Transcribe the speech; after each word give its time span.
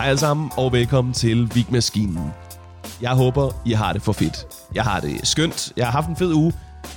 Hej 0.00 0.08
alle 0.08 0.18
sammen, 0.18 0.50
og 0.56 0.72
velkommen 0.72 1.14
til 1.14 1.50
Vigmaskinen. 1.54 2.18
Jeg 3.00 3.10
håber, 3.10 3.62
I 3.66 3.72
har 3.72 3.92
det 3.92 4.02
for 4.02 4.12
fedt. 4.12 4.46
Jeg 4.74 4.84
har 4.84 5.00
det 5.00 5.26
skønt. 5.28 5.72
Jeg 5.76 5.86
har 5.86 5.92
haft 5.92 6.08
en 6.08 6.16
fed 6.16 6.32
uge. 6.32 6.52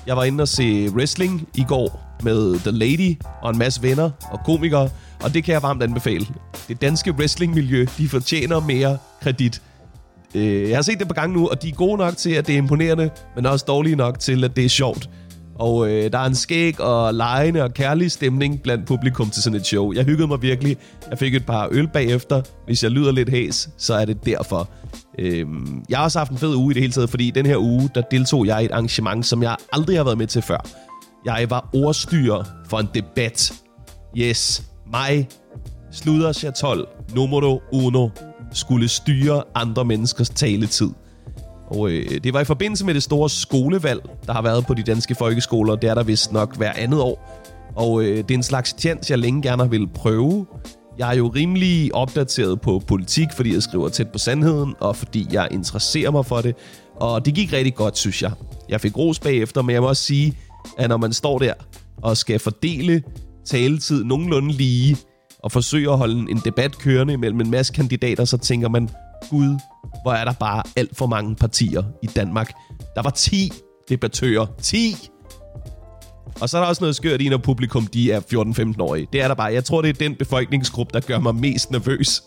Jeg 0.08 0.18
var 0.18 0.24
inde 0.24 0.42
og 0.42 0.48
se 0.48 0.90
wrestling 0.90 1.48
i 1.56 1.64
går 1.68 2.18
med 2.22 2.60
The 2.60 2.72
Lady 2.72 3.18
og 3.42 3.50
en 3.50 3.58
masse 3.58 3.82
venner 3.82 4.12
og 4.32 4.40
komikere, 4.46 4.90
og 5.24 5.34
det 5.34 5.44
kan 5.44 5.54
jeg 5.54 5.64
varmt 5.64 5.84
anbefale. 5.84 6.26
Det 6.68 6.82
danske 6.82 7.12
wrestlingmiljø, 7.12 7.86
de 7.98 8.10
fortjener 8.10 8.60
mere 8.60 8.98
kredit. 9.22 9.62
Øh, 10.36 10.70
jeg 10.70 10.78
har 10.78 10.82
set 10.82 11.00
det 11.00 11.08
på 11.08 11.14
gang 11.14 11.34
nu, 11.34 11.48
og 11.48 11.62
de 11.64 11.70
er 11.70 11.74
gode 11.74 11.98
nok 11.98 12.18
til, 12.18 12.32
at 12.32 12.48
det 12.48 12.54
er 12.54 12.58
imponerende, 12.58 13.10
men 13.36 13.46
også 13.46 13.66
dårlige 13.68 13.96
nok 13.96 14.20
til, 14.20 14.44
at 14.44 14.56
det 14.56 14.66
er 14.66 14.70
sjovt. 14.70 15.10
Og 15.60 15.90
øh, 15.90 16.12
der 16.12 16.20
er 16.20 16.26
en 16.26 16.36
skæg 16.36 16.82
og 16.82 17.14
lejende 17.14 17.64
og 17.64 17.74
kærlig 17.74 18.12
stemning 18.12 18.62
blandt 18.62 18.86
publikum 18.86 19.30
til 19.30 19.44
sådan 19.44 19.60
et 19.60 19.66
show. 19.66 19.94
Jeg 19.94 20.06
hyggede 20.06 20.28
mig 20.28 20.42
virkelig. 20.42 20.78
Jeg 21.10 21.18
fik 21.18 21.36
et 21.36 21.46
par 21.46 21.68
øl 21.72 21.88
bagefter. 21.88 22.42
Hvis 22.66 22.84
jeg 22.84 22.92
lyder 22.92 23.12
lidt 23.12 23.30
hæs, 23.30 23.70
så 23.78 23.94
er 23.94 24.06
det 24.06 24.26
derfor. 24.26 24.70
Øh, 25.20 25.46
jeg 25.90 25.98
har 25.98 26.04
også 26.04 26.20
haft 26.20 26.32
en 26.32 26.38
fed 26.38 26.56
uge 26.56 26.72
i 26.72 26.74
det 26.74 26.82
hele 26.82 26.94
taget, 26.94 27.10
fordi 27.10 27.32
den 27.32 27.46
her 27.46 27.58
uge, 27.58 27.90
der 27.96 28.02
deltog 28.02 28.46
jeg 28.46 28.62
i 28.62 28.66
et 28.66 28.72
arrangement, 28.72 29.26
som 29.26 29.44
jeg 29.44 29.56
aldrig 29.74 29.98
har 29.98 30.04
været 30.04 30.18
med 30.18 30.28
til 30.28 30.42
før. 30.42 30.68
Jeg 31.26 31.50
var 31.50 31.70
ordstyrer 31.74 32.44
for 32.70 32.80
en 32.80 32.90
debat. 32.94 33.54
Yes, 34.18 34.64
mig, 34.92 35.28
Sluder 35.92 36.34
Chatol, 36.34 36.88
numero 37.16 37.62
uno, 37.72 38.10
skulle 38.54 38.88
styre 38.88 39.44
andre 39.56 39.86
menneskers 39.86 40.30
taletid. 40.30 40.90
Og 41.74 41.92
øh, 41.92 42.24
det 42.24 42.34
var 42.34 42.42
i 42.42 42.46
forbindelse 42.46 42.86
med 42.86 42.94
det 42.94 43.04
store 43.04 43.30
skolevalg, 43.30 44.02
der 44.26 44.34
har 44.34 44.42
været 44.42 44.66
på 44.66 44.74
de 44.74 44.84
danske 44.84 45.16
folkeskoler. 45.16 45.76
Det 45.76 45.90
er 45.90 45.94
der 45.94 46.04
vist 46.04 46.32
nok 46.32 46.58
hver 46.58 46.72
andet 46.76 47.02
år. 47.02 47.44
Og 47.76 48.04
øh, 48.04 48.18
det 48.18 48.32
er 48.32 48.36
en 48.36 48.44
slags 48.44 48.76
chance, 48.80 49.12
jeg 49.12 49.20
længe 49.20 49.42
gerne 49.42 49.70
vil 49.70 49.88
prøve. 49.88 50.46
Jeg 50.98 51.10
er 51.10 51.18
jo 51.18 51.28
rimelig 51.28 51.96
opdateret 51.96 52.62
på 52.62 52.84
politik, 52.88 53.28
fordi 53.36 53.54
jeg 53.54 53.64
skriver 53.64 53.90
tæt 53.90 54.12
på 54.12 54.18
sandheden, 54.18 54.76
og 54.80 54.96
fordi 54.96 55.28
jeg 55.32 55.48
interesserer 55.52 56.12
mig 56.12 56.26
for 56.26 56.42
det. 56.42 56.56
Og 56.96 57.26
det 57.26 57.36
gik 57.36 57.54
rigtig 57.54 57.76
godt, 57.76 57.98
synes 57.98 58.22
jeg. 58.22 58.32
Jeg 58.70 58.82
fik 58.82 58.98
ros 58.98 59.20
bagefter, 59.20 59.62
men 59.62 59.74
jeg 59.74 59.82
må 59.82 59.88
også 59.88 60.04
sige, 60.04 60.38
at 60.78 60.90
når 60.90 60.98
man 60.98 61.14
står 61.14 61.40
der 61.40 61.54
og 61.98 62.18
skal 62.18 62.40
fordele 62.40 63.04
taletid 63.46 64.04
nogenlunde 64.04 64.52
lige, 64.52 64.98
og 65.44 65.52
forsøge 65.52 65.92
at 65.92 65.98
holde 65.98 66.32
en 66.32 66.42
debat 66.46 66.78
kørende 66.78 67.18
mellem 67.18 67.42
en 67.42 67.52
masse 67.52 67.74
kandidater, 67.74 68.26
så 68.26 68.38
tænker 68.38 68.70
man, 68.70 68.90
gud, 69.30 69.60
hvor 70.02 70.14
er 70.14 70.26
der 70.26 70.34
bare 70.34 70.64
alt 70.76 70.98
for 70.98 71.06
mange 71.06 71.36
partier 71.36 71.84
i 72.04 72.08
Danmark. 72.08 72.54
Der 72.96 73.02
var 73.02 73.10
10 73.10 73.52
debattører. 73.90 74.46
10! 74.62 74.96
Og 76.42 76.50
så 76.50 76.58
er 76.58 76.62
der 76.62 76.68
også 76.68 76.84
noget 76.84 76.96
skørt 76.96 77.22
i, 77.22 77.30
når 77.30 77.38
publikum 77.38 77.88
de 77.88 78.12
er 78.12 78.20
14-15-årige. 78.20 79.08
Det 79.14 79.22
er 79.22 79.28
der 79.28 79.36
bare. 79.36 79.54
Jeg 79.54 79.66
tror, 79.66 79.82
det 79.82 79.90
er 79.90 79.94
den 79.94 80.16
befolkningsgruppe, 80.16 80.94
der 80.94 81.00
gør 81.00 81.20
mig 81.20 81.36
mest 81.36 81.72
nervøs 81.72 82.24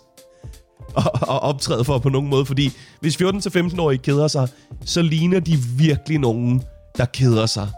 at, 0.97 1.07
at 1.07 1.43
optræde 1.43 1.85
for 1.85 1.99
på 1.99 2.09
nogen 2.09 2.31
måde. 2.31 2.47
Fordi 2.47 2.71
hvis 3.01 3.23
14-15-årige 3.23 3.99
keder 3.99 4.29
sig, 4.29 4.49
så 4.85 5.03
ligner 5.03 5.41
de 5.41 5.57
virkelig 5.79 6.19
nogen, 6.19 6.63
der 6.97 7.05
keder 7.05 7.47
sig. 7.47 7.69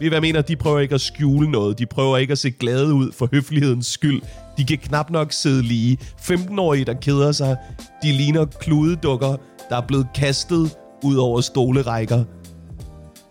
Ved 0.00 0.08
hvad 0.08 0.16
jeg 0.16 0.22
mener? 0.22 0.42
De 0.42 0.56
prøver 0.56 0.78
ikke 0.78 0.94
at 0.94 1.00
skjule 1.00 1.50
noget. 1.50 1.78
De 1.78 1.86
prøver 1.86 2.16
ikke 2.16 2.32
at 2.32 2.38
se 2.38 2.50
glade 2.50 2.94
ud 2.94 3.12
for 3.12 3.28
høflighedens 3.32 3.86
skyld. 3.86 4.22
De 4.60 4.64
kan 4.64 4.78
knap 4.78 5.10
nok 5.10 5.32
sidde 5.32 5.62
lige. 5.62 5.98
15-årige, 6.02 6.84
der 6.84 6.94
keder 6.94 7.32
sig, 7.32 7.56
de 8.02 8.12
ligner 8.12 8.44
kludedukker, 8.44 9.36
der 9.70 9.76
er 9.76 9.86
blevet 9.86 10.06
kastet 10.14 10.76
ud 11.04 11.16
over 11.16 11.40
stolerækker. 11.40 12.24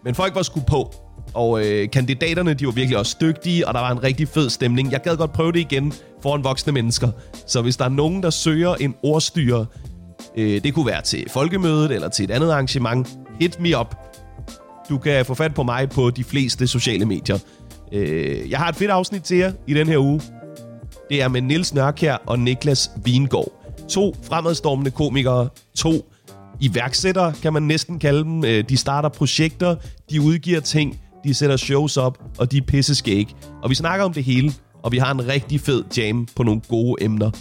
Men 0.06 0.16
folk 0.16 0.36
var 0.36 0.42
sgu 0.42 0.60
på. 0.60 0.94
Og 1.34 1.66
øh, 1.66 1.90
kandidaterne, 1.92 2.54
de 2.54 2.66
var 2.66 2.72
virkelig 2.72 2.98
også 2.98 3.18
dygtige, 3.22 3.68
og 3.68 3.74
der 3.74 3.80
var 3.80 3.92
en 3.92 4.04
rigtig 4.04 4.28
fed 4.28 4.50
stemning. 4.50 4.92
Jeg 4.92 5.02
gad 5.02 5.18
godt 5.18 5.34
prøve 5.34 5.52
det 5.52 5.60
igen 5.60 5.94
foran 6.22 6.44
voksne 6.44 6.74
mennesker. 6.74 7.12
Så 7.48 7.62
hvis 7.62 7.78
der 7.78 7.86
er 7.86 7.90
nogen, 7.90 8.24
der 8.24 8.30
søger 8.30 8.76
en 8.76 8.96
ordstyrer, 9.04 9.66
øh, 10.38 10.64
det 10.64 10.74
kunne 10.74 10.86
være 10.86 11.02
til 11.02 11.30
folkemødet 11.30 11.92
eller 11.92 12.10
til 12.10 12.26
et 12.26 12.32
andet 12.32 12.52
arrangement, 12.52 13.08
hit 13.40 13.60
me 13.60 13.80
up. 13.80 13.96
Du 14.90 14.98
kan 14.98 15.26
få 15.26 15.34
fat 15.34 15.54
på 15.54 15.64
mig 15.64 15.90
på 15.90 16.10
de 16.10 16.24
fleste 16.24 16.68
sociale 16.68 17.06
medier. 17.06 17.38
Øh, 17.92 18.50
jeg 18.50 18.60
har 18.60 18.70
et 18.70 18.76
fedt 18.76 18.92
afsnit 18.92 19.24
til 19.24 19.38
jer 19.38 19.52
i 19.68 19.74
den 19.74 19.88
her 19.88 19.98
uge. 19.98 20.22
Det 21.10 21.22
er 21.22 21.28
med 21.28 21.42
Nils 21.42 21.74
Nørkær 21.74 22.16
og 22.26 22.40
Niklas 22.40 22.92
Vingård. 23.04 23.52
To 23.90 24.16
fremadstormende 24.24 24.92
komikere, 24.92 25.50
to 25.78 26.12
iværksættere, 26.60 27.34
kan 27.42 27.54
man 27.54 27.64
næsten 27.64 28.00
kalde 28.00 28.24
dem. 28.24 28.46
Øh, 28.46 28.64
de 28.70 28.78
starter 28.78 29.10
projekter, 29.10 29.76
de 30.10 30.22
udgiver 30.22 30.60
ting, 30.60 31.02
de 31.24 31.34
sætter 31.34 31.58
shows 31.58 31.98
op, 31.98 32.20
og 32.38 32.52
de 32.52 32.58
er 32.58 32.62
pisseskæg. 32.62 33.36
Og 33.64 33.70
vi 33.70 33.76
snakker 33.76 34.06
om 34.06 34.14
det 34.14 34.24
hele, 34.24 34.52
og 34.84 34.92
vi 34.92 34.98
har 34.98 35.12
en 35.12 35.28
rigtig 35.28 35.62
fed 35.62 35.84
jam 35.98 36.28
på 36.36 36.44
nogle 36.44 36.62
gode 36.68 37.04
emner. 37.04 37.32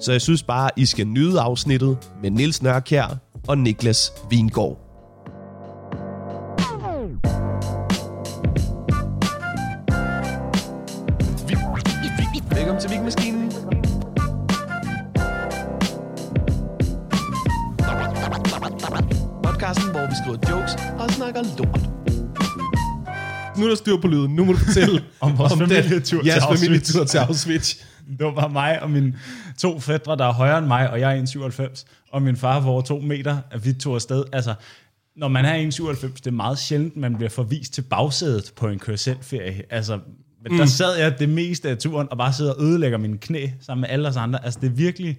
Så 0.00 0.12
jeg 0.12 0.20
synes 0.20 0.42
bare, 0.42 0.70
I 0.76 0.86
skal 0.86 1.06
nyde 1.06 1.40
afsnittet 1.40 1.98
med 2.22 2.30
Nils 2.30 2.62
Nørkær 2.62 3.16
og 3.48 3.58
Niklas 3.58 4.12
Vingård. 4.30 4.85
Styr 23.86 23.96
på 24.00 24.08
lyden. 24.08 24.34
Nu 24.34 24.44
må 24.44 24.52
du 24.52 24.58
fortælle 24.58 25.04
Om 25.20 25.38
vores 25.38 25.52
den- 25.52 25.68
familietur 25.68 26.00
til 26.00 26.26
jeres 26.26 26.42
Auschwitz. 26.42 26.60
familietur 26.62 27.04
til 27.04 27.18
Auschwitz. 27.28 27.74
Det 28.18 28.26
var 28.26 28.34
bare 28.34 28.48
mig 28.48 28.82
og 28.82 28.90
mine 28.90 29.14
to 29.58 29.80
fædre, 29.80 30.16
der 30.16 30.24
er 30.24 30.32
højere 30.32 30.58
end 30.58 30.66
mig, 30.66 30.90
og 30.90 31.00
jeg 31.00 31.18
er 31.18 31.22
1,97, 31.22 31.84
og 32.12 32.22
min 32.22 32.36
far 32.36 32.60
var 32.60 32.70
over 32.70 32.82
to 32.82 33.00
meter, 33.00 33.36
at 33.50 33.64
vi 33.64 33.72
tog 33.72 33.94
afsted. 33.94 34.24
Altså, 34.32 34.54
når 35.16 35.28
man 35.28 35.44
er 35.44 35.70
1,97, 35.70 36.06
det 36.06 36.26
er 36.26 36.30
meget 36.30 36.58
sjældent, 36.58 36.96
man 36.96 37.16
bliver 37.16 37.30
forvist 37.30 37.72
til 37.74 37.82
bagsædet 37.82 38.52
på 38.56 38.68
en 38.68 38.78
køreselferie. 38.78 39.62
Altså, 39.70 39.98
men 40.42 40.52
mm. 40.52 40.58
der 40.58 40.66
sad 40.66 40.96
jeg 40.98 41.18
det 41.18 41.28
meste 41.28 41.68
af 41.70 41.78
turen, 41.78 42.08
og 42.10 42.18
bare 42.18 42.32
sidder 42.32 42.52
og 42.52 42.62
ødelægger 42.62 42.98
mine 42.98 43.18
knæ 43.18 43.46
sammen 43.60 43.80
med 43.80 43.88
alle 43.88 44.08
os 44.08 44.16
andre. 44.16 44.44
Altså, 44.44 44.60
det 44.60 44.66
er 44.66 44.70
virkelig... 44.74 45.18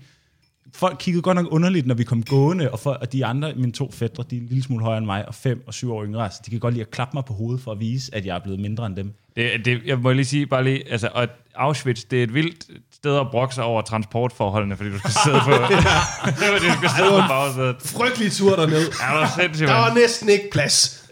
Folk 0.76 0.98
kiggede 1.00 1.22
godt 1.22 1.36
nok 1.36 1.48
underligt, 1.52 1.88
når 1.88 1.96
vi 1.96 2.04
kom 2.04 2.24
gående, 2.24 2.72
og, 2.72 2.80
for, 2.80 2.92
og 2.92 3.14
de 3.14 3.26
andre, 3.26 3.54
mine 3.56 3.72
to 3.72 3.92
fædre, 3.92 4.24
de 4.30 4.36
er 4.38 4.42
en 4.42 4.48
lille 4.48 4.64
smule 4.64 4.84
højere 4.84 4.98
end 4.98 5.06
mig, 5.06 5.28
og 5.28 5.36
fem 5.36 5.64
og 5.68 5.74
syv 5.74 5.94
år 5.94 6.06
yngre, 6.06 6.24
altså, 6.24 6.40
de 6.46 6.52
kan 6.52 6.60
godt 6.60 6.74
lide 6.74 6.82
at 6.82 6.92
klappe 6.92 7.18
mig 7.18 7.26
på 7.26 7.34
hovedet 7.34 7.64
for 7.64 7.72
at 7.72 7.80
vise, 7.80 8.16
at 8.16 8.26
jeg 8.26 8.36
er 8.36 8.40
blevet 8.40 8.60
mindre 8.60 8.86
end 8.86 8.96
dem. 8.96 9.14
Det, 9.36 9.52
det, 9.66 9.82
jeg 9.86 9.98
må 9.98 10.12
lige 10.12 10.26
sige, 10.26 10.46
bare 10.48 10.64
lige, 10.64 10.92
altså, 10.92 11.10
og 11.14 11.28
Auschwitz, 11.56 12.02
det 12.12 12.20
er 12.20 12.24
et 12.24 12.34
vildt 12.34 12.66
sted 12.94 13.18
at 13.20 13.28
brokse 13.32 13.62
over 13.64 13.82
transportforholdene, 13.82 14.78
fordi 14.78 14.90
du 14.90 15.00
skal 15.00 15.12
sidde 15.26 15.40
på, 15.44 15.52
du 16.68 16.74
skal 16.78 16.90
sidde 16.98 17.10
på 17.10 17.28
bagsædet. 17.30 17.76
Frygtelig 17.86 18.32
tur 18.32 18.56
derned. 18.56 18.80
Ja, 18.80 18.84
det 18.84 19.20
var 19.22 19.34
sindssygt, 19.40 19.70
Der 19.70 19.76
var 19.76 19.94
næsten 19.94 20.30
ikke 20.30 20.50
plads. 20.52 21.04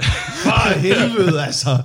For 0.44 0.80
helvede, 0.80 1.46
altså. 1.46 1.78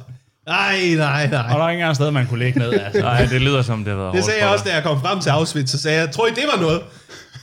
Nej, 0.46 0.94
nej, 0.96 1.22
Og 1.24 1.30
nej. 1.30 1.46
der 1.48 1.56
var 1.56 1.70
ikke 1.70 1.80
engang 1.80 1.96
sted, 1.96 2.10
man 2.10 2.26
kunne 2.26 2.44
ligge 2.44 2.58
ned. 2.58 2.72
Altså. 2.72 3.00
Nej, 3.00 3.24
det 3.24 3.40
lyder 3.40 3.62
som, 3.62 3.84
det 3.84 3.88
har 3.92 3.96
været 3.96 4.12
Det 4.12 4.20
hårdt 4.20 4.24
sagde 4.24 4.44
jeg 4.44 4.52
også, 4.52 4.64
da 4.64 4.74
jeg 4.74 4.82
kom 4.82 5.00
frem 5.00 5.20
til 5.20 5.30
Auschwitz. 5.30 5.70
Så 5.70 5.78
sagde 5.78 6.00
jeg, 6.00 6.10
tror 6.10 6.26
I, 6.26 6.30
det 6.30 6.44
var 6.54 6.60
noget? 6.60 6.80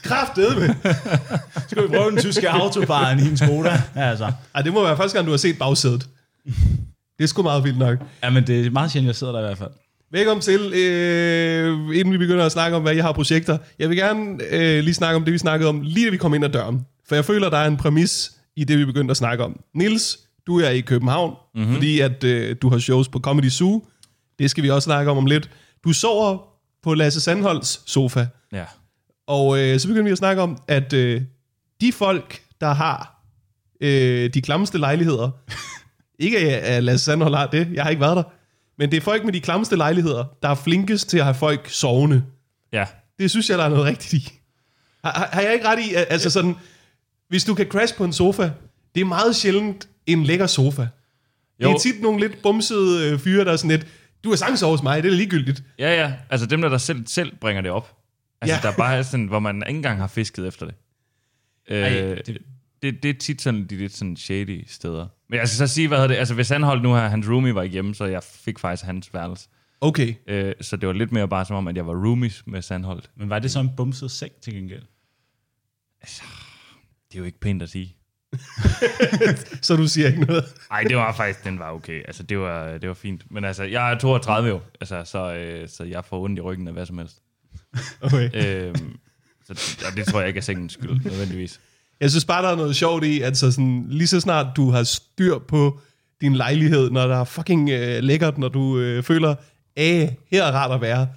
Kraftedeme. 0.02 0.76
Skal 1.68 1.82
vi 1.82 1.88
prøve 1.88 2.10
den 2.10 2.18
tyske 2.18 2.50
autobahn 2.50 3.18
i 3.18 3.22
en 3.22 3.36
Skoda? 3.36 3.82
Altså. 3.94 4.32
Ej, 4.54 4.62
det 4.62 4.72
må 4.72 4.82
være 4.82 4.96
første 4.96 5.18
gang, 5.18 5.26
du 5.26 5.30
har 5.30 5.38
set 5.38 5.58
bagsædet. 5.58 6.08
Det 7.18 7.24
er 7.24 7.26
sgu 7.26 7.42
meget 7.42 7.64
vildt 7.64 7.78
nok. 7.78 7.98
Ja, 8.22 8.30
men 8.30 8.46
det 8.46 8.66
er 8.66 8.70
meget 8.70 8.90
sjældent, 8.90 9.06
jeg 9.06 9.16
sidder 9.16 9.32
der 9.32 9.40
i 9.40 9.42
hvert 9.42 9.58
fald. 9.58 9.70
Velkommen 10.10 10.42
til, 10.42 10.72
øh, 10.74 11.96
inden 11.98 12.12
vi 12.12 12.18
begynder 12.18 12.46
at 12.46 12.52
snakke 12.52 12.76
om, 12.76 12.82
hvad 12.82 12.94
jeg 12.94 13.04
har 13.04 13.12
projekter. 13.12 13.58
Jeg 13.78 13.88
vil 13.88 13.96
gerne 13.96 14.38
øh, 14.50 14.84
lige 14.84 14.94
snakke 14.94 15.16
om 15.16 15.24
det, 15.24 15.32
vi 15.32 15.38
snakkede 15.38 15.68
om, 15.68 15.80
lige 15.80 16.06
da 16.06 16.10
vi 16.10 16.16
kom 16.16 16.34
ind 16.34 16.44
ad 16.44 16.50
døren. 16.50 16.86
For 17.08 17.14
jeg 17.14 17.24
føler, 17.24 17.50
der 17.50 17.58
er 17.58 17.66
en 17.66 17.76
præmis 17.76 18.32
i 18.56 18.64
det, 18.64 18.78
vi 18.78 18.84
begyndte 18.84 19.10
at 19.10 19.16
snakke 19.16 19.44
om. 19.44 19.60
Nils, 19.74 20.18
du 20.46 20.60
er 20.60 20.68
i 20.68 20.80
København, 20.80 21.34
mm-hmm. 21.54 21.74
fordi 21.74 22.00
at 22.00 22.24
øh, 22.24 22.56
du 22.62 22.68
har 22.68 22.78
shows 22.78 23.08
på 23.08 23.20
Comedy 23.20 23.48
Zoo. 23.48 23.84
Det 24.38 24.50
skal 24.50 24.64
vi 24.64 24.70
også 24.70 24.84
snakke 24.84 25.10
om 25.10 25.18
om 25.18 25.26
lidt. 25.26 25.50
Du 25.84 25.92
sover 25.92 26.38
på 26.82 26.94
Lasse 26.94 27.20
Sandholds 27.20 27.90
sofa. 27.90 28.26
Ja. 28.52 28.64
Og 29.28 29.58
øh, 29.58 29.80
så 29.80 29.88
begynder 29.88 30.04
vi 30.04 30.10
at 30.10 30.18
snakke 30.18 30.42
om, 30.42 30.58
at 30.68 30.92
øh, 30.92 31.22
de 31.80 31.92
folk, 31.92 32.42
der 32.60 32.72
har 32.72 33.22
øh, 33.80 34.34
de 34.34 34.42
klammeste 34.42 34.78
lejligheder, 34.78 35.30
ikke 36.24 36.38
at 36.38 36.84
Lasse 36.84 37.04
Sandhold 37.04 37.34
har 37.34 37.46
det, 37.46 37.68
jeg 37.72 37.82
har 37.82 37.90
ikke 37.90 38.00
været 38.00 38.16
der, 38.16 38.22
men 38.78 38.90
det 38.90 38.96
er 38.96 39.00
folk 39.00 39.24
med 39.24 39.32
de 39.32 39.40
klammeste 39.40 39.76
lejligheder, 39.76 40.24
der 40.42 40.48
er 40.48 40.54
flinkest 40.54 41.08
til 41.08 41.18
at 41.18 41.24
have 41.24 41.34
folk 41.34 41.68
sovende. 41.70 42.24
Ja. 42.72 42.84
Det 43.18 43.30
synes 43.30 43.50
jeg, 43.50 43.58
der 43.58 43.64
er 43.64 43.68
noget 43.68 43.84
rigtigt 43.84 44.12
i. 44.12 44.32
Har, 45.04 45.28
har- 45.32 45.40
jeg 45.40 45.54
ikke 45.54 45.68
ret 45.68 45.78
i, 45.90 45.94
at- 45.94 46.06
altså 46.10 46.30
sådan, 46.30 46.54
hvis 47.28 47.44
du 47.44 47.54
kan 47.54 47.66
crash 47.66 47.94
på 47.96 48.04
en 48.04 48.12
sofa, 48.12 48.50
det 48.94 49.00
er 49.00 49.04
meget 49.04 49.36
sjældent 49.36 49.88
en 50.06 50.24
lækker 50.24 50.46
sofa. 50.46 50.82
Jo. 51.62 51.68
Det 51.68 51.74
er 51.74 51.78
tit 51.78 52.02
nogle 52.02 52.20
lidt 52.20 52.42
bumsede 52.42 53.10
øh, 53.12 53.18
fyre, 53.18 53.44
der 53.44 53.52
er 53.52 53.56
sådan 53.56 53.70
lidt, 53.70 53.86
du 54.24 54.28
har 54.28 54.36
sagtens 54.36 54.62
over 54.62 54.76
hos 54.76 54.82
mig, 54.82 55.02
det 55.02 55.12
er 55.12 55.16
ligegyldigt. 55.16 55.62
Ja, 55.78 56.00
ja. 56.02 56.12
Altså 56.30 56.46
dem, 56.46 56.60
der, 56.62 56.68
der 56.68 56.78
selv, 56.78 57.06
selv 57.06 57.32
bringer 57.40 57.62
det 57.62 57.70
op. 57.70 57.97
Altså, 58.40 58.56
Ja. 58.64 58.70
der 58.70 58.76
bare 58.76 58.96
er 58.96 59.02
sådan, 59.02 59.26
hvor 59.26 59.38
man 59.38 59.56
ikke 59.68 59.76
engang 59.76 59.98
har 60.00 60.06
fisket 60.06 60.46
efter 60.46 60.66
det. 60.66 60.74
Øh, 61.68 61.78
Ej, 61.82 62.14
det, 62.26 62.38
det, 62.82 63.02
det 63.02 63.10
er 63.10 63.14
tit 63.14 63.42
sådan 63.42 63.66
de 63.66 63.76
lidt 63.76 63.92
sådan 63.92 64.16
shady 64.16 64.64
steder. 64.66 65.06
Men 65.28 65.38
jeg 65.38 65.48
skal 65.48 65.68
så 65.68 65.74
sige, 65.74 65.88
hvad 65.88 65.98
hedder 65.98 66.08
det? 66.08 66.16
Altså, 66.16 66.34
hvis 66.34 66.48
han 66.48 66.62
holdt 66.62 66.82
nu 66.82 66.94
her, 66.94 67.08
hans 67.08 67.28
roomie 67.28 67.54
var 67.54 67.62
ikke 67.62 67.72
hjemme, 67.72 67.94
så 67.94 68.04
jeg 68.04 68.22
fik 68.22 68.58
faktisk 68.58 68.84
hans 68.84 69.14
værelse. 69.14 69.48
Okay. 69.80 70.14
Øh, 70.26 70.54
så 70.60 70.76
det 70.76 70.86
var 70.86 70.92
lidt 70.92 71.12
mere 71.12 71.28
bare 71.28 71.44
som 71.44 71.56
om, 71.56 71.68
at 71.68 71.76
jeg 71.76 71.86
var 71.86 71.92
roomies 72.06 72.42
med 72.46 72.62
Sandholt. 72.62 73.10
Men 73.16 73.30
var 73.30 73.38
det 73.38 73.50
så 73.50 73.60
en 73.60 73.70
bumset 73.76 74.10
seng 74.10 74.32
til 74.42 74.54
gengæld? 74.54 74.82
Det 77.08 77.14
er 77.14 77.18
jo 77.18 77.24
ikke 77.24 77.40
pænt 77.40 77.62
at 77.62 77.68
sige. 77.70 77.94
Så 79.62 79.76
du 79.76 79.88
siger 79.88 80.06
ikke 80.08 80.20
noget? 80.20 80.44
Nej, 80.70 80.82
det 80.82 80.96
var 80.96 81.12
faktisk, 81.12 81.44
den 81.44 81.58
var 81.58 81.72
okay. 81.72 82.02
Altså, 82.06 82.22
det 82.22 82.38
var, 82.38 82.78
det 82.78 82.88
var 82.88 82.94
fint. 82.94 83.30
Men 83.30 83.44
altså, 83.44 83.64
jeg 83.64 83.92
er 83.92 83.98
32 83.98 84.48
jo, 84.48 84.60
altså, 84.80 85.04
så, 85.04 85.34
øh, 85.34 85.68
så 85.68 85.84
jeg 85.84 86.04
får 86.04 86.20
ondt 86.24 86.38
i 86.38 86.42
ryggen 86.42 86.66
af 86.68 86.72
hvad 86.72 86.86
som 86.86 86.98
helst. 86.98 87.22
Okay. 88.00 88.30
øhm, 88.66 88.96
så 89.46 89.78
og 89.90 89.96
det 89.96 90.06
tror 90.06 90.18
jeg 90.18 90.28
ikke 90.28 90.38
er 90.38 90.42
sengens 90.42 90.72
skyld, 90.72 91.00
nødvendigvis. 91.04 91.60
Jeg 92.00 92.10
synes 92.10 92.24
bare, 92.24 92.42
der 92.42 92.48
er 92.48 92.56
noget 92.56 92.76
sjovt 92.76 93.04
i, 93.04 93.20
at 93.20 93.36
så 93.36 93.52
sådan, 93.52 93.86
lige 93.88 94.06
så 94.06 94.20
snart 94.20 94.46
du 94.56 94.70
har 94.70 94.82
styr 94.82 95.38
på 95.38 95.80
din 96.20 96.34
lejlighed, 96.34 96.90
når 96.90 97.06
der 97.06 97.16
er 97.16 97.24
fucking 97.24 97.70
øh, 97.70 98.02
lækkert, 98.02 98.38
når 98.38 98.48
du 98.48 98.78
øh, 98.78 99.02
føler, 99.02 99.34
at 99.76 100.14
her 100.30 100.44
er 100.44 100.52
rart 100.52 100.72
at 100.72 100.80
være, 100.80 101.08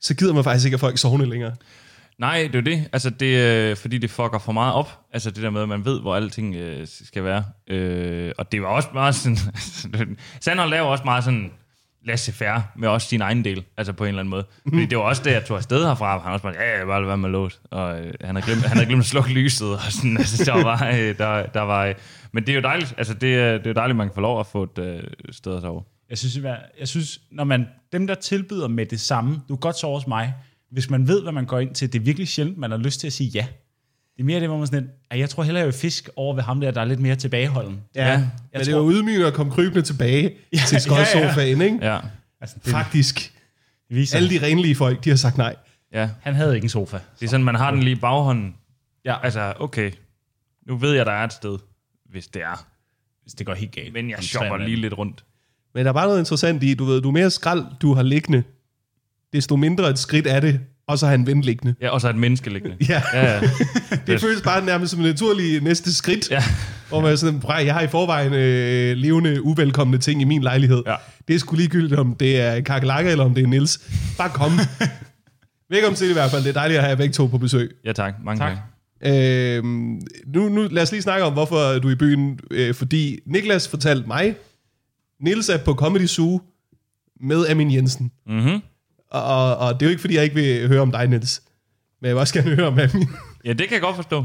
så 0.00 0.14
gider 0.14 0.34
man 0.34 0.44
faktisk 0.44 0.64
ikke, 0.64 0.74
at 0.74 0.80
folk 0.80 0.98
sovne 0.98 1.26
længere. 1.26 1.54
Nej, 2.18 2.48
det 2.52 2.58
er 2.58 2.62
det. 2.62 2.88
Altså, 2.92 3.10
det 3.10 3.40
er, 3.40 3.74
fordi 3.74 3.98
det 3.98 4.10
fucker 4.10 4.38
for 4.38 4.52
meget 4.52 4.74
op. 4.74 5.00
Altså, 5.12 5.30
det 5.30 5.42
der 5.42 5.50
med, 5.50 5.62
at 5.62 5.68
man 5.68 5.84
ved, 5.84 6.00
hvor 6.00 6.16
alting 6.16 6.54
øh, 6.54 6.86
skal 6.86 7.24
være. 7.24 7.44
Øh, 7.68 8.32
og 8.38 8.52
det 8.52 8.62
var 8.62 8.68
også 8.68 8.88
meget 8.92 9.14
sådan... 9.14 9.38
Sandholm 10.40 10.70
laver 10.70 10.86
også 10.86 11.04
meget 11.04 11.24
sådan 11.24 11.52
laissez-faire 12.04 12.62
med 12.76 12.88
også 12.88 13.08
sin 13.08 13.20
egen 13.20 13.44
del, 13.44 13.64
altså 13.76 13.92
på 13.92 14.04
en 14.04 14.08
eller 14.08 14.20
anden 14.20 14.30
måde. 14.30 14.44
Fordi 14.68 14.86
det 14.86 14.98
var 14.98 15.04
også 15.04 15.22
det, 15.24 15.30
jeg 15.30 15.44
tog 15.44 15.56
afsted 15.56 15.86
herfra. 15.86 16.18
Han 16.18 16.32
også 16.32 16.42
bare, 16.42 16.54
ja, 16.60 16.78
jeg 16.78 16.86
bare 16.86 17.06
være 17.06 17.18
med 17.18 17.30
lås. 17.30 17.60
Og 17.70 18.00
øh, 18.00 18.12
han 18.20 18.36
havde 18.36 18.46
glemt, 18.46 18.62
han 18.62 18.76
havde 18.76 18.86
glemt 18.86 19.00
at 19.00 19.06
slukke 19.06 19.30
lyset. 19.30 19.72
Og 19.72 19.80
sådan, 19.90 20.16
altså, 20.16 20.44
der 20.44 20.62
var, 20.62 20.86
øh, 20.86 21.18
der, 21.18 21.46
der 21.46 21.60
var, 21.60 21.86
øh, 21.86 21.94
men 22.32 22.46
det 22.46 22.52
er 22.52 22.56
jo 22.56 22.62
dejligt. 22.62 22.94
Altså, 22.98 23.14
det, 23.14 23.26
øh, 23.26 23.52
det 23.52 23.66
er 23.66 23.70
jo 23.70 23.72
dejligt, 23.72 23.94
at 23.94 23.96
man 23.96 24.08
kan 24.08 24.14
få 24.14 24.20
lov 24.20 24.40
at 24.40 24.46
få 24.46 24.62
et 24.62 24.78
øh, 24.78 25.02
sted 25.30 25.56
at 25.56 25.62
sove. 25.62 25.82
Jeg 26.10 26.18
synes, 26.18 26.36
jeg, 26.36 26.58
jeg 26.80 26.88
synes, 26.88 27.20
når 27.30 27.44
man, 27.44 27.66
dem 27.92 28.06
der 28.06 28.14
tilbyder 28.14 28.68
med 28.68 28.86
det 28.86 29.00
samme, 29.00 29.34
du 29.48 29.56
kan 29.56 29.60
godt 29.60 29.78
sove 29.78 29.94
hos 29.94 30.06
mig, 30.06 30.34
hvis 30.70 30.90
man 30.90 31.08
ved, 31.08 31.22
hvad 31.22 31.32
man 31.32 31.46
går 31.46 31.58
ind 31.58 31.74
til, 31.74 31.92
det 31.92 31.98
er 31.98 32.02
virkelig 32.02 32.28
sjældent, 32.28 32.58
man 32.58 32.70
har 32.70 32.78
lyst 32.78 33.00
til 33.00 33.06
at 33.06 33.12
sige 33.12 33.30
ja. 33.34 33.46
Det 34.16 34.20
er 34.22 34.24
mere 34.24 34.40
det, 34.40 34.48
hvor 34.48 34.58
man 34.58 34.66
sådan, 34.66 34.82
lidt, 34.82 34.92
"Ej, 35.10 35.18
jeg 35.18 35.30
tror 35.30 35.42
hellere, 35.42 35.58
jeg 35.60 35.66
vil 35.66 35.74
fisk 35.74 36.08
over 36.16 36.34
ved 36.34 36.42
ham 36.42 36.60
der, 36.60 36.70
der 36.70 36.80
er 36.80 36.84
lidt 36.84 37.00
mere 37.00 37.16
tilbageholden. 37.16 37.80
Ja, 37.94 38.06
jeg 38.08 38.30
men 38.52 38.60
det 38.64 38.74
tror- 38.74 38.82
var 38.82 38.92
ydmygende 38.92 39.26
at 39.26 39.34
komme 39.34 39.52
krybende 39.52 39.82
tilbage 39.82 40.34
ja, 40.52 40.58
til 40.68 40.80
skodsofaen, 40.80 41.60
ikke? 41.62 41.78
Ja, 41.82 41.98
Altså, 42.40 42.56
det, 42.64 42.70
Faktisk. 42.72 43.32
det 43.88 43.96
viser, 43.96 44.16
Alle 44.16 44.30
de 44.30 44.46
renlige 44.46 44.74
folk, 44.74 45.04
de 45.04 45.08
har 45.10 45.16
sagt 45.16 45.36
nej. 45.38 45.56
ja. 45.92 46.08
han 46.20 46.34
havde 46.34 46.54
ikke 46.54 46.64
en 46.64 46.68
sofa. 46.68 46.98
Det 47.20 47.26
er 47.26 47.30
sådan, 47.30 47.44
man 47.44 47.54
har 47.54 47.70
den 47.70 47.82
lige 47.82 47.96
i 47.96 48.00
baghånden. 48.00 48.54
Ja, 49.04 49.16
Altså, 49.24 49.52
okay, 49.60 49.90
nu 50.66 50.76
ved 50.76 50.92
jeg, 50.92 51.06
der 51.06 51.12
er 51.12 51.24
et 51.24 51.32
sted, 51.32 51.58
hvis 52.10 52.26
det 52.26 52.42
er. 52.42 52.66
hvis 53.22 53.32
det 53.32 53.46
går 53.46 53.54
helt 53.54 53.72
galt. 53.72 53.92
Men 53.92 54.10
jeg 54.10 54.18
shopper 54.18 54.56
lige 54.56 54.76
lidt 54.76 54.98
rundt. 54.98 55.24
Men 55.74 55.84
der 55.84 55.88
er 55.90 55.94
bare 55.94 56.06
noget 56.06 56.18
interessant 56.18 56.62
i, 56.62 56.74
du 56.74 56.84
ved, 56.84 57.00
du 57.00 57.08
er 57.08 57.12
mere 57.12 57.30
skrald, 57.30 57.64
du 57.80 57.94
har 57.94 58.02
liggende, 58.02 58.42
desto 59.32 59.56
mindre 59.56 59.90
et 59.90 59.98
skridt 59.98 60.26
er 60.26 60.40
det, 60.40 60.60
og 60.92 60.98
så 60.98 61.06
har 61.06 61.10
han 61.10 61.26
ven 61.26 61.40
liggende. 61.40 61.74
Ja, 61.80 61.88
og 61.90 62.00
så 62.00 62.08
et 62.08 62.16
menneske 62.16 62.50
liggende. 62.52 62.76
Ja, 62.88 63.02
Ja, 63.12 63.32
ja. 63.34 63.40
det 64.06 64.20
føles 64.20 64.40
bare 64.42 64.64
nærmest 64.64 64.90
som 64.90 65.00
en 65.00 65.06
naturlig 65.06 65.60
næste 65.62 65.94
skridt. 65.94 66.30
Ja. 66.30 66.42
Hvor 66.88 67.00
man 67.00 67.12
er 67.12 67.16
sådan, 67.16 67.40
"Brej, 67.40 67.62
jeg 67.66 67.74
har 67.74 67.80
i 67.80 67.88
forvejen 67.88 68.32
øh, 68.32 68.96
levende, 68.96 69.42
uvelkomne 69.42 69.98
ting 69.98 70.20
i 70.22 70.24
min 70.24 70.42
lejlighed. 70.42 70.82
Ja. 70.86 70.94
Det 71.28 71.34
er 71.34 71.38
sgu 71.38 71.56
ligegyldigt, 71.56 72.00
om 72.00 72.14
det 72.20 72.40
er 72.40 72.60
Kakelaka 72.60 73.10
eller 73.10 73.24
om 73.24 73.34
det 73.34 73.42
er 73.44 73.48
Nils. 73.48 73.80
Bare 74.18 74.30
kom. 74.30 74.52
Velkommen 75.70 75.96
til 75.96 76.10
i 76.10 76.12
hvert 76.12 76.30
fald. 76.30 76.42
Det 76.42 76.48
er 76.48 76.52
dejligt 76.52 76.78
at 76.78 76.82
have 76.84 76.90
jer 76.90 76.96
begge 76.96 77.12
to 77.12 77.26
på 77.26 77.38
besøg. 77.38 77.70
ja 77.84 77.92
tak. 77.92 78.14
Mange 78.24 78.40
Tak. 78.40 78.52
tak. 79.04 79.12
Øh, 79.14 79.64
nu, 79.64 80.48
nu 80.48 80.68
lad 80.70 80.82
os 80.82 80.92
lige 80.92 81.02
snakke 81.02 81.24
om, 81.26 81.32
hvorfor 81.32 81.78
du 81.78 81.88
er 81.88 81.92
i 81.92 81.94
byen. 81.94 82.38
Øh, 82.50 82.74
fordi 82.74 83.18
Niklas 83.26 83.68
fortalte 83.68 84.06
mig, 84.06 84.34
Nils 85.20 85.48
er 85.48 85.58
på 85.58 85.74
Comedy 85.74 86.06
Zoo 86.06 86.40
med 87.20 87.46
Amin 87.46 87.72
Jensen. 87.74 88.10
Mm-hmm. 88.26 88.60
Og, 89.12 89.22
og, 89.24 89.56
og 89.56 89.74
det 89.74 89.82
er 89.82 89.86
jo 89.86 89.90
ikke, 89.90 90.00
fordi 90.00 90.14
jeg 90.14 90.24
ikke 90.24 90.34
vil 90.36 90.68
høre 90.68 90.80
om 90.80 90.90
dig, 90.92 91.06
Niels. 91.06 91.42
Men 92.00 92.06
jeg 92.08 92.14
vil 92.14 92.20
også 92.20 92.34
gerne 92.34 92.54
høre 92.56 92.66
om 92.66 92.78
Amin. 92.78 93.08
Ja, 93.44 93.52
det 93.52 93.68
kan 93.68 93.72
jeg 93.72 93.80
godt 93.80 93.96
forstå. 93.96 94.24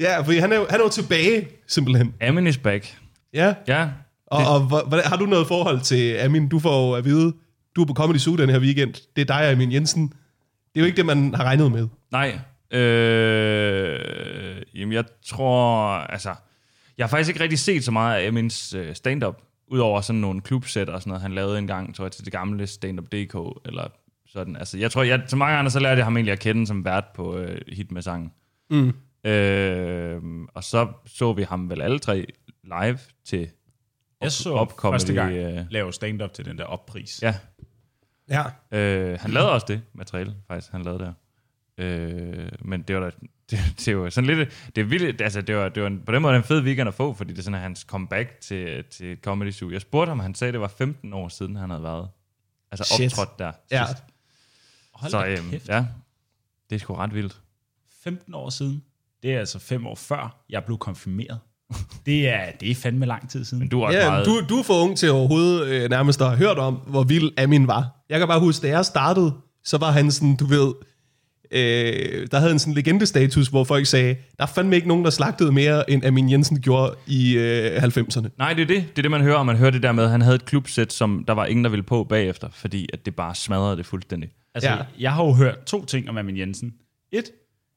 ja, 0.00 0.20
fordi 0.20 0.38
han 0.38 0.52
er, 0.52 0.56
jo, 0.56 0.66
han 0.70 0.80
er 0.80 0.84
jo 0.84 0.90
tilbage, 0.90 1.48
simpelthen. 1.66 2.14
Amin 2.20 2.46
is 2.46 2.58
back. 2.58 2.96
Ja, 3.34 3.54
Ja, 3.68 3.88
og, 4.26 4.44
og 4.46 4.60
hvor- 4.60 4.84
hvordan, 4.88 5.06
har 5.06 5.16
du 5.16 5.26
noget 5.26 5.46
forhold 5.46 5.80
til 5.80 6.16
Amin? 6.16 6.48
Du 6.48 6.58
får 6.58 6.86
jo 6.88 6.92
at 6.94 7.04
vide, 7.04 7.32
du 7.76 7.82
er 7.82 7.86
på 7.86 7.92
Comedy 7.94 8.16
Zoo 8.18 8.36
den 8.36 8.50
her 8.50 8.60
weekend. 8.60 8.94
Det 9.16 9.22
er 9.22 9.24
dig 9.26 9.36
og 9.46 9.52
Amin 9.52 9.72
Jensen. 9.72 10.08
Det 10.08 10.14
er 10.76 10.80
jo 10.80 10.86
ikke 10.86 10.96
det, 10.96 11.06
man 11.06 11.34
har 11.34 11.44
regnet 11.44 11.72
med. 11.72 11.88
nej. 12.12 12.38
Øh, 12.72 14.62
jamen, 14.74 14.92
jeg 14.92 15.04
tror, 15.26 15.88
altså... 15.88 16.34
Jeg 16.98 17.04
har 17.06 17.08
faktisk 17.08 17.28
ikke 17.28 17.40
rigtig 17.42 17.58
set 17.58 17.84
så 17.84 17.90
meget 17.90 18.20
af 18.22 18.28
Amins 18.28 18.74
øh, 18.74 18.94
stand-up, 18.94 19.36
udover 19.68 20.00
sådan 20.00 20.20
nogle 20.20 20.40
klubsæt 20.40 20.88
og 20.88 21.00
sådan 21.00 21.10
noget, 21.10 21.22
han 21.22 21.32
lavede 21.32 21.58
engang, 21.58 21.94
tror 21.94 22.04
jeg, 22.04 22.12
til 22.12 22.24
det 22.24 22.32
gamle 22.32 22.66
stand-up 22.66 23.04
DK, 23.06 23.34
eller 23.66 23.88
sådan. 24.36 24.56
Altså, 24.56 24.78
jeg 24.78 24.90
tror, 24.90 25.02
jeg, 25.02 25.22
til 25.28 25.38
mange 25.38 25.56
andre, 25.58 25.70
så 25.70 25.80
lærte 25.80 25.98
jeg 25.98 26.06
ham 26.06 26.16
egentlig 26.16 26.32
at 26.32 26.40
kende 26.40 26.66
som 26.66 26.84
vært 26.84 27.04
på 27.14 27.36
øh, 27.36 27.60
Hit 27.68 27.92
med 27.92 28.02
sangen. 28.02 28.32
Mm. 28.70 28.92
Øh, 29.30 30.22
og 30.54 30.64
så 30.64 30.88
så 31.06 31.32
vi 31.32 31.42
ham 31.42 31.70
vel 31.70 31.82
alle 31.82 31.98
tre 31.98 32.26
live 32.64 32.98
til 33.24 33.48
Jeg 34.20 34.32
så 34.32 34.52
opkommer 34.52 34.94
første 34.98 35.14
gang 35.14 35.32
øh, 35.32 35.64
lave 35.70 35.92
stand-up 35.92 36.32
til 36.32 36.44
den 36.44 36.58
der 36.58 36.64
oppris. 36.64 37.22
Ja, 37.22 37.34
Ja. 38.30 38.42
øh, 38.78 39.18
han 39.20 39.30
lavede 39.30 39.52
også 39.52 39.66
det 39.68 39.82
materiale, 39.94 40.34
faktisk, 40.48 40.72
han 40.72 40.82
lavede 40.82 40.98
der. 41.04 41.12
Øh, 41.78 42.48
men 42.60 42.82
det 42.82 42.96
var 42.96 43.02
da, 43.02 43.10
det, 43.50 43.58
det 43.84 43.98
var 43.98 44.10
sådan 44.10 44.36
lidt, 44.36 44.70
det 44.76 44.80
er 44.82 44.86
vildt, 44.86 45.20
altså 45.20 45.40
det 45.40 45.56
var, 45.56 45.68
det 45.68 45.82
var 45.82 45.86
en, 45.88 46.02
på 46.06 46.12
den 46.12 46.22
måde 46.22 46.36
en 46.36 46.42
fed 46.42 46.62
weekend 46.62 46.88
at 46.88 46.94
få, 46.94 47.14
fordi 47.14 47.32
det 47.32 47.38
er 47.38 47.42
sådan 47.42 47.60
hans 47.60 47.80
comeback 47.80 48.40
til, 48.40 48.84
til 48.84 49.18
Comedy 49.22 49.50
Zoo. 49.52 49.70
Jeg 49.70 49.80
spurgte 49.80 50.10
ham, 50.10 50.18
han 50.20 50.34
sagde, 50.34 50.52
det 50.52 50.60
var 50.60 50.68
15 50.68 51.12
år 51.12 51.28
siden, 51.28 51.56
han 51.56 51.70
havde 51.70 51.82
været, 51.82 52.08
altså 52.70 52.94
Shit. 52.94 53.12
optrådt 53.12 53.38
der 53.38 53.52
Ja. 53.70 53.86
sidst. 53.86 54.02
Hold 55.00 55.10
Så 55.10 55.26
øhm, 55.26 55.50
kæft. 55.50 55.68
ja, 55.68 55.84
det 56.70 56.76
er 56.76 56.80
sgu 56.80 56.94
ret 56.94 57.14
vildt. 57.14 57.40
15 58.04 58.34
år 58.34 58.50
siden. 58.50 58.82
Det 59.22 59.34
er 59.34 59.38
altså 59.38 59.58
fem 59.58 59.86
år 59.86 59.94
før, 59.94 60.44
jeg 60.50 60.64
blev 60.64 60.78
konfirmeret. 60.78 61.38
Det 62.06 62.28
er, 62.28 62.50
det 62.60 62.70
er 62.70 62.74
fandme 62.74 63.06
lang 63.06 63.30
tid 63.30 63.44
siden. 63.44 63.58
Men 63.58 63.68
du 63.68 63.80
er 63.82 63.92
Ja, 63.92 64.10
meget... 64.10 64.26
du, 64.26 64.40
du 64.48 64.58
er 64.58 64.62
for 64.62 64.74
ung 64.82 64.96
til 64.98 65.10
overhovedet 65.10 65.66
øh, 65.66 65.90
nærmest 65.90 66.20
at 66.20 66.26
have 66.26 66.38
hørt 66.38 66.58
om, 66.58 66.74
hvor 66.74 67.02
vild 67.02 67.30
Amin 67.38 67.66
var. 67.66 68.04
Jeg 68.08 68.18
kan 68.18 68.28
bare 68.28 68.40
huske, 68.40 68.62
da 68.66 68.68
jeg 68.72 68.84
startede, 68.84 69.32
så 69.64 69.78
var 69.78 69.90
han 69.90 70.10
sådan, 70.10 70.36
du 70.36 70.46
ved, 70.46 70.72
øh, 71.50 72.26
der 72.30 72.38
havde 72.38 72.52
en 72.52 72.58
sådan 72.58 72.74
legendestatus, 72.74 73.48
hvor 73.48 73.64
folk 73.64 73.86
sagde, 73.86 74.16
der 74.36 74.42
er 74.42 74.46
fandme 74.46 74.76
ikke 74.76 74.88
nogen, 74.88 75.04
der 75.04 75.10
slagtede 75.10 75.52
mere, 75.52 75.90
end 75.90 76.04
Amin 76.04 76.30
Jensen 76.30 76.60
gjorde 76.60 76.94
i 77.06 77.36
øh, 77.36 77.82
90'erne. 77.82 78.28
Nej, 78.38 78.52
det 78.52 78.62
er 78.62 78.66
det. 78.66 78.84
Det 78.90 78.98
er 78.98 79.02
det, 79.02 79.10
man 79.10 79.20
hører, 79.20 79.36
og 79.36 79.46
man 79.46 79.56
hører 79.56 79.70
det 79.70 79.82
der 79.82 79.92
med, 79.92 80.04
at 80.04 80.10
han 80.10 80.20
havde 80.22 80.34
et 80.34 80.44
klubsæt, 80.44 80.92
som 80.92 81.24
der 81.28 81.32
var 81.34 81.46
ingen, 81.46 81.64
der 81.64 81.70
ville 81.70 81.82
på 81.82 82.04
bagefter, 82.04 82.48
fordi 82.52 82.88
at 82.92 83.06
det 83.06 83.14
bare 83.16 83.34
smadrede 83.34 83.76
det 83.76 83.86
fuldstændig. 83.86 84.30
Altså, 84.54 84.70
Ja. 84.70 84.76
jeg 84.98 85.12
har 85.12 85.24
jo 85.24 85.32
hørt 85.32 85.64
to 85.64 85.84
ting 85.84 86.08
om 86.08 86.16
Amin 86.18 86.36
Jensen. 86.38 86.72
Et, 87.12 87.24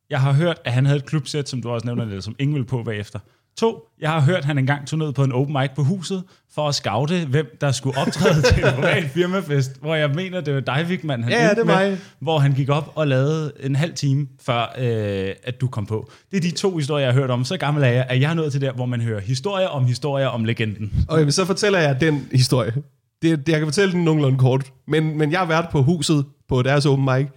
jeg 0.09 0.21
har 0.21 0.33
hørt, 0.33 0.57
at 0.65 0.73
han 0.73 0.85
havde 0.85 0.97
et 0.97 1.05
klubsæt, 1.05 1.49
som 1.49 1.61
du 1.61 1.69
også 1.69 1.87
nævner, 1.87 2.05
lidt, 2.05 2.23
som 2.23 2.35
ingen 2.39 2.55
ville 2.55 2.65
på 2.67 2.83
bagefter. 2.83 3.19
To, 3.57 3.79
jeg 4.01 4.09
har 4.09 4.21
hørt, 4.21 4.37
at 4.37 4.45
han 4.45 4.57
engang 4.57 4.87
tog 4.87 4.99
ned 4.99 5.13
på 5.13 5.23
en 5.23 5.31
open 5.31 5.53
mic 5.61 5.69
på 5.75 5.83
huset, 5.83 6.23
for 6.55 6.67
at 6.67 6.75
scoute, 6.75 7.25
hvem 7.25 7.57
der 7.61 7.71
skulle 7.71 7.97
optræde 7.97 8.41
til 8.41 8.65
en 8.65 8.73
privat 8.75 9.03
firmafest, 9.13 9.81
hvor 9.81 9.95
jeg 9.95 10.09
mener, 10.09 10.41
det 10.41 10.53
var 10.53 10.59
dig, 10.59 10.85
Vigman, 10.89 11.23
han 11.23 11.31
Ja, 11.31 11.49
det 11.49 11.57
er 11.59 11.63
med, 11.63 11.89
mig. 11.89 11.97
hvor 12.19 12.39
han 12.39 12.53
gik 12.53 12.69
op 12.69 12.91
og 12.95 13.07
lavede 13.07 13.51
en 13.59 13.75
halv 13.75 13.93
time, 13.93 14.27
før 14.41 14.75
øh, 14.77 15.33
at 15.43 15.61
du 15.61 15.67
kom 15.67 15.85
på. 15.85 16.11
Det 16.31 16.37
er 16.37 16.41
de 16.41 16.51
to 16.51 16.77
historier, 16.77 17.05
jeg 17.05 17.13
har 17.13 17.19
hørt 17.21 17.29
om. 17.31 17.45
Så 17.45 17.57
gammel 17.57 17.83
er 17.83 17.87
jeg, 17.87 18.05
at 18.09 18.21
jeg 18.21 18.29
er 18.29 18.33
nået 18.33 18.51
til 18.51 18.61
der, 18.61 18.71
hvor 18.71 18.85
man 18.85 19.01
hører 19.01 19.19
historier 19.21 19.67
om 19.67 19.85
historier 19.85 20.27
om 20.27 20.45
legenden. 20.45 21.05
Okay, 21.07 21.23
men 21.23 21.31
så 21.31 21.45
fortæller 21.45 21.79
jeg 21.79 22.01
den 22.01 22.27
historie. 22.31 22.73
Det, 23.21 23.37
det, 23.45 23.49
jeg 23.49 23.59
kan 23.59 23.67
fortælle 23.67 23.91
den 23.91 24.03
nogenlunde 24.03 24.37
kort. 24.37 24.71
Men, 24.87 25.17
men 25.17 25.31
jeg 25.31 25.39
har 25.39 25.47
været 25.47 25.65
på 25.71 25.81
huset 25.81 26.25
på 26.49 26.61
deres 26.61 26.85
open 26.85 27.05
mic, 27.05 27.27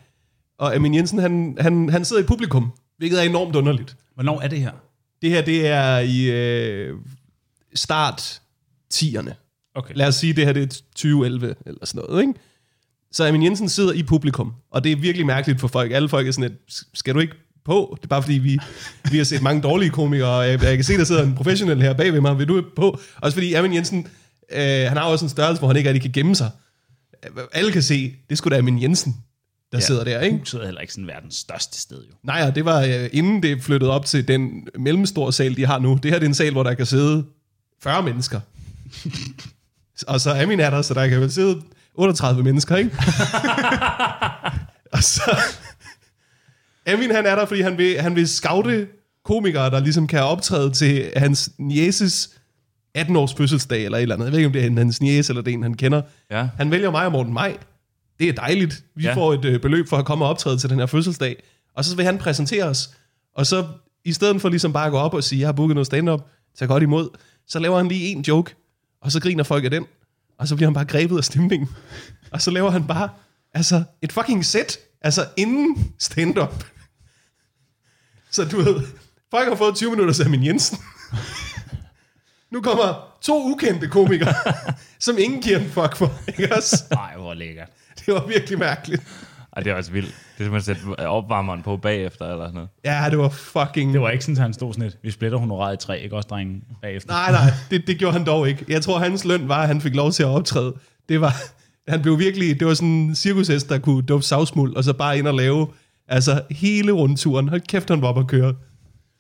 og 0.59 0.75
Amin 0.75 0.95
Jensen, 0.95 1.19
han, 1.19 1.57
han, 1.61 1.89
han 1.89 2.05
sidder 2.05 2.23
i 2.23 2.27
publikum, 2.27 2.73
hvilket 2.99 3.19
er 3.21 3.29
enormt 3.29 3.57
underligt. 3.57 3.97
Hvornår 4.15 4.41
er 4.41 4.49
det 4.49 4.59
her? 4.59 4.71
Det 5.23 5.31
her, 5.31 5.43
det 5.43 5.67
er 5.67 5.99
i 5.99 6.31
øh, 6.31 6.97
start 7.75 8.41
10'erne. 8.95 9.33
Okay. 9.75 9.95
Lad 9.95 10.07
os 10.07 10.15
sige, 10.15 10.33
det 10.33 10.45
her 10.45 10.53
det 10.53 10.63
er 10.63 10.67
2011 10.67 11.55
eller 11.67 11.87
sådan 11.87 12.03
noget, 12.09 12.23
ikke? 12.23 12.35
Så 13.13 13.27
Amin 13.27 13.43
Jensen 13.43 13.69
sidder 13.69 13.93
i 13.93 14.03
publikum, 14.03 14.53
og 14.71 14.85
det 14.85 14.93
er 14.93 14.97
virkelig 14.97 15.27
mærkeligt 15.27 15.61
for 15.61 15.69
folk. 15.69 15.93
Alle 15.93 16.09
folk 16.09 16.29
er 16.29 16.33
sådan, 16.33 16.51
at, 16.51 16.83
skal 16.95 17.15
du 17.15 17.21
ikke 17.21 17.35
på? 17.65 17.93
Det 17.97 18.05
er 18.05 18.09
bare 18.09 18.23
fordi, 18.23 18.39
vi, 18.39 18.59
vi 19.11 19.17
har 19.17 19.25
set 19.25 19.43
mange 19.43 19.63
dårlige 19.63 19.91
komikere, 19.91 20.39
og 20.39 20.49
jeg, 20.49 20.63
jeg 20.63 20.77
kan 20.77 20.85
se, 20.85 20.99
der 20.99 21.05
sidder 21.05 21.23
en 21.23 21.35
professionel 21.35 21.83
her 21.83 21.93
bag 21.93 22.13
ved 22.13 22.21
mig. 22.21 22.39
Vil 22.39 22.49
du 22.49 22.65
på? 22.77 22.99
Også 23.17 23.37
fordi 23.37 23.55
Amin 23.55 23.75
Jensen, 23.75 24.07
øh, 24.53 24.61
han 24.61 24.97
har 24.97 25.05
også 25.05 25.25
en 25.25 25.29
størrelse, 25.29 25.61
hvor 25.61 25.69
han 25.69 25.77
ikke 25.77 25.89
rigtig 25.89 26.03
kan 26.03 26.13
gemme 26.13 26.35
sig. 26.35 26.51
Alle 27.53 27.73
kan 27.73 27.83
se, 27.83 28.15
det 28.31 28.39
skulle 28.39 28.55
da 28.55 28.59
Amin 28.59 28.83
Jensen, 28.83 29.17
der 29.73 29.79
ja. 29.79 29.81
sidder 29.81 30.05
der, 30.05 30.21
ikke? 30.21 30.39
Huset 30.39 30.61
er 30.61 30.65
heller 30.65 30.81
ikke 30.81 30.93
sådan 30.93 31.07
verdens 31.07 31.35
største 31.35 31.81
sted, 31.81 31.97
jo. 31.97 32.15
Nej, 32.23 32.45
og 32.49 32.55
det 32.55 32.65
var 32.65 32.81
øh, 32.81 33.09
inden 33.13 33.43
det 33.43 33.63
flyttede 33.63 33.91
op 33.91 34.07
til 34.07 34.29
den 34.29 34.69
mellemstore 34.79 35.33
sal, 35.33 35.57
de 35.57 35.67
har 35.67 35.79
nu. 35.79 35.99
Det 36.03 36.11
her 36.11 36.19
det 36.19 36.27
er 36.27 36.29
en 36.29 36.35
sal, 36.35 36.53
hvor 36.53 36.63
der 36.63 36.75
kan 36.75 36.87
sidde 36.87 37.25
40 37.83 38.03
mennesker. 38.03 38.41
og 40.13 40.21
så 40.21 40.31
Amin 40.31 40.61
er 40.61 40.71
der, 40.71 40.83
så 40.83 40.95
der 40.95 41.09
kan 41.09 41.21
vel 41.21 41.33
sidde 41.33 41.63
38 41.95 42.43
mennesker, 42.43 42.77
ikke? 42.77 42.91
og 44.97 45.03
så... 45.03 45.39
Amin 46.87 47.11
han 47.11 47.27
er 47.27 47.35
der, 47.35 47.47
fordi 47.47 47.61
han 47.61 47.79
vil, 47.79 48.01
han 48.01 48.17
vil 48.17 48.29
scoute 48.29 48.87
komikere, 49.25 49.71
der 49.71 49.81
ligesom 49.81 50.07
kan 50.07 50.23
optræde 50.23 50.71
til 50.71 51.11
hans 51.17 51.51
nieces 51.59 52.31
18-års 52.99 53.35
fødselsdag 53.35 53.85
eller 53.85 53.99
et 53.99 54.03
eller 54.03 54.15
andet. 54.15 54.25
Jeg 54.25 54.33
ved 54.33 54.39
ikke, 54.39 54.47
om 54.47 54.53
det 54.53 54.65
er 54.65 54.79
hans 54.79 55.01
niece 55.01 55.33
eller 55.33 55.43
det 55.43 55.51
er 55.51 55.55
en, 55.55 55.63
han 55.63 55.75
kender. 55.75 56.03
Ja. 56.31 56.49
Han 56.57 56.71
vælger 56.71 56.91
mig 56.91 57.07
og 57.07 57.13
Morten 57.13 57.33
Maj 57.33 57.57
det 58.23 58.29
er 58.29 58.33
dejligt. 58.33 58.85
Vi 58.95 59.03
Ja. 59.03 59.15
får 59.15 59.35
et 59.35 59.45
øh, 59.45 59.61
beløb 59.61 59.89
for 59.89 59.97
at 59.97 60.05
komme 60.05 60.25
og 60.25 60.29
optræde 60.31 60.59
til 60.59 60.71
den 60.71 60.79
her 60.79 60.87
fødselsdag. 60.87 61.43
Og 61.77 61.85
så 61.85 61.97
vil 61.97 62.05
han 62.05 62.19
præsentere 62.19 62.65
os. 62.65 62.91
Og 63.37 63.47
så 63.47 63.67
i 64.05 64.13
stedet 64.13 64.41
for 64.41 64.49
ligesom 64.49 64.73
bare 64.73 64.87
at 64.87 64.91
gå 64.93 64.99
op 64.99 65.15
og 65.15 65.25
sige, 65.25 65.41
jeg 65.41 65.49
har 65.49 65.53
booket 65.53 65.75
noget 65.75 65.87
stand-up, 65.87 66.21
tag 66.59 66.69
godt 66.69 66.83
imod, 66.83 67.09
så 67.49 67.59
laver 67.59 67.77
han 67.77 67.89
lige 67.89 68.07
en 68.09 68.21
joke, 68.23 68.55
og 69.01 69.13
så 69.13 69.21
griner 69.21 69.45
folk 69.45 69.65
af 69.65 69.71
den. 69.71 69.87
Og 70.39 70.49
så 70.49 70.57
bliver 70.57 70.67
han 70.69 70.75
bare 70.75 70.85
grebet 70.85 71.19
af 71.19 71.25
stemningen. 71.25 71.69
Og 72.31 72.43
så 72.43 72.51
laver 72.51 72.71
han 72.71 72.87
bare 72.87 73.09
altså, 73.55 73.83
et 74.03 74.13
fucking 74.13 74.45
sæt, 74.45 74.79
altså 75.01 75.27
inden 75.37 75.93
stand-up. 75.99 76.65
Så 78.31 78.45
du 78.45 78.57
ved, 78.57 78.81
folk 79.31 79.49
har 79.49 79.57
fået 79.57 79.75
20 79.77 79.91
minutter 79.91 80.25
af 80.25 80.31
min 80.31 80.45
Jensen. 80.45 80.79
Nu 82.53 82.61
kommer 82.61 83.17
to 83.23 83.51
ukendte 83.51 83.89
komikere, 83.89 84.35
som 85.07 85.17
ingen 85.19 85.43
giver 85.43 85.59
en 85.59 85.69
fuck 85.69 85.97
for. 85.97 86.13
Ikke 86.29 86.57
også? 86.57 86.85
Nej, 86.91 87.17
hvor 87.17 87.35
lækkert. 87.35 87.69
Det 88.07 88.15
var 88.15 88.27
virkelig 88.27 88.59
mærkeligt. 88.59 89.03
Ej, 89.57 89.63
det 89.63 89.73
er 89.73 89.77
også 89.77 89.93
vildt. 89.93 90.09
Det 90.09 90.15
er 90.15 90.45
simpelthen 90.45 90.57
at 90.57 90.65
sætte 90.97 91.09
opvarmeren 91.09 91.63
på 91.63 91.77
bagefter, 91.77 92.25
eller 92.25 92.45
sådan 92.45 92.55
noget. 92.55 92.69
Ja, 92.85 93.07
det 93.11 93.19
var 93.19 93.29
fucking... 93.29 93.93
Det 93.93 94.01
var 94.01 94.11
ikke 94.11 94.25
sådan, 94.25 94.37
at 94.37 94.43
han 94.43 94.53
stod 94.53 94.73
sådan 94.73 94.87
et, 94.87 94.99
vi 95.03 95.11
splitter 95.11 95.39
honoraret 95.39 95.75
i 95.75 95.87
tre, 95.87 96.01
ikke 96.01 96.17
også, 96.17 96.27
drengen, 96.27 96.63
bagefter. 96.83 97.11
Nej, 97.11 97.31
nej, 97.31 97.51
det, 97.71 97.87
det 97.87 97.99
gjorde 97.99 98.13
han 98.13 98.27
dog 98.27 98.49
ikke. 98.49 98.65
Jeg 98.69 98.83
tror, 98.83 98.99
hans 98.99 99.25
løn 99.25 99.49
var, 99.49 99.63
at 99.63 99.67
han 99.67 99.81
fik 99.81 99.95
lov 99.95 100.13
til 100.13 100.23
at 100.23 100.29
optræde. 100.29 100.75
Det 101.09 101.21
var... 101.21 101.35
Han 101.89 102.03
blev 102.03 102.19
virkelig... 102.19 102.61
Det 102.61 102.69
var 102.69 102.75
sådan 102.75 102.89
en 102.89 103.15
cirkushest, 103.15 103.69
der 103.69 103.79
kunne 103.79 104.03
dufte 104.03 104.29
savsmuld, 104.29 104.77
og 104.77 104.85
så 104.85 104.93
bare 104.93 105.19
ind 105.19 105.27
og 105.27 105.35
lave 105.35 105.67
altså 106.09 106.43
hele 106.51 106.93
rundturen. 106.93 107.49
Hold 107.49 107.61
kæft, 107.61 107.89
han 107.89 108.03
var 108.03 108.09
oppe 108.09 108.21
at 108.21 108.27
køre. 108.27 108.55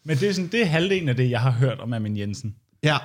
Men 0.04 0.16
det 0.16 0.28
er, 0.28 0.32
sådan, 0.32 0.48
det 0.52 0.62
er 0.62 0.66
halvdelen 0.66 1.08
af 1.08 1.16
det, 1.16 1.30
jeg 1.30 1.40
har 1.40 1.50
hørt 1.50 1.80
om 1.80 1.92
Amin 1.92 2.16
Jensen. 2.16 2.54
Ja. 2.82 2.96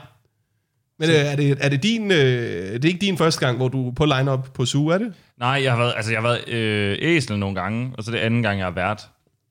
Men 0.99 1.09
øh, 1.09 1.15
er, 1.15 1.35
det, 1.35 1.57
er 1.61 1.69
det 1.69 1.83
din... 1.83 2.11
Øh, 2.11 2.17
det 2.17 2.85
er 2.85 2.89
ikke 2.89 3.05
din 3.05 3.17
første 3.17 3.45
gang, 3.45 3.57
hvor 3.57 3.67
du 3.67 3.89
er 3.89 3.93
på 3.93 4.05
line-up 4.05 4.47
på 4.53 4.65
SUGE, 4.65 4.93
er 4.93 4.97
det? 4.97 5.13
Nej, 5.39 5.59
jeg 5.63 5.71
har 5.71 5.77
været, 5.79 5.93
altså, 5.95 6.11
jeg 6.11 6.21
har 6.21 6.27
været 6.27 6.49
øh, 6.49 6.97
æsel 7.01 7.39
nogle 7.39 7.55
gange, 7.61 7.93
og 7.97 8.03
så 8.03 8.11
det 8.11 8.17
anden 8.17 8.43
gang, 8.43 8.57
jeg 8.59 8.65
har 8.65 8.71
været. 8.71 8.99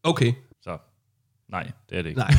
Okay. 0.05 0.33
Så 0.62 0.76
nej, 1.50 1.71
det 1.91 1.99
er 1.99 2.03
det 2.03 2.09
ikke. 2.09 2.21
Nej. 2.21 2.31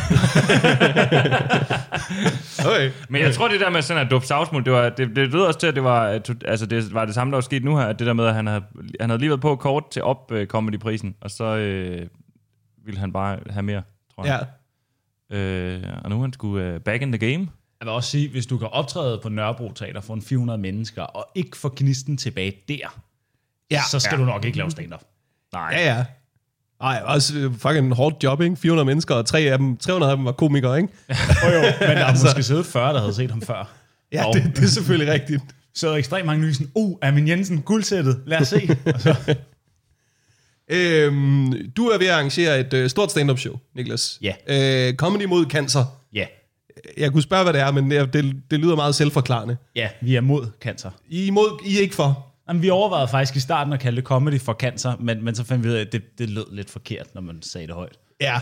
okay. 2.71 2.91
Men 3.09 3.21
jeg 3.21 3.33
tror, 3.33 3.47
det 3.47 3.59
der 3.59 3.69
med 3.69 3.81
sådan 3.81 4.05
at 4.05 4.11
dufte 4.11 4.27
savsmuld, 4.27 4.65
det, 4.65 4.73
var, 4.73 4.89
det, 4.89 5.15
det 5.15 5.31
lød 5.33 5.41
også 5.41 5.59
til, 5.59 5.67
at 5.67 5.75
det 5.75 5.83
var, 5.83 6.19
altså, 6.45 6.65
det 6.65 6.93
var 6.93 7.05
det 7.05 7.13
samme, 7.15 7.31
der 7.31 7.35
var 7.35 7.41
sket 7.41 7.63
nu 7.63 7.77
her, 7.77 7.85
at 7.85 7.99
det 7.99 8.07
der 8.07 8.13
med, 8.13 8.25
at 8.25 8.33
han 8.33 8.47
havde, 8.47 8.63
han 8.99 9.09
havde 9.09 9.19
lige 9.19 9.29
været 9.29 9.41
på 9.41 9.55
kort 9.55 9.83
til 9.91 10.03
op 10.03 10.31
uh, 10.31 10.43
comedy-prisen, 10.43 11.15
og 11.21 11.31
så 11.31 11.43
øh, 11.43 12.07
ville 12.85 12.99
han 12.99 13.13
bare 13.13 13.39
have 13.49 13.63
mere, 13.63 13.81
tror 14.15 14.25
Ja. 14.25 14.37
jeg. 14.37 14.45
Øh, 15.37 15.83
og 16.03 16.09
nu 16.09 16.17
er 16.17 16.21
han 16.21 16.33
sgu 16.33 16.47
uh, 16.47 16.81
back 16.81 17.01
in 17.01 17.11
the 17.11 17.31
game. 17.31 17.47
Jeg 17.79 17.85
vil 17.85 17.93
også 17.93 18.09
sige, 18.09 18.29
hvis 18.29 18.45
du 18.45 18.57
kan 18.57 18.67
optræde 18.67 19.19
på 19.23 19.29
Nørrebro 19.29 19.71
Teater 19.71 20.01
for 20.01 20.13
en 20.13 20.21
400 20.21 20.57
mennesker, 20.59 21.01
og 21.01 21.27
ikke 21.35 21.57
få 21.57 21.73
gnisten 21.75 22.17
tilbage 22.17 22.53
der, 22.67 23.01
Ja. 23.71 23.81
så 23.91 23.99
skal 23.99 24.15
ja. 24.15 24.21
du 24.21 24.25
nok 24.25 24.45
ikke 24.45 24.57
lave 24.57 24.71
stand-up. 24.71 25.01
Nej. 25.53 25.69
Ja, 25.71 25.95
ja. 25.95 26.05
Ej, 26.81 27.01
også 27.05 27.37
øh, 27.37 27.53
fucking 27.57 27.93
hårdt 27.95 28.23
job, 28.23 28.41
ikke? 28.41 28.55
400 28.55 28.85
mennesker, 28.85 29.15
og 29.15 29.25
tre 29.25 29.39
af 29.39 29.57
dem, 29.57 29.77
300 29.77 30.11
af 30.11 30.17
dem 30.17 30.25
var 30.25 30.31
komikere, 30.31 30.77
ikke? 30.77 30.93
Jo, 31.43 31.49
jo, 31.49 31.61
men 31.61 31.97
der 31.97 32.05
er 32.05 32.25
måske 32.25 32.43
siddet 32.43 32.65
40, 32.65 32.93
der 32.93 32.99
havde 32.99 33.13
set 33.13 33.31
ham 33.31 33.41
før. 33.41 33.69
Ja, 34.11 34.25
Og 34.27 34.33
det, 34.33 34.43
det 34.55 34.63
er 34.63 34.67
selvfølgelig 34.67 35.13
rigtigt. 35.13 35.41
så 35.75 35.87
er 35.87 35.91
der 35.91 35.97
ekstremt 35.97 36.25
mange 36.25 36.41
nye 36.45 36.53
sådan, 36.53 36.71
uh, 36.75 36.97
Amin 37.01 37.27
Jensen, 37.27 37.61
guldsættet, 37.61 38.21
lad 38.25 38.41
os 38.41 38.47
se. 38.47 38.77
Og 38.95 39.01
så, 39.01 39.35
Øhm, 40.69 41.71
du 41.77 41.85
er 41.87 41.97
ved 41.97 42.07
at 42.07 42.13
arrangere 42.13 42.59
et 42.59 42.73
øh, 42.73 42.89
stort 42.89 43.11
stand-up 43.11 43.39
show, 43.39 43.59
Niklas. 43.75 44.19
Ja. 44.21 44.33
Øh, 44.47 44.93
comedy 44.95 45.23
mod 45.25 45.45
cancer. 45.45 45.85
Jeg 46.97 47.11
kunne 47.11 47.21
spørge, 47.23 47.43
hvad 47.43 47.53
det 47.53 47.61
er, 47.61 47.71
men 47.71 47.91
det, 47.91 48.13
det, 48.51 48.59
lyder 48.59 48.75
meget 48.75 48.95
selvforklarende. 48.95 49.57
ja, 49.75 49.89
vi 50.01 50.15
er 50.15 50.21
mod 50.21 50.47
cancer. 50.61 50.91
I 51.09 51.23
er, 51.23 51.27
imod, 51.27 51.61
I 51.65 51.77
er 51.77 51.81
ikke 51.81 51.95
for. 51.95 52.25
Jamen, 52.49 52.61
vi 52.61 52.69
overvejede 52.69 53.07
faktisk 53.07 53.35
i 53.35 53.39
starten 53.39 53.73
at 53.73 53.79
kalde 53.79 53.95
det 53.95 54.03
comedy 54.05 54.39
for 54.41 54.53
cancer, 54.53 54.93
men, 54.99 55.23
men 55.23 55.35
så 55.35 55.43
fandt 55.43 55.63
vi 55.63 55.69
ud 55.69 55.73
af, 55.73 55.81
at 55.81 55.91
det, 55.91 56.01
det 56.19 56.29
lød 56.29 56.45
lidt 56.51 56.69
forkert, 56.69 57.07
når 57.15 57.21
man 57.21 57.41
sagde 57.41 57.67
det 57.67 57.75
højt. 57.75 57.97
Ja. 58.21 58.39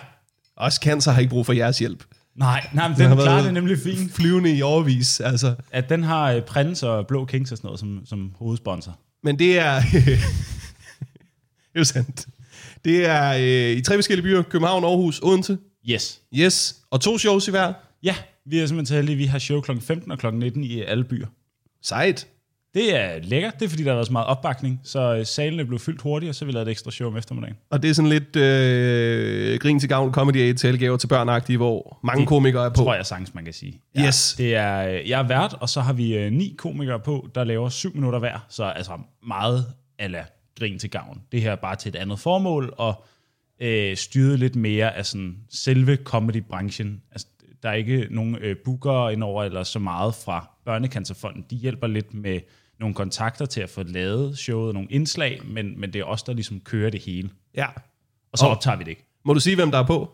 Også 0.57 0.79
cancer 0.83 1.11
har 1.11 1.19
ikke 1.19 1.29
brug 1.29 1.45
for 1.45 1.53
jeres 1.53 1.79
hjælp. 1.79 2.03
Nej, 2.35 2.67
nej 2.73 2.87
men 2.87 2.97
den 2.97 3.09
været- 3.09 3.21
klarer 3.23 3.43
det 3.43 3.53
nemlig 3.53 3.77
fint. 3.79 4.11
Flyvende 4.13 4.55
i 4.57 4.61
overvis, 4.61 5.19
altså. 5.19 5.55
At 5.71 5.89
den 5.89 6.03
har 6.03 6.31
øh, 6.31 6.41
Prins 6.41 6.83
og 6.83 7.07
Blå 7.07 7.25
Kings 7.25 7.51
og 7.51 7.57
sådan 7.57 7.67
noget 7.67 7.79
som, 7.79 8.01
som 8.05 8.31
hovedsponsor. 8.39 8.99
Men 9.23 9.39
det 9.39 9.59
er... 9.59 9.81
det 9.91 11.75
er 11.75 11.79
jo 11.79 11.83
sandt. 11.83 12.25
Det 12.85 13.05
er 13.05 13.33
øh, 13.33 13.77
i 13.77 13.81
tre 13.81 13.95
forskellige 13.97 14.23
byer. 14.23 14.41
København, 14.41 14.83
Aarhus, 14.83 15.19
Odense. 15.23 15.57
Yes. 15.89 16.21
Yes. 16.35 16.75
Og 16.91 17.01
to 17.01 17.17
shows 17.17 17.47
i 17.47 17.51
hver. 17.51 17.73
Ja, 18.05 18.15
vi 18.45 18.59
er 18.59 18.65
simpelthen 18.65 18.85
så 18.85 18.95
heldige, 18.95 19.15
vi 19.15 19.25
har 19.25 19.39
show 19.39 19.61
kl. 19.61 19.71
15 19.79 20.11
og 20.11 20.19
kl. 20.19 20.33
19 20.33 20.63
i 20.63 20.81
alle 20.81 21.03
byer. 21.03 21.27
Sejt. 21.81 22.27
Det 22.73 22.95
er 22.95 23.19
lækkert, 23.23 23.53
det 23.59 23.65
er 23.65 23.69
fordi, 23.69 23.83
der 23.83 23.89
har 23.89 23.95
været 23.95 24.07
så 24.07 24.13
meget 24.13 24.27
opbakning, 24.27 24.81
så 24.83 25.15
øh, 25.15 25.25
salene 25.25 25.65
blev 25.65 25.79
fyldt 25.79 26.01
hurtigt, 26.01 26.29
og 26.29 26.35
så 26.35 26.45
vi 26.45 26.51
lavet 26.51 26.67
et 26.67 26.71
ekstra 26.71 26.91
show 26.91 27.07
om 27.07 27.17
eftermiddagen. 27.17 27.55
Og 27.69 27.83
det 27.83 27.89
er 27.89 27.93
sådan 27.93 28.09
lidt 28.09 28.35
øh, 28.35 29.59
grin 29.59 29.79
til 29.79 29.89
gavn, 29.89 30.13
comedy 30.13 30.35
aid 30.35 30.53
til 30.53 30.79
gaver 30.79 30.97
til 30.97 31.07
børn 31.07 31.57
hvor 31.57 31.99
mange 32.03 32.25
komikere 32.25 32.65
er 32.65 32.69
på. 32.69 32.75
Tror 32.75 32.95
jeg 32.95 33.05
sagtens, 33.05 33.33
man 33.33 33.43
kan 33.43 33.53
sige. 33.53 33.81
Yes. 33.99 34.35
Det 34.37 34.55
er, 34.55 34.87
øh, 34.87 35.09
jeg 35.09 35.19
er 35.19 35.27
vært, 35.27 35.53
og 35.59 35.69
så 35.69 35.81
har 35.81 35.93
vi 35.93 36.17
øh, 36.17 36.31
ni 36.31 36.55
komikere 36.57 36.99
på, 36.99 37.29
der 37.35 37.43
laver 37.43 37.69
syv 37.69 37.93
minutter 37.93 38.19
hver, 38.19 38.45
så 38.49 38.63
altså 38.63 38.91
meget 39.27 39.65
ala 39.99 40.25
grin 40.59 40.79
til 40.79 40.89
gavn. 40.89 41.21
Det 41.31 41.41
her 41.41 41.51
er 41.51 41.55
bare 41.55 41.75
til 41.75 41.89
et 41.89 41.95
andet 41.95 42.19
formål, 42.19 42.73
og 42.77 43.05
øh, 43.59 43.97
styret 43.97 44.39
lidt 44.39 44.55
mere 44.55 44.95
af 44.95 45.05
sådan 45.05 45.37
selve 45.49 45.97
comedy-branchen. 46.03 47.01
Altså, 47.11 47.27
der 47.65 47.71
er 47.71 47.75
ikke 47.75 48.07
nogen 48.11 48.35
øh, 48.41 48.55
bookere 48.65 49.13
indover, 49.13 49.43
eller 49.43 49.63
så 49.63 49.79
meget 49.79 50.15
fra 50.15 50.49
Børnecancerfonden. 50.65 51.45
De 51.49 51.55
hjælper 51.55 51.87
lidt 51.87 52.13
med 52.13 52.39
nogle 52.79 52.95
kontakter 52.95 53.45
til 53.45 53.61
at 53.61 53.69
få 53.69 53.83
lavet 53.83 54.37
showet, 54.37 54.73
nogle 54.73 54.87
indslag, 54.91 55.41
men, 55.45 55.79
men 55.79 55.93
det 55.93 55.99
er 55.99 56.03
os, 56.05 56.23
der 56.23 56.33
ligesom 56.33 56.59
kører 56.59 56.89
det 56.89 57.01
hele. 57.01 57.29
Ja. 57.55 57.65
Og 58.31 58.37
så 58.37 58.45
Og- 58.45 58.51
optager 58.51 58.77
vi 58.77 58.83
det 58.83 58.89
ikke. 58.89 59.05
Må 59.25 59.33
du 59.33 59.39
sige, 59.39 59.55
hvem 59.55 59.71
der 59.71 59.77
er 59.79 59.85
på? 59.87 60.11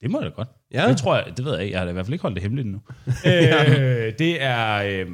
Det 0.00 0.10
må 0.10 0.20
jeg 0.20 0.30
da 0.30 0.34
godt. 0.34 0.48
Ja. 0.72 0.88
Det 0.88 0.96
tror 0.96 1.16
jeg, 1.16 1.24
det 1.36 1.44
ved 1.44 1.58
jeg. 1.58 1.70
Jeg 1.70 1.78
har 1.78 1.84
da 1.84 1.90
i 1.90 1.92
hvert 1.92 2.06
fald 2.06 2.12
ikke 2.14 2.22
holdt 2.22 2.34
det 2.34 2.42
hemmeligt 2.42 2.66
endnu. 2.66 2.80
øh, 3.30 4.12
det 4.18 4.42
er, 4.42 4.74
øh, 4.76 5.06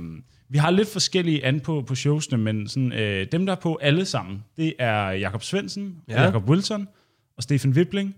vi 0.49 0.59
har 0.59 0.71
lidt 0.71 0.89
forskellige 0.89 1.45
an 1.45 1.61
på, 1.61 1.83
på 1.87 1.95
showsene, 1.95 2.39
men 2.39 2.69
sådan, 2.69 2.93
øh, 2.93 3.27
dem, 3.33 3.47
der 3.47 3.53
er 3.53 3.61
på 3.61 3.79
alle 3.83 4.05
sammen, 4.05 4.45
det 4.57 4.75
er 4.79 5.11
Jakob 5.11 5.43
Svendsen, 5.43 5.97
Ja. 6.09 6.15
ja. 6.15 6.23
Jakob 6.23 6.49
Wilson, 6.49 6.89
og 7.37 7.43
Stefan 7.43 7.71
Wibling, 7.71 8.17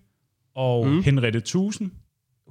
og 0.55 0.87
mm. 0.87 1.03
Henriette 1.03 1.41
Thusen. 1.41 1.93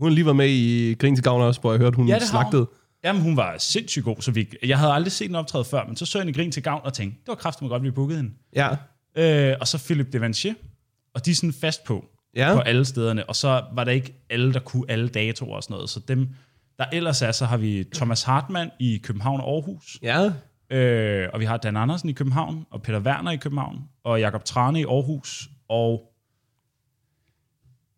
Hun 0.02 0.10
har 0.10 0.16
lige 0.16 0.26
været 0.26 0.36
med 0.36 0.50
i 0.50 0.94
Grin 0.94 1.16
til 1.16 1.24
gavn 1.24 1.42
også, 1.42 1.62
hvor 1.62 1.72
jeg 1.72 1.80
hørte, 1.82 1.96
hun 1.96 2.08
Ja, 2.08 2.20
slagtede. 2.20 2.70
Jamen, 3.04 3.22
hun 3.22 3.38
var 3.38 3.56
sindssygt 3.58 4.06
god, 4.06 4.16
så 4.20 4.32
vi, 4.32 4.48
jeg 4.66 4.80
havde 4.80 4.92
aldrig 4.94 5.12
set 5.12 5.28
den 5.28 5.36
optræde 5.36 5.66
før, 5.66 5.86
men 5.88 5.96
så 5.96 6.06
så 6.06 6.20
jeg 6.20 6.28
i 6.30 6.32
grin 6.32 6.52
til 6.52 6.64
gavn 6.64 6.82
og 6.84 6.94
tænkte, 6.94 7.20
det 7.22 7.28
var 7.28 7.36
kraftigt 7.36 7.70
godt, 7.70 7.84
vi 7.84 7.92
bookede 7.92 8.18
hende. 8.18 8.32
Ja. 8.56 8.70
Øh, 9.18 9.56
og 9.62 9.68
så 9.68 9.78
Philip 9.86 10.14
Devanchier, 10.14 10.54
og 11.16 11.26
de 11.26 11.32
er 11.32 11.36
sådan 11.36 11.54
fast 11.54 11.84
på, 11.84 12.06
Ja. 12.36 12.54
på 12.56 12.60
alle 12.60 12.86
stederne, 12.86 13.30
og 13.30 13.36
så 13.36 13.64
var 13.74 13.84
der 13.84 13.92
ikke 13.92 14.26
alle, 14.30 14.54
der 14.54 14.60
kunne 14.60 14.86
alle 14.90 15.10
datoer 15.10 15.56
og 15.56 15.64
sådan 15.64 15.74
noget, 15.74 15.90
så 15.90 16.00
dem, 16.08 16.28
der 16.78 16.86
ellers 16.94 17.22
er, 17.22 17.32
så 17.32 17.46
har 17.46 17.58
vi 17.58 17.84
Thomas 17.96 18.24
Hartmann 18.24 18.72
i 18.80 18.98
København 19.04 19.42
og 19.42 19.48
Aarhus, 19.54 19.98
Ja. 20.02 20.32
øh, 20.78 21.30
og 21.34 21.40
vi 21.40 21.46
har 21.46 21.58
Dan 21.58 21.78
Andersen 21.78 22.10
i 22.10 22.14
København, 22.14 22.66
og 22.72 22.82
Peter 22.82 23.00
Werner 23.00 23.32
i 23.32 23.36
København, 23.38 23.78
og 24.04 24.20
Jakob 24.20 24.46
Trane 24.46 24.80
i 24.82 24.84
Aarhus, 24.86 25.50
og 25.70 26.02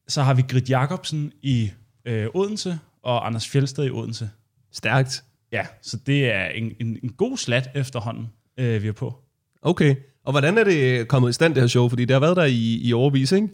så 0.08 0.22
har 0.24 0.34
vi 0.34 0.42
Grit 0.50 0.70
Jacobsen 0.70 1.32
i 1.42 1.72
øh, 2.06 2.28
Odense, 2.34 2.80
og 3.04 3.28
Anders 3.28 3.48
Fjeldsted 3.48 3.86
i 3.86 3.90
Odense. 3.90 4.30
Stærkt. 4.72 5.24
Ja, 5.52 5.66
så 5.82 5.98
det 6.06 6.32
er 6.32 6.46
en, 6.46 6.72
en, 6.80 7.00
en 7.04 7.10
god 7.10 7.38
slat 7.38 7.70
efterhånden, 7.76 8.28
øh, 8.58 8.84
vi 8.84 8.88
er 8.88 8.92
på. 8.92 9.20
Okay. 9.62 9.96
Og 10.26 10.32
hvordan 10.34 10.58
er 10.58 10.64
det 10.64 11.08
kommet 11.08 11.30
i 11.30 11.34
stand, 11.34 11.56
det 11.56 11.64
her 11.64 11.68
show? 11.68 11.90
Fordi 11.90 12.06
det 12.06 12.14
har 12.14 12.20
været 12.20 12.38
der 12.38 12.44
i, 12.44 12.80
i 12.84 12.94
overvis, 12.94 13.32
ikke? 13.32 13.48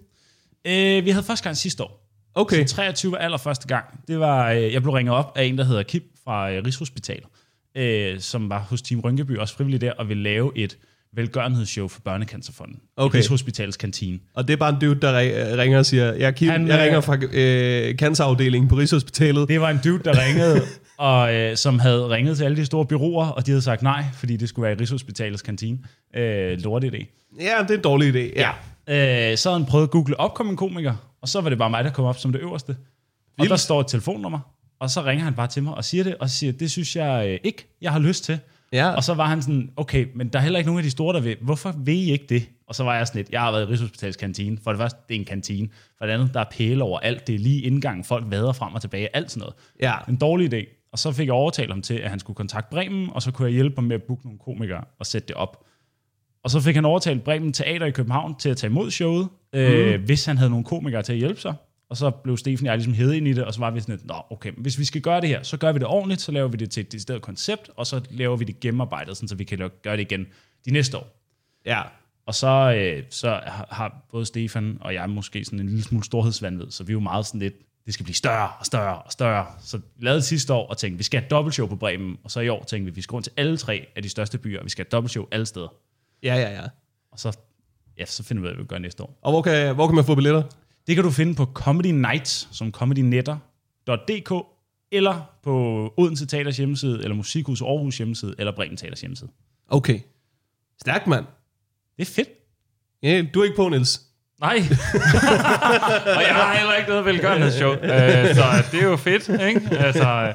Øh, 0.66 1.06
vi 1.06 1.10
havde 1.10 1.26
første 1.26 1.44
gang 1.44 1.58
sidste 1.58 1.84
år. 1.84 2.10
Okay. 2.36 2.66
Så 2.66 2.76
23 2.76 3.12
var 3.12 3.18
allerførste 3.18 3.68
gang. 3.68 3.86
Det 4.08 4.20
var, 4.20 4.52
øh, 4.52 4.74
jeg 4.74 4.82
blev 4.82 4.94
ringet 4.94 5.16
op 5.16 5.32
af 5.36 5.44
en, 5.44 5.58
der 5.58 5.64
hedder 5.64 5.84
Kim 5.84 6.04
fra 6.24 6.52
øh, 6.52 6.64
Rigshospitalet, 6.66 7.26
øh, 7.76 8.20
som 8.20 8.50
var 8.50 8.60
hos 8.60 8.82
Team 8.82 9.00
Rynkeby, 9.00 9.38
også 9.38 9.56
frivillig 9.56 9.82
der, 9.82 9.92
og 9.92 10.10
ville 10.10 10.24
lave 10.24 10.52
et 10.56 10.78
velgørenhedsshow 11.16 11.88
for 11.88 12.02
Børnecancerfonden. 12.02 12.80
Okay. 12.98 13.18
Rigshospitalets 13.18 13.78
kantine. 13.78 14.20
Og 14.34 14.48
det 14.48 14.54
er 14.54 14.58
bare 14.58 14.70
en 14.70 14.80
dude, 14.82 15.00
der 15.02 15.12
ri- 15.20 15.56
ringer 15.58 15.78
og 15.80 15.86
siger, 15.86 16.14
jeg, 16.14 16.36
Kim, 16.36 16.50
Han, 16.50 16.68
jeg 16.68 16.78
øh, 16.78 16.84
ringer 16.84 17.02
fra 17.02 17.18
øh, 17.32 17.96
cancerafdelingen 17.96 18.70
på 18.70 18.76
Rigshospitalet. 18.76 19.48
Det 19.50 19.62
var 19.62 19.70
en 19.70 19.80
dude, 19.84 20.04
der 20.04 20.26
ringede, 20.28 20.62
og 20.98 21.36
øh, 21.36 21.58
som 21.58 21.80
havde 21.80 22.10
ringet 22.10 22.38
til 22.38 22.44
alle 22.44 22.58
de 22.58 22.66
store 22.66 22.86
byråer, 22.86 23.28
og 23.28 23.46
de 23.46 23.52
havde 23.52 23.62
sagt 23.62 23.82
nej, 23.82 24.04
fordi 24.14 24.38
det 24.38 24.50
skulle 24.50 24.64
være 24.64 24.74
i 24.74 24.80
Rigshospitalets 24.80 25.42
kantine. 25.42 25.78
Øh, 26.16 26.58
lorte 26.62 26.88
idé. 26.88 27.06
Ja, 27.40 27.62
det 27.64 27.72
er 27.72 27.76
en 27.76 27.82
dårlig 27.84 28.16
idé. 28.16 28.40
Ja. 28.40 28.52
Øh, 29.32 29.38
så 29.38 29.50
havde 29.50 29.60
han 29.60 29.70
prøvet 29.70 29.84
at 29.84 29.92
google 29.92 30.20
opkommende 30.20 30.58
komiker, 30.58 30.94
og 31.22 31.28
så 31.30 31.42
var 31.42 31.50
det 31.50 31.58
bare 31.58 31.70
mig, 31.70 31.84
der 31.84 31.92
kom 31.92 32.06
op 32.06 32.18
som 32.20 32.32
det 32.32 32.40
øverste. 32.42 32.70
Og 32.70 32.76
Vildt. 33.38 33.50
der 33.52 33.58
står 33.58 33.80
et 33.82 33.88
telefonnummer, 33.88 34.40
og 34.80 34.90
så 34.90 35.04
ringer 35.06 35.24
han 35.26 35.34
bare 35.34 35.48
til 35.48 35.64
mig 35.64 35.74
og 35.74 35.86
siger 35.86 36.04
det, 36.04 36.16
og 36.16 36.30
siger, 36.30 36.54
det 36.54 36.72
synes 36.72 36.96
jeg 36.96 37.28
øh, 37.30 37.40
ikke, 37.44 37.68
jeg 37.82 37.92
har 37.92 38.00
lyst 38.00 38.24
til. 38.24 38.40
Ja. 38.74 38.90
Og 38.90 39.04
så 39.04 39.14
var 39.14 39.26
han 39.26 39.42
sådan, 39.42 39.72
okay, 39.78 40.08
men 40.16 40.28
der 40.28 40.40
er 40.40 40.44
heller 40.44 40.60
ikke 40.60 40.68
nogen 40.68 40.80
af 40.80 40.84
de 40.84 40.90
store, 40.90 41.16
der 41.16 41.22
vil. 41.22 41.38
Hvorfor 41.42 41.74
vil 41.78 41.96
I 41.96 42.12
ikke 42.12 42.26
det? 42.30 42.50
Og 42.68 42.76
så 42.76 42.84
var 42.84 42.96
jeg 42.96 43.08
sådan 43.08 43.20
lidt, 43.20 43.30
jeg 43.32 43.42
har 43.42 43.52
været 43.52 43.64
i 43.64 43.66
Rigshospitalets 43.66 44.18
kantine. 44.18 44.58
For 44.64 44.72
det 44.72 44.80
første, 44.80 45.00
det 45.10 45.16
er 45.16 45.20
en 45.20 45.26
kantine. 45.26 45.68
For 45.98 46.06
det 46.06 46.14
andet, 46.14 46.34
der 46.34 46.40
er 46.40 46.46
pæle 46.52 46.84
over 46.84 47.00
alt. 47.00 47.28
Det 47.28 47.36
er 47.36 47.40
lige 47.40 47.62
indgangen, 47.62 48.04
folk 48.04 48.26
vader 48.30 48.54
frem 48.54 48.74
og 48.74 48.82
tilbage, 48.82 49.16
alt 49.16 49.32
sådan 49.32 49.40
noget. 49.40 49.56
Ja. 49.82 49.94
En 50.10 50.16
dårlig 50.16 50.54
idé. 50.54 50.90
Og 50.92 51.00
så 51.00 51.12
fik 51.12 51.26
jeg 51.26 51.34
overtalt 51.34 51.70
ham 51.72 51.82
til, 51.82 51.94
at 51.94 52.10
han 52.10 52.20
skulle 52.20 52.36
kontakte 52.36 52.72
Bremen, 52.72 53.10
og 53.12 53.22
så 53.22 53.32
kunne 53.32 53.46
jeg 53.46 53.54
hjælpe 53.54 53.76
ham 53.76 53.84
med 53.84 53.96
at 53.96 54.04
booke 54.04 54.24
nogle 54.26 54.40
komikere 54.40 54.84
og 55.00 55.06
sætte 55.06 55.28
det 55.28 55.36
op. 55.36 55.66
Og 56.44 56.50
så 56.50 56.60
fik 56.60 56.76
han 56.76 56.86
overtalt 56.86 57.24
Bremen 57.24 57.54
Teater 57.54 57.86
i 57.86 57.92
København 57.92 58.36
til 58.40 58.50
at 58.50 58.58
tage 58.58 58.72
imod 58.72 58.92
showet, 58.92 59.28
mm. 59.54 59.60
øh, 59.60 60.04
hvis 60.06 60.26
han 60.26 60.38
havde 60.38 60.50
nogle 60.50 60.66
komikere 60.66 61.02
til 61.02 61.14
at 61.14 61.20
hjælpe 61.20 61.42
sig. 61.42 61.54
Og 61.90 61.98
så 61.98 62.10
blev 62.12 62.38
Stefan 62.38 62.68
og 62.68 62.70
jeg 62.70 62.78
ligesom 62.78 62.94
hævet 62.94 63.14
ind 63.14 63.28
i 63.28 63.34
det, 63.34 63.44
og 63.44 63.54
så 63.54 63.60
var 63.60 63.72
vi 63.72 63.80
sådan 63.80 63.96
lidt, 63.96 64.06
nå 64.08 64.16
okay, 64.30 64.50
men 64.50 64.62
hvis 64.62 64.80
vi 64.80 64.86
skal 64.86 65.02
gøre 65.02 65.22
det 65.22 65.30
her, 65.30 65.44
så 65.44 65.58
gør 65.58 65.72
vi 65.72 65.80
det 65.80 65.88
ordentligt, 65.88 66.22
så 66.22 66.32
laver 66.32 66.48
vi 66.48 66.58
det 66.58 66.72
til 66.72 66.82
et 66.82 66.92
decideret 66.92 67.22
koncept, 67.22 67.70
og 67.76 67.88
så 67.88 68.02
laver 68.10 68.38
vi 68.38 68.46
det 68.46 68.60
gennemarbejdet, 68.60 69.18
sådan, 69.18 69.28
så 69.28 69.36
vi 69.36 69.44
kan 69.44 69.70
gøre 69.84 69.98
det 69.98 70.02
igen 70.12 70.28
de 70.66 70.72
næste 70.72 70.98
år. 70.98 71.08
Ja. 71.66 71.82
Og 72.26 72.36
så, 72.36 72.48
øh, 72.78 73.04
så 73.10 73.40
har- 73.70 74.06
både 74.12 74.26
Stefan 74.26 74.78
og 74.82 74.94
jeg 74.94 75.10
måske 75.10 75.46
sådan 75.46 75.60
en 75.60 75.66
lille 75.68 75.84
smule 75.84 76.04
storhedsvandvid, 76.06 76.72
så 76.72 76.84
vi 76.84 76.92
er 76.92 76.94
jo 76.94 77.00
meget 77.00 77.26
sådan 77.26 77.40
lidt, 77.40 77.54
det 77.86 77.94
skal 77.94 78.04
blive 78.04 78.16
større 78.16 78.50
og 78.60 78.66
større 78.66 79.02
og 79.02 79.12
større. 79.12 79.46
Så 79.62 79.78
vi 79.78 79.84
lavede 80.06 80.22
sidste 80.22 80.54
år 80.54 80.68
og 80.68 80.78
tænkte, 80.78 80.98
vi 80.98 81.04
skal 81.04 81.20
have 81.20 81.26
et 81.26 81.32
dobbeltshow 81.32 81.68
på 81.68 81.76
Bremen, 81.76 82.18
og 82.24 82.32
så 82.32 82.40
i 82.40 82.50
år 82.50 82.64
tænkte 82.64 82.92
vi, 82.92 82.96
vi 82.96 83.02
skal 83.02 83.14
rundt 83.14 83.24
til 83.24 83.34
alle 83.38 83.58
tre 83.58 83.88
af 83.96 84.04
de 84.04 84.10
største 84.10 84.38
byer, 84.38 84.60
og 84.60 84.66
vi 84.66 84.70
skal 84.70 84.84
have 84.84 84.88
et 84.88 84.92
dobbeltshow 84.92 85.26
alle 85.32 85.46
steder. 85.46 85.68
Ja, 86.24 86.36
ja, 86.36 86.50
ja. 86.62 86.64
Og 87.12 87.20
så, 87.20 87.38
ja, 87.98 88.06
så 88.06 88.24
finder 88.24 88.42
vi 88.42 88.46
ud 88.46 88.50
af, 88.50 88.56
hvad 88.56 88.64
vi 88.64 88.68
gør 88.68 88.78
næste 88.78 89.04
år. 89.04 89.20
Og 89.22 89.32
hvor 89.32 89.42
kan, 89.42 89.76
hvor 89.76 89.88
kan 89.88 89.96
man 89.96 90.06
få 90.06 90.16
billetter? 90.16 90.44
Det 90.90 90.96
kan 90.96 91.04
du 91.04 91.12
finde 91.12 91.36
på 91.36 91.46
Comedy 91.46 91.92
Nights, 91.92 92.48
som 92.52 92.72
comedynetter.dk, 92.72 94.32
eller 94.92 95.30
på 95.44 95.54
Odense 95.98 96.26
Teaters 96.26 96.58
hjemmeside, 96.58 97.04
eller 97.04 97.16
Musikhus 97.16 97.62
Aarhus 97.62 97.98
hjemmeside, 97.98 98.36
eller 98.38 98.56
Bremen 98.56 98.78
Teaters 98.78 99.02
hjemmeside. 99.02 99.30
Okay. 99.68 100.00
Stærkt, 100.82 101.08
mand. 101.08 101.26
Det 101.98 102.08
er 102.08 102.12
fedt. 102.12 102.30
Ja, 103.04 103.24
du 103.34 103.40
er 103.40 103.44
ikke 103.44 103.56
på, 103.56 103.70
Niels. 103.70 104.02
Nej. 104.40 104.56
og 106.16 106.22
jeg 106.22 106.36
har 106.36 106.58
heller 106.58 106.76
ikke 106.76 106.90
noget 106.90 107.06
velgørenhedsshow. 107.06 107.72
Øh, 107.84 108.36
så 108.36 108.44
det 108.72 108.80
er 108.82 108.88
jo 108.88 108.98
fedt, 108.98 109.30
ikke? 109.30 109.78
Altså, 109.78 110.34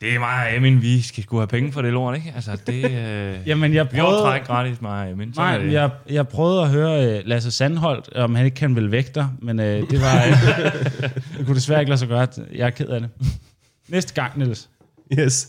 det 0.00 0.14
er 0.14 0.18
mig 0.18 0.46
og 0.46 0.56
Emin, 0.56 0.82
vi 0.82 1.02
skal 1.02 1.22
sgu 1.24 1.36
have 1.36 1.46
penge 1.46 1.72
for 1.72 1.82
det 1.82 1.92
lort, 1.92 2.16
ikke? 2.16 2.32
Altså, 2.34 2.58
det... 2.66 2.84
Øh, 2.84 3.48
Jamen, 3.48 3.74
jeg 3.74 3.84
vi 3.84 3.96
prøvede... 3.98 4.16
overtrækker 4.16 4.46
gratis, 4.46 4.80
mig 4.80 5.04
og 5.06 5.10
Emin. 5.10 5.32
Nej, 5.36 5.58
det. 5.58 5.72
jeg, 5.72 5.90
jeg 6.10 6.28
prøvede 6.28 6.62
at 6.62 6.68
høre 6.70 7.18
uh, 7.18 7.26
Lasse 7.28 7.50
Sandholdt, 7.50 8.12
om 8.16 8.34
han 8.34 8.44
ikke 8.44 8.54
kan 8.54 8.76
vel 8.76 8.90
vægte 8.90 9.12
dig, 9.14 9.28
men 9.42 9.58
uh, 9.58 9.64
det 9.64 10.00
var... 10.00 10.26
Uh, 10.26 11.02
det 11.38 11.46
kunne 11.46 11.54
desværre 11.56 11.80
ikke 11.80 11.90
lade 11.90 11.98
sig 11.98 12.08
gøre. 12.08 12.26
Jeg 12.54 12.66
er 12.66 12.70
ked 12.70 12.86
af 12.88 13.00
det. 13.00 13.10
Næste 13.88 14.14
gang, 14.14 14.38
Niels. 14.38 14.68
Yes. 15.18 15.48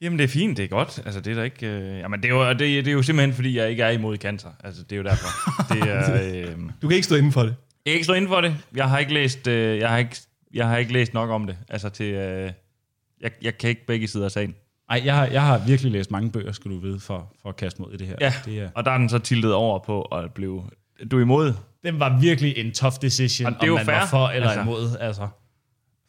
Jamen, 0.00 0.18
det 0.18 0.24
er 0.24 0.28
fint, 0.28 0.56
det 0.56 0.64
er 0.64 0.68
godt. 0.68 1.02
Altså, 1.04 1.20
det 1.20 1.30
er 1.30 1.34
da 1.34 1.42
ikke... 1.42 1.66
Øh, 1.66 1.98
jamen, 1.98 2.22
det 2.22 2.30
er, 2.30 2.34
jo, 2.34 2.48
det, 2.50 2.58
det 2.58 2.88
er 2.88 2.92
jo 2.92 3.02
simpelthen, 3.02 3.34
fordi 3.34 3.56
jeg 3.58 3.70
ikke 3.70 3.82
er 3.82 3.90
imod 3.90 4.16
cancer. 4.16 4.48
Altså, 4.64 4.82
det 4.82 4.92
er 4.92 4.96
jo 4.96 5.02
derfor. 5.02 5.28
Det 5.74 5.90
er... 5.90 6.12
Øh, 6.22 6.56
Du 6.82 6.88
kan 6.88 6.94
ikke 6.94 7.04
stå 7.06 7.14
inden 7.14 7.32
for 7.32 7.42
det. 7.42 7.54
jeg 7.86 7.90
er 7.90 7.94
ikke 7.94 8.04
stå 8.04 8.12
inden 8.12 8.28
for 8.28 8.40
det. 8.40 8.56
Jeg 8.76 8.88
har 8.88 8.98
ikke 8.98 9.14
læst, 9.14 9.46
øh, 9.46 9.78
jeg 9.78 9.88
har 9.88 9.98
ikke, 9.98 10.16
jeg 10.54 10.68
har 10.68 10.76
ikke 10.76 10.92
læst 10.92 11.14
nok 11.14 11.30
om 11.30 11.46
det. 11.46 11.56
Altså, 11.68 11.88
til... 11.88 12.06
Øh, 12.14 12.50
jeg, 13.22 13.30
jeg 13.42 13.58
kan 13.58 13.70
ikke 13.70 13.86
begge 13.86 14.08
sider 14.08 14.24
af 14.24 14.30
sagen. 14.30 14.54
Ej, 14.90 15.02
jeg 15.04 15.14
har, 15.16 15.26
jeg 15.26 15.42
har 15.42 15.58
virkelig 15.58 15.92
læst 15.92 16.10
mange 16.10 16.30
bøger, 16.30 16.52
skal 16.52 16.70
du 16.70 16.78
vide, 16.78 17.00
for, 17.00 17.32
for 17.42 17.48
at 17.48 17.56
kaste 17.56 17.82
mod 17.82 17.92
i 17.92 17.96
det 17.96 18.06
her. 18.06 18.16
Ja, 18.20 18.32
Det 18.44 18.58
er, 18.60 18.68
og 18.74 18.84
der 18.84 18.90
er 18.90 18.98
den 18.98 19.08
så 19.08 19.18
tiltet 19.18 19.54
over 19.54 19.78
på 19.78 20.02
at 20.02 20.32
blive... 20.34 20.62
Du 21.10 21.16
er 21.18 21.22
imod? 21.22 21.54
den 21.84 22.00
var 22.00 22.18
virkelig 22.20 22.58
en 22.58 22.72
tough 22.72 22.94
decision, 23.02 23.46
Og 23.46 23.52
det 23.54 23.62
er 23.62 23.66
jo 23.66 23.72
om 23.72 23.78
man 23.78 23.86
var 23.86 24.00
fair. 24.00 24.06
for 24.08 24.28
eller 24.28 24.48
Altså. 24.48 24.60
imod. 24.62 24.96
Altså. 25.00 25.28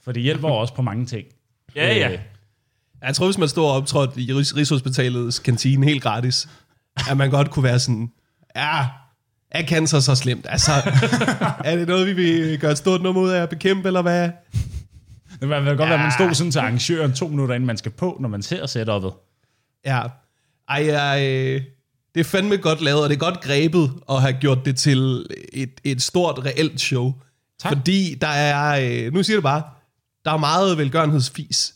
For 0.04 0.12
det 0.12 0.24
hjælper 0.24 0.50
også 0.50 0.74
på 0.74 0.82
mange 0.82 1.06
ting. 1.06 1.26
Ja, 1.76 1.94
ja. 1.96 2.12
Øh, 2.12 2.20
Jeg 3.02 3.16
tror, 3.16 3.26
hvis 3.26 3.38
man 3.38 3.48
stod 3.48 3.66
og 3.66 3.72
optrådte 3.72 4.22
i 4.22 4.32
Rigs- 4.34 4.56
Rigshospitalets 4.58 5.40
kantine 5.40 5.86
helt 5.86 6.04
gratis, 6.04 6.50
at 7.10 7.18
man 7.18 7.30
godt 7.30 7.52
kunne 7.52 7.64
være 7.64 7.80
sådan, 7.80 8.12
ja, 8.56 8.86
er 9.52 9.64
cancer 9.68 10.00
så 10.00 10.16
slemt? 10.16 10.46
Altså, 10.50 10.72
er 11.66 11.76
det 11.76 11.88
noget, 11.88 12.08
vi 12.08 12.14
vil 12.14 12.60
gøre 12.60 12.72
et 12.72 12.78
stort 12.78 13.02
nummer 13.02 13.22
ud 13.22 13.30
af 13.30 13.42
at 13.42 13.50
bekæmpe, 13.50 13.88
eller 13.88 14.02
hvad? 14.02 14.30
Det 15.44 15.50
var 15.50 15.64
godt 15.66 15.80
være, 15.80 15.94
at 15.94 16.00
man 16.00 16.12
stod 16.12 16.34
sådan 16.34 16.52
til 16.52 16.60
arrangøren 16.60 17.14
to 17.14 17.28
minutter, 17.28 17.56
inden 17.56 17.68
man 17.68 17.78
skal 17.78 17.92
på, 17.92 18.18
når 18.20 18.30
man 18.30 18.42
ser 18.42 18.66
setup'et. 18.66 19.40
Ja. 19.86 20.02
Ej, 20.70 20.86
jeg, 20.86 21.20
øh, 21.22 21.62
det 22.16 22.20
er 22.20 22.24
fandme 22.24 22.58
godt 22.58 22.82
lavet, 22.82 23.04
og 23.04 23.10
det 23.10 23.16
er 23.16 23.20
godt 23.20 23.42
grebet 23.42 23.92
at 24.10 24.22
have 24.22 24.34
gjort 24.34 24.66
det 24.66 24.76
til 24.78 25.26
et, 25.54 25.72
et 25.84 26.02
stort, 26.02 26.46
reelt 26.46 26.82
show. 26.82 27.14
Tak. 27.62 27.72
Fordi 27.72 28.18
der 28.22 28.28
er, 28.28 29.06
øh, 29.06 29.14
nu 29.14 29.24
siger 29.24 29.38
det 29.38 29.44
bare, 29.44 29.64
der 30.26 30.32
er 30.32 30.38
meget 30.38 30.78
velgørenhedsfis. 30.78 31.74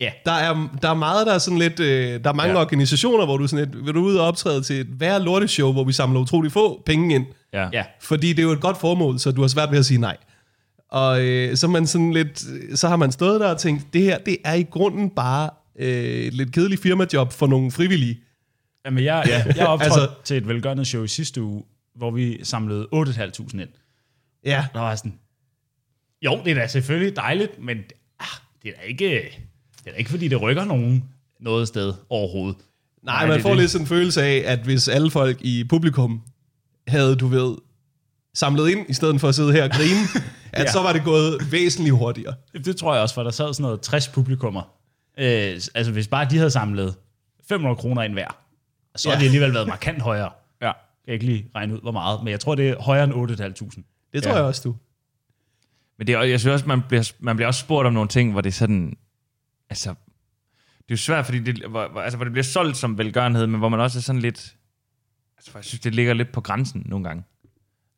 Ja. 0.00 0.10
Der 0.24 0.32
er, 0.32 0.68
der 0.82 0.90
er 0.90 0.94
meget, 0.94 1.26
der 1.26 1.34
er 1.34 1.38
sådan 1.38 1.58
lidt, 1.58 1.80
øh, 1.80 2.24
der 2.24 2.30
er 2.30 2.34
mange 2.34 2.52
Ja. 2.52 2.58
ja. 2.58 2.64
organisationer, 2.64 3.24
hvor 3.24 3.36
du 3.36 3.46
sådan 3.46 3.64
lidt, 3.64 3.86
vil 3.86 3.94
du 3.94 4.00
ud 4.00 4.14
og 4.16 4.26
optræde 4.26 4.62
til 4.62 4.80
et 4.80 5.00
værre 5.00 5.22
lorteshow, 5.22 5.72
hvor 5.72 5.84
vi 5.84 5.92
samler 5.92 6.20
utrolig 6.20 6.52
få 6.52 6.82
penge 6.86 7.14
ind. 7.14 7.26
Ja. 7.52 7.68
Ja. 7.72 7.84
Fordi 8.00 8.28
det 8.28 8.38
er 8.38 8.42
jo 8.42 8.52
et 8.52 8.60
godt 8.60 8.76
formål, 8.76 9.18
så 9.18 9.30
du 9.32 9.40
har 9.40 9.48
svært 9.48 9.70
ved 9.70 9.78
at 9.78 9.86
sige 9.86 10.00
nej. 10.00 10.16
Og 10.92 11.24
øh, 11.24 11.56
så, 11.56 11.68
man 11.68 11.86
sådan 11.86 12.12
lidt, 12.12 12.44
så 12.78 12.88
har 12.88 12.96
man 12.96 13.12
stået 13.12 13.40
der 13.40 13.48
og 13.50 13.58
tænkt, 13.60 13.86
det 13.92 14.02
her, 14.02 14.18
det 14.18 14.36
er 14.44 14.54
i 14.54 14.62
grunden 14.62 15.10
bare 15.10 15.50
øh, 15.78 15.88
et 16.04 16.34
lidt 16.34 16.52
kedeligt 16.52 16.82
firmajob 16.82 17.32
for 17.32 17.46
nogle 17.46 17.70
frivillige. 17.70 18.20
Jamen, 18.84 19.04
jeg, 19.04 19.24
ja. 19.26 19.44
jeg 19.56 19.66
optrådte 19.66 19.84
Altså- 20.00 20.08
til 20.24 20.36
et 20.36 20.48
velgørenhedsshow 20.48 21.04
i 21.04 21.08
sidste 21.08 21.42
uge, 21.42 21.62
hvor 21.96 22.10
vi 22.10 22.44
samlede 22.44 22.88
8.500 22.94 23.60
ind. 23.60 23.68
Ja, 24.44 24.66
Der 24.74 24.80
var 24.80 24.94
sådan, 24.96 25.18
jo, 26.24 26.40
det 26.44 26.50
er 26.50 26.54
da 26.54 26.66
selvfølgelig 26.66 27.16
dejligt, 27.16 27.58
men 27.64 27.76
ah, 28.20 28.26
det 28.62 28.68
er 28.68 28.72
da 28.80 28.86
ikke, 28.86 29.08
det 29.78 29.86
er 29.86 29.90
da 29.90 29.96
ikke 29.96 30.10
fordi 30.10 30.28
det 30.28 30.40
rykker 30.42 30.64
nogen 30.64 31.04
noget 31.40 31.68
sted 31.68 31.92
overhovedet. 32.08 32.56
Nej, 33.02 33.14
Nej, 33.26 33.26
man 33.34 33.40
får 33.42 33.50
det. 33.50 33.58
lidt 33.58 33.70
sådan 33.70 33.82
en 33.82 33.88
følelse 33.88 34.22
af, 34.22 34.42
at 34.46 34.58
hvis 34.58 34.88
alle 34.88 35.10
folk 35.10 35.36
i 35.40 35.64
publikum 35.64 36.22
havde, 36.88 37.16
du 37.16 37.26
ved, 37.26 37.54
samlet 38.34 38.68
ind, 38.70 38.86
i 38.90 38.94
stedet 38.94 39.20
for 39.20 39.28
at 39.28 39.34
sidde 39.34 39.52
her 39.52 39.64
og 39.64 39.70
grine, 39.70 40.00
at 40.52 40.64
Ja. 40.64 40.70
så 40.72 40.82
var 40.82 40.92
det 40.92 41.04
gået 41.04 41.52
væsentligt 41.52 41.96
hurtigere. 41.96 42.34
Det 42.64 42.76
tror 42.76 42.94
jeg 42.94 43.02
også, 43.02 43.14
for 43.14 43.22
der 43.22 43.30
sad 43.30 43.54
sådan 43.54 43.62
noget 43.62 43.80
60 43.80 44.08
publikummer. 44.08 44.62
Øh, 45.18 45.60
altså, 45.74 45.92
hvis 45.92 46.08
bare 46.08 46.26
de 46.30 46.36
havde 46.36 46.50
samlet 46.50 46.94
500 47.48 47.76
kroner 47.76 48.02
ind 48.02 48.12
hver, 48.12 48.28
så 48.96 49.08
ja. 49.08 49.14
Har 49.14 49.20
det 49.20 49.26
alligevel 49.26 49.54
været 49.54 49.68
markant 49.68 50.02
højere. 50.02 50.30
ja. 50.60 50.66
Jeg 50.66 50.74
kan 51.06 51.14
ikke 51.14 51.26
lige 51.26 51.50
regne 51.54 51.74
ud, 51.74 51.80
hvor 51.80 51.92
meget, 51.92 52.20
men 52.24 52.30
jeg 52.30 52.40
tror, 52.40 52.54
det 52.54 52.68
er 52.68 52.78
højere 52.82 53.04
end 53.04 53.12
8.500. 53.12 53.82
Det 54.12 54.22
tror 54.22 54.30
Ja. 54.30 54.36
jeg 54.36 54.44
også, 54.44 54.62
du. 54.64 54.76
Men 55.98 56.06
det 56.06 56.12
er, 56.14 56.22
jeg 56.22 56.40
synes 56.40 56.52
også, 56.52 56.66
man 56.66 56.82
bliver, 56.88 57.12
man 57.20 57.36
bliver 57.36 57.46
også 57.46 57.60
spurgt 57.60 57.86
om 57.86 57.92
nogle 57.92 58.08
ting, 58.08 58.32
hvor 58.32 58.40
det 58.40 58.50
er 58.50 58.54
sådan... 58.54 58.96
Altså, 59.70 59.88
det 60.78 60.84
er 60.88 60.90
jo 60.90 60.96
svært, 60.96 61.24
fordi 61.24 61.38
det, 61.38 61.64
hvor, 61.70 61.88
hvor- 61.88 62.00
altså, 62.00 62.16
hvor 62.16 62.24
det 62.24 62.32
bliver 62.32 62.44
solgt 62.44 62.76
som 62.76 62.98
velgørenhed, 62.98 63.46
men 63.46 63.58
hvor 63.58 63.68
man 63.68 63.80
også 63.80 63.98
er 63.98 64.02
sådan 64.02 64.20
lidt... 64.22 64.56
Altså, 65.36 65.50
jeg 65.54 65.64
synes, 65.64 65.80
det 65.80 65.94
ligger 65.94 66.14
lidt 66.14 66.32
på 66.32 66.40
grænsen 66.40 66.82
nogle 66.86 67.04
gange. 67.08 67.24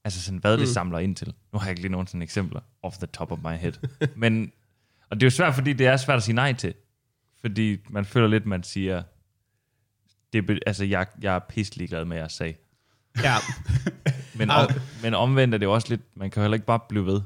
Altså 0.04 0.22
sådan, 0.22 0.38
hvad 0.38 0.56
mm. 0.56 0.60
det 0.60 0.68
samler 0.68 0.98
ind 0.98 1.16
til. 1.16 1.34
Nu 1.52 1.58
har 1.58 1.66
jeg 1.66 1.70
ikke 1.70 1.82
lige 1.82 1.92
nogen 1.92 2.06
sådan 2.06 2.22
eksempler 2.22 2.60
off 2.82 2.96
the 2.96 3.06
top 3.06 3.32
of 3.32 3.38
my 3.38 3.56
head. 3.56 3.72
men, 4.16 4.52
og 5.10 5.16
det 5.16 5.22
er 5.22 5.26
jo 5.26 5.30
svært, 5.30 5.54
fordi 5.54 5.72
det 5.72 5.86
er 5.86 5.96
svært 5.96 6.16
at 6.16 6.22
sige 6.22 6.34
nej 6.34 6.52
til. 6.52 6.74
Fordi 7.40 7.78
man 7.90 8.04
føler 8.04 8.28
lidt, 8.28 8.46
man 8.46 8.62
siger... 8.62 9.02
Det, 10.32 10.38
er 10.38 10.42
be- 10.42 10.58
altså, 10.66 10.84
jeg, 10.84 11.06
jeg 11.22 11.34
er 11.34 11.38
pisselig 11.38 11.88
glad 11.88 12.04
med 12.04 12.16
jeres 12.16 12.32
sag. 12.32 12.58
Ja. 13.22 13.34
Men, 14.38 14.50
om, 14.50 14.68
men 15.02 15.14
omvendt 15.14 15.54
er 15.54 15.58
det 15.58 15.66
jo 15.66 15.72
også 15.72 15.86
lidt... 15.90 16.00
Man 16.16 16.30
kan 16.30 16.40
jo 16.40 16.44
heller 16.44 16.54
ikke 16.54 16.66
bare 16.66 16.80
blive 16.88 17.06
ved. 17.06 17.20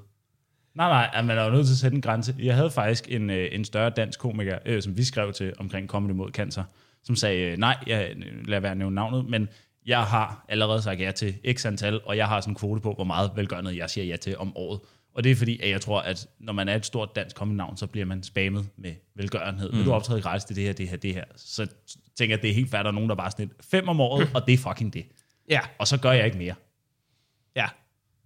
Nej, 0.75 1.09
nej, 1.13 1.23
man 1.23 1.39
er 1.39 1.45
jo 1.45 1.51
nødt 1.51 1.67
til 1.67 1.75
at 1.75 1.79
sætte 1.79 1.95
en 1.95 2.01
grænse. 2.01 2.35
Jeg 2.39 2.55
havde 2.55 2.71
faktisk 2.71 3.05
en, 3.09 3.31
øh, 3.31 3.49
en 3.53 3.65
større 3.65 3.91
dansk 3.91 4.21
komiker, 4.21 4.59
øh, 4.67 4.83
som 4.83 4.97
vi 4.97 5.05
skrev 5.05 5.33
til 5.33 5.53
omkring 5.59 5.89
Comedy 5.89 6.13
mod 6.13 6.31
cancer, 6.31 6.65
som 7.03 7.17
sagde, 7.17 7.41
øh, 7.41 7.57
nej, 7.59 7.77
jeg 7.87 8.17
lader 8.45 8.61
være 8.61 8.75
nævne 8.75 8.95
navnet, 8.95 9.25
men 9.25 9.49
jeg 9.87 10.03
har 10.03 10.45
allerede 10.49 10.83
sagt 10.83 11.01
ja 11.01 11.11
til 11.11 11.35
x 11.53 11.67
antal, 11.67 12.01
og 12.05 12.17
jeg 12.17 12.29
har 12.29 12.41
sådan 12.41 12.53
en 12.53 12.57
kvote 12.57 12.81
på, 12.81 12.93
hvor 12.93 13.05
meget 13.05 13.31
velgørenhed 13.37 13.75
jeg 13.75 13.91
siger 13.91 14.05
ja 14.05 14.17
til 14.17 14.39
om 14.39 14.57
året. 14.57 14.81
Og 15.15 15.25
det 15.25 15.33
er 15.33 15.37
fordi, 15.37 15.61
at 15.63 15.71
jeg 15.71 15.81
tror, 15.81 16.01
at 16.01 16.27
når 16.41 16.53
man 16.53 16.69
er 16.69 16.75
et 16.75 16.87
stort 16.87 17.17
dansk 17.17 17.37
comedy-navn, 17.37 17.77
så 17.77 17.87
bliver 17.87 18.07
man 18.07 18.23
spammet 18.23 18.69
med 18.77 18.93
velgørenhed. 19.15 19.71
Mm. 19.71 19.79
Vil 19.79 19.87
du 19.87 19.93
optræde 19.93 20.23
gratis 20.23 20.45
til 20.45 20.57
det 20.57 20.65
her, 20.65 20.73
det 20.73 20.89
her, 20.89 20.97
det 20.97 21.15
her? 21.15 21.25
Så 21.37 21.67
tænker 22.19 22.33
jeg, 22.35 22.39
at 22.39 22.43
det 22.43 22.51
er 22.51 22.55
helt 22.55 22.71
fair, 22.71 22.81
at 22.81 22.85
der 22.85 22.91
er 22.91 22.95
nogen, 22.95 23.09
der 23.09 23.17
bare 23.17 23.31
sådan 23.31 23.47
lidt 23.47 23.67
fem 23.71 23.89
om 23.89 24.01
året, 24.01 24.31
og 24.35 24.47
det 24.47 24.55
er 24.55 24.59
fucking 24.59 24.93
det. 24.93 25.07
Ja. 25.51 25.61
Og 25.79 25.89
så 25.89 25.97
gør 25.97 26.13
jeg 26.13 26.27
ikke 26.27 26.39
mere. 26.39 26.55
Ja. 27.57 27.67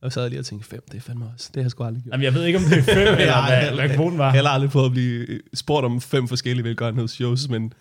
Og 0.02 0.12
så 0.12 0.20
jeg 0.20 0.30
lige 0.30 0.40
og 0.40 0.46
tænkt, 0.46 0.64
fem, 0.64 0.82
det 0.92 0.96
er 0.96 1.00
fandme 1.00 1.30
også. 1.34 1.50
Det 1.54 1.56
har 1.56 1.64
jeg 1.64 1.70
sgu 1.70 1.84
aldrig 1.84 2.02
gjort. 2.02 2.12
Jamen, 2.12 2.24
jeg 2.24 2.34
ved 2.34 2.44
ikke, 2.44 2.58
om 2.58 2.64
det 2.64 2.78
er 2.78 2.82
fem, 2.82 3.14
eller 3.20 3.46
hvad, 3.46 3.86
hvad 3.86 3.96
kvoten 3.96 4.18
var. 4.18 4.34
Jeg 4.34 4.42
har 4.42 4.50
aldrig 4.50 4.70
prøvet 4.70 4.86
at 4.86 4.92
blive 4.92 5.40
spurgt 5.54 5.84
om 5.84 6.00
fem 6.00 6.28
forskellige 6.28 6.64
velgørenhedsshows, 6.64 7.48
men... 7.48 7.72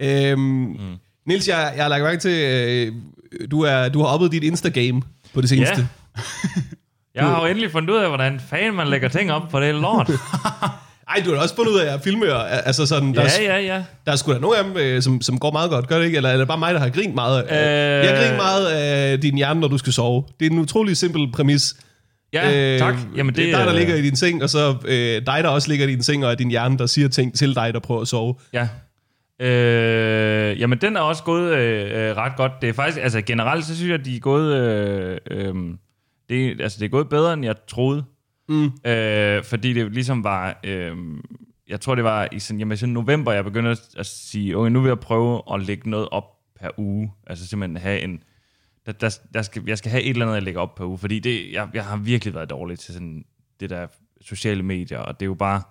Øhm, 0.00 0.40
mm. 0.40 0.96
Nils, 1.26 1.48
jeg, 1.48 1.72
jeg 1.76 1.84
har 1.84 1.88
lagt 1.88 2.02
mærke 2.02 2.20
til, 2.20 2.30
øh, 2.30 2.92
du, 3.50 3.60
er, 3.60 3.88
du 3.88 4.00
har 4.00 4.06
oppet 4.06 4.32
dit 4.32 4.44
Insta-game 4.44 5.00
på 5.34 5.40
det 5.40 5.48
seneste. 5.48 5.88
Ja. 6.16 6.22
Jeg 7.14 7.24
har 7.24 7.40
jo 7.40 7.46
endelig 7.46 7.72
fundet 7.72 7.90
ud 7.90 7.98
af, 7.98 8.08
hvordan 8.08 8.40
fanden 8.50 8.74
man 8.74 8.86
lægger 8.88 9.08
ting 9.08 9.32
op 9.32 9.48
på 9.50 9.60
det 9.60 9.74
lort. 9.74 10.10
Ej, 11.10 11.22
du 11.24 11.34
har 11.34 11.42
også 11.42 11.56
fundet 11.56 11.72
ud 11.72 11.78
af 11.78 11.94
at 11.94 12.00
filme, 12.00 12.34
og, 12.34 12.66
altså 12.66 12.86
sådan, 12.86 13.14
der, 13.14 13.22
ja, 13.22 13.42
ja, 13.42 13.60
ja. 13.60 13.82
der 14.06 14.12
er 14.12 14.16
sgu 14.16 14.32
da 14.32 14.38
nogle 14.38 14.58
af 14.58 14.64
dem, 14.64 14.76
øh, 14.76 15.02
som, 15.02 15.20
som 15.20 15.38
går 15.38 15.50
meget 15.50 15.70
godt, 15.70 15.88
gør 15.88 15.98
det 15.98 16.04
ikke? 16.04 16.16
Eller 16.16 16.30
er 16.30 16.36
det 16.36 16.48
bare 16.48 16.58
mig, 16.58 16.74
der 16.74 16.80
har 16.80 16.88
grint 16.88 17.14
meget? 17.14 17.44
Øh... 17.44 17.56
Jeg 17.56 18.24
grint 18.24 18.36
meget 18.36 18.66
af 18.66 19.20
din 19.20 19.36
hjerne, 19.36 19.60
når 19.60 19.68
du 19.68 19.78
skal 19.78 19.92
sove. 19.92 20.24
Det 20.40 20.46
er 20.46 20.50
en 20.50 20.58
utrolig 20.58 20.96
simpel 20.96 21.32
præmis. 21.32 21.76
Ja, 22.32 22.78
tak. 22.78 22.94
Jamen, 23.16 23.34
det, 23.34 23.44
det, 23.44 23.52
er 23.52 23.56
dig, 23.56 23.66
der 23.66 23.72
øh, 23.72 23.78
ligger 23.78 23.94
i 23.94 24.02
din 24.02 24.16
seng, 24.16 24.42
og 24.42 24.50
så 24.50 24.76
øh, 24.84 25.22
dig, 25.26 25.40
der 25.42 25.48
også 25.48 25.68
ligger 25.68 25.86
i 25.86 25.90
din 25.90 26.02
seng, 26.02 26.24
og 26.24 26.30
er 26.30 26.34
din 26.34 26.50
hjerne, 26.50 26.78
der 26.78 26.86
siger 26.86 27.08
ting 27.08 27.34
til 27.34 27.54
dig, 27.54 27.74
der 27.74 27.80
prøver 27.80 28.00
at 28.00 28.08
sove. 28.08 28.34
Ja. 28.52 28.68
Øh, 29.40 30.60
jamen, 30.60 30.78
den 30.78 30.96
er 30.96 31.00
også 31.00 31.24
gået 31.24 31.54
øh, 31.54 32.10
øh, 32.10 32.16
ret 32.16 32.36
godt. 32.36 32.52
Det 32.60 32.68
er 32.68 32.72
faktisk, 32.72 32.98
altså 32.98 33.22
generelt, 33.22 33.64
så 33.64 33.76
synes 33.76 33.90
jeg, 33.90 33.98
at 33.98 34.04
de 34.04 34.16
er 34.16 34.20
gået, 34.20 34.54
øh, 34.54 35.18
øh, 35.30 35.54
det, 36.28 36.60
altså, 36.60 36.78
det 36.80 36.84
er 36.84 36.90
gået 36.90 37.08
bedre, 37.08 37.32
end 37.32 37.44
jeg 37.44 37.56
troede. 37.66 38.04
Mm. 38.48 38.64
Øh, 38.86 39.44
fordi 39.44 39.72
det 39.72 39.92
ligesom 39.92 40.24
var, 40.24 40.60
øh, 40.64 40.96
jeg 41.68 41.80
tror, 41.80 41.94
det 41.94 42.04
var 42.04 42.28
i 42.32 42.38
sådan, 42.38 42.58
jamen, 42.58 42.76
sådan 42.76 42.92
november, 42.92 43.32
jeg 43.32 43.44
begyndte 43.44 43.70
at, 43.70 43.80
at 43.98 44.06
sige, 44.06 44.56
okay, 44.56 44.70
nu 44.70 44.80
vil 44.80 44.88
jeg 44.88 45.00
prøve 45.00 45.42
at 45.52 45.60
lægge 45.60 45.90
noget 45.90 46.08
op 46.08 46.24
per 46.60 46.68
uge. 46.76 47.12
Altså 47.26 47.46
simpelthen 47.46 47.76
have 47.76 48.00
en... 48.00 48.22
Der, 48.86 48.92
der, 48.92 49.18
der 49.34 49.42
skal, 49.42 49.62
jeg 49.66 49.78
skal 49.78 49.90
have 49.90 50.02
et 50.02 50.10
eller 50.10 50.24
andet, 50.26 50.34
jeg 50.34 50.42
lægger 50.42 50.60
op 50.60 50.74
per 50.74 50.84
uge, 50.84 50.98
fordi 50.98 51.18
det, 51.18 51.52
jeg, 51.52 51.68
jeg 51.74 51.84
har 51.84 51.96
virkelig 51.96 52.34
været 52.34 52.50
dårlig 52.50 52.78
til 52.78 52.94
sådan 52.94 53.24
det 53.60 53.70
der 53.70 53.86
sociale 54.20 54.62
medier, 54.62 54.98
og 54.98 55.20
det 55.20 55.26
er 55.26 55.28
jo 55.28 55.34
bare, 55.34 55.62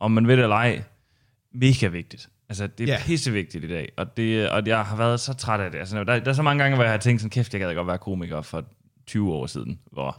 om 0.00 0.10
man 0.10 0.26
ved 0.26 0.36
det 0.36 0.42
eller 0.42 0.56
ej, 0.56 0.82
mega 1.60 1.86
vigtigt. 1.86 2.28
Altså, 2.48 2.66
det 2.66 2.88
er 2.88 2.94
yeah. 2.94 3.06
pissevigtigt 3.06 3.64
i 3.64 3.68
dag, 3.68 3.92
og, 3.96 4.16
det, 4.16 4.50
og 4.50 4.66
jeg 4.66 4.84
har 4.84 4.96
været 4.96 5.20
så 5.20 5.34
træt 5.34 5.60
af 5.60 5.70
det. 5.70 5.78
Altså, 5.78 6.04
der, 6.04 6.18
der 6.18 6.28
er 6.28 6.32
så 6.32 6.42
mange 6.42 6.62
gange, 6.62 6.74
hvor 6.76 6.84
jeg 6.84 6.92
har 6.92 6.98
tænkt 6.98 7.20
sådan, 7.20 7.30
kæft, 7.30 7.52
jeg 7.54 7.60
gad 7.60 7.74
godt 7.74 7.86
være 7.86 7.98
komiker 7.98 8.42
for 8.42 8.64
20 9.06 9.32
år 9.34 9.46
siden, 9.46 9.78
hvor 9.92 10.10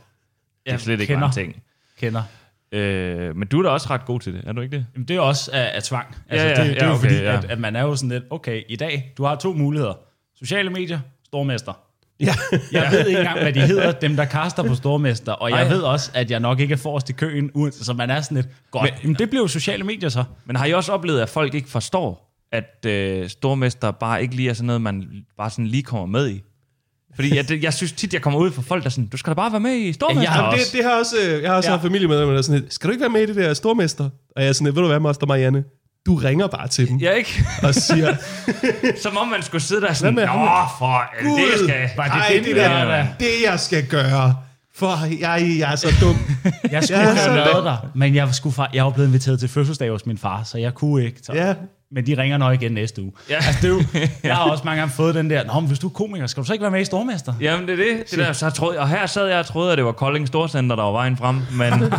det 0.66 0.72
Jeg 0.72 0.80
slet 0.80 0.94
ikke 0.94 1.06
kender. 1.14 1.20
var 1.20 1.28
en 1.28 1.34
ting. 1.34 1.64
Kender. 2.00 2.24
Øh, 2.72 3.36
men 3.36 3.48
du 3.48 3.60
er 3.60 3.64
da 3.64 3.70
også 3.70 3.88
ret 3.90 4.06
god 4.06 4.20
til 4.20 4.34
det, 4.34 4.44
er 4.48 4.52
du 4.54 4.62
ikke 4.62 4.78
det? 4.78 4.86
Jamen, 4.94 5.08
det 5.08 5.16
er 5.16 5.20
også 5.20 5.52
af, 5.54 5.72
af 5.76 5.84
tvang. 5.84 6.16
Altså, 6.30 6.48
Ja, 6.48 6.52
ja, 6.54 6.64
det, 6.64 6.76
det 6.76 6.82
er 6.82 6.86
ja, 6.86 6.92
jo 6.92 6.98
okay, 6.98 7.10
fordi, 7.10 7.22
ja. 7.22 7.38
at, 7.38 7.46
at 7.46 7.60
man 7.60 7.76
er 7.76 7.82
jo 7.82 7.96
sådan 7.96 8.10
lidt, 8.10 8.24
okay, 8.30 8.64
i 8.70 8.76
dag, 8.76 9.14
du 9.18 9.24
har 9.24 9.36
to 9.36 9.54
muligheder. 9.54 9.94
Sociale 10.36 10.70
medier, 10.70 11.00
stormester. 11.26 11.74
Ja. 12.20 12.34
Jeg 12.72 12.88
ved 12.92 13.08
ikke 13.08 13.20
engang, 13.20 13.40
hvad 13.42 13.54
de 13.54 13.60
hedder, 13.62 13.92
dem 13.92 14.16
der 14.16 14.26
kaster 14.26 14.64
på 14.64 14.76
stormester, 14.76 15.32
og 15.32 15.50
jeg 15.50 15.62
Ej. 15.62 15.68
ved 15.70 15.82
også, 15.82 16.12
at 16.14 16.32
jeg 16.32 16.40
nok 16.40 16.60
ikke 16.60 16.74
er 16.74 16.78
forrest 16.78 17.10
i 17.10 17.14
køen, 17.14 17.52
uanset- 17.54 17.86
så 17.86 17.94
man 17.94 18.10
er 18.10 18.22
sådan 18.22 18.36
lidt, 18.36 18.48
godt, 18.72 18.84
men, 18.84 18.92
Jamen, 19.04 19.16
det 19.16 19.30
bliver 19.30 19.44
jo 19.44 19.48
sociale 19.48 19.84
medier 19.84 20.10
så. 20.10 20.24
Men 20.46 20.56
har 20.56 20.66
I 20.66 20.74
også 20.74 20.92
oplevet, 20.92 21.22
at 21.22 21.30
folk 21.30 21.54
ikke 21.54 21.70
forstår, 21.70 22.36
at 22.52 22.86
øh, 22.86 23.30
stormester 23.30 23.92
bare 23.92 24.22
ikke 24.22 24.36
lige 24.36 24.50
er 24.50 24.54
sådan 24.54 24.66
noget, 24.68 24.82
man 24.82 25.04
bare 25.38 25.50
sådan 25.50 25.68
lige 25.68 25.84
kommer 25.84 26.06
med 26.06 26.30
i? 26.30 26.42
Fordi 27.16 27.36
jeg, 27.36 27.50
det, 27.50 27.64
jeg 27.64 27.74
synes 27.74 27.92
tit, 27.92 28.14
jeg 28.14 28.22
kommer 28.22 28.40
ud 28.40 28.52
for 28.52 28.62
folk, 28.62 28.84
der 28.84 28.88
er 28.88 28.92
sådan, 28.92 29.08
du 29.08 29.18
skal 29.18 29.32
da 29.32 29.36
bare 29.36 29.52
være 29.52 29.60
med 29.60 29.72
i 29.76 29.94
stormester. 29.94 30.22
Ja, 30.22 30.24
jeg 30.24 30.32
har 30.32 30.42
Jamen, 30.44 30.54
også- 30.60 30.72
det, 30.72 30.78
det 30.84 30.92
har 30.92 31.00
også, 31.00 31.16
øh, 31.36 31.42
jeg 31.42 31.50
har 31.52 31.58
også 31.58 31.70
Ja. 31.70 31.74
haft 31.76 31.82
familiemedlemmer, 31.82 32.34
der 32.34 32.38
er 32.38 32.42
sådan 32.42 32.62
lidt, 32.62 32.74
skal 32.74 32.88
du 32.88 32.92
ikke 32.92 33.02
være 33.02 33.10
med 33.10 33.22
i 33.22 33.26
det 33.26 33.36
der 33.36 33.54
stormester? 33.54 34.04
Og 34.36 34.42
jeg 34.42 34.50
er 34.50 34.54
sådan 34.54 34.66
lidt, 34.66 34.76
ved 34.76 34.82
du 34.84 34.88
hvad, 34.88 35.00
Moster 35.00 35.28
Marianne? 35.28 35.64
Du 36.10 36.16
ringer 36.16 36.48
bare 36.48 36.68
til 36.68 36.88
dem 36.88 36.98
Ja, 36.98 37.12
ikke? 37.12 37.46
og 37.64 37.76
siger, 37.76 38.16
Som 39.02 39.18
om 39.18 39.28
man 39.28 39.44
skulle 39.44 39.62
sidde 39.62 39.82
der 39.82 39.94
sådan, 39.94 40.14
Nå, 40.14 40.22
for 40.80 41.00
er 41.00 41.24
det, 41.24 41.32
det, 41.38 41.42
jeg 41.52 41.60
skal... 41.64 41.90
Var 41.98 42.04
det 42.04 42.14
Ej, 42.14 42.32
den 42.36 42.44
det, 42.44 42.56
der, 42.56 42.86
der, 42.86 43.06
det 43.20 43.32
jeg 43.46 43.60
skal 43.60 43.88
gøre, 43.88 44.36
for 44.76 45.20
jeg, 45.20 45.56
jeg 45.60 45.72
er 45.72 45.76
så 45.76 45.88
dum. 46.02 46.16
Jeg 46.72 46.84
skulle 46.84 47.00
ja, 47.00 47.14
have 47.14 47.36
været 47.36 47.64
der, 47.64 47.78
men 47.96 48.16
jeg, 48.16 48.34
skulle 48.34 48.56
jeg 48.74 48.86
var 48.86 48.90
blevet 48.90 49.08
inviteret 49.08 49.40
til 49.40 49.50
fødselsdag 49.50 49.90
hos 49.90 50.06
min 50.06 50.18
far, 50.18 50.44
så 50.44 50.58
jeg 50.58 50.74
kunne 50.74 51.06
ikke. 51.06 51.20
Så. 51.24 51.34
Ja. 51.34 51.54
Men 51.92 52.06
de 52.06 52.18
ringer 52.18 52.38
nok 52.38 52.62
igen 52.62 52.72
næste 52.72 53.02
uge. 53.02 53.12
Ja. 53.30 53.36
Altså, 53.36 53.52
det 53.62 53.64
er 53.64 53.70
jo, 53.70 53.84
jeg 54.24 54.36
har 54.36 54.52
også 54.52 54.64
mange 54.66 54.80
gange 54.80 54.94
fået 54.94 55.16
den 55.16 55.30
der, 55.30 55.44
Nå, 55.44 55.60
men 55.60 55.68
hvis 55.68 55.80
du 55.80 55.88
er 55.88 55.92
komiker, 55.92 56.28
skal 56.28 56.44
du 56.44 56.48
så 56.48 56.54
ikke 56.54 56.64
være 56.64 56.72
med 56.72 56.82
i 56.82 56.86
Stormester? 56.86 57.34
Jamen, 57.42 57.68
det 57.68 57.74
er 57.74 57.94
det. 57.98 58.12
det 58.12 58.20
der, 58.20 58.34
så 58.34 58.50
troede, 58.50 58.80
og 58.80 58.90
her 58.90 59.06
sad 59.06 59.28
jeg 59.28 59.40
og 59.40 59.46
troede, 59.46 59.72
at 59.72 59.78
det 59.78 59.86
var 59.86 59.92
Kolding 59.92 60.28
Storcenter, 60.28 60.76
der 60.76 60.84
var 60.84 60.92
vejen 60.92 61.18
frem, 61.18 61.42
men 61.52 61.94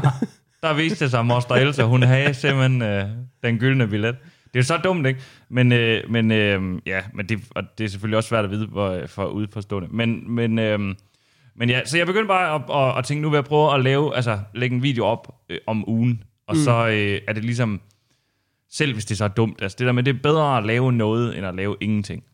der 0.63 0.75
viste 0.75 1.05
det 1.05 1.11
sig, 1.11 1.21
at 1.21 1.27
Moster 1.27 1.55
Elsa, 1.55 1.83
hun 1.83 2.03
havde 2.03 2.35
simpelthen 2.35 2.83
øh, 2.83 3.05
den 3.43 3.59
gyldne 3.59 3.89
billet. 3.89 4.17
Det 4.45 4.57
er 4.57 4.61
jo 4.61 4.63
så 4.63 4.77
dumt, 4.77 5.07
ikke? 5.07 5.21
Men, 5.49 5.73
øh, 5.73 6.11
men 6.11 6.31
øh, 6.31 6.81
ja, 6.87 7.03
men 7.15 7.29
det, 7.29 7.39
og 7.51 7.63
det 7.79 7.85
er 7.85 7.89
selvfølgelig 7.89 8.17
også 8.17 8.29
svært 8.29 8.45
at 8.45 8.51
vide 8.51 8.67
hvor, 8.67 9.07
for 9.07 9.27
udforstående. 9.27 9.89
Men, 9.93 10.35
men, 10.35 10.59
øh, 10.59 10.79
men 11.57 11.71
ja, 11.71 11.85
så 11.85 11.99
jeg 11.99 12.07
begyndte 12.07 12.29
bare 12.29 12.55
at, 12.55 12.91
at, 12.91 12.99
at 12.99 13.05
tænke, 13.05 13.23
nu 13.23 13.31
vil 13.31 13.37
jeg 13.37 13.45
prøve 13.45 13.75
at 13.75 13.85
lave, 13.85 14.17
altså 14.17 14.39
lægge 14.55 14.77
en 14.77 14.83
video 14.83 15.05
op 15.05 15.35
øh, 15.51 15.59
om 15.67 15.89
ugen, 15.89 16.23
og 16.47 16.57
mm. 16.57 16.63
så 16.63 16.89
øh, 16.89 17.21
er 17.29 17.33
det 17.33 17.45
ligesom, 17.45 17.81
selv 18.71 18.93
hvis 18.93 19.05
det 19.05 19.19
så 19.19 19.25
er 19.25 19.29
dumt, 19.29 19.63
altså 19.63 19.77
det 19.79 19.87
der 19.87 19.93
med, 19.93 20.03
det 20.03 20.17
er 20.17 20.21
bedre 20.23 20.59
at 20.59 20.67
lave 20.67 20.93
noget, 20.93 21.39
end 21.39 21.47
at 21.47 21.55
lave 21.55 21.77
ingenting. 21.81 22.25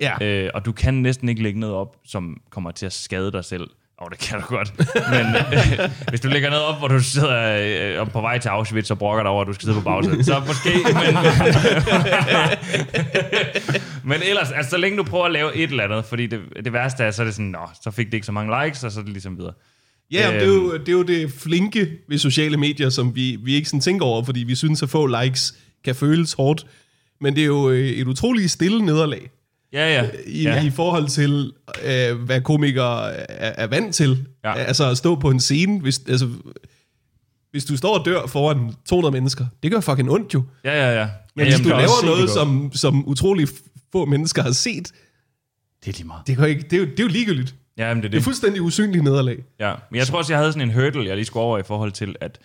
Ja. 0.00 0.44
Øh, 0.44 0.50
og 0.54 0.64
du 0.64 0.72
kan 0.72 0.94
næsten 0.94 1.28
ikke 1.28 1.42
lægge 1.42 1.60
noget 1.60 1.74
op, 1.74 1.96
som 2.04 2.40
kommer 2.50 2.70
til 2.70 2.86
at 2.86 2.92
skade 2.92 3.32
dig 3.32 3.44
selv. 3.44 3.70
Åh, 4.00 4.06
oh, 4.06 4.10
det 4.10 4.18
kan 4.18 4.40
du 4.40 4.46
godt. 4.46 4.72
Men 5.10 5.26
øh, 5.36 5.90
hvis 6.08 6.20
du 6.20 6.28
lægger 6.28 6.50
noget 6.50 6.64
op, 6.64 6.78
hvor 6.78 6.88
du 6.88 7.00
sidder 7.00 8.00
øh, 8.00 8.10
på 8.10 8.20
vej 8.20 8.38
til 8.38 8.48
Auschwitz 8.48 8.90
og 8.90 8.98
brokker 8.98 9.22
dig 9.22 9.30
over, 9.30 9.42
at 9.42 9.48
du 9.48 9.52
skal 9.52 9.66
sidde 9.66 9.76
på 9.76 9.84
bagsædet, 9.84 10.26
så 10.26 10.42
måske... 10.46 10.70
Men, 10.84 11.16
men 14.04 14.22
ellers, 14.28 14.50
altså 14.50 14.70
så 14.70 14.76
længe 14.76 14.98
du 14.98 15.02
prøver 15.02 15.24
at 15.24 15.32
lave 15.32 15.56
et 15.56 15.70
eller 15.70 15.84
andet, 15.84 16.04
fordi 16.04 16.26
det, 16.26 16.40
det 16.64 16.72
værste 16.72 17.04
er, 17.04 17.10
så 17.10 17.22
er 17.22 17.24
det 17.24 17.34
sådan, 17.34 17.46
nå, 17.46 17.68
så 17.82 17.90
fik 17.90 18.06
det 18.06 18.14
ikke 18.14 18.26
så 18.26 18.32
mange 18.32 18.64
likes, 18.64 18.84
og 18.84 18.92
så 18.92 19.00
er 19.00 19.04
det 19.04 19.12
ligesom 19.12 19.38
videre. 19.38 19.52
Ja, 20.10 20.30
men 20.30 20.40
det, 20.40 20.48
er 20.48 20.54
jo, 20.54 20.76
det 20.76 20.88
er 20.88 20.92
jo 20.92 21.02
det 21.02 21.32
flinke 21.32 21.88
ved 22.08 22.18
sociale 22.18 22.56
medier, 22.56 22.90
som 22.90 23.14
vi, 23.14 23.38
vi 23.44 23.54
ikke 23.54 23.68
sådan 23.68 23.80
tænker 23.80 24.06
over, 24.06 24.24
fordi 24.24 24.40
vi 24.40 24.54
synes, 24.54 24.82
at 24.82 24.88
få 24.88 25.06
likes 25.06 25.54
kan 25.84 25.94
føles 25.94 26.32
hårdt. 26.32 26.66
Men 27.20 27.34
det 27.34 27.42
er 27.42 27.46
jo 27.46 27.70
øh, 27.70 27.88
et 27.88 28.06
utroligt 28.06 28.50
stille 28.50 28.84
nederlag 28.84 29.30
Ja, 29.76 29.94
ja. 30.02 30.08
i, 30.26 30.42
ja. 30.42 30.64
i 30.64 30.70
forhold 30.70 31.08
til, 31.08 31.52
øh, 31.84 32.16
hvad 32.20 32.40
komikere 32.40 33.12
er, 33.14 33.64
er 33.64 33.66
vant 33.66 33.94
til. 33.94 34.26
Ja. 34.44 34.54
Altså 34.54 34.90
at 34.90 34.96
stå 34.98 35.14
på 35.14 35.30
en 35.30 35.40
scene, 35.40 35.80
hvis, 35.80 36.00
altså, 36.08 36.28
hvis 37.50 37.64
du 37.64 37.76
står 37.76 37.98
og 37.98 38.04
dør 38.04 38.26
foran 38.26 38.74
200 38.88 39.12
mennesker, 39.12 39.46
det 39.62 39.70
gør 39.70 39.80
fucking 39.80 40.10
ondt 40.10 40.34
jo. 40.34 40.42
Ja, 40.64 40.72
ja, 40.90 41.00
ja. 41.00 41.08
Men 41.36 41.46
ja, 41.46 41.52
hvis 41.56 41.64
du 41.66 41.68
laver 41.68 42.04
noget, 42.04 42.30
som, 42.30 42.70
som 42.74 43.08
utrolig 43.08 43.48
få 43.92 44.04
mennesker 44.04 44.42
har 44.42 44.52
set, 44.52 44.92
Det 45.84 45.88
er 45.92 45.96
lige 45.96 46.06
meget. 46.06 46.26
det, 46.26 46.36
kan 46.36 46.48
ikke, 46.48 46.62
det, 46.62 46.72
er, 46.72 46.76
jo, 46.80 46.84
det 46.84 47.00
er 47.00 47.04
jo 47.04 47.08
ligegyldigt. 47.08 47.54
Ja, 47.78 47.94
men 47.94 47.96
det 47.96 48.04
er 48.04 48.10
Det 48.10 48.16
er 48.16 48.20
det. 48.20 48.24
fuldstændig 48.24 48.62
usynligt 48.62 49.04
nederlag. 49.04 49.36
Ja, 49.60 49.74
men 49.90 49.98
jeg 49.98 50.06
tror 50.06 50.18
også, 50.18 50.32
jeg 50.32 50.38
havde 50.38 50.52
sådan 50.52 50.68
en 50.68 50.74
hurdle, 50.74 51.06
jeg 51.06 51.16
lige 51.16 51.24
skulle 51.24 51.42
over 51.42 51.58
i 51.58 51.62
forhold 51.62 51.92
til, 51.92 52.16
at, 52.20 52.38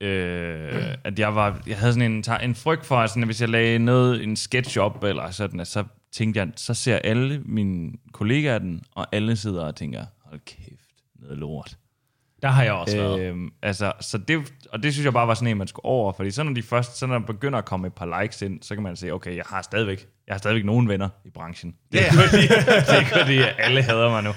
øh, 0.00 0.94
at 1.04 1.18
jeg 1.18 1.34
var, 1.34 1.62
jeg 1.66 1.78
havde 1.78 1.92
sådan 1.92 2.12
en, 2.12 2.24
en 2.42 2.54
frygt 2.54 2.86
for, 2.86 2.96
at 2.96 3.10
sådan, 3.10 3.22
at 3.22 3.26
hvis 3.26 3.40
jeg 3.40 3.48
lagde 3.48 3.78
noget, 3.78 4.22
en 4.22 4.36
sketch 4.36 4.78
op, 4.78 5.04
eller 5.04 5.30
sådan, 5.30 5.60
at 5.60 5.66
så 5.66 5.84
tænkte 6.12 6.40
jeg, 6.40 6.48
så 6.56 6.74
ser 6.74 6.96
alle 6.96 7.42
mine 7.44 7.92
kollegaer 8.12 8.58
den, 8.58 8.82
og 8.94 9.06
alle 9.12 9.36
sidder 9.36 9.64
og 9.64 9.76
tænker, 9.76 10.04
hold 10.24 10.40
kæft, 10.46 10.90
noget 11.22 11.38
lort. 11.38 11.76
Der 12.42 12.48
har 12.48 12.62
jeg 12.64 12.72
også 12.72 12.96
været. 12.96 13.20
Øhm, 13.20 13.50
altså, 13.62 13.92
så 14.00 14.18
det, 14.18 14.52
og 14.72 14.82
det 14.82 14.92
synes 14.92 15.04
jeg 15.04 15.12
bare 15.12 15.28
var 15.28 15.34
sådan 15.34 15.48
en, 15.48 15.56
man 15.58 15.66
skulle 15.66 15.84
over, 15.84 16.12
fordi 16.12 16.30
så 16.30 16.42
når 16.42 16.52
de 16.52 16.62
først, 16.62 16.98
så 16.98 17.06
når 17.06 17.18
der 17.18 17.26
begynder 17.26 17.58
at 17.58 17.64
komme 17.64 17.86
et 17.86 17.92
par 17.92 18.20
likes 18.22 18.42
ind, 18.42 18.62
så 18.62 18.74
kan 18.74 18.82
man 18.82 18.96
se, 18.96 19.10
okay, 19.10 19.36
jeg 19.36 19.44
har 19.46 19.62
stadigvæk, 19.62 20.06
jeg 20.26 20.34
har 20.34 20.38
stadigvæk 20.38 20.64
nogen 20.64 20.88
venner 20.88 21.08
i 21.24 21.30
branchen. 21.30 21.74
Det 21.92 22.00
er, 22.00 22.04
Ja, 22.04 22.10
fordi, 22.28 22.42
det 22.42 23.12
er 23.12 23.20
fordi, 23.20 23.38
alle 23.58 23.82
hader 23.82 24.10
mig 24.10 24.22
nu. 24.22 24.30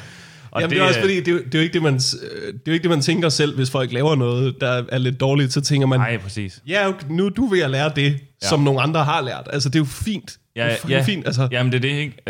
Og 0.51 0.61
Jamen, 0.61 0.69
det, 0.69 0.77
det 0.77 0.83
er 0.83 0.87
også 0.87 0.99
fordi, 0.99 1.15
det 1.19 1.27
er, 1.27 1.31
jo- 1.31 1.37
det 1.43 1.55
er 1.55 1.59
jo 1.59 1.63
ikke 1.63 1.73
det, 1.73 1.81
man, 1.83 1.93
øh, 1.93 1.99
det 1.99 2.53
er 2.53 2.59
jo 2.67 2.71
ikke 2.73 2.83
det, 2.83 2.89
man 2.89 3.01
tænker 3.01 3.29
selv, 3.29 3.55
hvis 3.55 3.71
folk 3.71 3.91
laver 3.91 4.15
noget, 4.15 4.61
der 4.61 4.83
er 4.89 4.97
lidt 4.97 5.19
dårligt, 5.19 5.53
så 5.53 5.61
tænker 5.61 5.87
man, 5.87 5.99
Nej, 5.99 6.17
præcis. 6.17 6.61
ja, 6.67 6.87
okay, 6.87 7.07
nu 7.09 7.29
du 7.29 7.45
ved 7.45 7.61
at 7.61 7.69
lære 7.69 7.91
det, 7.95 8.11
ja. 8.41 8.47
som 8.47 8.59
nogle 8.59 8.81
andre 8.81 9.03
har 9.03 9.21
lært. 9.21 9.47
Altså, 9.53 9.69
det 9.69 9.75
er 9.75 9.79
jo 9.79 9.85
fint. 9.85 10.37
Ja, 10.55 10.67
det 10.83 10.91
er 10.93 10.97
ja, 10.97 11.03
fint, 11.03 11.25
altså. 11.25 11.47
Jamen, 11.51 11.71
det 11.71 11.77
er 11.77 11.81
det, 11.81 11.89
ikke? 11.97 12.21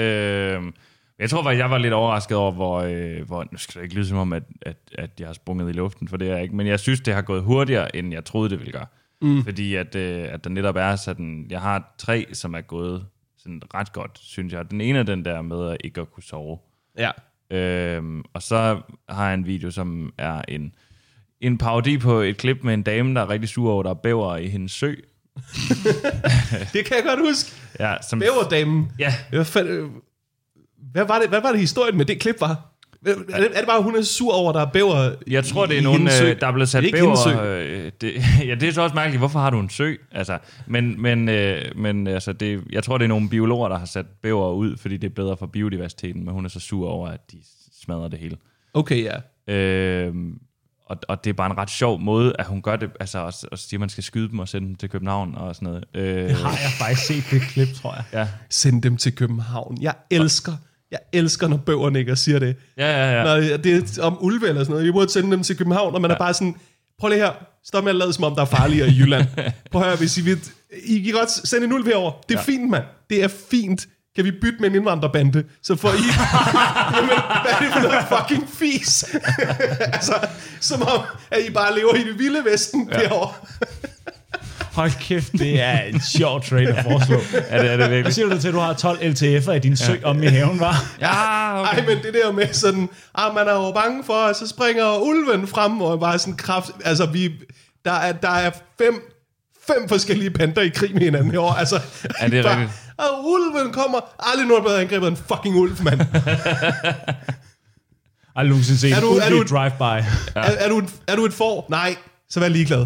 Øh, 0.56 0.62
jeg 1.20 1.30
tror 1.30 1.44
faktisk, 1.44 1.60
jeg 1.60 1.72
var 1.72 1.78
lidt 1.78 1.94
overrasket 1.94 2.38
over, 2.38 2.52
hvor, 2.52 2.80
øh, 2.82 3.28
hvor 3.28 3.46
nu 3.52 3.58
skal 3.58 3.80
det 3.80 3.84
ikke 3.86 3.96
lyde 3.96 4.08
som 4.08 4.18
om, 4.18 4.34
at, 4.34 4.44
at, 4.62 4.78
at 4.96 5.10
jeg 5.20 5.28
har 5.28 5.34
sprunget 5.34 5.70
i 5.70 5.74
luften, 5.74 6.08
for 6.08 6.18
det 6.18 6.28
er 6.30 6.34
jeg 6.34 6.44
ikke, 6.44 6.56
men 6.56 6.68
jeg 6.68 6.80
synes, 6.80 7.00
det 7.02 7.14
har 7.14 7.22
gået 7.22 7.44
hurtigere, 7.44 7.96
end 7.96 8.14
jeg 8.14 8.26
troede, 8.26 8.50
det 8.50 8.60
ville 8.60 8.72
gøre. 8.72 8.86
Mm. 9.22 9.44
Fordi 9.44 9.76
at, 9.76 9.96
øh, 9.96 10.26
at 10.34 10.44
der 10.44 10.50
netop 10.50 10.76
er 10.76 10.96
sådan, 10.96 11.46
jeg 11.50 11.62
har 11.62 11.96
tre, 11.98 12.26
som 12.34 12.54
er 12.54 12.62
gået 12.62 13.06
sådan 13.44 13.62
ret 13.74 13.94
godt, 13.94 14.12
synes 14.22 14.54
jeg. 14.54 14.72
Den 14.72 14.82
ene 14.82 15.00
er 15.00 15.04
den 15.04 15.26
der 15.26 15.42
med 15.42 15.70
at 15.70 15.78
ikke 15.84 16.02
at 16.02 16.12
kunne 16.12 16.24
sove. 16.24 16.58
Ja. 16.98 17.12
Øhm, 17.52 18.24
og 18.34 18.42
så 18.42 18.82
har 19.10 19.26
jeg 19.26 19.34
en 19.34 19.46
video, 19.46 19.72
som 19.72 20.14
er 20.18 20.42
en, 20.48 20.76
en 21.42 21.58
parodi 21.58 21.98
på 21.98 22.20
et 22.20 22.38
klip 22.38 22.58
med 22.64 22.74
en 22.74 22.84
dame, 22.84 23.16
der 23.16 23.22
er 23.22 23.30
rigtig 23.30 23.50
sur 23.50 23.72
over, 23.72 23.84
der 23.84 23.90
er 23.90 23.94
bæver 23.94 24.38
i 24.38 24.48
hendes 24.48 24.72
sø. 24.72 24.94
Det 26.74 26.86
kan 26.86 26.96
jeg 26.96 27.04
godt 27.06 27.20
huske. 27.20 27.52
Ja, 27.80 27.96
som, 28.10 28.20
Bæverdamen. 28.20 28.92
Ja, 29.00 29.14
Hvad, 29.30 29.46
hvad, 30.92 31.06
var 31.06 31.20
det, 31.20 31.30
hvad 31.30 31.42
var 31.42 31.52
det 31.52 31.60
historien 31.60 31.98
med 31.98 32.06
det 32.06 32.20
klip 32.20 32.36
var? 32.40 32.71
Er 33.06 33.14
det, 33.14 33.26
er 33.54 33.58
det 33.58 33.66
bare, 33.68 33.78
at 33.78 33.84
hun 33.84 33.96
er 33.96 34.02
sur 34.02 34.34
over, 34.34 34.50
at 34.50 34.56
der 34.56 34.62
er 34.62 34.66
bæver 34.72 35.16
Jeg 35.28 35.46
tror, 35.46 35.66
det 35.66 35.78
er 35.78 35.82
nogen, 35.82 36.08
øh, 36.08 36.40
der 36.42 36.48
er 36.48 36.52
blevet 36.52 36.70
sat 36.70 36.84
Det 36.84 36.90
er 36.90 36.94
bæver. 36.94 37.44
Øh, 37.44 37.92
det, 38.02 38.14
ja, 38.48 38.56
det 38.56 38.64
er 38.70 38.72
så 38.74 38.82
også 38.82 38.96
mærkeligt. 38.96 39.20
Hvorfor 39.20 39.40
har 39.40 39.50
du 39.50 39.60
en 39.60 39.70
sø? 39.70 39.94
Altså, 40.12 40.38
men 40.68 41.02
men, 41.02 41.30
øh, 41.30 41.62
men 41.76 42.08
altså, 42.08 42.34
det, 42.34 42.64
jeg 42.72 42.84
tror, 42.84 42.98
det 42.98 43.06
er 43.06 43.10
nogle 43.10 43.30
biologer, 43.30 43.70
der 43.70 43.78
har 43.78 43.86
sat 43.86 44.06
bæver 44.22 44.52
ud, 44.52 44.78
fordi 44.78 44.98
det 44.98 45.10
er 45.10 45.14
bedre 45.16 45.38
for 45.38 45.46
biodiversiteten, 45.46 46.26
men 46.26 46.34
hun 46.34 46.46
er 46.46 46.50
så 46.50 46.60
sur 46.60 46.90
over, 46.90 47.08
at 47.08 47.32
de 47.32 47.38
smadrer 47.84 48.08
det 48.08 48.20
hele. 48.20 48.38
Okay, 48.74 49.04
ja. 49.04 49.54
Øh, 49.54 50.14
og, 50.86 50.98
og 51.08 51.24
det 51.24 51.30
er 51.30 51.34
bare 51.34 51.52
en 51.52 51.58
ret 51.58 51.70
sjov 51.70 52.00
måde, 52.00 52.34
at 52.40 52.46
hun 52.46 52.62
gør 52.62 52.76
det, 52.76 52.90
altså 53.00 53.20
og 53.52 53.60
siger, 53.60 53.78
at 53.78 53.80
man 53.80 53.90
skal 53.90 54.04
skyde 54.04 54.30
dem 54.30 54.40
og 54.40 54.48
sende 54.48 54.68
dem 54.68 54.76
til 54.76 54.90
København 54.90 55.36
og 55.36 55.56
sådan 55.56 55.68
noget. 55.68 55.84
Øh, 55.94 56.36
Har 56.36 56.50
jeg 56.50 56.72
faktisk 56.80 57.08
set 57.08 57.24
det 57.32 57.42
klip, 57.42 57.68
tror 57.76 57.94
jeg. 57.96 58.04
ja. 58.14 58.28
Send 58.50 58.82
dem 58.82 58.98
til 58.98 59.16
København. 59.16 59.78
Jeg 59.82 59.94
elsker, 60.10 60.52
jeg 60.92 61.00
elsker, 61.14 61.48
når 61.48 61.58
bæverne 61.58 62.00
ikke 62.00 62.16
siger 62.16 62.40
det. 62.40 62.56
Ja, 62.78 62.92
ja, 62.92 63.18
ja. 63.18 63.24
Når 63.24 63.58
det 63.58 63.98
er 63.98 64.04
om 64.04 64.18
ulve 64.22 64.48
eller 64.48 64.64
sådan 64.64 64.72
noget. 64.72 64.86
Jeg 64.86 64.94
burde 64.94 65.12
sende 65.12 65.32
dem 65.32 65.44
til 65.44 65.58
København, 65.58 65.96
og 65.96 66.02
man 66.02 66.12
ja. 66.12 66.16
er 66.16 66.20
bare 66.20 66.34
sådan, 66.34 66.56
prøv 67.00 67.10
lige 67.10 67.20
her, 67.20 67.32
stop 67.66 67.84
med 67.84 67.92
at 67.92 67.96
lade 67.96 68.14
som 68.14 68.24
om, 68.24 68.36
der 68.36 68.42
er 68.42 68.46
farligere 68.46 68.88
i 68.88 69.00
Jylland. 69.00 69.26
prøv 69.72 69.82
at 69.82 69.88
høre, 69.88 69.98
hvis 69.98 70.18
I 70.18 70.22
vil, 70.22 70.40
I 70.84 71.00
kan 71.00 71.14
godt 71.14 71.32
sende 71.32 71.66
en 71.66 71.74
ulv 71.74 71.86
herover. 71.86 72.12
Det 72.30 72.36
er 72.36 72.40
ja. 72.40 72.44
fint, 72.44 72.70
mand. 72.70 72.84
Det 73.10 73.24
er 73.24 73.28
fint. 73.52 73.88
Kan 74.16 74.26
vi 74.26 74.32
bytte 74.32 74.58
med 74.60 74.70
en 74.70 74.76
indvandrerbande, 74.76 75.44
så 75.64 75.76
får 75.76 75.90
I... 75.90 75.92
Jamen, 76.96 77.10
hvad 77.42 77.52
er 77.52 77.60
det 77.60 77.74
for 77.74 77.80
noget 77.80 78.06
fucking 78.10 78.50
fis? 78.50 79.16
altså, 79.96 80.14
som 80.60 80.82
om, 80.82 81.02
at 81.32 81.40
I 81.48 81.50
bare 81.50 81.76
lever 81.76 81.96
i 81.96 82.04
det 82.04 82.20
vilde 82.20 82.46
vesten 82.46 82.90
ja. 82.92 83.00
derovre. 83.00 83.34
Hold 84.72 84.92
kæft, 85.00 85.32
det 85.32 85.62
er 85.62 85.80
en 85.82 86.02
sjov 86.02 86.42
trade 86.44 86.68
at 86.74 86.84
foreslå. 86.84 87.16
Ja, 87.34 87.58
det 87.64 87.66
er 87.66 87.68
det 87.68 87.78
Hvad 87.78 87.90
virkelig. 87.90 88.14
siger 88.14 88.30
du 88.30 88.40
til, 88.42 88.48
at 88.48 88.54
du 88.54 88.60
har 88.60 88.74
12 88.74 89.00
LTF'er 89.00 89.52
i 89.52 89.60
din 89.60 89.78
sø 89.78 89.94
om 90.04 90.24
i 90.24 90.28
haven, 90.28 90.60
var? 90.60 90.86
Ja, 91.02 91.62
okay. 91.62 91.72
Ej, 91.78 91.86
men 91.88 91.98
det 92.04 92.14
der 92.14 92.32
med 92.32 92.54
sådan, 92.54 92.90
ah, 93.16 93.36
man 93.36 93.48
er 93.48 93.54
jo 93.54 93.72
bange 93.72 94.04
for, 94.04 94.14
at 94.14 94.36
så 94.36 94.48
springer 94.48 94.98
ulven 95.04 95.48
frem, 95.48 95.82
og 95.82 96.00
bare 96.00 96.20
sådan 96.20 96.34
kraft, 96.38 96.70
altså 96.86 97.06
vi, 97.06 97.32
der 97.86 97.92
er, 97.92 98.12
der 98.12 98.30
er 98.30 98.52
fem, 98.78 98.94
fem 99.68 99.90
forskellige 99.90 100.30
panter 100.32 100.62
i 100.62 100.70
krig 100.70 100.94
med 100.94 101.02
hinanden 101.02 101.34
i 101.34 101.38
år. 101.38 101.52
Altså, 101.54 101.80
Ja, 102.22 102.28
det 102.28 102.40
er 102.40 102.44
bare, 102.50 102.60
rigtigt. 102.62 102.78
Og 102.98 103.26
ulven 103.32 103.74
kommer. 103.74 104.00
Aldrig 104.32 104.48
nogen 104.48 104.60
er 104.62 104.64
blevet 104.66 104.80
angrebet 104.80 105.06
af 105.08 105.12
en 105.12 105.18
fucking 105.18 105.56
ulv, 105.56 105.82
mand. 105.84 106.02
Aldrig 108.36 108.50
nogensinde 108.50 108.80
set 108.80 108.92
Er 108.94 109.00
du- 109.02 109.16
er 109.18 109.30
du- 109.30 109.44
drive-by. 109.44 109.82
Ja. 109.82 110.02
Er, 110.36 110.42
er, 110.42 110.70
du 110.70 110.78
et, 110.78 110.90
er 111.08 111.16
du 111.16 111.26
et 111.26 111.34
får? 111.34 111.66
Nej, 111.70 111.96
så 112.30 112.40
vær 112.40 112.48
ligeglad. 112.48 112.86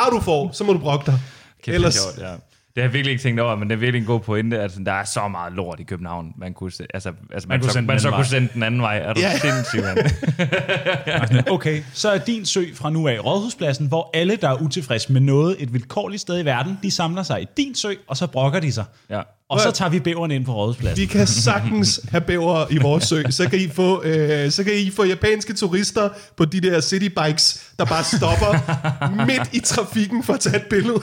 Har 0.00 0.10
du 0.14 0.20
får, 0.24 0.50
så 0.56 0.64
må 0.64 0.72
du 0.72 0.80
brokke 0.80 1.10
dig. 1.10 1.18
Kæft, 1.60 1.74
Ellers... 1.74 1.96
er 1.96 2.00
sjovt, 2.00 2.22
ja. 2.24 2.34
Det 2.74 2.82
har 2.82 2.88
jeg 2.88 2.92
virkelig 2.92 3.10
ikke 3.12 3.22
tænkt 3.22 3.40
over, 3.40 3.56
men 3.56 3.68
det 3.70 3.74
er 3.74 3.78
virkelig 3.78 4.00
en 4.00 4.06
god 4.06 4.20
pointe. 4.20 4.60
Altså, 4.60 4.80
der 4.86 4.92
er 4.92 5.04
så 5.04 5.28
meget 5.28 5.52
lort 5.52 5.80
i 5.80 5.82
København, 5.82 6.32
man 6.38 6.52
kunne, 6.54 6.72
se, 6.72 6.86
altså, 6.94 7.12
altså, 7.32 7.48
man, 7.48 7.60
kunne 7.60 7.68
så, 7.68 7.72
sende 7.72 7.86
man 7.86 7.94
den 7.96 8.00
så 8.00 8.08
anden 8.08 8.16
kunne 8.16 8.22
vej. 8.22 8.40
sende 8.40 8.48
den 8.54 8.62
anden 8.62 8.82
vej. 8.82 8.98
Er 8.98 9.12
du 9.12 9.20
Ja. 9.20 9.26
yeah. 9.28 9.40
sindssyg, 9.40 9.82
mand? 9.82 11.50
Okay, 11.50 11.82
så 11.92 12.10
er 12.10 12.18
din 12.18 12.44
sø 12.46 12.64
fra 12.74 12.90
nu 12.90 13.08
af 13.08 13.24
Rådhuspladsen, 13.24 13.86
hvor 13.86 14.10
alle, 14.14 14.36
der 14.36 14.48
er 14.48 14.62
utilfredse 14.62 15.12
med 15.12 15.20
noget, 15.20 15.56
et 15.58 15.72
vilkårligt 15.72 16.20
sted 16.20 16.38
i 16.40 16.44
verden, 16.44 16.78
de 16.82 16.90
samler 16.90 17.22
sig 17.22 17.42
i 17.42 17.46
din 17.56 17.74
sø, 17.74 17.92
og 18.08 18.16
så 18.16 18.26
brokker 18.26 18.60
de 18.60 18.72
sig. 18.72 18.84
Ja. 19.10 19.20
Og 19.48 19.60
så 19.60 19.70
tager 19.70 19.88
vi 19.88 20.00
bæveren 20.00 20.30
ind 20.30 20.44
på 20.44 20.52
Rådhuspladsen. 20.54 21.00
Vi 21.00 21.06
kan 21.06 21.26
sagtens 21.26 22.00
have 22.10 22.20
bæver 22.20 22.72
i 22.72 22.78
vores 22.78 23.04
sø. 23.04 23.22
Så 23.30 23.50
kan, 23.50 23.58
I 23.58 23.68
få, 23.68 24.02
øh, 24.02 24.50
så 24.50 24.64
kan 24.64 24.72
I 24.74 24.90
få 24.90 25.04
japanske 25.04 25.52
turister 25.52 26.08
på 26.36 26.44
de 26.44 26.60
der 26.60 26.80
citybikes, 26.80 27.72
der 27.78 27.84
bare 27.84 28.04
stopper 28.04 29.24
midt 29.26 29.50
i 29.52 29.60
trafikken 29.60 30.22
for 30.24 30.32
at 30.32 30.40
tage 30.40 30.56
et 30.56 30.66
billede. 30.70 31.00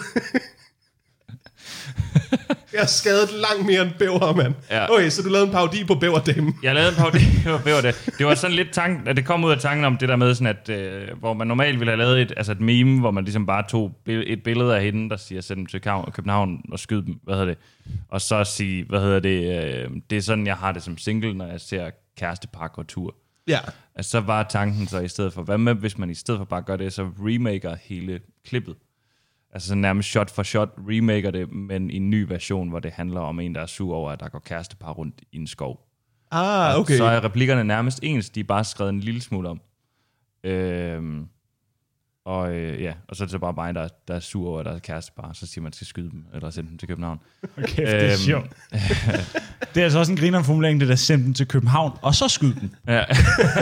Jeg 2.74 2.80
har 2.82 2.88
skadet 2.88 3.30
langt 3.32 3.66
mere 3.66 3.82
end 3.82 3.92
bæver, 4.00 4.34
mand. 4.36 4.54
Ja. 4.70 4.94
Okay, 4.94 5.10
så 5.10 5.22
du 5.22 5.30
lavede 5.30 5.46
en 5.48 5.52
parodi 5.54 5.84
på 5.84 5.96
bæverdamen. 5.96 6.56
Jeg 6.64 6.74
lavede 6.76 6.90
en 6.90 6.96
parodi 6.96 7.18
på 7.46 7.58
Bæver 7.64 7.82
det. 7.82 7.96
Var 8.20 8.36
sådan 8.36 8.56
lidt 8.56 8.72
tanken, 8.74 9.08
at 9.08 9.18
det 9.18 9.26
kom 9.26 9.44
ud 9.44 9.52
af 9.52 9.58
tanken 9.60 9.86
om 9.86 9.98
det 9.98 10.10
der 10.10 10.16
med, 10.16 10.36
sådan 10.36 10.56
at, 10.62 10.70
øh, 10.70 11.20
hvor 11.20 11.34
man 11.34 11.48
normalt 11.48 11.80
ville 11.80 11.92
have 11.92 11.98
lavet 11.98 12.22
et, 12.22 12.34
altså 12.38 12.52
et 12.52 12.60
meme, 12.62 13.00
hvor 13.00 13.12
man 13.12 13.24
ligesom 13.24 13.46
bare 13.46 13.64
tog 13.70 13.92
et 14.08 14.44
billede 14.44 14.76
af 14.76 14.84
hende, 14.84 15.10
der 15.10 15.18
siger, 15.18 15.42
send 15.42 15.58
dem 15.60 15.66
til 15.66 15.78
København- 15.80 16.12
København 16.12 16.62
og 16.72 16.80
skyd 16.80 17.02
dem, 17.02 17.20
hvad 17.24 17.34
hedder 17.36 17.46
det, 17.48 17.58
og 18.10 18.22
så 18.22 18.44
sige, 18.44 18.86
hvad 18.90 19.00
hedder 19.00 19.20
det, 19.20 19.64
øh, 19.86 19.90
det 20.10 20.18
er 20.18 20.22
sådan, 20.22 20.48
jeg 20.48 20.56
har 20.56 20.72
det 20.72 20.84
som 20.84 20.98
single, 20.98 21.34
når 21.34 21.48
jeg 21.48 21.62
ser 21.62 21.90
kærestepar 22.18 22.68
gå 22.68 22.84
tur. 22.84 23.16
Ja. 23.48 23.60
Altså, 23.96 24.12
så 24.12 24.20
var 24.20 24.44
tanken 24.44 24.88
så 24.88 25.00
i 25.00 25.08
stedet 25.08 25.34
for, 25.34 25.42
hvad 25.44 25.58
med, 25.58 25.74
hvis 25.74 25.98
man 25.98 26.10
i 26.10 26.16
stedet 26.16 26.40
for 26.40 26.46
bare 26.46 26.62
gør 26.62 26.76
det, 26.76 26.94
så 26.94 27.04
remaker 27.20 27.76
hele 27.84 28.20
klippet. 28.48 28.76
Altså 29.52 29.68
sådan 29.68 29.82
nærmest 29.82 30.10
shot 30.10 30.30
for 30.30 30.44
shot 30.44 30.70
remaker 30.78 31.32
det, 31.32 31.52
men 31.52 31.90
i 31.92 31.96
en 31.96 32.10
ny 32.10 32.22
version, 32.28 32.70
hvor 32.70 32.80
det 32.80 32.92
handler 32.92 33.20
om 33.20 33.40
en, 33.40 33.56
der 33.56 33.62
er 33.62 33.66
sur 33.66 33.96
over, 33.96 34.12
at 34.12 34.20
der 34.20 34.30
går 34.30 34.40
kærestepar 34.40 34.92
rundt 34.92 35.22
i 35.32 35.38
en 35.38 35.48
skov. 35.48 35.88
Ah, 36.32 36.80
okay. 36.80 36.98
Så 36.98 37.04
er 37.04 37.24
replikkerne 37.24 37.64
nærmest 37.64 38.00
ens, 38.04 38.30
de 38.30 38.40
er 38.40 38.44
bare 38.44 38.64
skrevet 38.64 38.90
en 38.90 39.00
lille 39.00 39.22
smule 39.22 39.50
om. 39.50 39.62
Øhm, 40.44 41.28
og 42.28 42.52
øh, 42.56 42.82
ja, 42.84 42.92
og 43.10 43.16
så 43.16 43.24
er 43.24 43.26
det 43.26 43.32
så 43.32 43.38
bare 43.40 43.54
mig, 43.58 43.76
der, 43.76 43.88
der 44.08 44.16
er 44.16 44.20
sur 44.20 44.50
over, 44.50 44.60
at 44.60 44.66
der 44.66 44.72
er 44.76 44.80
kærestepar, 44.80 45.30
så 45.34 45.48
siger 45.48 45.62
man, 45.62 45.66
at 45.68 45.70
man 45.70 45.74
skal 45.74 45.88
skyde 45.88 46.10
dem, 46.12 46.24
eller 46.34 46.50
sende 46.50 46.70
dem 46.70 46.78
til 46.78 46.88
København. 46.88 47.20
Kæft, 47.58 47.78
det 47.78 47.90
er 48.04 48.06
Øhm. 48.06 48.18
sjovt. 48.18 48.46
det 49.74 49.80
er 49.80 49.84
altså 49.84 50.00
også 50.00 50.12
en 50.12 50.18
griner 50.18 50.44
formulering, 50.44 50.80
det 50.80 50.90
der 50.90 50.96
send 50.96 51.24
dem 51.24 51.34
til 51.34 51.48
København, 51.48 51.92
og 52.02 52.16
så 52.16 52.28
skyd 52.28 52.54
dem. 52.54 52.70
Ja. 52.88 53.04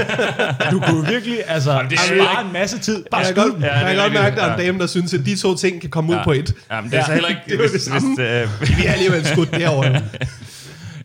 Du 0.72 0.80
kunne 0.80 1.08
virkelig 1.08 1.38
altså, 1.48 1.72
det 1.72 1.80
er 1.80 1.88
det 1.90 2.00
heller 2.00 2.24
spare 2.26 2.46
en 2.46 2.54
masse 2.54 2.80
tid. 2.80 3.06
Bare 3.12 3.20
jeg 3.20 3.28
skyd 3.28 3.36
kan 3.36 3.44
godt, 3.44 3.54
dem. 3.56 3.64
ja, 3.64 3.68
Ja, 3.80 3.86
jeg 3.86 3.88
det 3.88 3.96
kan 3.96 4.00
er 4.00 4.04
godt 4.04 4.14
mærke, 4.14 4.32
at 4.36 4.38
der 4.38 4.44
er 4.44 4.54
en 4.54 4.60
dame, 4.60 4.80
der 4.80 4.88
synes, 4.88 5.14
at 5.14 5.26
de 5.26 5.36
to 5.36 5.56
ting 5.56 5.82
kan 5.82 5.90
komme 5.90 6.14
ud 6.14 6.18
på 6.24 6.32
et. 6.32 6.54
ja, 6.72 6.82
men 6.82 6.92
det 6.92 7.00
er 7.00 7.06
så 7.06 7.14
heller 7.14 7.30
ikke... 7.30 7.42
det 7.48 7.52
er 7.54 7.58
jo 7.58 7.64
det 7.64 7.72
hvis, 7.72 7.82
samme. 7.82 8.08
hvis, 8.16 8.20
øh, 8.20 8.78
Vi 8.78 8.86
er 8.86 8.92
alligevel 8.92 9.26
skudt 9.26 9.52
derovre. 9.52 10.02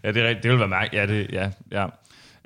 Ja, 0.04 0.12
det, 0.12 0.22
er 0.22 0.28
rigtigt. 0.28 0.42
det 0.42 0.50
vil 0.50 0.58
være 0.58 0.68
mærkeligt. 0.68 1.10
Ja, 1.10 1.14
det, 1.16 1.26
ja, 1.32 1.50
ja. 1.72 1.86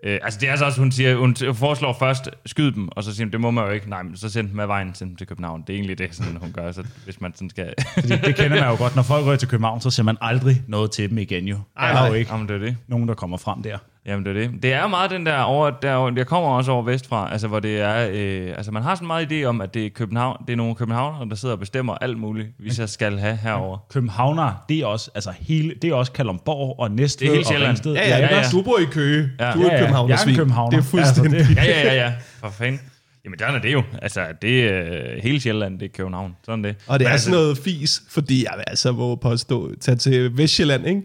Øh, 0.04 0.18
altså 0.22 0.40
det 0.40 0.48
er 0.48 0.56
så 0.56 0.64
også, 0.64 0.80
hun 0.80 0.92
siger, 0.92 1.16
hun 1.16 1.36
foreslår 1.54 1.96
først, 1.98 2.28
skyd 2.46 2.72
dem, 2.72 2.88
og 2.88 3.04
så 3.04 3.14
siger 3.14 3.26
hun, 3.26 3.32
det 3.32 3.40
må 3.40 3.50
man 3.50 3.64
jo 3.64 3.70
ikke. 3.70 3.90
Nej, 3.90 4.02
men 4.02 4.16
så 4.16 4.28
send 4.28 4.48
dem 4.50 4.60
af 4.60 4.68
vejen, 4.68 4.94
send 4.94 5.08
dem 5.08 5.16
til 5.16 5.26
København. 5.26 5.60
Det 5.66 5.70
er 5.70 5.74
egentlig 5.74 5.98
det, 5.98 6.14
sådan, 6.14 6.36
hun 6.36 6.52
gør, 6.52 6.72
så 6.72 6.84
hvis 7.04 7.20
man 7.20 7.34
sådan 7.34 7.50
skal... 7.50 7.74
Fordi 7.94 8.08
det 8.08 8.36
kender 8.36 8.60
man 8.60 8.68
jo 8.70 8.76
godt. 8.76 8.96
Når 8.96 9.02
folk 9.02 9.26
rører 9.26 9.36
til 9.36 9.48
København, 9.48 9.80
så 9.80 9.90
ser 9.90 10.02
man 10.02 10.16
aldrig 10.20 10.62
noget 10.68 10.90
til 10.90 11.10
dem 11.10 11.18
igen 11.18 11.44
jo. 11.48 11.56
Der 11.76 11.82
er 11.82 12.06
jo 12.08 12.14
ikke 12.14 12.32
Jamen, 12.32 12.48
det 12.48 12.54
er 12.54 12.58
det. 12.58 12.76
nogen, 12.88 13.08
der 13.08 13.14
kommer 13.14 13.36
frem 13.36 13.62
der. 13.62 13.78
Jamen, 14.06 14.24
det 14.26 14.36
er 14.36 14.40
det. 14.40 14.62
Det 14.62 14.72
er 14.72 14.86
meget 14.86 15.10
den 15.10 15.26
der 15.26 15.38
over, 15.38 15.70
der, 15.70 16.12
jeg 16.16 16.26
kommer 16.26 16.50
også 16.50 16.72
over 16.72 16.82
vestfra, 16.82 17.32
altså 17.32 17.48
hvor 17.48 17.60
det 17.60 17.80
er, 17.80 18.08
øh, 18.12 18.48
altså 18.56 18.72
man 18.72 18.82
har 18.82 18.94
sådan 18.94 19.06
meget 19.06 19.32
idé 19.32 19.44
om, 19.44 19.60
at 19.60 19.74
det 19.74 19.86
er 19.86 19.90
København, 19.90 20.36
det 20.46 20.52
er 20.52 20.56
nogle 20.56 20.74
københavnere, 20.74 21.28
der 21.28 21.34
sidder 21.36 21.54
og 21.54 21.58
bestemmer 21.58 21.94
alt 21.94 22.18
muligt, 22.18 22.48
vi 22.58 22.72
så 22.72 22.86
skal 22.86 23.18
have 23.18 23.36
herover. 23.36 23.78
Københavner, 23.90 24.64
det 24.68 24.78
er 24.78 24.86
også, 24.86 25.10
altså 25.14 25.32
hele, 25.40 25.74
det 25.82 25.90
er 25.90 25.94
også 25.94 26.12
Kalundborg 26.12 26.78
og 26.80 26.90
Næstved 26.90 27.28
Det 27.28 27.32
er 27.32 27.36
hele 27.36 27.42
og 27.44 27.48
Sjælland. 27.48 27.68
Ringsted. 27.68 27.94
Ja, 27.94 28.08
ja, 28.08 28.16
Ja, 28.18 28.26
ja, 28.26 28.36
ja. 28.36 28.42
Du 28.52 28.62
bor 28.62 28.78
i 28.78 28.84
Køge. 28.84 29.30
Ja. 29.40 29.52
Du 29.52 29.60
er 29.60 29.66
Ja, 29.66 29.72
ja. 29.74 29.78
København 29.78 30.10
Jeg 30.10 30.18
er 30.24 30.28
en 30.28 30.34
københavner. 30.36 30.70
Det 30.70 30.78
er 30.78 30.82
fuldstændig. 30.90 31.38
Altså, 31.38 31.54
det- 31.54 31.56
Ja, 31.56 31.64
ja, 31.64 31.94
ja, 31.94 32.04
ja. 32.04 32.12
For 32.40 32.48
fanden. 32.50 32.80
Jamen, 33.24 33.38
der 33.38 33.46
er 33.46 33.58
det 33.58 33.72
jo. 33.72 33.82
Altså, 34.02 34.20
det 34.42 34.64
er 34.64 35.20
hele 35.22 35.40
Sjælland, 35.40 35.78
det 35.78 35.84
er 35.86 35.92
København. 35.96 36.36
Sådan 36.44 36.64
det. 36.64 36.76
Og 36.86 36.98
det 36.98 37.04
Men 37.04 37.06
er 37.08 37.12
altså, 37.12 37.24
sådan 37.24 37.40
noget 37.40 37.58
fis, 37.58 38.02
fordi 38.10 38.44
jeg 38.44 38.52
vil 38.56 38.64
altså 38.66 38.92
våge 38.92 39.16
påstå, 39.16 39.70
tage 39.80 39.96
til 39.96 40.36
Vestjylland, 40.38 40.86
ikke? 40.86 41.02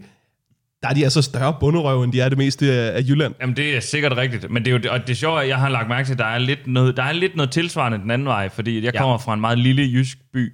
Der 0.82 0.88
er 0.88 0.92
de 0.94 1.04
altså 1.04 1.22
større 1.22 1.56
bunderøv, 1.60 2.02
end 2.02 2.12
de 2.12 2.20
er 2.20 2.28
det 2.28 2.38
meste 2.38 2.72
af 2.72 3.02
Jylland. 3.08 3.34
Jamen, 3.40 3.56
det 3.56 3.76
er 3.76 3.80
sikkert 3.80 4.16
rigtigt. 4.16 4.50
Men 4.50 4.64
det 4.64 4.74
er 4.74 4.78
jo, 4.78 4.92
og 4.92 5.06
det 5.06 5.16
sjove 5.16 5.36
er, 5.38 5.42
at 5.42 5.48
jeg 5.48 5.56
har 5.58 5.68
lagt 5.68 5.88
mærke 5.88 6.06
til, 6.06 6.12
at 6.12 6.18
der 6.18 6.24
er 6.24 6.38
lidt 6.38 6.66
noget, 6.66 6.96
der 6.96 7.02
er 7.02 7.12
lidt 7.12 7.36
noget 7.36 7.50
tilsvarende 7.50 7.98
den 7.98 8.10
anden 8.10 8.26
vej, 8.28 8.48
fordi 8.48 8.84
jeg 8.84 8.94
Ja. 8.94 9.00
kommer 9.00 9.18
fra 9.18 9.34
en 9.34 9.40
meget 9.40 9.58
lille 9.58 9.82
jysk 9.82 10.18
by, 10.32 10.52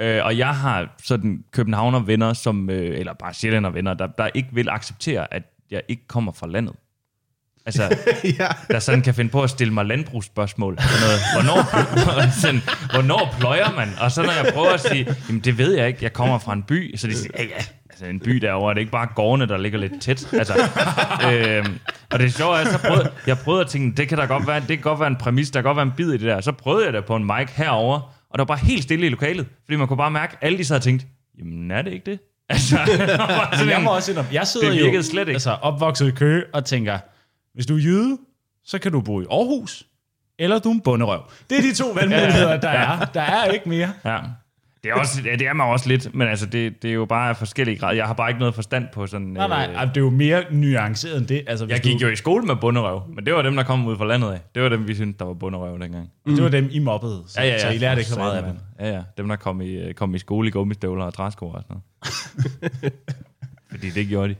øh, 0.00 0.24
og 0.24 0.38
jeg 0.38 0.54
har 0.56 0.94
sådan 1.04 1.38
københavner 1.52 2.00
venner, 2.00 2.32
som, 2.32 2.70
øh, 2.70 2.98
eller 2.98 3.12
bare 3.14 3.34
sjællander 3.34 3.70
venner, 3.70 3.94
der, 3.94 4.06
der 4.06 4.28
ikke 4.34 4.48
vil 4.52 4.68
acceptere, 4.68 5.34
at 5.34 5.42
jeg 5.70 5.82
ikke 5.88 6.06
kommer 6.08 6.32
fra 6.32 6.46
landet. 6.46 6.74
Altså, 7.66 7.82
ja. 8.38 8.46
der 8.70 8.78
sådan 8.78 9.02
kan 9.02 9.14
finde 9.14 9.30
på 9.30 9.42
at 9.42 9.50
stille 9.50 9.72
mig 9.74 9.84
landbrugsspørgsmål. 9.86 10.78
Sådan 10.80 11.00
noget, 11.00 11.20
hvornår, 11.34 12.30
sådan, 12.42 12.60
hvornår 12.92 13.34
pløjer 13.40 13.70
man? 13.76 13.88
Og 14.00 14.12
så 14.12 14.22
når 14.22 14.32
jeg 14.32 14.52
prøver 14.54 14.70
at 14.72 14.80
sige, 14.80 15.06
jamen 15.28 15.40
det 15.40 15.58
ved 15.58 15.74
jeg 15.74 15.88
ikke, 15.88 15.98
jeg 16.02 16.12
kommer 16.12 16.38
fra 16.38 16.52
en 16.52 16.62
by, 16.62 16.96
så 16.96 17.06
de 17.06 17.14
siger, 17.16 17.32
ja 17.38 17.42
ja, 17.44 17.64
altså 17.92 18.06
en 18.06 18.20
by 18.20 18.30
derovre, 18.30 18.70
er 18.70 18.74
det 18.74 18.80
ikke 18.80 18.92
bare 18.92 19.08
gårdene, 19.14 19.46
der 19.48 19.56
ligger 19.56 19.78
lidt 19.78 20.00
tæt? 20.02 20.32
Altså, 20.32 20.54
øhm, 21.32 21.78
og 22.10 22.18
det 22.18 22.26
er 22.26 22.30
sjovt, 22.30 22.58
at 22.58 22.64
jeg, 22.64 22.72
så 22.72 22.78
prøvede, 22.78 23.10
jeg 23.26 23.38
prøvede 23.38 23.60
at 23.64 23.68
tænke, 23.70 23.96
det 23.96 24.08
kan 24.08 24.18
der 24.18 24.26
godt 24.26 24.46
være, 24.46 24.60
det 24.60 24.68
kan 24.68 24.80
godt 24.80 25.00
være 25.00 25.08
en 25.08 25.16
præmis, 25.16 25.50
der 25.50 25.60
kan 25.60 25.64
godt 25.64 25.76
være 25.76 25.86
en 25.86 25.92
bid 25.96 26.08
i 26.08 26.12
det 26.12 26.20
der. 26.20 26.40
Så 26.40 26.52
prøvede 26.52 26.84
jeg 26.84 26.92
det 26.92 27.04
på 27.04 27.16
en 27.16 27.24
mic 27.24 27.50
herover, 27.54 27.94
og 28.30 28.38
der 28.38 28.40
var 28.40 28.44
bare 28.44 28.58
helt 28.58 28.82
stille 28.82 29.06
i 29.06 29.08
lokalet, 29.08 29.46
fordi 29.64 29.76
man 29.76 29.88
kunne 29.88 29.96
bare 29.96 30.10
mærke, 30.10 30.36
at 30.40 30.46
alle 30.46 30.58
de 30.58 30.64
sad 30.64 30.76
og 30.76 30.82
tænkte, 30.82 31.06
jamen 31.38 31.70
er 31.70 31.82
det 31.82 31.92
ikke 31.92 32.10
det? 32.10 32.18
Altså, 32.48 32.76
Men 33.58 33.68
jeg 33.68 33.82
må 33.82 33.94
også 33.94 34.10
indrømme, 34.10 34.30
jeg 34.32 34.46
sidder 34.46 34.70
Det 34.70 34.94
jo 34.94 35.02
slet 35.02 35.20
ikke. 35.20 35.32
Altså, 35.32 35.50
opvokset 35.50 36.08
i 36.08 36.10
Køge 36.10 36.44
og 36.52 36.64
tænker, 36.64 36.98
hvis 37.54 37.66
du 37.66 37.74
er 37.76 37.80
jyde, 37.80 38.18
så 38.64 38.78
kan 38.78 38.92
du 38.92 39.00
bo 39.00 39.20
i 39.20 39.24
Aarhus, 39.30 39.84
eller 40.38 40.58
du 40.58 40.68
er 40.68 40.74
en 40.74 40.80
bunderøv. 40.80 41.22
Det 41.50 41.58
er 41.58 41.62
de 41.62 41.74
to 41.74 41.88
valgmuligheder, 41.88 42.56
der 42.66 42.68
er. 42.68 43.04
Der 43.04 43.20
er 43.20 43.44
ikke 43.44 43.68
mere. 43.68 43.92
Ja. 44.04 44.18
Det 44.84 44.90
er, 44.90 44.94
også, 44.94 45.22
ja, 45.24 45.32
det 45.32 45.46
er 45.46 45.52
mig 45.52 45.66
også 45.66 45.88
lidt, 45.88 46.14
men 46.14 46.28
altså, 46.28 46.46
det, 46.46 46.82
det 46.82 46.90
er 46.90 46.94
jo 46.94 47.04
bare 47.04 47.28
af 47.28 47.36
forskellige 47.36 47.78
grader. 47.78 47.94
Jeg 47.94 48.06
har 48.06 48.14
bare 48.14 48.30
ikke 48.30 48.38
noget 48.38 48.54
forstand 48.54 48.84
på 48.92 49.06
sådan... 49.06 49.26
Nej, 49.26 49.48
nej, 49.48 49.84
øh, 49.84 49.88
det 49.88 49.96
er 49.96 50.00
jo 50.00 50.10
mere 50.10 50.44
nuanceret 50.50 51.18
end 51.18 51.26
det. 51.26 51.44
Altså, 51.46 51.66
jeg 51.66 51.80
gik 51.80 52.00
du, 52.00 52.06
jo 52.06 52.12
i 52.12 52.16
skole 52.16 52.46
med 52.46 52.56
bunderøv, 52.56 53.02
men 53.14 53.26
det 53.26 53.34
var 53.34 53.42
dem, 53.42 53.56
der 53.56 53.62
kom 53.62 53.86
ud 53.86 53.96
fra 53.96 54.06
landet 54.06 54.32
af. 54.32 54.40
Det 54.54 54.62
var 54.62 54.68
dem, 54.68 54.88
vi 54.88 54.94
syntes, 54.94 55.16
der 55.18 55.24
var 55.24 55.34
bunderøv 55.34 55.80
dengang. 55.80 56.10
Det 56.26 56.42
var 56.42 56.48
dem, 56.48 56.68
I 56.70 56.78
mobbede, 56.78 57.22
så, 57.26 57.40
Ja, 57.40 57.46
ja, 57.46 57.52
ja. 57.52 57.58
så 57.58 57.68
I 57.68 57.78
lærte 57.78 58.00
ikke 58.00 58.10
så 58.10 58.18
meget 58.18 58.36
af 58.36 58.42
dem. 58.42 58.56
Ja, 58.80 58.94
ja. 58.94 59.02
Dem, 59.16 59.28
der 59.28 59.36
kom 59.36 59.60
i, 59.60 59.70
øh, 59.70 59.94
kom 59.94 60.14
i 60.14 60.18
skole 60.18 60.48
i 60.48 60.50
gummistøvler 60.50 61.04
og 61.04 61.14
træsko 61.14 61.46
og 61.48 61.62
sådan 61.62 61.76
noget. 61.76 62.92
Fordi 63.70 63.90
det 63.90 64.08
gjorde 64.08 64.28
de. 64.28 64.34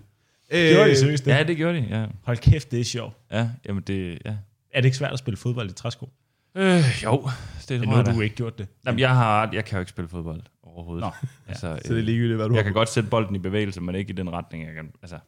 Gjorde 0.73 0.93
I 0.93 0.95
seriøst 0.95 1.25
det? 1.25 1.31
Ja, 1.31 1.43
det 1.43 1.57
gjorde 1.57 1.79
de, 1.79 1.87
ja. 1.91 2.05
Hold 2.25 2.37
kæft, 2.37 2.71
det 2.71 2.81
er 2.81 2.85
sjovt. 2.85 3.15
Ja, 3.33 3.49
jamen 3.69 3.83
det, 3.87 4.19
ja. 4.25 4.31
Er 4.75 4.81
det 4.81 4.85
ikke 4.85 4.97
svært 4.97 5.13
at 5.13 5.19
spille 5.19 5.37
fodbold 5.37 5.71
i 5.71 5.73
træsko? 5.73 6.09
Øh, 6.57 6.83
jo, 7.05 7.29
det 7.81 7.87
tror 7.89 7.91
nu 7.91 7.97
jeg 7.97 8.05
har 8.05 8.13
da. 8.13 8.13
du 8.17 8.21
ikke 8.21 8.37
gjort 8.37 8.59
det. 8.59 8.67
Jamen, 8.87 8.99
jeg, 8.99 9.15
har, 9.17 9.49
jeg 9.53 9.65
kan 9.65 9.77
jo 9.77 9.81
ikke 9.81 9.91
spille 9.91 10.09
fodbold 10.09 10.41
overhovedet. 10.63 11.05
Nå, 11.05 11.11
altså, 11.49 11.79
Så 11.85 11.93
det 11.93 11.99
er 11.99 12.03
ligegyldigt, 12.03 12.37
hvad 12.37 12.49
du 12.49 12.55
Jeg 12.55 12.59
har. 12.59 12.65
kan 12.65 12.73
godt 12.73 12.89
sætte 12.89 13.11
bolden 13.11 13.35
i 13.37 13.39
bevægelse, 13.39 13.81
men 13.81 13.95
ikke 13.95 14.13
i 14.13 14.17
den 14.17 14.33
retning. 14.33 14.65
Jeg, 14.67 14.75
kan, 14.75 14.91
altså, 15.03 15.19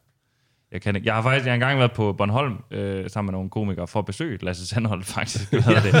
jeg, 0.71 0.81
kan 0.81 0.95
ikke. 0.95 1.07
jeg 1.07 1.15
har 1.15 1.21
faktisk 1.21 1.45
jeg 1.45 1.51
har 1.51 1.55
engang 1.55 1.79
været 1.79 1.91
på 1.91 2.13
Bornholm 2.13 2.57
øh, 2.71 3.09
sammen 3.09 3.27
med 3.31 3.37
nogle 3.37 3.49
komikere 3.49 3.87
for 3.87 3.99
at 3.99 4.05
besøge 4.05 4.37
Lasse 4.41 4.67
Sandholt, 4.67 5.05
faktisk. 5.15 5.49
Hvad 5.51 5.61
det? 5.61 5.93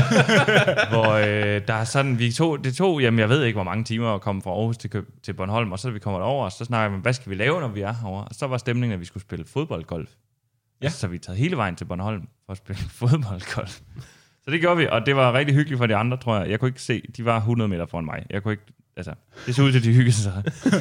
hvor 0.93 1.11
øh, 1.13 1.61
der 1.67 1.73
er 1.73 1.83
sådan, 1.83 2.19
vi 2.19 2.31
tog, 2.31 2.63
det 2.63 2.75
tog, 2.75 3.01
jamen 3.01 3.19
jeg 3.19 3.29
ved 3.29 3.43
ikke, 3.43 3.57
hvor 3.57 3.63
mange 3.63 3.83
timer 3.83 4.15
at 4.15 4.21
komme 4.21 4.41
fra 4.41 4.49
Aarhus 4.51 4.77
til, 4.77 4.89
Køb- 4.89 5.21
til 5.23 5.33
Bornholm, 5.33 5.71
og 5.71 5.79
så 5.79 5.87
da 5.87 5.93
vi 5.93 5.99
kommer 5.99 6.19
derover, 6.19 6.49
så 6.49 6.65
snakker 6.65 6.97
vi, 6.97 7.01
hvad 7.01 7.13
skal 7.13 7.29
vi 7.29 7.35
lave, 7.35 7.59
når 7.61 7.67
vi 7.67 7.81
er 7.81 7.93
herovre? 8.01 8.23
Og 8.23 8.35
så 8.35 8.47
var 8.47 8.57
stemningen, 8.57 8.93
at 8.93 8.99
vi 8.99 9.05
skulle 9.05 9.21
spille 9.23 9.45
fodboldgolf. 9.45 10.09
Ja. 10.81 10.85
Altså, 10.85 10.99
så 10.99 11.07
vi 11.07 11.17
taget 11.17 11.39
hele 11.39 11.57
vejen 11.57 11.75
til 11.75 11.85
Bornholm 11.85 12.27
for 12.45 12.51
at 12.51 12.57
spille 12.57 12.81
fodboldgolf. 12.99 13.79
Så 14.45 14.51
det 14.51 14.59
gjorde 14.61 14.77
vi, 14.77 14.87
og 14.87 15.05
det 15.05 15.15
var 15.15 15.33
rigtig 15.33 15.55
hyggeligt 15.55 15.77
for 15.77 15.85
de 15.85 15.95
andre, 15.95 16.17
tror 16.17 16.39
jeg. 16.39 16.49
Jeg 16.49 16.59
kunne 16.59 16.69
ikke 16.69 16.81
se, 16.81 17.01
de 17.17 17.25
var 17.25 17.37
100 17.37 17.67
meter 17.67 17.85
foran 17.85 18.05
mig. 18.05 18.25
Jeg 18.29 18.43
kunne 18.43 18.51
ikke, 18.53 18.63
altså, 18.97 19.13
det 19.45 19.55
så 19.55 19.61
ud 19.63 19.71
til, 19.71 19.79
at 19.79 19.83
de 19.83 19.93
hyggede 19.93 20.15
sig. 20.15 20.43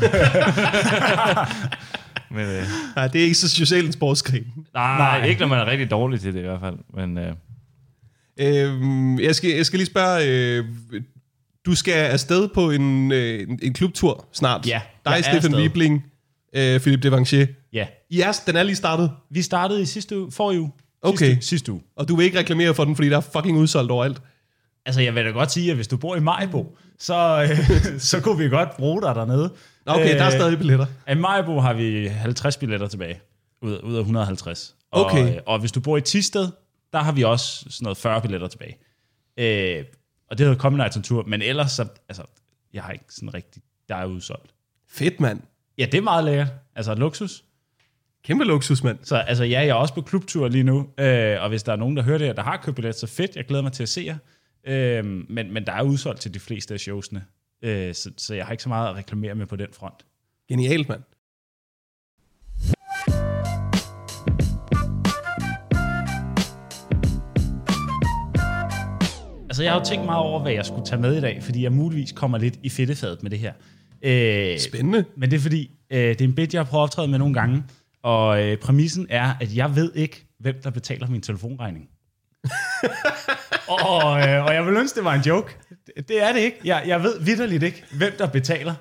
Men, 2.30 2.46
øh, 2.46 2.62
Nej, 2.96 3.08
det 3.08 3.20
er 3.20 3.22
ikke 3.24 3.34
så 3.34 3.48
socialt 3.48 3.86
en 3.86 3.92
sportsgren. 3.92 4.52
nej, 4.74 4.98
nej, 4.98 5.26
ikke 5.26 5.40
når 5.40 5.48
man 5.48 5.58
er 5.58 5.66
rigtig 5.66 5.90
dårlig 5.90 6.20
til 6.20 6.34
det 6.34 6.38
i 6.40 6.42
hvert 6.42 6.60
fald. 6.60 6.76
Men 6.94 7.18
øh, 7.18 7.34
Øhm, 8.40 9.20
jeg, 9.20 9.34
skal, 9.34 9.50
jeg 9.50 9.66
skal 9.66 9.78
lige 9.78 9.86
spørge, 9.86 10.28
øh, 10.28 10.64
du 11.66 11.74
skal 11.74 11.92
afsted 11.92 12.48
på 12.54 12.70
en, 12.70 13.12
øh, 13.12 13.40
en, 13.40 13.58
en 13.62 13.72
klubtur 13.72 14.28
snart. 14.32 14.66
Ja, 14.68 14.80
Dig, 15.04 15.12
er 15.12 15.22
Stefan. 15.22 15.54
Wibling, 15.54 16.04
øh, 16.56 16.80
Philippe 16.80 17.08
Devanchier. 17.08 17.46
Ja. 17.72 17.86
I 18.10 18.20
er, 18.20 18.32
den 18.46 18.56
er 18.56 18.62
lige 18.62 18.76
startet, 18.76 19.10
Vi 19.30 19.42
startede 19.42 19.82
i 19.82 19.84
sidste 19.84 20.20
uge, 20.20 20.32
forrige 20.32 20.60
uge. 20.60 20.72
Okay. 21.04 21.26
Sidste, 21.26 21.48
sidste 21.48 21.72
uge. 21.72 21.82
og 21.96 22.08
du 22.08 22.16
vil 22.16 22.24
ikke 22.24 22.38
reklamere 22.38 22.74
for 22.74 22.84
den, 22.84 22.96
fordi 22.96 23.08
der 23.08 23.16
er 23.16 23.20
fucking 23.20 23.58
udsolgt 23.58 23.90
overalt. 23.90 24.22
Altså, 24.86 25.00
jeg 25.00 25.14
vil 25.14 25.24
da 25.24 25.30
godt 25.30 25.52
sige, 25.52 25.70
at 25.70 25.76
hvis 25.76 25.88
du 25.88 25.96
bor 25.96 26.16
i 26.16 26.20
Majbo, 26.20 26.76
så, 26.98 27.48
øh, 27.50 27.58
så 28.10 28.20
kunne 28.20 28.38
vi 28.38 28.48
godt 28.48 28.76
bruge 28.76 29.02
dig 29.02 29.14
dernede. 29.14 29.52
Okay, 29.86 30.18
der 30.18 30.24
er 30.24 30.30
stadig 30.30 30.58
billetter. 30.58 30.86
I 31.10 31.14
Majbo 31.14 31.60
har 31.60 31.72
vi 31.72 32.06
50 32.06 32.56
billetter 32.56 32.88
tilbage, 32.88 33.20
ud, 33.62 33.78
ud 33.82 33.94
af 33.94 34.00
150. 34.00 34.74
Okay. 34.90 35.22
Og, 35.22 35.34
øh, 35.34 35.40
og 35.46 35.58
hvis 35.58 35.72
du 35.72 35.80
bor 35.80 35.96
i 35.96 36.00
Tisted, 36.00 36.48
der 36.92 36.98
har 36.98 37.12
vi 37.12 37.22
også 37.22 37.64
sådan 37.70 37.84
noget 37.84 37.96
40 37.96 38.20
billetter 38.20 38.48
tilbage. 38.48 38.76
Øh, 39.36 39.84
og 40.30 40.38
det 40.38 40.46
hedder 40.46 40.60
Comedy 40.60 40.78
Nights 40.78 40.96
on 40.96 41.02
Tour, 41.02 41.24
men 41.26 41.42
ellers 41.42 41.72
så, 41.72 41.86
altså, 42.08 42.22
jeg 42.72 42.82
har 42.82 42.92
ikke 42.92 43.04
sådan 43.10 43.34
rigtig, 43.34 43.62
der 43.88 43.94
er 43.94 44.06
udsolgt. 44.06 44.54
Fedt, 44.88 45.20
mand. 45.20 45.40
Ja, 45.78 45.84
det 45.84 45.98
er 45.98 46.02
meget 46.02 46.24
lækkert. 46.24 46.48
Altså 46.76 46.94
luksus. 46.94 47.44
Kæmpe 48.24 48.44
luksus, 48.44 48.84
mand. 48.84 48.98
Så 49.02 49.16
altså, 49.16 49.44
ja, 49.44 49.60
jeg 49.60 49.68
er 49.68 49.74
også 49.74 49.94
på 49.94 50.00
klubtur 50.00 50.48
lige 50.48 50.64
nu, 50.64 50.88
øh, 50.98 51.42
og 51.42 51.48
hvis 51.48 51.62
der 51.62 51.72
er 51.72 51.76
nogen, 51.76 51.96
der 51.96 52.02
hører 52.02 52.18
det 52.18 52.26
her, 52.26 52.34
der 52.34 52.42
har 52.42 52.56
købt 52.56 52.76
billet, 52.76 52.94
så 52.94 53.06
fedt, 53.06 53.36
jeg 53.36 53.44
glæder 53.44 53.62
mig 53.62 53.72
til 53.72 53.82
at 53.82 53.88
se 53.88 54.04
jer. 54.06 54.16
Øh, 54.66 55.04
men, 55.04 55.52
men 55.52 55.66
der 55.66 55.72
er 55.72 55.82
udsolgt 55.82 56.20
til 56.20 56.34
de 56.34 56.40
fleste 56.40 56.74
af 56.74 56.80
showsene, 56.80 57.24
øh, 57.62 57.94
så, 57.94 58.10
så 58.16 58.34
jeg 58.34 58.44
har 58.44 58.52
ikke 58.52 58.62
så 58.62 58.68
meget 58.68 58.88
at 58.88 58.96
reklamere 58.96 59.34
med 59.34 59.46
på 59.46 59.56
den 59.56 59.68
front. 59.72 60.04
Genialt, 60.48 60.88
mand. 60.88 61.00
Altså, 69.48 69.62
jeg 69.62 69.72
har 69.72 69.78
jo 69.78 69.84
tænkt 69.84 70.04
meget 70.04 70.22
over, 70.22 70.42
hvad 70.42 70.52
jeg 70.52 70.66
skulle 70.66 70.86
tage 70.86 71.00
med 71.00 71.16
i 71.16 71.20
dag, 71.20 71.42
fordi 71.42 71.62
jeg 71.62 71.72
muligvis 71.72 72.12
kommer 72.12 72.38
lidt 72.38 72.58
i 72.62 72.68
fedtefadet 72.68 73.22
med 73.22 73.30
det 73.30 73.38
her. 73.38 73.52
Øh, 74.02 74.58
Spændende. 74.58 75.04
Men 75.16 75.30
det 75.30 75.36
er 75.36 75.40
fordi, 75.40 75.70
øh, 75.90 75.98
det 75.98 76.20
er 76.20 76.24
en 76.24 76.34
bit, 76.34 76.54
jeg 76.54 76.60
har 76.60 76.64
prøvet 76.70 76.82
at 76.82 76.84
optræde 76.84 77.08
med 77.08 77.18
nogle 77.18 77.34
gange, 77.34 77.62
og 78.04 78.42
øh, 78.42 78.58
præmissen 78.58 79.06
er, 79.10 79.34
at 79.40 79.56
jeg 79.56 79.76
ved 79.76 79.92
ikke, 79.94 80.26
hvem 80.38 80.54
der 80.62 80.70
betaler 80.70 81.06
min 81.06 81.22
telefonregning. 81.22 81.88
og, 83.84 84.28
øh, 84.28 84.44
og 84.44 84.54
jeg 84.54 84.66
vil 84.66 84.76
ønske, 84.76 84.96
det 84.96 85.04
var 85.04 85.14
en 85.14 85.20
joke. 85.20 85.56
Det, 85.86 86.08
det 86.08 86.22
er 86.22 86.32
det 86.32 86.40
ikke. 86.40 86.58
Jeg, 86.64 86.82
jeg 86.86 87.02
ved 87.02 87.20
vidderligt 87.20 87.62
ikke, 87.62 87.84
hvem 87.96 88.12
der 88.18 88.26
betaler. 88.26 88.74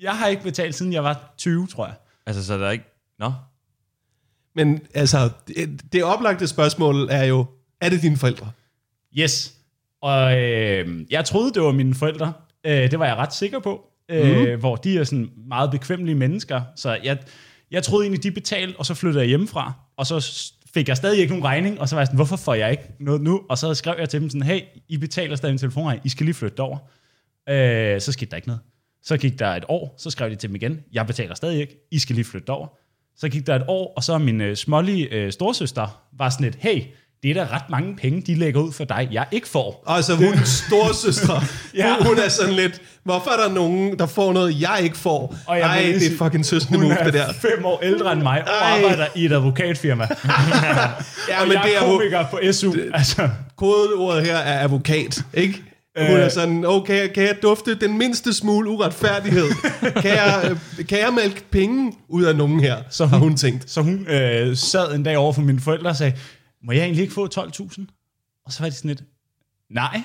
jeg 0.00 0.18
har 0.18 0.26
ikke 0.26 0.42
betalt, 0.42 0.74
siden 0.74 0.92
jeg 0.92 1.04
var 1.04 1.34
20, 1.38 1.66
tror 1.66 1.86
jeg. 1.86 1.94
Altså, 2.26 2.44
så 2.46 2.54
er 2.54 2.58
der 2.58 2.70
ikke... 2.70 2.84
Nå, 3.18 3.32
Men 4.54 4.80
altså, 4.94 5.30
det, 5.48 5.92
det 5.92 6.04
oplagte 6.04 6.46
spørgsmål 6.46 7.08
er 7.10 7.24
jo, 7.24 7.46
er 7.80 7.88
det 7.88 8.02
dine 8.02 8.16
forældre? 8.16 8.50
Yes. 9.18 9.54
Og 10.02 10.38
øh, 10.42 11.06
jeg 11.10 11.24
troede, 11.24 11.52
det 11.54 11.62
var 11.62 11.72
mine 11.72 11.94
forældre. 11.94 12.32
Øh, 12.66 12.90
det 12.90 12.98
var 12.98 13.06
jeg 13.06 13.16
ret 13.16 13.34
sikker 13.34 13.58
på. 13.58 13.86
Øh, 14.08 14.58
Hvor 14.60 14.76
de 14.76 14.98
er 14.98 15.04
sådan 15.04 15.30
meget 15.48 15.70
bekvemmelige 15.70 16.14
mennesker. 16.14 16.62
Så 16.76 16.98
jeg, 17.04 17.18
jeg 17.70 17.82
troede 17.82 18.04
egentlig, 18.04 18.22
de 18.22 18.30
betalte, 18.30 18.76
og 18.76 18.86
så 18.86 18.94
flyttede 18.94 19.20
jeg 19.20 19.28
hjemmefra. 19.28 19.72
Og 19.96 20.06
så 20.06 20.32
fik 20.74 20.88
jeg 20.88 20.96
stadig 20.96 21.18
ikke 21.18 21.32
nogen 21.32 21.44
regning, 21.44 21.80
og 21.80 21.88
så 21.88 21.94
var 21.94 22.00
jeg 22.00 22.06
sådan, 22.06 22.16
hvorfor 22.16 22.36
får 22.36 22.54
jeg 22.54 22.70
ikke 22.70 22.82
noget 23.00 23.20
nu? 23.20 23.42
Og 23.48 23.58
så 23.58 23.74
skrev 23.74 23.94
jeg 23.98 24.08
til 24.08 24.20
dem 24.20 24.30
sådan, 24.30 24.42
hey, 24.42 24.60
I 24.88 24.96
betaler 24.96 25.36
stadig 25.36 25.52
en 25.52 25.58
telefonregning, 25.58 26.06
I 26.06 26.08
skal 26.08 26.26
lige 26.26 26.34
flytte 26.34 26.60
over. 26.60 26.78
Øh, 27.48 28.00
så 28.00 28.12
skete 28.12 28.30
der 28.30 28.36
ikke 28.36 28.48
noget. 28.48 28.60
Så 29.02 29.16
gik 29.16 29.38
der 29.38 29.46
et 29.46 29.64
år, 29.68 29.94
så 29.98 30.10
skrev 30.10 30.30
de 30.30 30.34
til 30.34 30.48
dem 30.48 30.56
igen, 30.56 30.80
jeg 30.92 31.06
betaler 31.06 31.34
stadig 31.34 31.60
ikke, 31.60 31.88
I 31.90 31.98
skal 31.98 32.14
lige 32.14 32.24
flytte 32.24 32.50
over. 32.50 32.68
Så 33.16 33.28
gik 33.28 33.46
der 33.46 33.56
et 33.56 33.64
år, 33.68 33.92
og 33.96 34.04
så 34.04 34.18
min 34.18 34.40
øh, 34.40 34.56
smålige 34.56 35.08
øh, 35.08 35.32
storsøster 35.32 36.04
var 36.12 36.30
sådan 36.30 36.46
et, 36.46 36.54
hey, 36.54 36.82
det 37.22 37.30
er 37.30 37.34
da 37.34 37.54
ret 37.54 37.70
mange 37.70 37.96
penge, 37.96 38.22
de 38.26 38.34
lægger 38.34 38.60
ud 38.60 38.72
for 38.72 38.84
dig, 38.84 39.08
jeg 39.12 39.26
ikke 39.32 39.48
får. 39.48 39.84
Altså, 39.86 40.14
hun 40.14 40.26
er 40.34 40.44
storsøstre. 40.44 41.42
Ja. 41.74 41.86
ja. 41.88 42.04
hun 42.04 42.18
er 42.18 42.28
sådan 42.28 42.54
lidt, 42.54 42.80
hvorfor 43.04 43.30
er 43.30 43.46
der 43.48 43.54
nogen, 43.54 43.98
der 43.98 44.06
får 44.06 44.32
noget, 44.32 44.60
jeg 44.60 44.78
ikke 44.82 44.98
får? 44.98 45.36
Og 45.46 45.58
jeg 45.58 45.66
Ej, 45.66 45.92
det 45.98 46.06
er 46.12 46.16
fucking 46.18 46.46
søskende 46.46 46.78
Hun 46.78 46.88
move, 46.88 47.04
det 47.04 47.12
der. 47.14 47.32
fem 47.32 47.64
år 47.64 47.80
ældre 47.82 48.12
end 48.12 48.22
mig, 48.22 48.42
og 48.42 48.66
Ej. 48.66 48.76
arbejder 48.82 49.06
i 49.14 49.24
et 49.24 49.32
advokatfirma. 49.32 50.08
Ja, 51.28 51.40
og 51.40 51.48
men 51.48 51.52
jeg 51.56 51.62
det 51.64 51.76
er 51.76 51.80
er 51.80 51.84
komiker 51.90 52.24
på 52.30 52.38
SU. 52.52 52.74
Altså, 52.94 53.28
kodeordet 53.56 54.26
her 54.26 54.36
er 54.36 54.64
advokat, 54.64 55.22
ikke? 55.34 55.62
Hun 55.98 56.06
er 56.16 56.24
Øh. 56.24 56.30
sådan, 56.30 56.64
okay, 56.66 57.08
kan 57.08 57.22
jeg 57.22 57.34
dufte 57.42 57.74
den 57.74 57.98
mindste 57.98 58.32
smule 58.34 58.70
uretfærdighed? 58.70 59.48
kan, 60.02 60.10
jeg, 60.10 60.56
øh, 60.78 60.86
kan 60.86 60.98
jeg 60.98 61.08
mælke 61.22 61.42
penge 61.50 61.92
ud 62.08 62.24
af 62.24 62.36
nogen 62.36 62.60
her? 62.60 62.76
Så 62.76 62.96
Så 62.96 63.06
har 63.06 63.18
hun- 63.18 63.28
hun 63.28 63.36
tænkt. 63.36 63.70
så 63.70 63.80
hun 63.82 64.06
øh, 64.08 64.56
sad 64.56 64.94
en 64.94 65.02
dag 65.02 65.16
over 65.16 65.32
for 65.32 65.42
mine 65.42 65.60
forældre 65.60 65.90
og 65.90 65.96
sagde, 65.96 66.12
må 66.64 66.72
jeg 66.72 66.82
egentlig 66.82 67.02
ikke 67.02 67.14
få 67.14 67.28
12.000? 67.34 67.86
Og 68.46 68.52
så 68.52 68.62
var 68.62 68.68
de 68.68 68.74
sådan 68.74 68.88
lidt, 68.88 69.02
nej, 69.70 70.02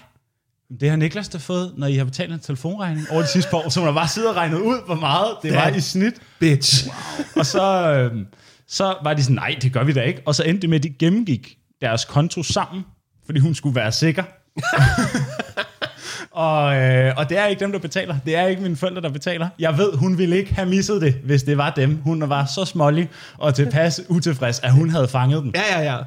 det 0.80 0.90
har 0.90 0.96
Niklas 0.96 1.30
da 1.30 1.38
fået, 1.38 1.74
når 1.78 1.88
I 1.88 1.96
har 1.96 2.06
betalt 2.06 2.34
en 2.34 2.40
telefonregning 2.40 3.08
over 3.12 3.22
de 3.22 3.28
sidste 3.28 3.50
par 3.50 3.58
år. 3.58 3.70
Så 3.70 3.80
hun 3.80 3.88
har 3.88 3.94
bare 3.94 4.08
siddet 4.08 4.30
og 4.30 4.36
regnet 4.36 4.60
ud, 4.60 4.86
hvor 4.86 4.96
meget 4.96 5.38
det 5.44 5.54
var 5.54 5.68
i 5.68 5.80
snit. 5.80 6.14
Bitch. 6.40 6.88
Og 7.36 7.46
så, 7.46 7.94
øh, 7.94 8.26
så 8.68 8.96
var 9.04 9.14
de 9.14 9.24
sådan, 9.24 9.36
nej, 9.36 9.58
det 9.62 9.74
gør 9.74 9.84
vi 9.84 9.94
da 9.94 10.02
ikke. 10.02 10.22
Og 10.26 10.36
så 10.36 10.44
endte 10.44 10.62
det 10.62 10.70
med, 10.70 10.78
at 10.78 10.84
de 10.84 10.90
gennemgik 10.90 11.58
deres 11.82 12.06
konto 12.06 12.44
sammen, 12.44 12.86
fordi 13.26 13.40
hun 13.40 13.56
skulle 13.56 13.76
være 13.76 13.92
sikker. 13.92 14.24
og, 16.46 16.76
øh, 16.76 17.14
og 17.18 17.30
det 17.30 17.38
er 17.38 17.46
ikke 17.46 17.60
dem, 17.60 17.72
der 17.72 17.80
betaler. 17.80 18.18
Det 18.26 18.36
er 18.36 18.46
ikke 18.48 18.62
mine 18.62 18.76
forældre, 18.76 19.02
der 19.02 19.10
betaler. 19.10 19.50
Jeg 19.60 19.78
ved, 19.78 19.94
hun 19.94 20.18
ville 20.18 20.38
ikke 20.38 20.54
have 20.54 20.70
misset 20.70 21.02
det, 21.02 21.14
hvis 21.14 21.44
det 21.44 21.58
var 21.58 21.70
dem. 21.70 22.02
Hun 22.02 22.30
var 22.30 22.46
så 22.46 22.66
smålig 22.66 23.10
og 23.38 23.56
tilpas 23.56 24.02
utilfreds, 24.10 24.60
at 24.60 24.72
hun 24.72 24.90
havde 24.90 25.08
fanget 25.08 25.44
den. 25.44 25.56
Ja, 25.56 25.80
ja, 25.80 25.94
ja. 25.94 26.04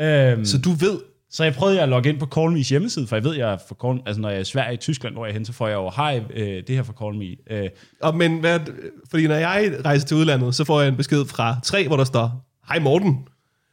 Øhm, 0.00 0.44
Så 0.44 0.58
du 0.58 0.70
ved, 0.70 0.98
så 1.30 1.44
jeg 1.44 1.54
prøvede 1.54 1.80
at 1.80 1.88
logge 1.88 2.08
ind 2.08 2.20
på 2.20 2.26
CallMe's 2.40 2.68
hjemmeside, 2.68 3.06
for 3.06 3.16
jeg 3.16 3.24
ved, 3.24 3.34
jeg 3.36 3.58
for 3.68 3.74
Call, 3.86 4.00
altså 4.06 4.20
når 4.20 4.28
jeg 4.28 4.36
er 4.36 4.40
i 4.40 4.44
Sverige 4.44 4.74
i 4.74 4.76
Tyskland, 4.76 5.14
hvor 5.14 5.24
jeg 5.26 5.30
er 5.30 5.34
hen, 5.34 5.44
så 5.44 5.52
får 5.52 5.68
jeg 5.68 5.74
jo, 5.74 5.90
hej, 5.96 6.20
øh, 6.34 6.62
det 6.66 6.68
her 6.76 6.82
for 6.82 6.92
CallMe. 7.02 7.36
Øh, 7.50 7.68
og, 8.02 8.16
men 8.16 8.38
hvad, 8.40 8.60
fordi 9.10 9.26
når 9.26 9.34
jeg 9.34 9.72
rejser 9.84 10.06
til 10.06 10.16
udlandet, 10.16 10.54
så 10.54 10.64
får 10.64 10.80
jeg 10.80 10.88
en 10.88 10.96
besked 10.96 11.24
fra 11.26 11.56
tre, 11.64 11.86
hvor 11.86 11.96
der 11.96 12.04
står, 12.04 12.44
hej 12.68 12.78
Morten. 12.78 13.18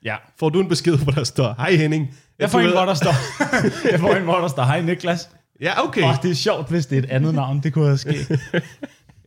ja, 0.05 0.15
Får 0.39 0.49
du 0.49 0.59
en 0.61 0.67
besked, 0.69 0.97
hvor 0.97 1.11
der 1.11 1.23
står, 1.23 1.55
hej 1.57 1.71
Henning. 1.75 2.07
jeg 2.39 2.49
får 2.49 2.59
en, 2.59 2.71
hvor 2.71 2.85
der 2.85 2.93
står, 2.93 3.13
jeg 3.91 3.99
får 3.99 4.15
en, 4.15 4.23
hvor 4.23 4.37
der 4.37 4.47
står, 4.47 4.63
hej 4.63 4.81
Niklas. 4.81 5.29
Ja, 5.61 5.83
okay. 5.87 6.03
Åh, 6.03 6.15
det 6.23 6.31
er 6.31 6.35
sjovt, 6.35 6.69
hvis 6.69 6.85
det 6.85 6.97
er 6.97 7.03
et 7.03 7.09
andet 7.09 7.33
navn. 7.35 7.59
Det 7.63 7.73
kunne 7.73 7.85
have 7.85 7.97
sket. 7.97 8.39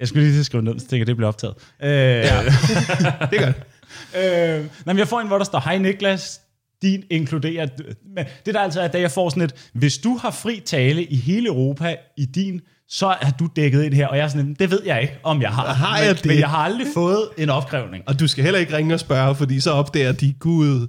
Jeg 0.00 0.08
skulle 0.08 0.24
lige 0.24 0.34
til 0.34 0.40
at 0.40 0.46
skrive 0.46 0.62
ned, 0.62 0.78
så 0.78 0.86
tænker 0.88 1.04
det 1.04 1.16
bliver 1.16 1.28
optaget. 1.28 1.54
Øh, 1.82 1.88
ja. 1.90 2.42
Det 3.30 3.38
gør 3.38 3.52
det. 3.52 3.54
øh, 4.16 4.60
nej, 4.60 4.66
men 4.86 4.98
jeg 4.98 5.08
får 5.08 5.20
en, 5.20 5.26
hvor 5.26 5.38
der 5.38 5.44
står, 5.44 5.60
hej 5.60 5.78
Niklas, 5.78 6.40
din 6.82 7.02
inkluderer... 7.10 7.66
Men 8.16 8.24
det 8.46 8.54
der 8.54 8.60
altså 8.60 8.80
er, 8.80 8.88
da 8.88 9.00
jeg 9.00 9.10
får 9.10 9.28
sådan 9.28 9.42
et, 9.42 9.70
hvis 9.72 9.98
du 9.98 10.16
har 10.16 10.30
fri 10.30 10.62
tale 10.66 11.04
i 11.04 11.16
hele 11.16 11.46
Europa 11.48 11.96
i 12.16 12.24
din, 12.24 12.60
så 12.88 13.06
er 13.06 13.30
du 13.38 13.48
dækket 13.56 13.84
ind 13.84 13.94
her. 13.94 14.06
Og 14.06 14.16
jeg 14.16 14.24
er 14.24 14.28
sådan 14.28 14.50
et, 14.50 14.58
det 14.58 14.70
ved 14.70 14.80
jeg 14.84 15.02
ikke, 15.02 15.18
om 15.22 15.42
jeg 15.42 15.50
har. 15.50 15.72
Har 15.72 15.98
jeg 15.98 16.06
men, 16.06 16.16
det? 16.16 16.26
men 16.26 16.38
jeg 16.38 16.48
har 16.48 16.58
aldrig 16.58 16.86
fået 16.94 17.28
en 17.38 17.50
opkrævning. 17.50 18.04
Og 18.06 18.20
du 18.20 18.28
skal 18.28 18.44
heller 18.44 18.60
ikke 18.60 18.76
ringe 18.76 18.94
og 18.94 19.00
spørge, 19.00 19.34
fordi 19.34 19.60
så 19.60 19.70
opdager 19.70 20.12
de, 20.12 20.32
gud, 20.32 20.88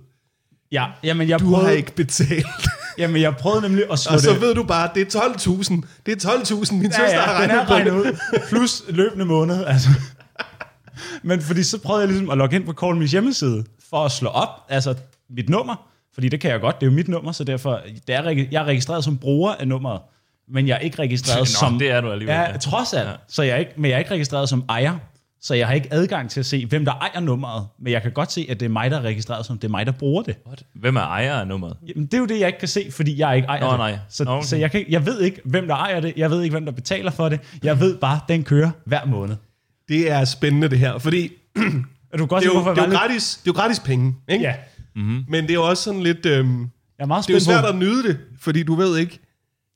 Ja, 0.74 0.86
jamen 1.04 1.30
jeg 1.30 1.40
du 1.40 1.46
prøvede, 1.46 1.66
har 1.66 1.72
ikke 1.72 1.96
betalt. 1.96 2.46
Jamen 2.98 3.22
jeg 3.22 3.36
prøvede 3.36 3.62
nemlig 3.62 3.84
at 3.92 4.00
slå 4.00 4.14
og 4.14 4.20
så 4.20 4.32
det... 4.32 4.42
ved 4.42 4.56
du 4.56 4.64
bare, 4.64 4.90
det 4.96 5.16
er 5.16 5.20
12.000. 5.20 5.82
Det 6.06 6.26
er 6.26 6.30
12.000, 6.30 6.74
min 6.74 6.92
søster 6.92 7.22
har 7.22 7.42
den 7.42 7.50
regnet 7.50 7.62
er 7.62 7.66
på 7.66 7.74
regnet 7.74 7.92
ud. 7.92 8.18
Plus 8.50 8.84
løbende 8.90 9.26
måned, 9.26 9.66
altså. 9.66 9.90
Men 11.24 11.42
fordi 11.42 11.64
så 11.64 11.78
prøvede 11.78 12.02
jeg 12.02 12.10
ligesom 12.10 12.30
at 12.30 12.38
logge 12.38 12.56
ind 12.56 12.66
på 12.66 12.86
CallMe's 12.86 13.12
hjemmeside, 13.12 13.64
for 13.90 14.06
at 14.06 14.12
slå 14.12 14.30
op, 14.30 14.50
altså 14.70 14.96
mit 15.30 15.50
nummer, 15.50 15.90
fordi 16.14 16.30
det 16.30 16.42
kan 16.42 16.52
jeg 16.52 16.60
godt, 16.60 16.82
det 16.82 16.88
er 16.88 16.92
jo 16.92 16.96
mit 16.96 17.08
nummer, 17.08 17.32
så 17.32 17.44
derfor, 17.44 17.82
det 18.08 18.16
er, 18.16 18.46
jeg 18.52 18.62
er 18.62 18.66
registreret 18.66 19.04
som 19.04 19.18
bruger 19.18 19.54
af 19.54 19.68
nummeret, 19.68 20.02
men 20.50 20.68
jeg 20.68 20.76
er 20.76 20.80
ikke 20.80 21.00
registreret 21.00 21.40
Nå, 21.62 21.68
som... 21.70 21.80
det 21.80 21.92
er 21.92 22.02
du 22.02 22.12
alligevel, 22.12 22.36
Ja, 22.36 22.58
trods 22.58 22.94
alt. 22.94 23.08
Ja. 23.10 23.14
Så 23.28 23.44
jeg 23.44 23.54
er 23.54 23.58
ikke, 23.58 23.72
men 23.78 23.90
jeg 23.90 23.96
er 23.96 24.00
ikke 24.00 24.12
registreret 24.12 24.50
som 24.50 24.64
ejer, 24.70 24.98
så 25.42 25.54
jeg 25.54 25.68
har 25.68 25.74
ikke 25.74 25.88
adgang 25.92 26.30
til 26.30 26.40
at 26.40 26.46
se, 26.46 26.66
hvem 26.66 26.86
der 26.86 26.92
ejer 26.92 27.20
nummeret, 27.20 27.68
men 27.80 27.94
jeg 27.94 28.02
kan 28.02 28.12
godt 28.12 28.32
se, 28.32 28.48
at 28.50 28.60
det 28.60 28.66
er 28.66 28.70
mig, 28.70 28.92
der 28.92 28.98
er 28.98 29.02
registreret 29.02 29.46
som, 29.46 29.58
det 29.58 29.68
er 29.68 29.72
mig, 29.72 29.86
der 29.86 29.92
bruger 29.92 30.24
det. 30.24 30.36
What? 30.48 30.64
Hvem 30.76 30.96
er 30.96 31.02
ejer 31.02 31.36
af 31.36 31.48
nummeret? 31.48 31.78
Jamen, 31.88 32.06
det 32.06 32.14
er 32.14 32.18
jo 32.18 32.26
det, 32.26 32.40
jeg 32.40 32.48
ikke 32.48 32.60
kan 32.60 32.68
se, 32.68 32.92
fordi 32.92 33.20
jeg 33.20 33.36
ikke 33.36 33.48
ejer 33.48 33.62
Nå, 33.62 33.70
det. 33.72 33.78
nej. 33.78 33.98
Så, 34.10 34.24
Nå, 34.24 34.32
okay. 34.32 34.46
så 34.46 34.58
jeg, 34.58 34.72
kan, 34.72 34.86
jeg 34.90 35.06
ved 35.06 35.22
ikke, 35.22 35.42
hvem 35.46 35.68
der 35.68 35.76
ejer 35.76 36.00
det. 36.00 36.14
Jeg 36.18 36.30
ved 36.30 36.42
ikke, 36.42 36.54
hvem 36.54 36.66
der 36.66 36.72
betaler 36.72 37.12
for 37.12 37.30
det. 37.30 37.40
Jeg 37.64 37.80
ved 37.80 37.98
bare, 37.98 38.20
den 38.28 38.44
kører 38.44 38.72
hver 38.86 39.06
måned. 39.06 39.36
Det 39.90 40.12
er 40.12 40.26
spændende 40.26 40.70
det 40.70 40.80
her, 40.80 40.98
fordi 40.98 41.32
Er 42.14 42.18
du 42.18 42.26
godt 42.26 42.44
det 42.44 42.50
er 42.50 42.54
jo, 42.54 42.60
det 42.60 42.78
er 42.78 42.86
jo, 42.86 42.92
gratis, 42.92 43.36
det 43.36 43.50
er 43.50 43.54
jo 43.54 43.62
gratis 43.62 43.80
penge. 43.80 44.16
Ikke? 44.30 44.44
Ja, 44.44 44.56
Men 45.28 45.48
det 45.48 45.52
er 45.56 45.60
også 45.60 45.84
sådan 45.84 46.04
lidt... 46.04 46.26
Øhm, 46.26 46.60
jeg 46.62 47.04
er 47.04 47.06
meget 47.06 47.28
det 47.28 47.34
er 47.34 47.38
jo 47.38 47.40
svært 47.44 47.64
på. 47.64 47.68
at 47.70 47.76
nyde 47.76 48.04
det, 48.04 48.18
fordi 48.42 48.64
du 48.64 48.76
ved 48.76 48.98
ikke, 48.98 49.20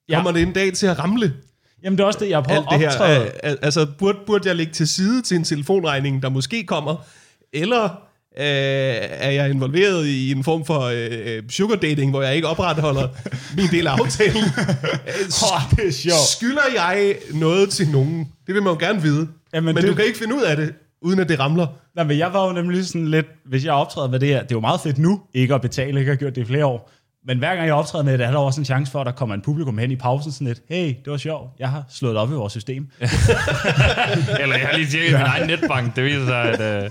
Ja. 0.09 0.15
kommer 0.15 0.31
det 0.31 0.41
en 0.41 0.53
dag 0.53 0.73
til 0.73 0.87
at 0.87 0.99
ramle 0.99 1.33
Jamen, 1.83 1.97
det 1.97 2.03
er 2.03 2.07
også 2.07 2.19
det, 2.19 2.29
jeg 2.29 2.43
det 2.45 2.51
at 2.71 2.79
her. 2.79 2.87
optræde. 2.89 3.21
Øh, 3.25 3.29
al- 3.43 3.57
altså, 3.61 3.87
burde, 3.99 4.17
burde 4.27 4.47
jeg 4.47 4.55
lægge 4.55 4.73
til 4.73 4.87
side 4.87 5.21
til 5.21 5.37
en 5.37 5.43
telefonregning, 5.43 6.21
der 6.23 6.29
måske 6.29 6.63
kommer, 6.63 6.95
eller 7.53 7.83
øh, 7.83 8.43
er 9.09 9.29
jeg 9.31 9.49
involveret 9.49 10.05
i 10.07 10.31
en 10.31 10.43
form 10.43 10.65
for 10.65 10.81
øh, 10.93 11.43
sugar 11.49 11.75
dating, 11.75 12.11
hvor 12.11 12.21
jeg 12.21 12.35
ikke 12.35 12.47
opretholder 12.47 13.07
min 13.57 13.67
del 13.71 13.87
af 13.87 13.91
aftalen? 13.91 14.43
Åh, 15.53 15.61
det 15.75 15.87
er 15.87 15.91
sjovt. 15.91 16.27
Skylder 16.37 16.61
jeg 16.75 17.15
noget 17.33 17.69
til 17.69 17.87
nogen? 17.89 18.19
Det 18.47 18.55
vil 18.55 18.63
man 18.63 18.73
jo 18.73 18.79
gerne 18.79 19.01
vide. 19.01 19.27
Jamen, 19.53 19.75
men 19.75 19.83
det- 19.83 19.89
du 19.91 19.95
kan 19.95 20.05
ikke 20.05 20.17
finde 20.17 20.35
ud 20.35 20.41
af 20.41 20.55
det, 20.57 20.73
uden 21.01 21.19
at 21.19 21.29
det 21.29 21.39
ramler. 21.39 21.67
Nej, 21.95 22.05
men 22.05 22.17
jeg 22.17 22.33
var 22.33 22.47
jo 22.47 22.53
nemlig 22.53 22.85
sådan 22.85 23.07
lidt, 23.07 23.25
hvis 23.45 23.65
jeg 23.65 23.73
optræder 23.73 24.09
med 24.09 24.19
det 24.19 24.27
her, 24.27 24.41
det 24.41 24.51
er 24.51 24.55
jo 24.55 24.59
meget 24.59 24.81
fedt 24.81 24.97
nu, 24.97 25.21
ikke 25.33 25.55
at 25.55 25.61
betale, 25.61 25.99
ikke 25.99 25.99
at 25.99 26.05
have 26.05 26.17
gjort 26.17 26.35
det 26.35 26.41
i 26.41 26.45
flere 26.45 26.65
år. 26.65 26.91
Men 27.27 27.37
hver 27.37 27.55
gang 27.55 27.67
jeg 27.67 27.75
optræder 27.75 28.03
med 28.05 28.17
det, 28.17 28.25
er 28.25 28.31
der 28.31 28.37
også 28.37 28.61
en 28.61 28.65
chance 28.65 28.91
for, 28.91 28.99
at 29.01 29.05
der 29.05 29.11
kommer 29.11 29.35
en 29.35 29.41
publikum 29.41 29.77
hen 29.77 29.91
i 29.91 29.95
pausen 29.95 30.31
sådan 30.31 30.47
lidt, 30.47 30.59
hey, 30.69 30.87
det 30.87 31.11
var 31.11 31.17
sjovt, 31.17 31.49
jeg 31.59 31.69
har 31.69 31.83
slået 31.89 32.13
det 32.15 32.21
op 32.21 32.29
i 32.29 32.33
vores 32.33 32.53
system. 32.53 32.87
Eller 34.39 34.55
jeg 34.57 34.67
har 34.71 34.77
lige 34.77 34.87
tjekket 34.91 35.11
min 35.13 35.21
egen 35.21 35.47
netbank. 35.47 35.95
Det 35.95 36.03
viser 36.03 36.25
sig, 36.25 36.41
at... 36.43 36.83
Øh, 36.83 36.89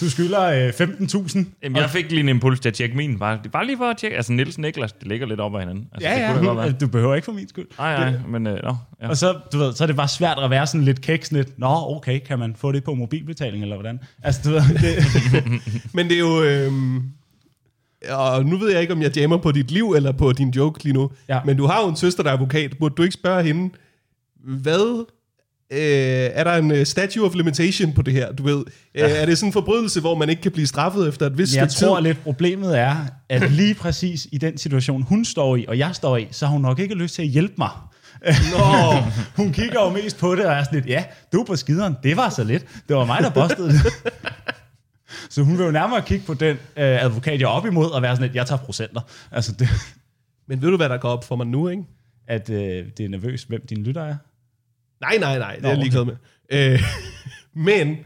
Du 0.00 0.10
skylder 0.10 0.42
øh, 0.42 0.68
15.000. 0.68 1.44
jamen, 1.62 1.76
jeg 1.76 1.90
fik 1.90 2.10
lige 2.10 2.20
en 2.20 2.28
impuls 2.28 2.60
til 2.60 2.68
at 2.68 2.74
tjekke 2.74 2.96
min. 2.96 3.18
Bare, 3.18 3.38
bare 3.52 3.66
lige 3.66 3.76
for 3.76 3.84
at 3.90 3.96
tjekke. 3.96 4.16
Altså, 4.16 4.32
Niels 4.32 4.58
Niklas, 4.58 4.92
det 4.92 5.06
ligger 5.08 5.26
lidt 5.26 5.40
op 5.40 5.54
ad 5.54 5.60
hinanden. 5.60 5.84
Altså, 5.92 6.08
Ja, 6.08 6.14
det 6.14 6.20
ja, 6.22 6.32
kunne 6.32 6.40
da 6.48 6.52
godt 6.54 6.58
være. 6.58 6.72
du 6.80 6.86
behøver 6.88 7.14
ikke 7.14 7.24
for 7.24 7.32
min 7.32 7.48
skyld. 7.48 7.66
Nej, 7.78 8.10
nej, 8.10 8.20
men... 8.28 8.46
Øh, 8.46 8.62
nå, 8.62 8.76
ja. 9.02 9.08
Og 9.08 9.16
så, 9.16 9.34
du 9.52 9.58
ved, 9.58 9.72
så 9.74 9.84
er 9.84 9.86
det 9.86 9.96
bare 9.96 10.08
svært 10.08 10.38
at 10.38 10.50
være 10.50 10.66
sådan 10.66 10.84
lidt 10.84 11.00
kæk, 11.00 11.24
sådan 11.24 11.38
lidt, 11.38 11.58
nå, 11.58 11.96
okay, 11.96 12.18
kan 12.18 12.38
man 12.38 12.54
få 12.58 12.72
det 12.72 12.84
på 12.84 12.94
mobilbetaling, 12.94 13.62
eller 13.62 13.76
hvordan? 13.76 14.00
Altså, 14.22 14.40
du 14.44 14.50
ved, 14.50 14.62
det, 14.62 15.04
Men 15.94 16.08
det 16.08 16.14
er 16.14 16.18
jo... 16.18 16.42
Øh, 16.42 16.72
og 18.10 18.44
nu 18.46 18.56
ved 18.56 18.70
jeg 18.72 18.80
ikke, 18.80 18.92
om 18.92 19.02
jeg 19.02 19.16
jammer 19.16 19.36
på 19.36 19.52
dit 19.52 19.70
liv 19.70 19.92
eller 19.92 20.12
på 20.12 20.32
din 20.32 20.50
joke 20.50 20.84
lige 20.84 20.92
nu. 20.92 21.10
Ja. 21.28 21.40
Men 21.44 21.56
du 21.56 21.66
har 21.66 21.82
jo 21.82 21.88
en 21.88 21.96
søster, 21.96 22.22
der 22.22 22.30
er 22.30 22.34
advokat. 22.34 22.76
Burde 22.78 22.94
du 22.94 23.02
ikke 23.02 23.12
spørge 23.12 23.42
hende, 23.42 23.74
hvad... 24.44 25.04
Øh, 25.72 25.78
er 26.32 26.44
der 26.44 26.52
en 26.52 26.70
uh, 26.70 26.82
statue 26.84 27.26
of 27.26 27.34
limitation 27.34 27.92
på 27.92 28.02
det 28.02 28.14
her? 28.14 28.32
Du 28.32 28.42
ved, 28.42 28.64
ja. 28.94 29.04
øh, 29.04 29.22
er 29.22 29.26
det 29.26 29.38
sådan 29.38 29.48
en 29.48 29.52
forbrydelse, 29.52 30.00
hvor 30.00 30.14
man 30.14 30.28
ikke 30.28 30.42
kan 30.42 30.52
blive 30.52 30.66
straffet 30.66 31.08
efter 31.08 31.26
et 31.26 31.38
vist 31.38 31.56
jeg 31.56 31.68
tror 31.68 31.96
tid? 31.96 32.06
lidt, 32.06 32.22
problemet 32.22 32.78
er, 32.78 32.96
at 33.28 33.52
lige 33.52 33.74
præcis 33.74 34.26
i 34.32 34.38
den 34.38 34.58
situation, 34.58 35.02
hun 35.02 35.24
står 35.24 35.56
i, 35.56 35.64
og 35.68 35.78
jeg 35.78 35.90
står 35.94 36.16
i, 36.16 36.28
så 36.30 36.46
har 36.46 36.52
hun 36.52 36.62
nok 36.62 36.78
ikke 36.78 36.94
lyst 36.94 37.14
til 37.14 37.22
at 37.22 37.28
hjælpe 37.28 37.54
mig. 37.58 37.70
Nå, 38.26 38.94
Hun 39.42 39.52
kigger 39.52 39.80
jo 39.80 39.90
mest 39.90 40.18
på 40.18 40.34
det, 40.34 40.46
og 40.46 40.52
er 40.52 40.64
sådan 40.64 40.78
lidt, 40.78 40.86
ja, 40.88 41.04
du 41.32 41.40
er 41.40 41.44
på 41.44 41.56
skideren, 41.56 41.96
det 42.02 42.16
var 42.16 42.28
så 42.28 42.44
lidt. 42.44 42.64
Det 42.88 42.96
var 42.96 43.04
mig, 43.04 43.22
der 43.22 43.30
bostede 43.30 43.68
det. 43.68 43.82
Så 45.28 45.42
hun 45.42 45.58
vil 45.58 45.64
jo 45.64 45.70
nærmere 45.70 46.02
kigge 46.02 46.26
på 46.26 46.34
den 46.34 46.56
øh, 46.56 47.04
advokat, 47.04 47.40
jeg 47.40 47.46
er 47.46 47.50
op 47.50 47.66
imod, 47.66 47.90
og 47.90 48.02
være 48.02 48.16
sådan 48.16 48.28
lidt, 48.28 48.36
jeg 48.36 48.46
tager 48.46 48.58
procenter. 48.58 49.00
Altså, 49.32 49.52
det, 49.52 49.68
men 50.48 50.62
ved 50.62 50.70
du, 50.70 50.76
hvad 50.76 50.88
der 50.88 50.96
går 50.98 51.08
op 51.08 51.24
for 51.24 51.36
mig 51.36 51.46
nu, 51.46 51.68
ikke? 51.68 51.84
at 52.26 52.50
øh, 52.50 52.86
det 52.96 53.04
er 53.04 53.08
nervøst, 53.08 53.48
hvem 53.48 53.66
din 53.66 53.82
lytter 53.82 54.02
er. 54.02 54.16
Nej, 55.00 55.16
nej, 55.18 55.38
nej, 55.38 55.54
det 55.54 55.58
er 55.58 55.62
Nå, 55.62 55.68
jeg 55.68 55.78
ligeglad 55.78 56.04
med. 56.04 56.16
Øh, 56.52 56.82
men 57.66 57.96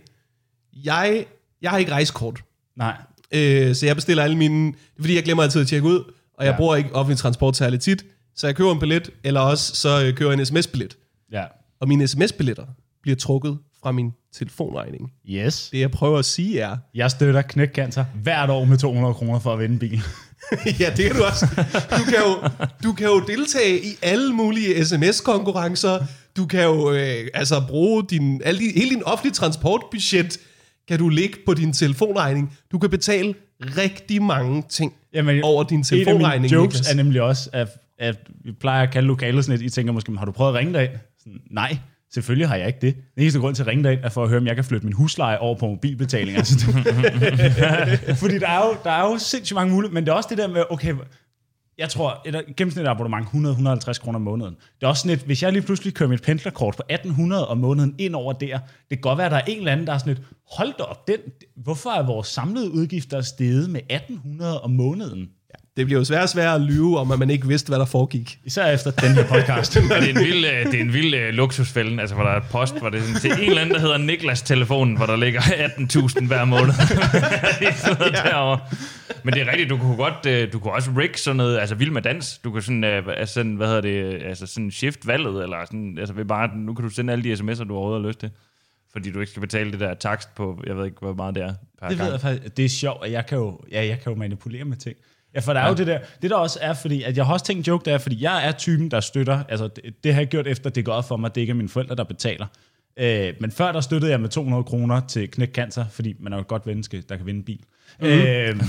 jeg, 0.73 1.27
jeg 1.63 1.71
har 1.71 1.79
ikke 1.79 1.93
rejsekort. 1.93 2.45
Nej. 2.77 2.97
Øh, 3.35 3.75
så 3.75 3.87
jeg 3.87 3.95
bestiller 3.97 4.23
alle 4.25 4.37
mine... 4.37 4.67
Det 4.67 4.75
er 4.99 5.03
fordi, 5.03 5.15
jeg 5.15 5.23
glemmer 5.25 5.43
altid 5.43 5.61
at 5.61 5.67
tjekke 5.67 5.87
ud, 5.89 6.13
og 6.35 6.45
jeg 6.45 6.53
Ja. 6.53 6.57
bruger 6.57 6.77
ikke 6.77 6.95
offentlig 6.95 7.19
transport 7.19 7.57
særlig 7.57 7.81
tit. 7.81 8.05
Så 8.37 8.47
jeg 8.47 8.57
køber 8.57 8.73
en 8.73 8.79
billet, 8.79 9.11
eller 9.25 9.41
også 9.41 9.75
så 9.77 10.05
øh, 10.05 10.15
køber 10.15 10.31
jeg 10.33 10.41
en 10.41 10.47
sms-billet. 10.47 10.97
Ja. 11.33 11.45
Og 11.81 11.89
mine 11.89 12.09
sms-billetter 12.09 12.67
bliver 13.03 13.17
trukket 13.17 13.59
fra 13.83 13.93
min 13.93 14.11
telefonregning. 14.33 15.13
Yes. 15.29 15.69
Det 15.73 15.81
jeg 15.81 15.91
prøver 15.91 16.19
at 16.19 16.25
sige 16.25 16.61
er... 16.61 16.77
Jeg 16.95 17.11
støtter 17.11 17.43
knækcancer 17.43 18.05
hvert 18.23 18.51
år 18.51 18.65
med 18.65 18.79
200 18.79 19.15
kroner 19.15 19.39
for 19.39 19.53
at 19.53 19.59
vinde 19.59 19.73
en 19.73 19.79
bil. 19.79 20.03
ja, 20.81 20.91
det 20.97 21.05
kan 21.07 21.17
du 21.17 21.25
også. 21.25 21.47
Du 21.91 22.05
kan 22.05 22.19
jo, 22.27 22.49
du 22.85 22.93
kan 22.93 23.07
jo 23.07 23.21
deltage 23.27 23.79
i 23.85 23.89
alle 24.03 24.33
mulige 24.35 24.85
sms-konkurrencer. 24.85 25.99
Du 26.37 26.47
kan 26.47 26.63
jo 26.65 26.93
øh, 26.93 27.27
altså 27.35 27.63
bruge 27.69 28.05
din, 28.11 28.41
alle 28.45 28.61
din, 28.61 28.71
hele 28.75 28.91
din 28.91 29.03
offentlige 29.05 29.33
transportbudget 29.35 30.39
kan 30.89 30.99
du 30.99 31.09
lægge 31.09 31.37
på 31.47 31.55
din 31.55 31.73
telefonregning. 31.73 32.59
Du 32.73 32.79
kan 32.79 32.91
betale 32.91 33.35
rigtig 33.61 34.23
mange 34.23 34.63
ting 34.69 34.93
Jamen, 35.15 35.45
over 35.45 35.63
din 35.65 35.77
En 35.77 35.81
af 35.81 35.87
telefonregning. 35.87 36.43
mine 36.43 36.53
jokes 36.55 36.75
Niklas. 36.75 36.91
er 36.93 36.97
nemlig 36.97 37.23
også, 37.23 37.51
at, 37.53 37.69
at 37.99 38.17
vi 38.45 38.53
plejer 38.53 38.83
at 38.83 38.91
kalde 38.93 39.09
lokalet 39.09 39.45
sådan 39.45 39.59
lidt, 39.59 39.73
I 39.73 39.75
tænker 39.75 39.93
måske, 39.93 40.11
"Men 40.11 40.19
har 40.19 40.25
du 40.25 40.33
prøvet 40.33 40.53
at 40.53 40.59
ringe 40.59 40.73
dig 40.73 40.91
sådan, 41.23 41.41
Nej, 41.51 41.79
selvfølgelig 42.15 42.49
har 42.49 42.57
jeg 42.57 42.67
ikke 42.67 42.79
det. 42.81 42.95
Den 42.95 43.23
eneste 43.23 43.41
grund 43.41 43.55
til 43.55 43.63
at 43.63 43.67
ringe 43.67 43.85
dig 43.85 44.01
er 44.03 44.09
for 44.09 44.23
at 44.23 44.29
høre, 44.29 44.41
om 44.41 44.47
jeg 44.47 44.55
kan 44.55 44.65
flytte 44.65 44.87
min 44.87 44.93
husleje 44.93 45.39
over 45.39 45.59
på 45.59 45.67
mobilbetaling. 45.67 46.37
Altså, 46.37 46.55
det, 46.67 48.19
fordi 48.23 48.39
der 48.39 48.49
er, 48.49 48.67
jo, 48.67 48.77
der 48.85 48.91
er 48.91 49.11
jo 49.11 49.19
sindssygt 49.19 49.55
mange 49.55 49.73
muligheder, 49.75 49.95
men 49.95 50.05
det 50.05 50.13
er 50.13 50.17
også 50.17 50.29
det 50.29 50.39
der 50.39 50.49
med, 50.49 50.65
okay, 50.71 50.95
jeg 51.79 51.89
tror, 51.89 52.23
et 52.27 52.57
gennemsnitligt 52.57 52.89
abonnement 52.89 53.27
100-150 53.27 54.03
kroner 54.03 54.19
om 54.19 54.23
måneden. 54.23 54.55
Det 54.55 54.83
er 54.83 54.87
også 54.87 55.01
sådan 55.01 55.17
lidt, 55.17 55.27
hvis 55.27 55.43
jeg 55.43 55.53
lige 55.53 55.63
pludselig 55.63 55.95
kører 55.95 56.09
mit 56.09 56.23
pendlerkort 56.23 56.77
på 56.77 56.83
1800 56.89 57.49
om 57.49 57.59
måneden 57.59 57.95
ind 57.99 58.15
over 58.15 58.33
der, 58.33 58.59
det 58.59 58.99
kan 58.99 59.01
godt 59.01 59.19
være, 59.19 59.27
at 59.27 59.33
der 59.33 59.39
er 59.39 59.45
en 59.47 59.59
eller 59.59 59.73
anden, 59.73 59.87
der 59.87 59.93
er 59.93 59.99
sådan 59.99 60.15
lidt, 60.15 60.27
hold 60.57 60.73
da 60.79 60.83
op, 60.83 61.09
den, 61.09 61.19
hvorfor 61.57 61.91
er 61.91 62.07
vores 62.07 62.29
samlede 62.29 62.71
udgifter 62.71 63.21
steget 63.21 63.71
med 63.71 63.81
1800 63.91 64.61
om 64.61 64.71
måneden? 64.71 65.31
Det 65.77 65.87
bliver 65.87 66.01
jo 66.01 66.05
svært 66.05 66.23
og 66.23 66.29
svært 66.29 66.55
at 66.55 66.61
lyve 66.61 66.99
om, 66.99 67.11
at 67.11 67.19
man 67.19 67.31
ikke 67.31 67.47
vidste, 67.49 67.69
hvad 67.69 67.79
der 67.79 67.85
foregik. 67.85 68.39
Især 68.45 68.67
efter 68.67 68.91
den 68.91 69.11
her 69.13 69.27
podcast. 69.29 69.77
Og 69.77 69.83
det 70.01 70.11
er 70.11 70.15
en 70.15 70.25
vild, 70.27 70.45
øh, 70.45 70.67
det 70.67 70.75
er 70.75 70.81
en 70.81 70.93
vild 70.93 71.15
uh, 71.15 71.29
luksusfælden, 71.35 72.01
altså 72.01 72.15
hvor 72.15 72.25
der 72.25 72.31
er 72.31 72.37
et 72.37 72.47
post, 72.51 72.79
hvor 72.79 72.89
det 72.89 72.99
er 73.01 73.03
sådan, 73.05 73.21
til 73.21 73.33
en 73.33 73.39
eller 73.49 73.61
anden, 73.61 73.75
der 73.75 73.81
hedder 73.81 73.97
Niklas 73.97 74.43
telefonen, 74.43 74.97
hvor 74.97 75.07
der 75.07 75.17
ligger 75.17 75.41
18.000 76.21 76.27
hver 76.27 76.45
måned. 76.45 76.73
Ja. 77.61 78.31
derovre. 78.31 78.61
Men 79.25 79.35
det 79.35 79.43
er 79.43 79.47
rigtigt, 79.51 79.71
du 79.71 79.77
kunne 79.79 79.97
godt, 79.97 80.47
uh, 80.47 80.53
du 80.53 80.59
kunne 80.59 80.73
også 80.73 80.91
rig 80.99 81.11
sådan 81.17 81.37
noget, 81.37 81.59
altså 81.59 81.75
vild 81.75 81.91
med 81.91 82.03
dans, 82.03 82.39
du 82.45 82.51
kan 82.53 82.63
sådan, 82.63 82.85
uh, 82.85 83.13
altså 83.17 83.35
sådan, 83.35 83.55
hvad 83.55 83.67
hedder 83.67 83.81
det, 83.81 84.23
altså 84.23 84.47
sådan 84.47 84.71
shift 84.71 85.07
valget, 85.07 85.43
eller 85.43 85.57
sådan, 85.65 85.97
altså 85.99 86.15
ved 86.15 86.25
bare, 86.25 86.57
nu 86.57 86.75
kan 86.75 86.85
du 86.85 86.91
sende 86.91 87.13
alle 87.13 87.25
de 87.25 87.33
sms'er, 87.35 87.65
du 87.65 87.75
overhovedet 87.75 88.03
har 88.03 88.09
lyst 88.09 88.21
til. 88.21 88.31
Fordi 88.93 89.11
du 89.11 89.21
ikke 89.21 89.31
skal 89.31 89.41
betale 89.41 89.73
det 89.73 89.81
der 89.81 89.95
takst 89.95 90.35
på, 90.35 90.63
jeg 90.67 90.77
ved 90.77 90.85
ikke, 90.85 90.97
hvor 91.01 91.15
meget 91.15 91.35
det 91.35 91.43
er 91.43 91.55
per 91.81 91.89
det 91.89 91.99
gang. 91.99 92.07
ved 92.07 92.13
jeg 92.13 92.21
faktisk. 92.21 92.57
Det 92.57 92.65
er 92.65 92.69
sjovt, 92.69 93.05
at 93.07 93.13
jeg 93.13 93.27
kan 93.27 93.39
jo, 93.39 93.61
ja, 93.71 93.87
jeg 93.87 94.01
kan 94.01 94.13
jo 94.13 94.19
manipulere 94.19 94.65
med 94.65 94.77
ting. 94.77 94.97
Ja, 95.35 95.41
for 95.41 95.53
der 95.53 95.61
er 95.61 95.69
jo 95.69 95.75
det 95.75 95.87
der, 95.87 95.99
det 96.23 96.31
der 96.31 96.37
også 96.37 96.59
er, 96.63 96.75
fordi, 96.75 97.03
at 97.03 97.17
jeg 97.17 97.27
har 97.27 97.33
også 97.33 97.45
tænkt 97.45 97.69
joke, 97.69 97.85
der 97.85 97.95
er, 97.95 97.99
fordi 97.99 98.23
jeg 98.23 98.47
er 98.47 98.53
typen, 98.53 98.91
der 98.91 99.01
støtter, 99.01 99.45
altså 99.49 99.69
det, 99.69 100.05
det 100.05 100.15
har 100.15 100.21
jeg 100.21 100.29
gjort 100.29 100.47
efter, 100.47 100.71
det 100.71 100.85
går 100.85 100.93
op 100.93 101.09
for 101.09 101.17
mig, 101.17 101.29
at 101.29 101.35
det 101.35 101.41
ikke 101.41 101.51
er 101.51 101.55
mine 101.55 101.69
forældre, 101.69 101.95
der 101.95 102.05
betaler. 102.05 102.47
Øh, 102.97 103.35
men 103.41 103.51
før 103.51 103.73
der 103.73 103.81
støttede 103.81 104.11
jeg 104.11 104.21
med 104.21 104.29
200 104.29 104.65
kroner 104.65 105.01
til 105.01 105.31
knæk 105.31 105.53
cancer, 105.55 105.85
fordi 105.91 106.15
man 106.21 106.33
er 106.33 106.37
jo 106.37 106.41
et 106.41 106.49
godt 106.49 106.67
menneske, 106.67 107.01
der 107.09 107.17
kan 107.17 107.27
vinde 107.27 107.39
en 107.39 107.45
bil. 107.45 107.61
Mm-hmm. 108.01 108.19
Øh, 108.19 108.63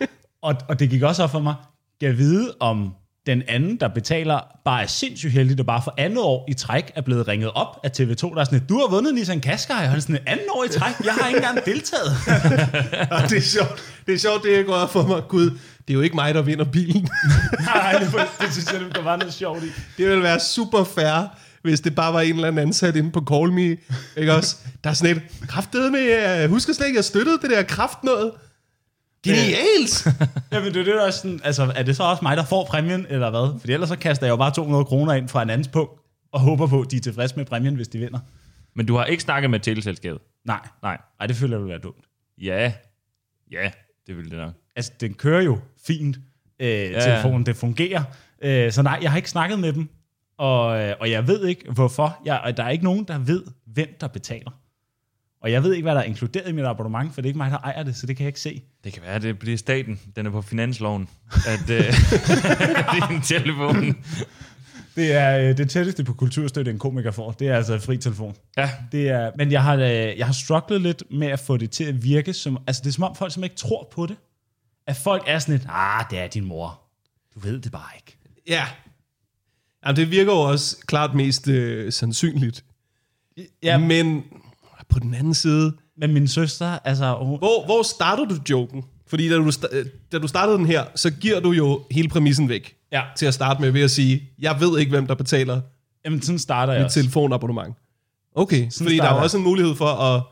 og, 0.42 0.54
og 0.68 0.78
det 0.78 0.90
gik 0.90 1.02
også 1.02 1.22
op 1.22 1.30
for 1.30 1.40
mig, 1.40 1.54
kan 2.00 2.08
jeg 2.08 2.18
vide, 2.18 2.54
om 2.60 2.94
den 3.26 3.42
anden, 3.48 3.76
der 3.76 3.88
betaler, 3.88 4.40
bare 4.64 4.82
er 4.82 4.86
sindssygt 4.86 5.32
heldig, 5.32 5.58
der 5.58 5.64
bare 5.64 5.82
for 5.84 5.94
andet 5.98 6.18
år 6.18 6.44
i 6.48 6.54
træk 6.54 6.92
er 6.94 7.00
blevet 7.00 7.28
ringet 7.28 7.50
op 7.54 7.80
af 7.84 7.88
TV2, 7.88 8.34
der 8.34 8.40
er 8.40 8.44
sådan, 8.44 8.66
du 8.68 8.78
har 8.78 8.90
vundet 8.90 9.14
Nissan 9.14 9.40
Qashqai, 9.40 9.76
og 9.76 9.88
han 9.88 9.96
er 9.96 10.00
sådan, 10.00 10.14
et 10.14 10.22
andet 10.26 10.46
år 10.50 10.64
i 10.64 10.68
træk, 10.68 10.94
jeg 11.04 11.12
har 11.12 11.28
ikke 11.28 11.38
engang 11.38 11.64
deltaget. 11.64 12.10
Og 13.16 13.30
det 13.30 13.38
er 13.38 13.40
sjovt, 13.40 13.82
det 14.06 14.14
er 14.14 14.18
sjovt, 14.18 14.42
det 14.42 14.66
går 14.66 14.74
op 14.74 14.92
for 14.92 15.02
mig. 15.06 15.22
Gud, 15.28 15.50
det 15.88 15.90
er 15.90 15.94
jo 15.94 16.00
ikke 16.00 16.14
mig, 16.14 16.34
der 16.34 16.42
vinder 16.42 16.64
bilen. 16.64 17.08
Nej, 17.74 17.92
det, 17.98 18.12
det 18.40 18.52
synes 18.52 18.72
jeg, 18.72 18.80
der 18.94 19.02
var 19.02 19.16
noget 19.16 19.34
sjovt 19.34 19.64
i. 19.64 19.66
Det 19.98 20.08
ville 20.08 20.22
være 20.22 20.40
super 20.40 20.84
fair, 20.84 21.36
hvis 21.62 21.80
det 21.80 21.94
bare 21.94 22.12
var 22.12 22.20
en 22.20 22.34
eller 22.34 22.48
anden 22.48 22.66
ansat 22.66 22.96
inde 22.96 23.10
på 23.10 23.24
Call 23.30 23.52
Me. 23.52 23.76
Ikke 24.16 24.34
også? 24.34 24.56
Der 24.84 24.90
er 24.90 24.94
sådan 24.94 25.16
et, 25.16 25.22
kraftede 25.48 25.90
med, 25.90 26.00
jeg 26.00 26.48
husker 26.48 26.72
slet 26.72 26.86
ikke, 26.86 26.96
jeg 26.96 27.04
støttede 27.04 27.38
det 27.42 27.50
der 27.50 27.62
kraft 27.62 28.04
noget. 28.04 28.30
Genialt! 29.26 30.06
Jamen, 30.52 30.74
det 30.74 30.80
er 30.80 30.84
det 30.84 30.94
der 30.94 31.06
er 31.06 31.10
sådan, 31.10 31.40
altså, 31.44 31.72
er 31.76 31.82
det 31.82 31.96
så 31.96 32.02
også 32.02 32.22
mig, 32.22 32.36
der 32.36 32.44
får 32.44 32.64
præmien, 32.64 33.06
eller 33.08 33.30
hvad? 33.30 33.60
Fordi 33.60 33.72
ellers 33.72 33.88
så 33.88 33.96
kaster 33.96 34.26
jeg 34.26 34.30
jo 34.30 34.36
bare 34.36 34.50
200 34.50 34.84
kroner 34.84 35.12
ind 35.12 35.28
fra 35.28 35.42
en 35.42 35.50
andens 35.50 35.68
punkt, 35.68 35.92
og 36.32 36.40
håber 36.40 36.66
på, 36.66 36.80
at 36.80 36.90
de 36.90 36.96
er 36.96 37.00
tilfredse 37.00 37.36
med 37.36 37.44
præmien, 37.44 37.74
hvis 37.74 37.88
de 37.88 37.98
vinder. 37.98 38.18
Men 38.74 38.86
du 38.86 38.96
har 38.96 39.04
ikke 39.04 39.22
snakket 39.22 39.50
med 39.50 39.60
teleselskabet? 39.60 40.20
Nej, 40.44 40.60
Nej. 40.82 40.98
nej, 41.20 41.26
det 41.26 41.36
føler 41.36 41.56
jeg 41.56 41.60
vil 41.62 41.68
være 41.68 41.78
dumt. 41.78 42.04
Ja. 42.42 42.72
Ja, 43.52 43.70
det 44.06 44.16
vil 44.16 44.24
det 44.30 44.38
nok. 44.38 44.52
Altså, 44.76 44.92
den 45.00 45.14
kører 45.14 45.42
jo 45.42 45.58
fint, 45.86 46.16
øh, 46.60 46.68
ja, 46.68 47.00
telefonen, 47.00 47.46
det 47.46 47.56
fungerer. 47.56 48.02
Øh, 48.42 48.72
så 48.72 48.82
nej, 48.82 48.98
jeg 49.02 49.10
har 49.10 49.16
ikke 49.16 49.30
snakket 49.30 49.58
med 49.58 49.72
dem, 49.72 49.88
og, 50.38 50.80
øh, 50.80 50.94
og 51.00 51.10
jeg 51.10 51.28
ved 51.28 51.46
ikke, 51.46 51.70
hvorfor. 51.72 52.18
Jeg, 52.24 52.40
og 52.44 52.56
der 52.56 52.62
er 52.62 52.68
ikke 52.70 52.84
nogen, 52.84 53.04
der 53.04 53.18
ved, 53.18 53.42
hvem 53.66 53.96
der 54.00 54.08
betaler. 54.08 54.50
Og 55.42 55.52
jeg 55.52 55.62
ved 55.62 55.72
ikke, 55.72 55.82
hvad 55.82 55.94
der 55.94 56.00
er 56.00 56.04
inkluderet 56.04 56.48
i 56.48 56.52
mit 56.52 56.64
abonnement, 56.64 57.14
for 57.14 57.20
det 57.20 57.28
er 57.28 57.30
ikke 57.30 57.38
mig, 57.38 57.50
der 57.50 57.58
ejer 57.58 57.82
det, 57.82 57.96
så 57.96 58.06
det 58.06 58.16
kan 58.16 58.24
jeg 58.24 58.28
ikke 58.28 58.40
se. 58.40 58.62
Det 58.84 58.92
kan 58.92 59.02
være, 59.02 59.12
at 59.14 59.22
det 59.22 59.38
bliver 59.38 59.56
staten. 59.58 60.00
Den 60.16 60.26
er 60.26 60.30
på 60.30 60.42
finansloven. 60.42 61.08
At 61.46 61.70
øh, 61.70 61.84
din 63.10 63.20
telefon. 63.22 63.96
Det 64.96 65.12
er 65.12 65.38
øh, 65.38 65.56
det 65.56 65.70
tætteste 65.70 66.04
på 66.04 66.12
kulturstøtte, 66.14 66.70
en 66.70 66.78
komiker 66.78 67.10
får. 67.10 67.30
Det 67.32 67.48
er 67.48 67.56
altså 67.56 67.78
fri 67.78 67.96
telefon. 67.98 68.36
Ja, 68.56 68.70
Det 68.92 69.08
er, 69.08 69.30
men 69.36 69.52
jeg 69.52 69.62
har, 69.62 69.74
øh, 69.76 69.90
jeg 70.18 70.26
har 70.26 70.32
strugglet 70.32 70.80
lidt 70.80 71.02
med 71.10 71.26
at 71.26 71.40
få 71.40 71.56
det 71.56 71.70
til 71.70 71.84
at 71.84 72.04
virke 72.04 72.32
som... 72.32 72.58
Altså, 72.66 72.82
det 72.84 72.88
er 72.88 72.92
som 72.92 73.04
om 73.04 73.16
folk, 73.16 73.32
som 73.32 73.44
ikke 73.44 73.56
tror 73.56 73.88
på 73.92 74.06
det. 74.06 74.16
At 74.86 74.96
folk 74.96 75.22
er 75.26 75.38
sådan 75.38 75.54
lidt, 75.58 75.66
ah, 75.70 76.04
det 76.10 76.18
er 76.18 76.26
din 76.26 76.44
mor. 76.44 76.80
Du 77.34 77.40
ved 77.40 77.60
det 77.60 77.72
bare 77.72 77.90
ikke. 77.96 78.16
ja. 78.48 78.64
Jamen, 79.86 79.96
det 79.96 80.10
virker 80.10 80.32
jo 80.32 80.38
også 80.38 80.76
klart 80.86 81.14
mest 81.14 81.48
øh, 81.48 81.92
sandsynligt. 81.92 82.64
Ja, 83.62 83.78
Men 83.78 84.24
på 84.88 84.98
den 84.98 85.14
anden 85.14 85.34
side, 85.34 85.72
men 85.98 86.12
min 86.12 86.28
søster, 86.28 86.78
altså... 86.84 87.16
Hun, 87.22 87.38
hvor, 87.38 87.64
hvor 87.64 87.82
starter 87.82 88.24
du 88.24 88.36
joken? 88.50 88.84
Fordi 89.06 89.28
da 89.28 89.36
du, 89.36 89.52
øh, 89.72 89.86
da 90.12 90.18
du 90.18 90.28
startede 90.28 90.58
den 90.58 90.66
her, 90.66 90.84
så 90.94 91.10
giver 91.10 91.40
du 91.40 91.52
jo 91.52 91.82
hele 91.90 92.08
præmissen 92.08 92.48
væk 92.48 92.76
ja, 92.92 93.02
til 93.16 93.26
at 93.26 93.34
starte 93.34 93.60
med 93.60 93.70
ved 93.70 93.82
at 93.82 93.90
sige, 93.90 94.22
jeg 94.38 94.56
ved 94.60 94.78
ikke, 94.78 94.90
hvem 94.90 95.06
der 95.06 95.14
betaler 95.14 95.60
jamen, 96.04 96.22
sådan 96.22 96.38
starter 96.38 96.72
jeg 96.72 96.80
mit 96.80 96.84
også. 96.84 97.00
telefonabonnement. 97.00 97.76
Okay, 98.34 98.70
Sådan 98.70 98.84
fordi 98.84 98.96
der 98.96 99.04
er 99.04 99.14
jo 99.14 99.22
også 99.22 99.36
en 99.36 99.42
mulighed 99.42 99.74
for 99.74 99.86
at, 99.86 100.22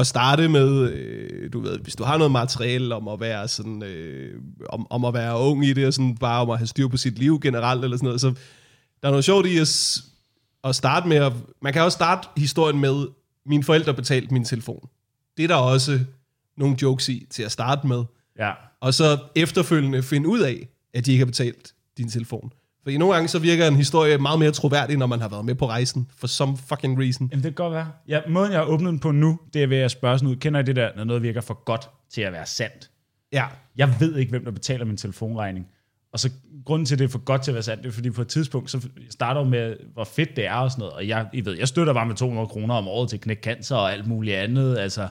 at 0.00 0.06
starte 0.06 0.48
med, 0.48 0.92
øh, 0.92 1.52
du 1.52 1.60
ved, 1.60 1.78
hvis 1.78 1.96
du 1.96 2.04
har 2.04 2.18
noget 2.18 2.30
materiale 2.30 2.94
om 2.94 3.08
at 3.08 3.20
være 3.20 3.48
sådan, 3.48 3.82
øh, 3.82 4.40
om, 4.68 4.86
om 4.90 5.04
at 5.04 5.14
være 5.14 5.38
ung 5.38 5.66
i 5.66 5.72
det, 5.72 5.86
og 5.86 5.94
sådan 5.94 6.16
bare 6.16 6.40
om 6.40 6.50
at 6.50 6.58
have 6.58 6.66
styr 6.66 6.88
på 6.88 6.96
sit 6.96 7.18
liv 7.18 7.40
generelt, 7.40 7.84
eller 7.84 7.96
sådan 7.96 8.06
noget, 8.06 8.20
så 8.20 8.28
der 9.02 9.08
er 9.08 9.10
noget 9.10 9.24
sjovt 9.24 9.46
i 9.46 9.58
at, 9.58 9.98
at 10.64 10.76
starte 10.76 11.08
med, 11.08 11.16
at, 11.16 11.32
man 11.62 11.72
kan 11.72 11.82
også 11.82 11.96
starte 11.96 12.28
historien 12.36 12.80
med, 12.80 13.06
mine 13.46 13.62
forældre 13.64 13.94
betalte 13.94 14.32
min 14.32 14.44
telefon. 14.44 14.88
Det 15.36 15.42
er 15.42 15.48
der 15.48 15.54
også 15.54 16.00
nogle 16.56 16.76
jokes 16.82 17.08
i 17.08 17.26
til 17.30 17.42
at 17.42 17.52
starte 17.52 17.86
med, 17.86 18.04
Ja. 18.38 18.52
og 18.80 18.94
så 18.94 19.18
efterfølgende 19.36 20.02
finde 20.02 20.28
ud 20.28 20.40
af, 20.40 20.68
at 20.94 21.06
de 21.06 21.12
ikke 21.12 21.20
har 21.20 21.26
betalt 21.26 21.74
din 21.98 22.08
telefon. 22.08 22.52
For 22.84 22.98
nogle 22.98 23.14
gange 23.14 23.28
så 23.28 23.38
virker 23.38 23.68
en 23.68 23.76
historie 23.76 24.18
meget 24.18 24.38
mere 24.38 24.50
troværdig, 24.50 24.96
når 24.96 25.06
man 25.06 25.20
har 25.20 25.28
været 25.28 25.44
med 25.44 25.54
på 25.54 25.66
rejsen, 25.68 26.10
for 26.16 26.26
some 26.26 26.56
fucking 26.68 27.00
reason. 27.00 27.28
Jamen, 27.32 27.44
det 27.44 27.56
kan 27.56 27.64
godt 27.64 27.72
være. 27.72 27.88
Ja, 28.08 28.20
måden, 28.28 28.52
jeg 28.52 28.60
har 28.60 28.66
åbnet 28.66 28.90
den 28.90 28.98
på 28.98 29.10
nu, 29.10 29.38
det 29.54 29.62
er 29.62 29.66
ved 29.66 29.76
at 29.76 29.90
spørge 29.90 30.18
sådan 30.18 30.28
ud. 30.30 30.36
Kender 30.36 30.60
I 30.60 30.62
det 30.62 30.76
der, 30.76 30.90
når 30.96 31.04
noget 31.04 31.22
virker 31.22 31.40
for 31.40 31.64
godt 31.64 31.90
til 32.10 32.20
at 32.20 32.32
være 32.32 32.46
sandt? 32.46 32.90
Ja, 33.32 33.46
Jeg 33.76 33.96
ved 34.00 34.16
ikke, 34.16 34.30
hvem 34.30 34.44
der 34.44 34.50
betaler 34.50 34.84
min 34.84 34.96
telefonregning. 34.96 35.66
Og 36.14 36.20
så 36.20 36.30
grunden 36.64 36.86
til, 36.86 36.94
at 36.94 36.98
det 36.98 37.04
er 37.04 37.08
for 37.08 37.18
godt 37.18 37.42
til 37.42 37.50
at 37.50 37.54
være 37.54 37.62
sandt, 37.62 37.82
det 37.82 37.88
er 37.88 37.92
fordi 37.92 38.10
på 38.10 38.22
et 38.22 38.28
tidspunkt, 38.28 38.70
så 38.70 38.88
starter 39.10 39.40
jo 39.40 39.46
med, 39.46 39.76
hvor 39.94 40.04
fedt 40.04 40.36
det 40.36 40.46
er 40.46 40.54
og 40.54 40.70
sådan 40.70 40.80
noget. 40.80 40.94
Og 40.94 41.08
jeg, 41.08 41.26
I 41.32 41.44
ved, 41.44 41.58
jeg 41.58 41.68
støtter 41.68 41.92
bare 41.92 42.06
med 42.06 42.14
200 42.14 42.48
kroner 42.48 42.74
om 42.74 42.88
året 42.88 43.10
til 43.10 43.20
Knæk 43.20 43.42
Cancer 43.42 43.76
og 43.76 43.92
alt 43.92 44.06
muligt 44.06 44.36
andet. 44.36 44.78
Altså 44.78 45.08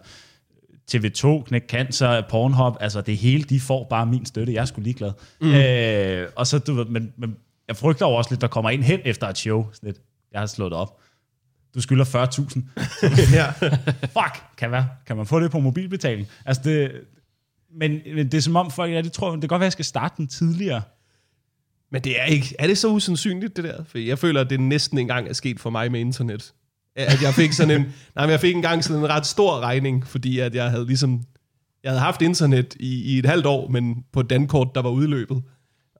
TV2, 0.92 1.44
Knæk 1.44 1.68
Cancer, 1.68 2.22
Pornhub, 2.30 2.78
altså 2.80 3.02
det 3.02 3.18
hele, 3.18 3.44
de 3.44 3.60
får 3.60 3.88
bare 3.90 4.06
min 4.06 4.26
støtte. 4.26 4.54
Jeg 4.54 4.62
er 4.62 4.66
sgu 4.66 4.82
ligeglad. 4.82 5.12
Mm. 5.42 5.54
Øh, 5.54 6.30
og 6.36 6.48
så, 6.48 6.60
du 6.60 6.74
ved, 6.74 6.86
men, 6.86 7.14
men 7.18 7.36
jeg 7.68 7.76
frygter 7.76 8.08
jo 8.08 8.14
også 8.14 8.32
lidt, 8.32 8.42
der 8.42 8.48
kommer 8.48 8.70
en 8.70 8.84
hen 8.84 9.00
efter 9.06 9.28
et 9.28 9.38
show. 9.38 9.66
Sådan 9.74 9.88
lidt, 9.88 10.02
jeg 10.32 10.40
har 10.40 10.46
slået 10.46 10.74
op. 10.74 11.00
Du 11.76 11.82
skylder 11.82 12.06
40.000. 12.06 12.62
ja. 13.38 13.52
Fuck, 14.02 14.44
kan, 14.58 14.72
være. 14.72 14.88
kan 15.08 15.18
man 15.18 15.26
få 15.26 15.40
det 15.40 15.52
på 15.52 15.60
mobilbetaling? 15.60 16.28
Altså 16.46 16.62
det, 16.66 16.92
men, 17.80 17.92
men 18.16 18.26
det 18.32 18.34
er 18.34 18.42
som 18.42 18.56
om 18.56 18.72
folk, 18.72 18.92
ja, 18.92 19.02
det 19.02 19.12
tror 19.12 19.32
det 19.32 19.42
kan 19.42 19.48
godt 19.48 19.60
være, 19.60 19.66
at 19.66 19.68
jeg 19.68 19.72
skal 19.72 19.86
starte 19.86 20.14
den 20.18 20.28
tidligere. 20.28 20.82
Men 21.94 22.02
det 22.02 22.22
er 22.22 22.26
ikke, 22.26 22.56
er 22.60 22.68
det 22.68 22.78
så 22.78 22.88
usandsynligt, 22.88 23.56
det 23.56 23.64
der? 23.64 23.84
For 23.88 23.98
jeg 23.98 24.20
føler, 24.20 24.42
at 24.42 24.50
det 24.50 24.60
næsten 24.60 24.98
engang 24.98 25.30
er 25.30 25.34
sket 25.34 25.60
for 25.60 25.70
mig 25.70 25.92
med 25.92 26.00
internet. 26.00 26.54
At 26.96 27.22
jeg 27.22 27.34
fik 27.34 27.54
sådan 27.54 27.82
en, 27.82 27.82
nej, 28.16 28.26
men 28.26 28.32
jeg 28.32 28.40
fik 28.40 28.56
engang 28.56 28.84
sådan 28.84 29.02
en 29.02 29.10
ret 29.10 29.26
stor 29.26 29.60
regning, 29.60 30.08
fordi 30.08 30.40
at 30.40 30.56
jeg 30.56 30.70
havde 30.70 30.86
ligesom, 30.86 31.22
jeg 31.84 31.92
havde 31.92 32.02
haft 32.02 32.22
internet 32.22 32.76
i, 32.80 33.16
i 33.16 33.20
et 33.20 33.26
halvt 33.26 33.46
år, 33.46 33.68
men 33.68 33.96
på 34.14 34.20
et 34.20 34.30
dankort, 34.30 34.68
der 34.76 34.82
var 34.82 34.90
udløbet. 34.90 35.42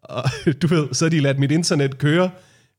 Og 0.04 0.24
du 0.62 0.68
ved, 0.68 0.94
så 0.94 1.10
de 1.10 1.20
ladt 1.20 1.40
mit 1.40 1.52
internet 1.52 1.98
køre, 1.98 2.30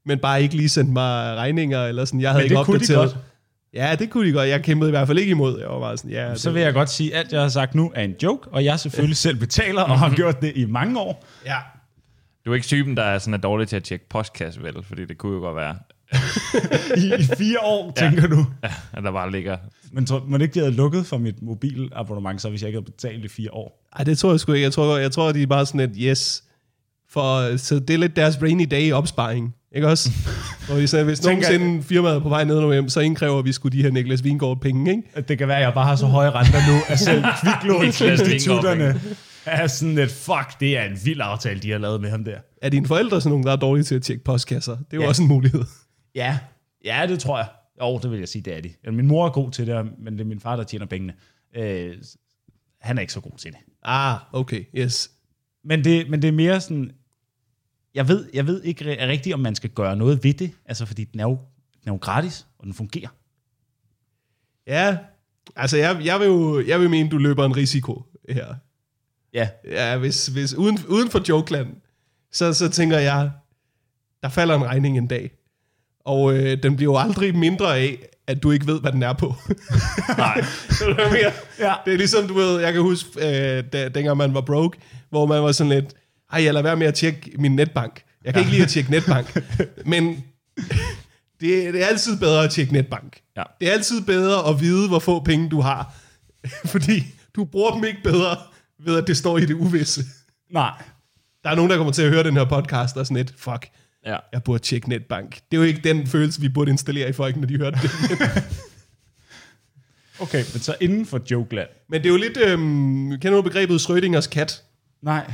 men 0.07 0.19
bare 0.19 0.43
ikke 0.43 0.57
lige 0.57 0.69
sendt 0.69 0.91
mig 0.91 1.37
regninger, 1.37 1.85
eller 1.85 2.05
sådan, 2.05 2.21
jeg 2.21 2.31
havde 2.31 2.43
Men 2.43 2.45
ikke 2.45 2.59
det 2.59 2.67
kunne 2.67 2.79
de 2.79 2.83
opdateret. 2.83 3.13
godt. 3.13 3.25
Ja, 3.75 3.97
det 3.99 4.11
kunne 4.11 4.29
de 4.29 4.33
godt. 4.33 4.49
Jeg 4.49 4.63
kæmpede 4.63 4.91
i 4.91 4.93
hvert 4.93 5.07
fald 5.07 5.19
ikke 5.19 5.31
imod. 5.31 5.61
Jeg 5.61 5.69
var 5.69 5.81
bare 5.81 5.97
sådan, 5.97 6.11
ja, 6.11 6.35
Så 6.35 6.51
vil 6.51 6.63
jeg 6.63 6.75
godt 6.75 6.91
sige, 6.91 7.15
at 7.15 7.19
alt, 7.21 7.33
jeg 7.33 7.41
har 7.41 7.49
sagt 7.49 7.75
nu, 7.75 7.93
er 7.95 8.03
en 8.03 8.15
joke, 8.23 8.49
og 8.49 8.65
jeg 8.65 8.81
selvfølgelig 8.81 9.17
selv 9.17 9.37
betaler, 9.37 9.83
og 9.83 9.99
har 9.99 10.15
gjort 10.15 10.41
det 10.41 10.53
i 10.55 10.65
mange 10.65 11.01
år. 11.01 11.25
ja. 11.47 11.57
Du 12.47 12.51
er 12.51 12.55
ikke 12.55 12.67
typen, 12.67 12.97
der 12.97 13.03
er, 13.03 13.19
sådan, 13.19 13.35
er 13.35 13.39
dårlig 13.39 13.69
til 13.69 13.77
at 13.77 13.85
tjekke 13.85 14.09
postkasse, 14.09 14.63
vel? 14.63 14.75
Fordi 14.89 15.05
det 15.05 15.19
kunne 15.19 15.35
jo 15.35 15.41
godt 15.41 15.57
være, 15.57 15.77
I, 17.05 17.23
i 17.23 17.25
fire 17.39 17.59
år, 17.63 17.93
tænker 17.97 18.27
du. 18.27 18.47
at 18.93 19.03
der 19.05 19.13
bare 19.13 19.31
ligger... 19.33 19.57
Men 19.93 20.07
tror, 20.07 20.19
det 20.33 20.43
ikke, 20.43 20.55
de 20.55 20.59
havde 20.59 20.73
lukket 20.73 21.07
for 21.07 21.19
mit 21.19 21.43
mobilabonnement, 21.43 22.43
så 22.43 22.51
hvis 22.51 22.61
jeg 22.63 22.69
ikke 22.69 22.77
havde 22.77 22.91
betalt 22.93 23.25
i 23.25 23.29
fire 23.29 23.49
år? 23.53 23.89
Ej, 23.99 24.05
det 24.05 24.19
tror 24.19 24.31
jeg 24.31 24.41
sgu 24.41 24.53
ikke. 24.53 24.65
Jeg 24.65 24.73
tror, 24.73 24.97
jeg 24.99 25.13
tror 25.13 25.33
de 25.33 25.43
er 25.43 25.47
bare 25.47 25.67
sådan 25.67 25.81
et 25.81 25.97
yes. 25.99 26.45
For, 27.11 27.57
så 27.57 27.75
det 27.79 27.95
er 27.95 27.99
lidt 27.99 28.17
deres 28.17 28.39
rainy 28.43 28.67
day 28.71 28.93
opsparing. 28.93 29.55
Ikke 29.75 29.89
også? 29.89 30.11
Hvor 30.69 30.77
de 30.77 30.87
sagde, 30.89 31.05
hvis 31.05 31.21
Tænker- 31.21 31.49
nogensinde 31.51 31.83
firmaet 31.83 32.15
er 32.15 32.21
på 32.21 32.29
vej 32.29 32.45
ned 32.45 32.57
og 32.57 32.73
hjem, 32.73 32.89
så 32.89 33.01
indkræver 33.01 33.43
vi 33.43 33.53
skulle 33.53 33.79
de 33.79 33.83
her 33.83 33.91
Niklas 33.91 34.25
Vingård 34.25 34.61
penge, 34.61 34.91
ikke? 34.91 35.03
At 35.15 35.29
Det 35.29 35.39
kan 35.39 35.49
være, 35.49 35.57
at 35.57 35.63
jeg 35.65 35.75
bare 35.75 35.85
har 35.87 35.97
så 35.97 36.07
høje 36.07 36.31
renter 36.31 36.59
nu, 36.73 36.79
at 36.89 36.99
selv 37.01 37.25
kviklånsinstitutterne 37.45 38.85
Niklas 38.93 39.03
er 39.63 39.67
sådan 39.67 39.99
et, 39.99 40.11
fuck, 40.11 40.61
det 40.61 40.79
er 40.79 40.85
en 40.85 40.99
vild 41.05 41.21
aftale, 41.23 41.61
de 41.61 41.71
har 41.71 41.79
lavet 41.79 42.01
med 42.01 42.11
ham 42.11 42.25
der. 42.25 42.41
Er 42.63 42.69
dine 42.69 42.87
forældre 42.87 43.21
sådan 43.21 43.31
nogle, 43.31 43.45
der 43.45 43.53
er 43.53 43.57
dårlige 43.57 43.85
til 43.85 43.95
at 43.95 44.03
tjekke 44.03 44.25
postkasser? 44.25 44.77
Det 44.77 44.87
er 44.93 44.97
jo 44.97 45.03
Ja. 45.03 45.09
også 45.09 45.23
en 45.23 45.29
mulighed. 45.29 45.65
Ja, 46.15 46.39
ja, 46.85 47.07
det 47.09 47.21
tror 47.21 47.39
jeg. 47.39 47.49
Jo, 47.81 47.99
det 47.99 48.11
vil 48.11 48.19
jeg 48.19 48.29
sige, 48.29 48.43
det 48.43 48.57
er 48.57 48.61
de. 48.61 48.93
Min 48.93 49.07
mor 49.07 49.27
er 49.27 49.31
god 49.31 49.51
til 49.51 49.67
det, 49.67 49.93
men 49.99 50.13
det 50.13 50.21
er 50.21 50.25
min 50.25 50.41
far, 50.41 50.57
der 50.57 50.65
tjener 50.65 50.87
pengene. 50.87 51.15
Øh, 51.57 51.97
han 52.81 52.97
er 52.97 53.01
ikke 53.01 53.13
så 53.13 53.21
god 53.21 53.39
til 53.39 53.53
det. 53.53 53.59
Ah, 53.83 54.19
okay, 54.33 54.65
yes. 54.77 55.11
Men 55.65 55.85
det, 55.85 56.11
men 56.11 56.23
det 56.23 56.29
er 56.29 56.33
mere 56.33 56.61
sådan, 56.61 56.91
jeg 57.95 58.09
ved, 58.09 58.29
jeg 58.35 58.47
ved 58.47 58.63
ikke 58.63 58.85
ri- 58.95 59.07
rigtigt, 59.07 59.35
om 59.35 59.41
man 59.41 59.55
skal 59.55 59.71
gøre 59.71 59.97
noget 59.97 60.25
ved 60.25 60.35
det, 60.35 60.53
altså 60.67 60.87
fordi 60.87 61.05
den 61.05 61.21
er 61.21 61.25
jo, 61.25 61.39
den 61.81 61.89
er 61.89 61.93
jo 61.93 61.97
gratis, 62.01 62.47
og 62.59 62.65
den 62.65 62.75
fungerer. 62.75 63.09
Ja, 64.67 64.99
altså 65.57 65.77
jeg, 65.77 66.01
jeg, 66.05 66.21
vil 66.21 66.27
jo 66.27 66.65
jeg 66.67 66.81
vil 66.81 66.91
mene, 66.91 67.09
du 67.11 67.19
løber 67.19 67.45
en 67.45 67.57
risiko 67.57 68.03
her. 68.29 68.55
Ja, 69.35 69.49
Ja, 69.71 69.97
hvis, 69.97 70.27
hvis 70.27 70.55
uden, 70.55 70.79
uden 70.89 71.11
for 71.11 71.23
jokeland, 71.29 71.69
så, 72.33 72.53
så 72.53 72.69
tænker 72.69 72.99
jeg, 72.99 73.31
der 74.23 74.29
falder 74.29 74.55
en 74.55 74.65
regning 74.65 74.99
en 74.99 75.07
dag. 75.07 75.31
Og 76.05 76.35
øh, 76.35 76.63
den 76.63 76.77
bliver 76.77 76.93
jo 76.93 76.99
aldrig 76.99 77.37
mindre 77.37 77.79
af, 77.79 77.99
at 78.27 78.43
du 78.43 78.51
ikke 78.51 78.67
ved, 78.67 78.81
hvad 78.81 78.93
den 78.93 79.03
er 79.03 79.13
på. 79.13 79.35
Nej. 80.19 80.45
Hvad 80.79 81.05
jeg 81.05 81.13
mener? 81.13 81.31
Ja. 81.59 81.75
Det 81.85 81.93
er 81.93 81.97
ligesom, 81.97 82.29
du 82.29 82.35
ved, 82.35 82.61
jeg 82.61 82.73
kan 82.73 82.83
huske, 82.83 83.11
øh, 83.17 83.65
da, 83.73 83.89
dengang 83.89 84.17
man 84.17 84.35
var 84.35 84.41
broke, 84.41 84.79
hvor 85.11 85.27
man 85.27 85.43
var 85.43 85.53
sådan 85.53 85.73
lidt, 85.73 85.95
ej, 86.33 86.45
jeg 86.45 86.55
lader 86.55 86.63
være 86.63 86.77
med 86.77 86.87
at 86.87 86.95
tjekke 86.95 87.31
min 87.39 87.57
netbank. 87.57 88.03
Jeg 88.25 88.35
kan 88.35 88.43
ja. 88.43 88.47
ikke 88.47 88.53
lide 88.53 88.63
at 88.63 88.69
tjekke 88.71 88.91
netbank. 88.91 89.43
Men 89.93 90.25
det, 91.41 91.75
det 91.75 91.83
er 91.83 91.87
altid 91.87 92.19
bedre 92.19 92.45
at 92.45 92.51
tjekke 92.51 92.73
netbank. 92.73 93.21
Ja. 93.37 93.43
Det 93.61 93.69
er 93.69 93.73
altid 93.73 94.01
bedre 94.01 94.49
at 94.49 94.61
vide, 94.61 94.89
hvor 94.89 94.99
få 94.99 95.21
penge 95.21 95.49
du 95.51 95.61
har. 95.61 95.95
Fordi 96.75 97.05
du 97.37 97.45
bruger 97.45 97.75
dem 97.75 97.85
ikke 97.85 98.03
bedre, 98.03 98.37
ved 98.85 98.99
at 98.99 99.07
det 99.07 99.17
står 99.17 99.39
i 99.39 99.47
det 99.47 99.55
uvisse. 99.55 100.03
nej. 100.53 100.83
Der 101.45 101.51
er 101.51 101.55
nogen, 101.55 101.71
der 101.71 101.77
kommer 101.77 101.93
til 101.93 102.03
at 102.03 102.11
høre 102.11 102.23
den 102.23 102.35
her 102.37 102.45
podcast, 102.45 102.97
og 102.97 103.07
sådan 103.07 103.17
lidt, 103.17 103.35
fuck, 103.39 103.67
Ja. 104.07 104.17
jeg 104.33 104.43
burde 104.43 104.63
tjekke 104.63 104.89
netbank. 104.89 105.35
Det 105.35 105.57
er 105.57 105.57
jo 105.57 105.63
ikke 105.63 105.81
den 105.85 106.07
følelse, 106.07 106.41
vi 106.41 106.49
burde 106.49 106.71
installere 106.71 107.09
i 107.09 107.13
folk, 107.13 107.37
når 107.37 107.47
de 107.47 107.57
hørte 107.57 107.79
det. 107.83 107.91
Okay, 110.21 110.39
men 110.53 110.61
så 110.61 110.75
inden 110.81 111.07
for 111.07 111.21
jokeland. 111.31 111.69
Men 111.89 112.01
det 112.03 112.07
er 112.09 112.11
jo 112.13 112.17
lidt, 112.17 112.37
øhm, 112.37 113.11
kender 113.11 113.31
du 113.37 113.43
begrebet 113.43 113.81
Schrödingers 113.81 114.29
kat? 114.29 114.63
Nej. 115.03 115.33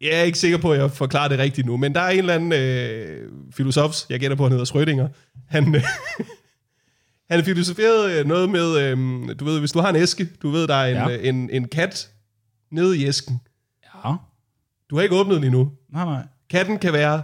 Jeg 0.00 0.10
er 0.10 0.22
ikke 0.22 0.38
sikker 0.38 0.58
på, 0.58 0.72
at 0.72 0.80
jeg 0.80 0.90
forklarer 0.90 1.28
det 1.28 1.38
rigtigt 1.38 1.66
nu, 1.66 1.76
men 1.76 1.94
der 1.94 2.00
er 2.00 2.08
en 2.10 2.18
eller 2.18 2.34
anden 2.34 2.52
øh, 2.52 3.28
filosof, 3.56 3.96
jeg 4.10 4.20
gætter 4.20 4.36
på, 4.36 4.42
han 4.42 4.52
hedder 4.58 4.64
Schrödinger. 4.64 5.08
Han, 5.48 5.74
øh, 5.74 5.82
han 7.30 7.44
filosoferede 7.44 8.18
øh, 8.20 8.26
noget 8.26 8.50
med, 8.50 8.78
øh, 8.78 8.96
du 9.40 9.44
ved, 9.44 9.58
hvis 9.58 9.72
du 9.72 9.80
har 9.80 9.88
en 9.90 9.96
æske, 9.96 10.28
du 10.42 10.50
ved, 10.50 10.68
der 10.68 10.74
er 10.74 10.86
en, 10.86 10.94
Ja. 10.96 11.08
ja. 11.08 11.28
en, 11.28 11.50
en 11.52 11.68
kat 11.68 12.08
nede 12.72 12.98
i 12.98 13.06
æsken. 13.06 13.40
Ja. 13.84 14.14
Du 14.90 14.96
har 14.96 15.02
ikke 15.02 15.14
åbnet 15.14 15.36
den 15.36 15.44
endnu. 15.44 15.72
Nej, 15.92 16.04
nej. 16.04 16.26
Katten 16.50 16.78
kan 16.78 16.92
være 16.92 17.22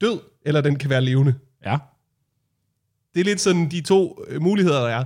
død, 0.00 0.20
eller 0.46 0.60
den 0.60 0.76
kan 0.76 0.90
være 0.90 1.00
levende. 1.00 1.34
Ja. 1.64 1.78
Det 3.14 3.20
er 3.20 3.24
lidt 3.24 3.40
sådan 3.40 3.70
de 3.70 3.80
to 3.80 4.24
øh, 4.28 4.42
muligheder, 4.42 4.80
der 4.80 4.88
er. 4.88 5.04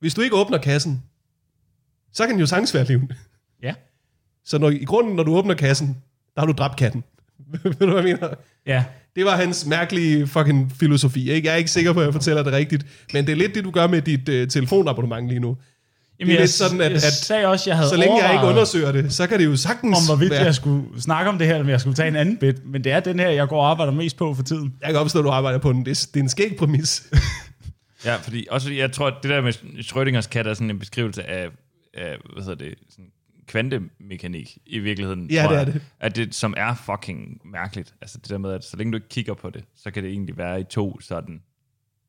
Hvis 0.00 0.14
du 0.14 0.20
ikke 0.20 0.36
åbner 0.36 0.58
kassen, 0.58 1.02
så 2.12 2.24
kan 2.24 2.32
den 2.32 2.40
jo 2.40 2.46
sagtens 2.46 2.74
være 2.74 2.84
levende. 2.84 3.14
Ja. 3.62 3.74
Så 4.44 4.58
når, 4.58 4.70
i 4.70 4.84
grunden, 4.84 5.16
når 5.16 5.22
du 5.22 5.36
åbner 5.36 5.54
kassen, 5.54 6.02
der 6.34 6.40
har 6.40 6.46
du 6.46 6.52
dræbt 6.52 6.76
katten. 6.76 7.04
Ved 7.62 7.74
du, 7.74 7.86
hvad 7.86 7.94
jeg 7.94 8.04
mener? 8.04 8.34
Ja. 8.66 8.84
Det 9.16 9.24
var 9.24 9.36
hans 9.36 9.66
mærkelige 9.66 10.26
fucking 10.26 10.72
filosofi. 10.72 11.30
Ikke? 11.30 11.46
Jeg 11.46 11.52
er 11.52 11.58
ikke 11.58 11.70
sikker 11.70 11.92
på, 11.92 12.00
at 12.00 12.06
jeg 12.06 12.12
fortæller 12.12 12.42
det 12.42 12.52
rigtigt. 12.52 12.86
Men 13.12 13.26
det 13.26 13.32
er 13.32 13.36
lidt 13.36 13.54
det, 13.54 13.64
du 13.64 13.70
gør 13.70 13.86
med 13.86 14.02
dit 14.02 14.28
øh, 14.28 14.48
telefonabonnement 14.48 15.28
lige 15.28 15.40
nu. 15.40 15.56
Jamen, 16.20 16.28
Det 16.30 16.34
er 16.34 16.38
jeg, 16.38 16.42
lidt 16.42 16.50
sådan, 16.50 16.80
at- 16.80 16.90
jeg 16.90 16.96
at 16.96 17.02
sagde 17.02 17.46
også, 17.46 17.70
jeg 17.70 17.76
havde 17.76 17.88
Så 17.88 17.96
længe 17.96 18.24
jeg 18.24 18.34
ikke 18.34 18.46
undersøger 18.46 18.92
det, 18.92 19.12
så 19.12 19.26
kan 19.26 19.38
det 19.38 19.44
jo 19.44 19.56
sagtens 19.56 19.98
om, 19.98 20.04
hvorvidt 20.06 20.30
være... 20.30 20.44
jeg 20.44 20.54
skulle 20.54 21.02
snakke 21.02 21.30
om 21.30 21.38
det 21.38 21.46
her, 21.46 21.54
eller 21.54 21.64
om 21.64 21.70
jeg 21.70 21.80
skulle 21.80 21.94
tage 21.96 22.08
en 22.08 22.16
anden 22.16 22.36
bit. 22.36 22.66
Men 22.66 22.84
det 22.84 22.92
er 22.92 23.00
den 23.00 23.18
her, 23.18 23.28
jeg 23.28 23.48
går 23.48 23.60
og 23.62 23.70
arbejder 23.70 23.92
mest 23.92 24.16
på 24.16 24.34
for 24.34 24.42
tiden. 24.42 24.74
Jeg 24.82 24.90
kan 24.90 25.00
opstå, 25.00 25.18
at 25.18 25.24
du 25.24 25.30
arbejder 25.30 25.58
på 25.58 25.72
den. 25.72 25.84
Det 25.84 25.90
er, 25.90 26.06
det 26.14 26.20
er 26.20 26.24
en 26.24 26.28
skæg 26.28 26.56
præmis. 26.58 27.06
Ja, 28.04 28.16
fordi 28.16 28.46
også 28.50 28.66
fordi 28.66 28.78
jeg 28.80 28.92
tror, 28.92 29.06
at 29.06 29.14
det 29.22 29.30
der 29.30 29.40
med 29.40 29.52
Schrödingers 29.78 30.28
kat 30.28 30.46
er 30.46 30.54
sådan 30.54 30.70
en 30.70 30.78
beskrivelse 30.78 31.22
af, 31.30 31.48
af 31.94 32.16
hvad 32.32 32.42
hedder 32.42 32.64
det, 32.64 32.74
sådan 32.90 33.04
kvantemekanik 33.46 34.58
i 34.66 34.78
virkeligheden, 34.78 35.30
Ja, 35.30 35.42
tror 35.42 35.48
det 35.48 35.56
er 35.60 35.64
jeg, 35.64 35.72
det. 35.74 35.82
At 36.00 36.16
det, 36.16 36.34
som 36.34 36.54
er 36.56 36.74
fucking 36.74 37.40
mærkeligt. 37.52 37.94
Altså 38.00 38.18
det 38.18 38.30
der 38.30 38.38
med, 38.38 38.52
at 38.52 38.64
så 38.64 38.76
længe 38.76 38.92
du 38.92 38.96
ikke 38.96 39.08
kigger 39.08 39.34
på 39.34 39.50
det, 39.50 39.64
så 39.82 39.90
kan 39.90 40.02
det 40.02 40.10
egentlig 40.10 40.38
være 40.38 40.60
i 40.60 40.64
to 40.64 41.00
sådan, 41.00 41.40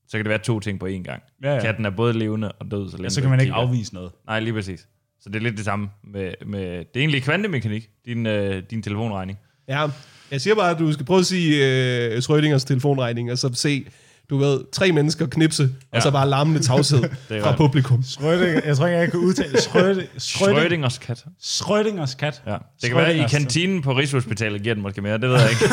så 0.08 0.18
kan 0.18 0.26
det 0.26 0.30
være 0.30 0.40
to 0.40 0.60
ting 0.60 0.80
på 0.80 0.86
én 0.86 1.04
gang. 1.04 1.24
Ja, 1.44 1.54
ja. 1.56 1.62
Katten 1.62 1.86
er 1.86 1.90
både 1.90 2.14
levende 2.14 2.52
og 2.52 2.72
død, 2.72 2.90
så 2.90 2.98
længe 2.98 3.04
Ja, 3.06 3.10
så 3.10 3.22
kan 3.22 3.30
man 3.30 3.40
ikke 3.40 3.52
kigger. 3.54 3.68
afvise 3.68 3.94
noget. 3.94 4.12
Nej, 4.28 4.40
lige 4.40 4.54
præcis. 4.54 4.88
Så 5.22 5.30
det 5.30 5.36
er 5.36 5.40
lidt 5.44 5.58
det 5.58 5.66
samme 5.66 5.90
med, 6.14 6.32
med 6.46 6.62
det 6.62 6.80
er 6.96 7.00
egentlig 7.00 7.24
kvantemekanik, 7.24 7.90
din, 8.06 8.26
øh, 8.26 8.64
din 8.70 8.82
telefonregning. 8.84 9.38
Ja, 9.68 9.88
jeg 10.32 10.42
siger 10.42 10.56
bare, 10.56 10.72
at 10.72 10.80
du 10.80 10.92
skal 10.94 11.06
prøve 11.06 11.20
at 11.20 11.26
sige 11.26 11.66
øh, 11.66 12.18
Schrödingers 12.18 12.66
telefonregning, 12.66 13.32
og 13.32 13.38
så 13.38 13.50
se, 13.54 13.86
du 14.30 14.38
ved, 14.38 14.60
tre 14.72 14.92
mennesker 14.92 15.28
knipse, 15.28 15.64
ja. 15.94 15.98
Og 15.98 16.02
så 16.04 16.12
bare 16.12 16.30
larmende 16.30 16.60
tavshed 16.62 17.04
fra 17.44 17.56
publikum. 17.58 18.00
Schrödinger, 18.00 18.66
jeg 18.68 18.78
tror 18.78 18.86
ikke, 18.88 18.98
jeg 19.00 19.12
kan 19.12 19.20
udtale 19.20 19.58
Schrödinger, 19.58 20.06
Schrödinger, 20.20 20.86
Schrödingers 20.90 21.00
kat. 21.00 21.26
Schrödingers 21.44 22.16
kat. 22.18 22.42
Ja. 22.48 22.58
Det 22.82 22.90
kan 22.90 22.98
være, 22.98 23.08
at 23.14 23.16
i 23.16 23.36
kantinen 23.38 23.82
på 23.82 23.94
Rigshospitalet 23.98 24.62
giver 24.64 24.76
den 24.76 24.84
måske 24.84 25.02
mere, 25.02 25.18
det 25.18 25.30
ved 25.30 25.40
jeg 25.40 25.50
ikke. 25.52 25.66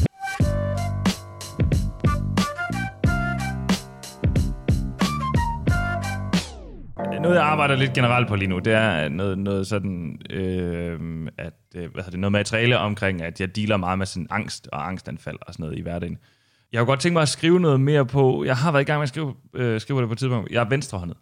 Noget, 7.26 7.38
jeg 7.40 7.46
arbejder 7.46 7.76
lidt 7.76 7.92
generelt 7.92 8.28
på 8.28 8.36
lige 8.36 8.48
nu, 8.48 8.58
det 8.58 8.72
er 8.72 9.08
noget, 9.08 9.38
noget 9.38 9.66
sådan, 9.66 10.20
øh, 10.30 11.28
at, 11.38 11.52
øh, 11.74 11.80
hvad 11.80 12.02
hedder 12.02 12.10
det, 12.10 12.20
noget 12.20 12.32
materiale 12.32 12.78
omkring, 12.78 13.22
at 13.22 13.40
jeg 13.40 13.56
dealer 13.56 13.76
meget 13.76 13.98
med 13.98 14.06
sådan 14.06 14.26
angst 14.30 14.68
og 14.72 14.88
angstanfald 14.88 15.36
og 15.40 15.54
sådan 15.54 15.64
noget 15.64 15.78
i 15.78 15.80
hverdagen. 15.80 16.18
Jeg 16.72 16.78
kunne 16.78 16.86
godt 16.86 17.00
tænke 17.00 17.12
mig 17.12 17.22
at 17.22 17.28
skrive 17.28 17.60
noget 17.60 17.80
mere 17.80 18.06
på, 18.06 18.44
jeg 18.44 18.56
har 18.56 18.72
været 18.72 18.82
i 18.82 18.84
gang 18.84 18.98
med 18.98 19.02
at 19.02 19.08
skrive, 19.08 19.34
øh, 19.54 19.80
skrive 19.80 20.00
det 20.00 20.08
på 20.08 20.12
et 20.12 20.18
tidspunkt, 20.18 20.50
jeg 20.52 20.60
er 20.60 20.68
venstrehåndet. 20.68 21.16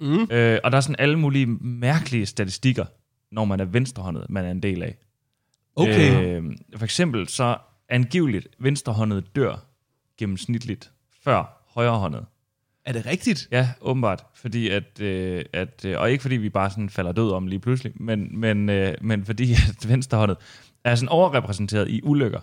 Mm. 0.00 0.28
Øh, 0.30 0.58
og 0.64 0.72
der 0.72 0.76
er 0.76 0.80
sådan 0.80 0.96
alle 0.98 1.18
mulige 1.18 1.46
mærkelige 1.60 2.26
statistikker, 2.26 2.84
når 3.32 3.44
man 3.44 3.60
er 3.60 3.64
venstrehåndet, 3.64 4.26
man 4.28 4.44
er 4.44 4.50
en 4.50 4.62
del 4.62 4.82
af. 4.82 4.96
Okay. 5.76 6.38
Øh, 6.38 6.44
for 6.76 6.84
eksempel 6.84 7.28
så 7.28 7.56
angiveligt 7.88 8.48
venstrehåndet 8.58 9.36
dør 9.36 9.64
gennemsnitligt 10.18 10.92
før 11.24 11.64
højrehåndet. 11.74 12.24
Er 12.88 12.92
det 12.92 13.06
rigtigt? 13.06 13.48
Ja, 13.52 13.68
åbenbart. 13.80 14.24
Fordi 14.34 14.68
at, 14.68 15.00
øh, 15.00 15.44
at, 15.52 15.84
øh, 15.84 16.00
og 16.00 16.10
ikke 16.10 16.22
fordi 16.22 16.36
vi 16.36 16.48
bare 16.48 16.70
sådan 16.70 16.90
falder 16.90 17.12
død 17.12 17.30
om 17.30 17.46
lige 17.46 17.58
pludselig, 17.60 17.92
men, 17.96 18.40
men, 18.40 18.68
øh, 18.68 18.94
men 19.00 19.24
fordi 19.24 19.52
at 19.68 19.88
venstrehåndet 19.88 20.36
er 20.84 20.94
sådan 20.94 21.08
overrepræsenteret 21.08 21.88
i 21.88 22.00
ulykker. 22.02 22.40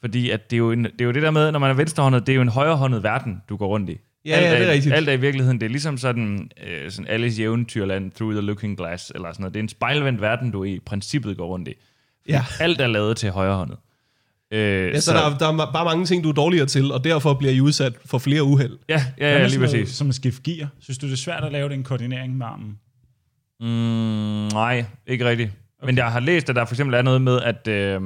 Fordi 0.00 0.30
at 0.30 0.50
det, 0.50 0.56
er 0.56 0.58
jo 0.58 0.72
en, 0.72 0.84
det 0.84 1.00
er 1.00 1.04
jo 1.04 1.12
det 1.12 1.22
der 1.22 1.30
med, 1.30 1.52
når 1.52 1.58
man 1.58 1.70
er 1.70 1.74
venstrehåndet, 1.74 2.26
det 2.26 2.32
er 2.32 2.36
jo 2.36 2.42
en 2.42 2.48
højrehåndet 2.48 3.02
verden, 3.02 3.42
du 3.48 3.56
går 3.56 3.66
rundt 3.66 3.90
i. 3.90 3.98
Ja, 4.24 4.30
alt 4.30 4.44
ja, 4.44 4.58
det 4.58 4.68
er 4.68 4.72
rigtigt. 4.72 4.94
Alt 4.94 5.08
er 5.08 5.12
i 5.12 5.20
virkeligheden, 5.20 5.60
det 5.60 5.66
er 5.66 5.70
ligesom 5.70 5.98
sådan, 5.98 6.50
øh, 6.66 6.90
sådan 6.90 7.10
Alice 7.10 7.42
i 7.42 7.44
Eventyrland, 7.44 8.12
Through 8.12 8.32
the 8.32 8.40
Looking 8.40 8.76
Glass, 8.76 9.12
eller 9.14 9.32
sådan 9.32 9.42
noget. 9.42 9.54
Det 9.54 9.60
er 9.60 9.62
en 9.62 9.68
spejlvendt 9.68 10.20
verden, 10.20 10.50
du 10.50 10.64
i 10.64 10.80
princippet 10.86 11.36
går 11.36 11.46
rundt 11.46 11.68
i. 11.68 11.74
Fordi 12.22 12.32
Ja. 12.32 12.44
Alt 12.60 12.80
er 12.80 12.86
lavet 12.86 13.16
til 13.16 13.30
højrehåndet. 13.30 13.78
Øh, 14.52 14.60
Ja, 14.94 15.00
så, 15.00 15.12
der, 15.12 15.20
er- 15.30 15.38
der 15.38 15.46
er 15.66 15.72
bare 15.72 15.84
mange 15.84 16.04
ting, 16.06 16.24
du 16.24 16.28
er 16.28 16.32
dårligere 16.32 16.66
til, 16.66 16.92
og 16.92 17.04
derfor 17.04 17.34
bliver 17.34 17.52
I 17.52 17.60
udsat 17.60 17.92
for 18.06 18.18
flere 18.18 18.42
uheld. 18.42 18.78
Ja, 18.88 19.02
ja, 19.18 19.38
ja 19.38 19.46
lige 19.46 19.58
præcis. 19.58 19.88
Som 19.88 20.08
at 20.08 20.14
skifte 20.14 20.42
gear. 20.42 20.68
Synes 20.80 20.98
du, 20.98 21.06
det 21.06 21.12
er 21.12 21.16
svært 21.16 21.44
at 21.44 21.52
lave 21.52 21.68
den 21.68 21.84
koordinering 21.84 22.36
med 22.36 22.46
armen? 22.46 22.78
Mm, 23.60 24.48
nej, 24.52 24.84
ikke 25.06 25.24
rigtigt. 25.24 25.50
Okay. 25.78 25.86
Men 25.86 25.96
jeg 25.96 26.12
har 26.12 26.20
læst, 26.20 26.50
at 26.50 26.56
der 26.56 26.64
for 26.64 26.74
eksempel 26.74 26.94
er 26.94 27.02
noget 27.02 27.22
med, 27.22 27.40
at, 27.42 27.68
øh, 27.68 28.00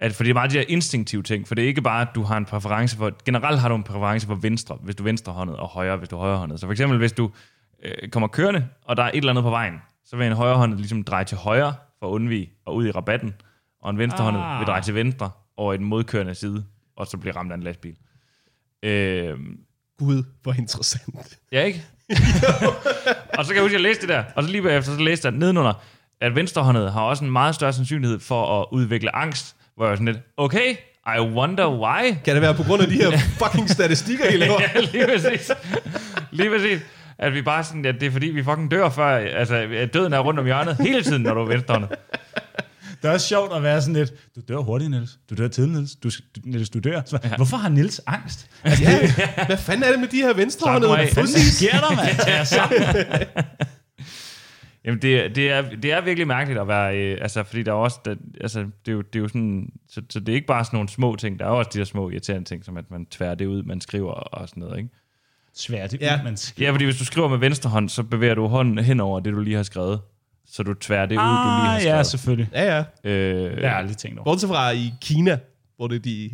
at 0.00 0.12
for 0.12 0.22
det 0.22 0.30
er 0.30 0.34
meget 0.34 0.50
de 0.50 0.56
her 0.56 0.64
instinktive 0.68 1.22
ting, 1.22 1.48
for 1.48 1.54
det 1.54 1.64
er 1.64 1.68
ikke 1.68 1.82
bare, 1.82 2.02
at 2.02 2.08
du 2.14 2.22
har 2.22 2.36
en 2.36 2.44
præference 2.44 2.96
for, 2.96 3.12
generelt 3.24 3.60
har 3.60 3.68
du 3.68 3.74
en 3.74 3.82
præference 3.82 4.26
for 4.26 4.34
venstre, 4.34 4.78
hvis 4.82 4.94
du 4.94 5.02
er 5.02 5.04
venstrehåndet, 5.04 5.56
og 5.56 5.68
højre, 5.68 5.96
hvis 5.96 6.08
du 6.08 6.16
er 6.16 6.20
højrehåndet. 6.20 6.60
Så 6.60 6.66
for 6.66 6.72
eksempel, 6.72 6.98
hvis 6.98 7.12
du 7.12 7.30
øh, 7.84 8.08
kommer 8.08 8.28
kørende, 8.28 8.66
og 8.84 8.96
der 8.96 9.02
er 9.02 9.08
et 9.08 9.16
eller 9.16 9.30
andet 9.30 9.44
på 9.44 9.50
vejen, 9.50 9.74
så 10.04 10.16
vil 10.16 10.26
en 10.26 10.32
højrehåndet 10.32 10.78
ligesom 10.78 11.02
dreje 11.04 11.24
til 11.24 11.36
højre, 11.36 11.74
for 11.98 12.06
at 12.08 12.10
undvige 12.12 12.50
og 12.66 12.74
ud 12.76 12.86
i 12.86 12.90
rabatten, 12.90 13.34
og 13.82 13.90
en 13.90 13.98
venstrehåndet 13.98 14.40
ah. 14.44 14.58
vil 14.58 14.66
dreje 14.66 14.82
til 14.82 14.94
venstre, 14.94 15.30
over 15.62 15.72
i 15.72 15.76
den 15.76 15.86
modkørende 15.86 16.34
side, 16.34 16.64
og 16.96 17.06
så 17.06 17.16
bliver 17.16 17.36
ramt 17.36 17.52
af 17.52 17.56
en 17.56 17.62
lastbil. 17.62 17.96
Øh, 18.82 19.34
Gud, 19.98 20.24
hvor 20.42 20.52
interessant. 20.52 21.38
Ja, 21.52 21.64
ikke? 21.64 21.84
og 23.38 23.44
så 23.44 23.48
kan 23.48 23.54
jeg 23.54 23.62
huske, 23.62 23.64
at 23.64 23.72
jeg 23.72 23.80
læste 23.80 24.00
det 24.00 24.08
der, 24.08 24.24
og 24.36 24.42
så 24.42 24.50
lige 24.50 24.62
bagefter, 24.62 24.92
så 24.92 25.00
læste 25.00 25.28
jeg 25.28 25.36
nedenunder, 25.36 25.72
at 26.20 26.34
venstrehåndet 26.34 26.92
har 26.92 27.00
også 27.02 27.24
en 27.24 27.30
meget 27.30 27.54
større 27.54 27.72
sandsynlighed 27.72 28.18
for 28.20 28.60
at 28.60 28.66
udvikle 28.72 29.16
angst, 29.16 29.56
hvor 29.76 29.84
jeg 29.84 29.92
er 29.92 29.96
sådan 29.96 30.06
lidt, 30.06 30.18
okay, 30.36 30.76
I 31.16 31.20
wonder 31.20 31.70
why. 31.70 32.14
Kan 32.24 32.34
det 32.34 32.42
være 32.42 32.54
på 32.54 32.62
grund 32.62 32.82
af 32.82 32.88
de 32.88 32.94
her 32.94 33.10
fucking 33.44 33.70
statistikker, 33.70 34.24
I 34.28 34.36
laver? 34.36 34.60
ja, 34.74 34.80
lige 34.80 35.06
præcis. 35.06 35.50
Lige 36.30 36.50
præcis. 36.50 36.80
At 37.18 37.34
vi 37.34 37.42
bare 37.42 37.64
sådan, 37.64 37.84
at 37.84 37.94
det 38.00 38.06
er 38.06 38.10
fordi, 38.10 38.26
vi 38.26 38.42
fucking 38.42 38.70
dør 38.70 38.90
før, 38.90 39.06
altså 39.16 39.56
at 39.56 39.94
døden 39.94 40.12
er 40.12 40.18
rundt 40.18 40.40
om 40.40 40.46
hjørnet 40.46 40.76
hele 40.76 41.02
tiden, 41.02 41.22
når 41.22 41.34
du 41.34 41.40
er 41.40 41.46
venstrehåndet. 41.46 41.90
Det 43.02 43.08
er 43.08 43.12
også 43.12 43.26
sjovt 43.28 43.52
at 43.52 43.62
være 43.62 43.80
sådan 43.82 43.94
lidt, 43.94 44.12
du 44.36 44.40
dør 44.48 44.56
hurtigt, 44.56 44.90
Niels. 44.90 45.18
Du 45.30 45.34
dør 45.34 45.48
tidligt, 45.48 45.74
Niels. 45.74 45.96
Du, 45.96 46.10
Niels, 46.44 46.70
du 46.70 46.78
dør. 46.78 47.00
Så, 47.06 47.18
ja. 47.24 47.36
Hvorfor 47.36 47.56
har 47.56 47.68
Niels 47.68 48.00
angst? 48.06 48.50
Altså, 48.64 48.84
Ja, 48.84 49.46
hvad 49.46 49.56
fanden 49.56 49.84
er 49.84 49.90
det 49.90 50.00
med 50.00 50.08
de 50.08 50.16
her 50.16 50.34
venstrehåndede? 50.34 50.96
Hvad 50.96 51.26
sker 51.26 51.70
der, 51.70 51.96
mand? 51.96 53.36
Jamen, 54.84 55.02
det, 55.02 55.36
det, 55.36 55.50
er, 55.50 55.62
det 55.82 55.92
er 55.92 56.00
virkelig 56.00 56.26
mærkeligt 56.26 56.60
at 56.60 56.68
være, 56.68 56.98
øh, 56.98 57.18
altså, 57.22 57.42
fordi 57.42 57.62
der 57.62 57.72
er 57.72 57.76
også, 57.76 57.98
der, 58.04 58.14
altså, 58.40 58.58
det 58.60 58.68
er 58.88 58.92
jo, 58.92 59.00
det 59.02 59.16
er 59.16 59.20
jo 59.20 59.28
sådan, 59.28 59.68
så, 59.90 60.02
så 60.10 60.20
det 60.20 60.28
er 60.28 60.34
ikke 60.34 60.46
bare 60.46 60.64
sådan 60.64 60.76
nogle 60.76 60.88
små 60.88 61.16
ting, 61.16 61.38
der 61.38 61.44
er 61.44 61.48
også 61.50 61.70
de 61.74 61.78
der 61.78 61.84
små 61.84 62.10
irriterende 62.10 62.48
ting, 62.48 62.64
som 62.64 62.76
at 62.76 62.84
man 62.90 63.06
tværer 63.06 63.34
det 63.34 63.46
ud, 63.46 63.62
man 63.62 63.80
skriver 63.80 64.12
og 64.12 64.48
sådan 64.48 64.60
noget, 64.60 64.78
ikke? 64.78 64.90
Svært, 65.54 65.92
Ja. 66.00 66.14
ja. 66.14 66.22
man 66.22 66.36
skriver. 66.36 66.68
Ja, 66.68 66.72
fordi 66.74 66.84
hvis 66.84 66.98
du 66.98 67.04
skriver 67.04 67.28
med 67.28 67.38
venstre 67.38 67.70
hånd, 67.70 67.88
så 67.88 68.02
bevæger 68.02 68.34
du 68.34 68.46
hånden 68.46 68.78
hen 68.84 69.00
over 69.00 69.20
det, 69.20 69.32
du 69.32 69.40
lige 69.40 69.56
har 69.56 69.62
skrevet, 69.62 70.00
så 70.46 70.62
du 70.62 70.74
tværer 70.74 71.06
det 71.06 71.14
ud, 71.14 71.18
du 71.18 71.22
lige 71.22 71.28
har 71.30 71.74
Ah, 71.74 71.80
skrevet. 71.80 71.96
ja, 71.96 72.02
selvfølgelig. 72.02 72.48
Ja, 72.52 72.76
ja. 73.04 73.10
øh, 73.10 73.50
Det 73.50 73.54
har 73.54 73.60
jeg 73.68 73.76
aldrig 73.76 73.96
tænkt 73.96 74.18
over. 74.18 74.24
Bortset 74.24 74.48
fra 74.48 74.70
i 74.70 74.92
Kina, 75.00 75.38
hvor 75.76 75.88
det 75.88 75.96
er 75.96 76.00
de 76.00 76.30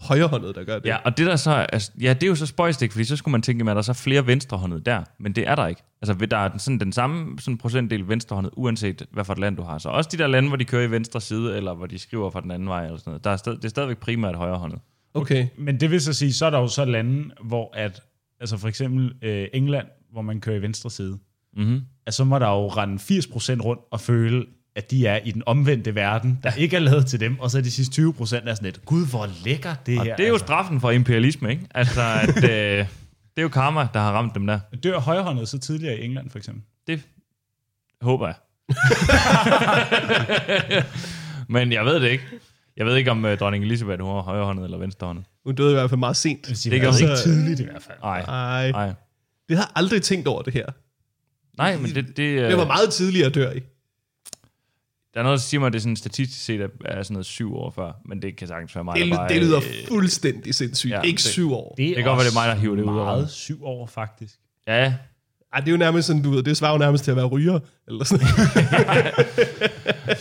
højrehåndede, 0.00 0.54
der 0.54 0.64
gør 0.64 0.78
det. 0.78 0.86
Ja, 0.86 0.96
og 1.04 1.16
det 1.18 1.26
der 1.26 1.36
så, 1.36 1.50
altså, 1.72 1.92
ja, 2.00 2.12
det 2.14 2.22
er 2.22 2.26
jo 2.26 2.34
så 2.34 2.46
spøjst, 2.46 2.84
fordi 2.90 3.04
så 3.04 3.16
skulle 3.16 3.32
man 3.32 3.42
tænke, 3.42 3.62
at 3.62 3.66
der 3.66 3.74
er 3.74 3.82
så 3.82 3.92
flere 3.92 4.26
venstrehåndede 4.26 4.80
der, 4.80 5.02
men 5.20 5.32
det 5.32 5.48
er 5.48 5.54
der 5.54 5.66
ikke. 5.66 5.82
Altså, 6.02 6.26
der 6.26 6.36
er 6.36 6.58
sådan 6.58 6.78
den 6.80 6.92
samme 6.92 7.38
sådan 7.38 7.58
procentdel 7.58 8.08
venstrehåndet, 8.08 8.52
uanset 8.56 9.06
hvad 9.12 9.24
for 9.24 9.32
et 9.32 9.38
land 9.38 9.56
du 9.56 9.62
har. 9.62 9.78
Så 9.78 9.88
også 9.88 10.10
de 10.12 10.18
der 10.18 10.26
lande, 10.26 10.48
hvor 10.48 10.56
de 10.56 10.64
kører 10.64 10.82
i 10.82 10.90
venstre 10.90 11.20
side, 11.20 11.56
eller 11.56 11.74
hvor 11.74 11.86
de 11.86 11.98
skriver 11.98 12.30
fra 12.30 12.40
den 12.40 12.50
anden 12.50 12.68
vej, 12.68 12.84
eller 12.84 12.98
sådan 12.98 13.10
noget, 13.10 13.24
der 13.24 13.30
er 13.30 13.36
stadig, 13.36 13.58
det 13.58 13.64
er 13.64 13.68
stadigvæk 13.68 13.98
primært 13.98 14.34
højrehåndet. 14.36 14.78
Okay. 15.14 15.46
Men 15.58 15.80
det 15.80 15.90
vil 15.90 16.00
så 16.00 16.12
sige, 16.12 16.32
så 16.32 16.46
er 16.46 16.50
der 16.50 16.58
jo 16.58 16.68
så 16.68 16.84
lande, 16.84 17.30
hvor 17.44 17.70
at, 17.76 18.02
altså 18.40 18.56
for 18.56 18.68
eksempel 18.68 19.12
øh, 19.22 19.48
England, 19.54 19.86
hvor 20.12 20.22
man 20.22 20.40
kører 20.40 20.56
i 20.56 20.62
venstre 20.62 20.90
side, 20.90 21.18
Mm-hmm. 21.56 21.80
Altså 22.06 22.16
så 22.16 22.24
må 22.24 22.38
der 22.38 22.48
jo 22.48 22.68
rende 22.68 22.96
80% 22.96 23.62
rundt 23.64 23.82
og 23.90 24.00
føle, 24.00 24.44
at 24.76 24.90
de 24.90 25.06
er 25.06 25.18
i 25.24 25.30
den 25.30 25.42
omvendte 25.46 25.94
verden, 25.94 26.38
der 26.42 26.52
ikke 26.52 26.76
er 26.76 26.80
lavet 26.80 27.06
til 27.06 27.20
dem, 27.20 27.40
og 27.40 27.50
så 27.50 27.58
er 27.58 27.62
de 27.62 27.70
sidste 27.70 28.02
20% 28.02 28.20
er 28.20 28.24
sådan 28.26 28.56
lidt, 28.62 28.84
gud, 28.84 29.06
hvor 29.10 29.28
lækker 29.44 29.74
det 29.86 29.98
Og 29.98 30.04
her. 30.04 30.16
det 30.16 30.24
er 30.24 30.28
jo 30.28 30.34
altså. 30.34 30.44
straffen 30.46 30.80
for 30.80 30.90
imperialisme, 30.90 31.50
ikke? 31.50 31.62
Altså, 31.74 32.02
at, 32.22 32.44
øh, 32.50 32.86
det 33.36 33.36
er 33.36 33.42
jo 33.42 33.48
karma, 33.48 33.88
der 33.94 34.00
har 34.00 34.12
ramt 34.12 34.34
dem 34.34 34.46
der. 34.46 34.60
Dør 34.82 34.98
højrehåndet 35.00 35.48
så 35.48 35.58
tidligere 35.58 35.98
i 35.98 36.04
England, 36.04 36.30
for 36.30 36.38
eksempel? 36.38 36.62
Det 36.86 37.02
håber 38.02 38.26
jeg. 38.26 38.34
Men 41.48 41.72
jeg 41.72 41.84
ved 41.84 42.00
det 42.00 42.10
ikke. 42.10 42.24
Jeg 42.76 42.86
ved 42.86 42.96
ikke, 42.96 43.10
om 43.10 43.24
uh, 43.24 43.34
dronning 43.34 43.64
Elisabeth 43.64 44.02
hun 44.02 44.14
var 44.14 44.22
højrehåndet 44.22 44.64
eller 44.64 44.78
venstrehåndet. 44.78 45.24
Hun 45.46 45.54
døde 45.54 45.70
i 45.70 45.74
hvert 45.74 45.90
fald 45.90 45.98
meget 45.98 46.16
sent. 46.16 46.46
Det, 46.48 46.72
Det 46.72 46.80
gør 46.80 46.88
altså 46.88 47.04
hun 47.04 47.10
ikke 47.12 47.22
tidligt 47.22 47.60
i 47.60 47.64
hvert 47.64 47.82
fald. 47.82 47.98
Nej, 48.02 48.22
Nej, 48.26 48.70
nej. 48.70 48.92
det 49.48 49.56
har 49.56 49.64
jeg 49.64 49.70
aldrig 49.74 50.02
tænkt 50.02 50.28
over 50.28 50.42
det 50.42 50.52
her. 50.52 50.66
Nej, 51.58 51.76
men 51.76 51.84
det, 51.94 51.94
det, 52.06 52.16
Det 52.16 52.52
øh, 52.52 52.58
var 52.58 52.66
meget 52.66 52.92
tidligere 52.92 53.26
at 53.26 53.34
dør 53.34 53.52
i. 53.52 53.60
der 55.14 55.20
er 55.20 55.22
noget, 55.22 55.36
der 55.38 55.42
siger 55.42 55.58
mig, 55.60 55.66
at 55.66 55.72
det 55.72 55.78
er 55.78 55.82
sådan 55.82 55.96
statistisk 55.96 56.44
set 56.44 56.60
er, 56.60 56.68
er 56.84 57.02
sådan 57.02 57.14
noget 57.14 57.26
syv 57.26 57.54
år 57.56 57.70
før, 57.70 57.92
men 58.04 58.22
det 58.22 58.36
kan 58.36 58.48
sagtens 58.48 58.74
være 58.74 58.84
mig, 58.84 58.96
Det, 59.00 59.10
bare... 59.10 59.28
det 59.28 59.42
lyder 59.42 59.56
øh, 59.58 59.88
fuldstændig 59.88 60.54
sindssygt. 60.54 60.90
ja, 60.92 61.00
ikke 61.00 61.16
det- 61.16 61.24
syv 61.24 61.52
år. 61.52 61.74
Det, 61.76 61.86
Det 61.88 61.96
kan 61.96 62.04
godt 62.04 62.16
være, 62.16 62.24
det 62.26 62.30
er 62.30 62.40
mig, 62.40 62.48
der 62.48 62.54
hiver 62.54 62.76
det 62.76 62.82
ud 62.82 62.88
over 62.88 63.04
Meget 63.04 63.30
syv 63.30 63.64
år, 63.64 63.86
faktisk. 63.86 64.38
Ja, 64.66 64.94
Ej, 65.54 65.60
det 65.60 65.68
er 65.68 65.72
jo 65.72 65.76
nærmest 65.76 66.06
sådan, 66.06 66.22
du 66.22 66.30
ved, 66.30 66.42
det 66.42 66.56
svarer 66.56 66.72
jo 66.72 66.78
nærmest 66.78 67.04
til 67.04 67.10
at 67.10 67.16
være 67.16 67.26
ryger. 67.26 67.58
Eller 67.88 68.04
sådan. 68.04 68.26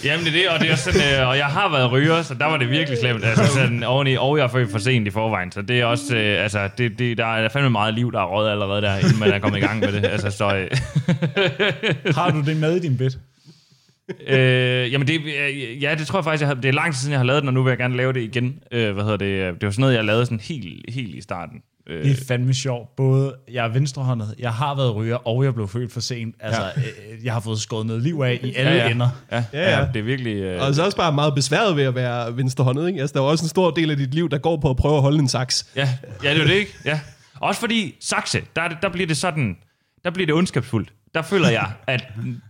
Jamen 0.06 0.26
det 0.26 0.36
er 0.36 0.40
det, 0.40 0.50
og 0.50 0.60
det 0.60 0.72
er 0.72 0.76
sådan, 0.76 1.22
øh, 1.22 1.28
og 1.28 1.38
jeg 1.38 1.46
har 1.46 1.70
været 1.70 1.92
ryger, 1.92 2.22
så 2.22 2.34
der 2.34 2.46
var 2.46 2.58
det 2.58 2.70
virkelig 2.70 3.00
slemt. 3.00 3.26
Altså 3.26 3.54
sådan 3.54 3.84
oveni, 3.84 4.16
og 4.16 4.38
jeg 4.38 4.44
er 4.44 4.48
for 4.48 4.78
sent 4.78 5.08
i 5.08 5.10
forvejen, 5.10 5.52
så 5.52 5.62
det 5.62 5.80
er 5.80 5.86
også, 5.86 6.16
øh, 6.16 6.44
altså 6.44 6.70
det, 6.78 7.00
det, 7.00 7.18
der 7.18 7.26
er 7.26 7.50
fandme 7.50 7.70
meget 7.70 7.94
liv, 7.94 8.12
der 8.12 8.20
er 8.20 8.26
røget 8.26 8.52
allerede 8.52 8.82
der, 8.82 8.98
inden 8.98 9.20
man 9.20 9.32
er 9.32 9.40
kommet 9.40 9.58
i 9.58 9.62
gang 9.62 9.80
med 9.80 9.92
det. 9.92 10.06
Altså 10.06 10.32
så, 10.32 10.56
øh, 10.56 10.70
Har 12.16 12.32
du 12.32 12.42
det 12.42 12.58
med 12.58 12.76
i 12.76 12.80
din 12.80 12.98
bed? 12.98 13.12
øh, 14.28 14.92
jamen 14.92 15.08
det, 15.08 15.22
øh, 15.26 15.84
ja, 15.84 15.96
det 15.96 16.08
tror 16.08 16.20
jeg 16.20 16.24
faktisk, 16.24 16.42
jeg 16.42 16.48
har, 16.48 16.56
det 16.56 16.70
er 16.70 16.74
lang 16.74 16.94
tid 16.94 17.00
siden, 17.00 17.12
jeg 17.12 17.20
har 17.20 17.26
lavet 17.26 17.42
den, 17.42 17.48
og 17.48 17.54
nu 17.54 17.64
vil 17.64 17.72
jeg 17.72 17.78
gerne 17.78 17.98
lave 17.98 18.14
det 18.14 18.22
igen. 18.22 18.60
Øh, 18.72 18.94
hvad 18.94 19.04
hedder 19.04 19.18
det? 19.18 19.62
Det 19.62 19.68
var 19.68 19.72
sådan 19.72 19.82
noget, 19.82 19.96
jeg 19.96 20.04
lavede 20.06 20.26
sådan 20.26 20.40
helt, 20.40 20.94
helt 20.94 21.16
i 21.16 21.22
starten. 21.22 21.62
Øh, 21.92 22.04
Det 22.04 22.22
er 22.22 22.26
fandme 22.28 22.54
sjovt. 22.54 22.96
Både 22.96 23.36
jeg 23.52 23.66
er 23.66 23.70
venstrehåndet, 23.70 24.36
jeg 24.40 24.54
har 24.54 24.76
været 24.76 24.96
ryger, 24.96 25.28
og 25.28 25.44
jeg 25.44 25.54
blev 25.54 25.68
født 25.68 25.92
for 25.94 26.00
sent. 26.00 26.36
Altså, 26.40 26.62
ja. 26.62 26.72
øh, 26.82 27.26
jeg 27.26 27.34
har 27.34 27.40
fået 27.40 27.60
skåret 27.60 27.86
noget 27.86 28.02
liv 28.02 28.22
af 28.26 28.40
i 28.44 28.54
alle 28.56 28.72
ja, 28.72 28.78
ja. 28.86 28.92
ender. 28.92 29.10
Ja, 29.32 29.44
ja, 29.54 29.80
Ja, 29.80 29.88
det 29.94 30.00
er 30.00 30.04
virkelig... 30.04 30.36
Øh, 30.36 30.62
Og 30.68 30.76
så 30.76 30.86
også 30.86 30.98
bare 30.98 31.14
meget 31.14 31.36
besværet 31.36 31.76
ved 31.76 31.84
at 31.84 31.96
være 31.96 32.38
venstrehåndet. 32.38 32.88
Ikke? 32.88 33.02
Altså, 33.02 33.14
der 33.14 33.20
er 33.20 33.24
også 33.24 33.46
en 33.46 33.50
stor 33.50 33.72
del 33.72 33.92
af 33.92 33.98
dit 33.98 34.14
liv, 34.14 34.30
der 34.30 34.38
går 34.38 34.58
på 34.58 34.70
at 34.70 34.78
prøve 34.78 34.96
at 34.96 35.02
holde 35.02 35.20
en 35.20 35.28
saks. 35.28 35.68
Ja, 35.76 35.90
ja, 36.24 36.34
det 36.34 36.42
er 36.42 36.48
det, 36.48 36.54
ikke? 36.54 36.72
Ja. 36.86 37.00
Også 37.40 37.60
fordi 37.60 37.96
sakse, 38.00 38.42
der, 38.56 38.62
er 38.62 38.68
det- 38.68 38.78
der 38.82 38.90
bliver 38.90 39.08
det 39.08 39.18
sådan, 39.18 39.58
der 40.04 40.10
bliver 40.12 40.26
det 40.26 40.36
ondskabsfuldt. 40.36 40.94
Der 41.16 41.22
føler 41.22 41.50
jeg, 41.50 41.72
at 41.88 42.04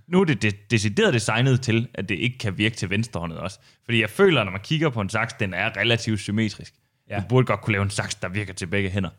nu 0.08 0.22
er 0.22 0.26
det 0.26 0.42
de- 0.42 0.52
decideret 0.72 1.14
designet 1.14 1.62
til, 1.62 1.88
at 1.94 2.10
det 2.10 2.16
ikke 2.16 2.38
kan 2.38 2.58
virke 2.58 2.76
til 2.76 2.90
venstrehåndet 2.90 3.38
også. 3.40 3.60
Fordi 3.86 4.02
jeg 4.02 4.10
føler, 4.10 4.44
når 4.44 4.52
man 4.52 4.62
kigger 4.64 4.90
på 4.90 5.02
en 5.02 5.10
saks, 5.10 5.34
den 5.34 5.54
er 5.54 5.78
relativt 5.78 6.20
symmetrisk. 6.20 6.74
Ja. 7.10 7.16
Du 7.18 7.22
burde 7.30 7.46
godt 7.46 7.62
kunne 7.62 7.72
lave 7.72 7.84
en 7.84 7.90
saks, 7.90 8.16
der 8.16 8.30
virker 8.30 8.54
til 8.54 8.66
begge 8.68 8.90
hænder. 8.90 9.10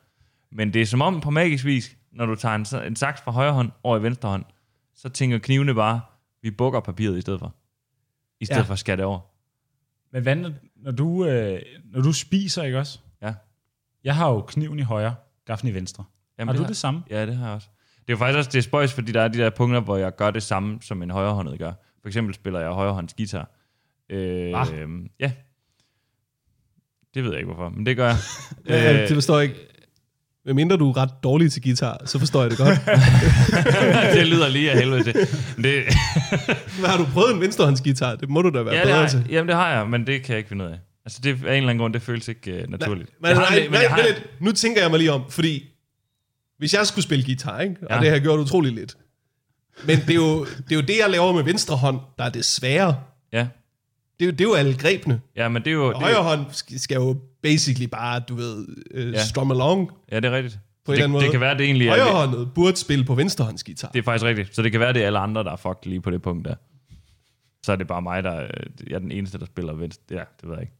Men 0.52 0.72
det 0.72 0.82
er 0.82 0.86
som 0.86 1.02
om 1.02 1.20
på 1.20 1.30
magisk 1.30 1.64
vis, 1.64 1.96
når 2.12 2.26
du 2.26 2.34
tager 2.34 2.54
en, 2.54 2.86
en 2.86 2.96
saks 2.96 3.20
fra 3.20 3.30
højre 3.30 3.52
hånd 3.52 3.70
over 3.82 3.98
i 3.98 4.02
venstre 4.02 4.28
hånd, 4.28 4.44
så 4.94 5.08
tænker 5.08 5.38
knivene 5.38 5.74
bare, 5.74 6.00
vi 6.42 6.50
bukker 6.50 6.80
papiret 6.80 7.18
i 7.18 7.20
stedet 7.20 7.40
for. 7.40 7.54
I 8.40 8.44
stedet 8.44 8.60
Ja. 8.60 8.64
for 8.66 8.72
at 8.72 8.78
skære 8.78 8.96
det 8.96 9.04
over. 9.04 9.20
Men 10.12 10.22
hvad, 10.22 10.36
når, 10.76 10.90
du, 10.92 11.26
øh, 11.26 11.60
når 11.84 12.02
du 12.02 12.12
spiser, 12.12 12.62
ikke 12.62 12.78
også? 12.78 12.98
Ja. 13.22 13.34
Jeg 14.04 14.16
har 14.16 14.30
jo 14.30 14.40
kniven 14.40 14.78
i 14.78 14.82
højre, 14.82 15.14
gaflen 15.46 15.72
i 15.72 15.74
venstre. 15.74 16.04
Jamen, 16.38 16.48
har 16.48 16.56
du 16.56 16.62
har- 16.62 16.66
det 16.68 16.76
samme? 16.76 17.02
Ja, 17.10 17.26
det 17.26 17.36
har 17.36 17.46
jeg 17.46 17.54
også. 17.54 17.68
Det 17.98 18.08
er 18.08 18.12
jo 18.12 18.16
faktisk 18.16 18.36
også 18.38 18.50
det 18.50 18.58
er 18.58 18.62
spøjs, 18.62 18.92
fordi 18.92 19.12
der 19.12 19.20
er 19.22 19.28
de 19.28 19.38
der 19.38 19.50
punkter, 19.50 19.80
hvor 19.80 19.96
jeg 19.96 20.16
gør 20.16 20.30
det 20.30 20.42
samme, 20.42 20.78
som 20.82 21.02
en 21.02 21.10
højrehåndet 21.10 21.58
gør. 21.58 21.72
For 22.00 22.08
eksempel 22.08 22.34
spiller 22.34 22.60
jeg 22.60 22.70
højrehånds 22.70 23.14
guitar. 23.14 23.50
Øh, 24.08 24.52
Ah. 24.60 24.66
ja. 25.20 25.32
Det 27.14 27.24
ved 27.24 27.30
jeg 27.30 27.38
ikke, 27.40 27.52
hvorfor, 27.52 27.68
men 27.68 27.86
det 27.86 27.96
gør 27.96 28.06
jeg. 28.06 28.16
Øh, 28.66 29.02
øh, 29.02 29.08
det 29.08 29.14
forstår 29.14 29.38
jeg 29.38 29.48
ikke. 29.48 29.60
Hvem 30.44 30.56
mindre 30.56 30.76
du 30.76 30.90
er 30.90 30.96
ret 30.96 31.10
dårlig 31.22 31.52
til 31.52 31.62
guitar, 31.62 32.00
så 32.04 32.18
forstår 32.18 32.40
jeg 32.42 32.50
det 32.50 32.58
godt. 32.58 32.78
det 34.16 34.26
lyder 34.26 34.48
lige 34.48 34.70
af 34.72 34.78
helvede 34.78 35.02
til. 35.04 35.14
Det, 35.56 35.84
Hvad 36.80 36.88
har 36.88 36.96
du 36.98 37.04
prøvet 37.12 37.34
en 37.34 37.40
venstrehåndsguitar? 37.40 38.14
Det 38.16 38.28
må 38.28 38.42
du 38.42 38.50
da 38.50 38.62
være 38.62 38.74
ja, 38.74 38.80
det 38.80 38.86
bedre 38.88 39.00
har, 39.00 39.08
til. 39.08 39.26
jamen, 39.30 39.48
det 39.48 39.56
har 39.56 39.70
jeg, 39.72 39.88
men 39.88 40.06
det 40.06 40.22
kan 40.22 40.30
jeg 40.32 40.38
ikke 40.38 40.48
finde 40.48 40.64
ud 40.64 40.70
af. 40.70 40.78
Altså, 41.04 41.20
det 41.24 41.30
er 41.30 41.34
af 41.34 41.38
en 41.38 41.44
eller 41.56 41.58
anden 41.70 41.78
grund, 41.78 41.94
det 41.94 42.02
føles 42.02 42.28
ikke 42.28 42.62
uh, 42.64 42.70
naturligt. 42.70 43.10
Men, 43.22 43.36
nej, 43.36 43.46
det- 43.54 43.70
nej, 43.70 43.86
har- 43.86 44.02
lidt. 44.02 44.22
Nu 44.40 44.52
tænker 44.52 44.80
jeg 44.82 44.90
mig 44.90 44.98
lige 44.98 45.12
om, 45.12 45.22
fordi 45.30 45.64
hvis 46.58 46.74
jeg 46.74 46.86
skulle 46.86 47.04
spille 47.04 47.24
guitar, 47.24 47.60
ikke? 47.60 47.76
og 47.82 47.86
Ja. 47.90 47.96
det 47.96 48.04
har 48.06 48.12
jeg 48.14 48.22
gjort 48.22 48.40
utrolig 48.40 48.72
lidt, 48.72 48.96
men 49.86 49.98
det 50.00 50.10
er, 50.10 50.14
jo, 50.14 50.44
det 50.44 50.72
er 50.72 50.76
jo 50.76 50.80
det, 50.80 50.94
jeg 51.00 51.10
laver 51.10 51.32
med 51.32 51.42
venstre 51.42 51.76
hånd, 51.76 51.98
der 52.18 52.24
er 52.24 52.28
det 52.30 52.44
svære. 52.44 52.96
Ja, 53.32 53.46
Det, 54.22 54.28
er 54.28 54.30
jo- 54.30 54.32
det 54.32 54.40
er 54.40 54.48
jo 54.48 54.54
alle 54.54 54.74
grebene. 54.78 55.20
Ja, 55.36 55.48
men 55.48 55.62
det 55.62 55.70
er 55.70 55.74
jo... 55.74 55.88
Det, 55.88 55.96
Højre 55.96 56.22
hånd 56.22 56.40
skal, 56.78 56.94
jo 56.94 57.16
basically 57.42 57.86
bare, 57.88 58.20
du 58.28 58.34
ved, 58.34 58.66
uh, 58.94 59.12
Ja. 59.12 59.24
strum 59.24 59.50
along 59.50 59.90
ja, 60.12 60.16
det 60.16 60.24
er 60.24 60.32
rigtigt. 60.36 60.58
på 60.84 60.92
en 60.92 60.96
det, 60.96 60.98
eller 60.98 61.04
anden 61.04 61.12
måde. 61.12 61.22
det 61.24 61.30
kan 61.30 61.40
være, 61.40 61.54
det 61.58 61.64
egentlig 61.66 61.88
er... 61.88 62.46
Burde 62.54 62.76
spille 62.76 63.04
på 63.04 63.14
venstrehåndsgitar. 63.14 63.88
Det 63.88 63.98
er 63.98 64.02
faktisk 64.02 64.24
rigtigt. 64.24 64.54
Så 64.56 64.62
det 64.62 64.72
kan 64.72 64.80
være, 64.80 64.92
det 64.92 65.02
er 65.02 65.06
alle 65.06 65.18
andre, 65.18 65.44
der 65.44 65.52
er 65.52 65.56
fucked 65.56 65.86
lige 65.90 66.00
på 66.00 66.10
det 66.10 66.22
punkt 66.22 66.44
der. 66.48 66.54
Så 67.64 67.72
er 67.72 67.76
det 67.76 67.86
bare 67.86 68.02
mig, 68.02 68.22
der 68.24 68.42
øh, 68.42 68.48
jeg 68.88 68.94
er 68.94 68.98
den 68.98 69.12
eneste, 69.12 69.38
der 69.38 69.46
spiller 69.46 69.72
venstre. 69.74 70.02
Ja, 70.10 70.22
det 70.40 70.48
ved 70.48 70.52
jeg 70.54 70.62
ikke. 70.62 70.72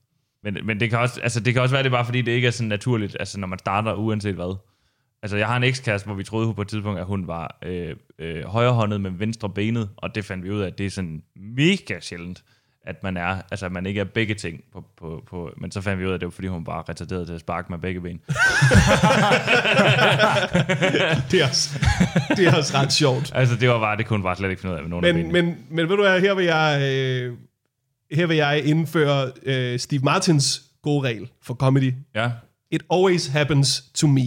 Men, 0.44 0.56
men 0.66 0.80
det, 0.80 0.90
kan 0.90 0.98
også, 0.98 1.20
altså, 1.20 1.40
det 1.40 1.52
kan 1.52 1.62
også 1.62 1.74
være, 1.74 1.82
det 1.82 1.88
er 1.88 1.96
bare 1.96 2.04
fordi, 2.04 2.22
det 2.22 2.32
ikke 2.32 2.46
er 2.46 2.50
sådan 2.50 2.68
naturligt, 2.68 3.16
altså 3.20 3.40
når 3.40 3.46
man 3.46 3.58
starter 3.58 3.94
uanset 3.94 4.34
hvad. 4.34 4.56
Altså 5.22 5.36
jeg 5.36 5.46
har 5.46 5.56
en 5.56 5.62
ekskæreste, 5.62 6.06
hvor 6.06 6.14
vi 6.14 6.24
troede 6.24 6.54
på 6.54 6.62
et 6.62 6.68
tidspunkt, 6.68 7.00
at 7.00 7.06
hun 7.06 7.26
var 7.26 7.58
øh, 7.64 7.96
øh, 8.18 8.44
højrehåndet 8.44 9.00
med 9.00 9.10
venstre 9.10 9.50
benet, 9.50 9.88
og 9.96 10.14
det 10.14 10.24
fandt 10.24 10.44
vi 10.44 10.50
ud 10.50 10.60
af, 10.60 10.66
at 10.66 10.78
det 10.78 10.86
er 10.86 10.90
sådan 10.90 11.22
mega 11.36 12.00
sjældent, 12.00 12.44
at 12.84 13.02
man 13.02 13.16
er, 13.16 13.42
altså 13.50 13.66
at 13.66 13.72
man 13.72 13.86
ikke 13.86 14.00
er 14.00 14.04
begge 14.04 14.34
ting 14.34 14.60
på, 14.72 14.84
på, 14.98 15.22
på, 15.30 15.50
men 15.56 15.70
så 15.70 15.80
fandt 15.80 16.00
vi 16.00 16.04
ud 16.06 16.10
af, 16.10 16.14
at 16.14 16.20
det 16.20 16.26
var 16.26 16.30
fordi, 16.30 16.48
hun 16.48 16.66
var 16.66 16.88
retarderet 16.88 17.26
til 17.26 17.34
at 17.34 17.40
sparke 17.40 17.66
med 17.72 17.78
begge 17.78 18.00
ben. 18.00 18.20
Det 21.30 21.40
er 21.42 21.48
også, 21.48 21.78
det 22.36 22.46
er 22.46 22.56
også 22.56 22.76
ret 22.78 22.92
sjovt. 22.92 23.32
Altså 23.34 23.56
det 23.56 23.68
var 23.68 23.78
bare, 23.78 23.96
det 23.96 24.06
kunne 24.06 24.16
hun 24.16 24.22
bare 24.22 24.36
slet 24.36 24.50
ikke 24.50 24.60
finde 24.62 24.72
ud 24.72 24.76
af 24.78 24.82
med 24.82 24.90
nogen 24.90 25.04
af 25.04 25.14
Men, 25.14 25.26
benene. 25.26 25.42
men, 25.42 25.56
men 25.70 25.88
ved 25.88 25.96
du 25.96 26.02
hvad, 26.02 26.20
her 26.20 26.34
vil 26.34 26.44
jeg, 26.44 26.78
øh, 26.82 27.36
her 28.12 28.26
vil 28.26 28.36
jeg 28.36 28.64
indføre 28.64 29.32
øh, 29.42 29.78
Steve 29.78 30.02
Martins 30.04 30.62
gode 30.82 31.08
regel 31.08 31.28
for 31.42 31.54
comedy. 31.54 31.94
Ja. 32.14 32.30
It 32.70 32.82
always 32.92 33.26
happens 33.26 33.80
to 33.94 34.06
me. 34.06 34.22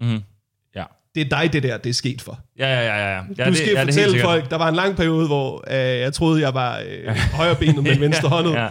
Mm-hmm. 0.00 0.22
Ja. 1.18 1.24
Det 1.24 1.32
er 1.32 1.40
dig, 1.40 1.52
det 1.52 1.62
der, 1.62 1.76
det 1.76 1.90
er 1.90 1.94
sket 1.94 2.22
for. 2.22 2.40
Ja, 2.58 2.66
ja, 2.66 2.80
ja, 2.80 3.14
ja. 3.14 3.22
ja 3.38 3.44
du 3.44 3.50
det, 3.50 3.56
skal 3.56 3.72
ja, 3.74 3.84
det 3.84 3.96
er 3.96 4.00
helt 4.00 4.06
fortælle 4.06 4.20
folk, 4.20 4.50
der 4.50 4.56
var 4.56 4.68
en 4.68 4.74
lang 4.74 4.96
periode, 4.96 5.26
hvor 5.26 5.64
øh, 5.70 5.76
jeg 5.76 6.12
troede, 6.12 6.40
jeg 6.40 6.54
var 6.54 6.82
øh, 6.88 7.16
højrebenet 7.16 7.82
med 7.82 7.98
venstre 8.06 8.28
håndet. 8.28 8.52
Ja. 8.52 8.68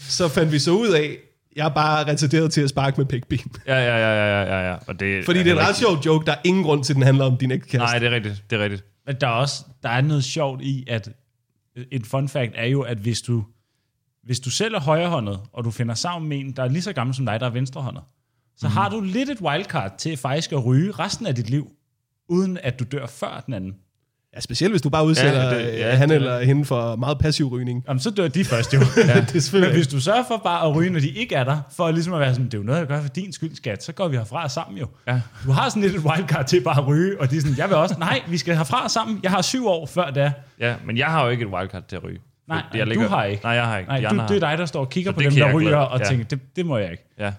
Så 0.00 0.28
fandt 0.28 0.52
vi 0.52 0.58
så 0.58 0.70
ud 0.70 0.88
af, 0.88 1.16
jeg 1.56 1.64
er 1.64 1.74
bare 1.74 2.06
retarderet 2.06 2.52
til 2.52 2.60
at 2.60 2.70
sparke 2.70 3.00
med 3.00 3.06
pigben. 3.06 3.52
Ja, 3.66 3.78
ja, 3.78 3.98
ja, 3.98 4.14
ja, 4.14 4.42
ja, 4.42 4.70
ja. 4.70 4.76
Og 4.86 5.00
det, 5.00 5.24
Fordi 5.24 5.38
det 5.38 5.48
er 5.48 5.52
en 5.52 5.68
ret 5.68 5.76
sjov 5.76 5.98
joke, 6.06 6.26
der 6.26 6.32
er 6.32 6.40
ingen 6.44 6.64
grund 6.64 6.84
til, 6.84 6.92
at 6.92 6.94
den 6.94 7.02
handler 7.02 7.24
om 7.24 7.36
din 7.36 7.50
ekskæreste. 7.50 7.92
Nej, 7.92 7.98
det 7.98 8.06
er 8.06 8.10
rigtigt. 8.10 8.44
Det 8.50 8.58
er 8.58 8.62
rigtigt. 8.62 8.84
Men 9.06 9.16
der 9.20 9.26
er 9.26 9.32
også 9.32 9.64
der 9.82 9.88
er 9.88 10.00
noget 10.00 10.24
sjovt 10.24 10.62
i, 10.62 10.84
at 10.88 11.08
et 11.90 12.06
fun 12.06 12.28
fact 12.28 12.52
er 12.54 12.66
jo, 12.66 12.80
at 12.80 12.98
hvis 12.98 13.20
du, 13.20 13.44
hvis 14.24 14.40
du 14.40 14.50
selv 14.50 14.74
er 14.74 14.80
højrehåndet, 14.80 15.40
og 15.52 15.64
du 15.64 15.70
finder 15.70 15.94
sammen 15.94 16.28
med 16.28 16.38
en, 16.38 16.52
der 16.52 16.62
er 16.62 16.68
lige 16.68 16.82
så 16.82 16.92
gammel 16.92 17.14
som 17.16 17.26
dig, 17.26 17.40
der 17.40 17.46
er 17.46 17.50
venstrehåndet, 17.50 18.02
så 18.56 18.68
mm. 18.68 18.72
har 18.72 18.88
du 18.88 19.00
lidt 19.00 19.30
et 19.30 19.40
wildcard 19.40 19.98
til 19.98 20.16
faktisk 20.16 20.52
at 20.52 20.64
ryge 20.64 20.92
resten 20.92 21.26
af 21.26 21.34
dit 21.34 21.50
liv, 21.50 21.70
uden 22.28 22.58
at 22.62 22.78
du 22.78 22.84
dør 22.92 23.06
før 23.06 23.42
den 23.46 23.54
anden. 23.54 23.74
Ja, 24.34 24.40
specielt 24.40 24.72
hvis 24.72 24.82
du 24.82 24.88
bare 24.90 25.04
udsætter 25.06 25.42
Ja, 25.42 25.58
det- 25.58 25.64
ja, 25.78 25.88
ja, 25.88 25.94
han 25.94 26.08
det- 26.08 26.14
eller 26.16 26.40
hende 26.40 26.64
for 26.64 26.96
meget 26.96 27.18
passiv 27.18 27.48
rygning. 27.48 27.84
Jamen, 27.88 28.00
så 28.00 28.10
dør 28.10 28.28
de 28.28 28.44
først 28.44 28.74
jo. 28.74 28.78
Ja, 28.96 29.02
det 29.02 29.10
er 29.10 29.32
Men 29.32 29.40
selvfølgelig. 29.40 29.74
hvis 29.76 29.86
du 29.88 30.00
sørger 30.00 30.24
for 30.28 30.36
bare 30.44 30.68
at 30.68 30.76
ryge, 30.76 30.90
når 30.90 31.00
de 31.00 31.08
ikke 31.10 31.34
er 31.34 31.44
der, 31.44 31.60
for 31.76 31.90
ligesom 31.90 32.12
at 32.14 32.20
være 32.20 32.32
sådan, 32.34 32.44
det 32.46 32.54
er 32.54 32.58
jo 32.58 32.64
noget, 32.64 32.78
jeg 32.78 32.86
gør 32.86 33.00
for 33.02 33.08
din 33.08 33.32
skyld, 33.32 33.54
skat, 33.54 33.84
så 33.84 33.92
går 33.92 34.08
vi 34.08 34.16
herfra 34.16 34.48
sammen 34.48 34.78
jo. 34.78 34.86
Ja. 35.06 35.20
Du 35.44 35.50
har 35.50 35.68
sådan 35.68 35.82
lidt 35.82 35.94
et 35.94 36.00
wildcard 36.00 36.46
til 36.46 36.60
bare 36.60 36.78
at 36.80 36.86
ryge, 36.86 37.20
og 37.20 37.30
de 37.30 37.36
er 37.36 37.40
sådan, 37.40 37.56
jeg 37.58 37.68
vil 37.68 37.76
også, 37.76 37.94
nej, 37.98 38.20
vi 38.28 38.38
skal 38.38 38.56
herfra 38.56 38.88
sammen. 38.88 39.20
Jeg 39.22 39.30
har 39.30 39.42
syv 39.42 39.66
år 39.66 39.86
før 39.86 40.10
det. 40.10 40.32
Ja, 40.60 40.74
men 40.86 40.96
jeg 40.98 41.06
har 41.06 41.24
jo 41.24 41.30
ikke 41.30 41.42
et 41.44 41.48
wildcard 41.50 41.84
til 41.88 41.96
at 41.96 42.04
ryge. 42.04 42.18
Nej, 42.48 42.62
Jeg 42.74 42.86
nej, 42.86 42.94
du 42.94 43.00
har 43.00 43.24
ikke. 43.24 43.42
Nej, 43.44 43.52
jeg 43.52 43.64
har 43.64 43.78
ikke. 43.78 43.88
Nej, 43.90 44.00
du, 44.26 44.34
det 44.34 44.42
er 44.42 44.48
dig, 44.48 44.58
der 44.58 44.66
står 44.66 44.80
og 44.80 44.90
kigger 44.90 45.10
Så 45.10 45.14
på 45.14 45.22
dem, 45.22 45.32
der 45.34 45.52
ryger, 45.52 45.76
og 45.76 45.98
ja. 46.00 46.04
tænker, 46.04 46.24
det, 46.24 46.40
det 46.56 46.66
må 46.66 46.78
jeg 46.78 46.90
ikke. 46.90 47.04
Ja. 47.18 47.32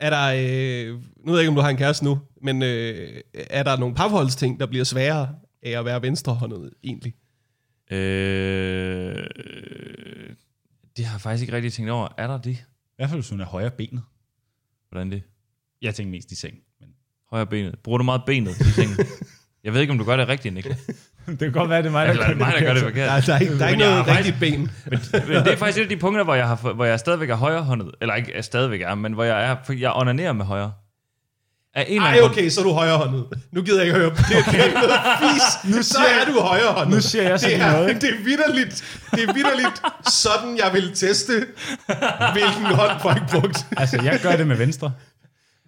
Er 0.00 0.10
der, 0.10 0.26
øh, 0.36 0.94
nu 1.24 1.32
ved 1.32 1.34
jeg 1.34 1.40
ikke, 1.40 1.48
om 1.48 1.54
du 1.54 1.60
har 1.60 1.70
en 1.70 1.76
kæreste 1.76 2.04
nu, 2.04 2.18
men 2.42 2.62
øh, 2.62 3.20
er 3.34 3.62
der 3.62 3.76
nogle 3.76 3.94
parforholdsting, 3.94 4.60
der 4.60 4.66
bliver 4.66 4.84
sværere 4.84 5.34
af 5.62 5.78
at 5.78 5.84
være 5.84 6.02
venstrehåndet 6.02 6.72
egentlig? 6.84 7.14
Øh, 7.90 9.26
det 10.96 11.04
har 11.04 11.14
jeg 11.14 11.20
faktisk 11.20 11.42
ikke 11.42 11.52
rigtig 11.52 11.72
tænkt 11.72 11.90
over. 11.90 12.08
Er 12.18 12.26
der 12.26 12.38
det? 12.38 12.56
I 12.56 12.96
hvert 12.96 13.08
fald, 13.08 13.20
hvis 13.20 13.30
hun 13.30 13.40
er 13.40 13.46
højre 13.46 13.70
benet. 13.70 14.02
Hvordan 14.90 15.10
det? 15.10 15.22
Jeg 15.82 15.94
tænker 15.94 16.10
mest 16.10 16.32
i 16.32 16.34
seng. 16.34 16.54
Men 16.80 16.88
Højre 17.30 17.46
benet. 17.46 17.78
Bruger 17.78 17.98
du 17.98 18.04
meget 18.04 18.22
benet 18.26 18.60
i 18.60 18.64
sengen? 18.64 18.96
Jeg 19.64 19.72
ved 19.72 19.80
ikke, 19.80 19.90
om 19.90 19.98
du 19.98 20.04
gør 20.04 20.16
det 20.16 20.28
rigtigt, 20.28 20.54
Nick. 20.54 20.68
Det 21.26 21.38
kan 21.38 21.52
godt 21.52 21.70
være, 21.70 21.78
det 21.78 21.86
er 21.86 21.90
mig, 21.90 22.08
Eller 22.08 22.24
er 22.24 22.28
det 22.28 22.38
mig, 22.38 22.52
der 22.58 22.60
gør 22.60 22.74
det 22.74 22.82
forkert? 22.82 23.08
Der, 23.08 23.20
der 23.20 23.34
er 23.34 23.38
ikke, 23.38 23.58
der 23.58 23.64
er 23.64 23.68
ikke 23.68 23.84
Men 23.84 23.88
noget 23.88 24.06
rigtigt 24.16 24.36
ben. 24.40 24.70
Men 24.86 25.00
det 25.44 25.52
er 25.52 25.56
faktisk 25.56 25.78
et 25.78 25.82
af 25.82 25.88
de 25.88 25.96
punkter, 25.96 26.24
hvor 26.24 26.34
jeg, 26.34 26.48
har, 26.48 26.72
hvor 26.72 26.84
jeg 26.84 26.98
stadigvæk 27.00 27.30
er 27.30 27.34
højrehåndet. 27.34 27.90
Eller 28.00 28.14
ikke 28.14 28.32
er 28.34 28.42
stadigvæk 28.42 28.80
er, 28.80 28.94
men 28.94 29.12
hvor 29.12 29.24
jeg 29.24 29.50
er, 29.50 29.56
jeg 29.78 29.92
onanerer 29.92 30.32
med 30.32 30.44
højre. 30.44 30.72
Af 31.74 31.84
en 31.88 32.02
Ej, 32.02 32.20
okay, 32.22 32.48
så 32.48 32.60
er 32.60 32.64
du 32.64 32.72
højrehåndet. 32.72 33.24
Nu 33.52 33.62
gider 33.62 33.78
jeg 33.78 33.86
ikke 33.86 33.98
høre 33.98 34.10
på 34.10 34.22
det. 34.28 34.36
Okay. 34.36 34.58
det 34.58 34.90
er. 34.90 35.76
Nu 35.76 35.82
så 35.82 35.98
er 35.98 36.32
du 36.32 36.40
højrehåndet. 36.40 36.94
Nu 36.94 37.00
siger 37.00 37.22
jeg 37.22 37.32
det 37.32 37.40
sådan 37.40 37.60
er, 37.60 37.72
noget. 37.72 38.00
Det 38.02 38.10
er 38.10 38.24
vidderligt. 38.24 38.84
Det 39.10 39.22
er 39.22 39.32
vidderligt 39.32 39.82
sådan, 40.08 40.56
jeg 40.56 40.70
vil 40.72 40.92
teste, 40.94 41.32
hvilken 42.32 42.66
hånd 42.66 43.00
folk 43.00 43.30
brugt. 43.30 43.66
altså, 43.76 44.00
jeg 44.02 44.20
gør 44.22 44.36
det 44.36 44.46
med 44.46 44.56
venstre. 44.56 44.92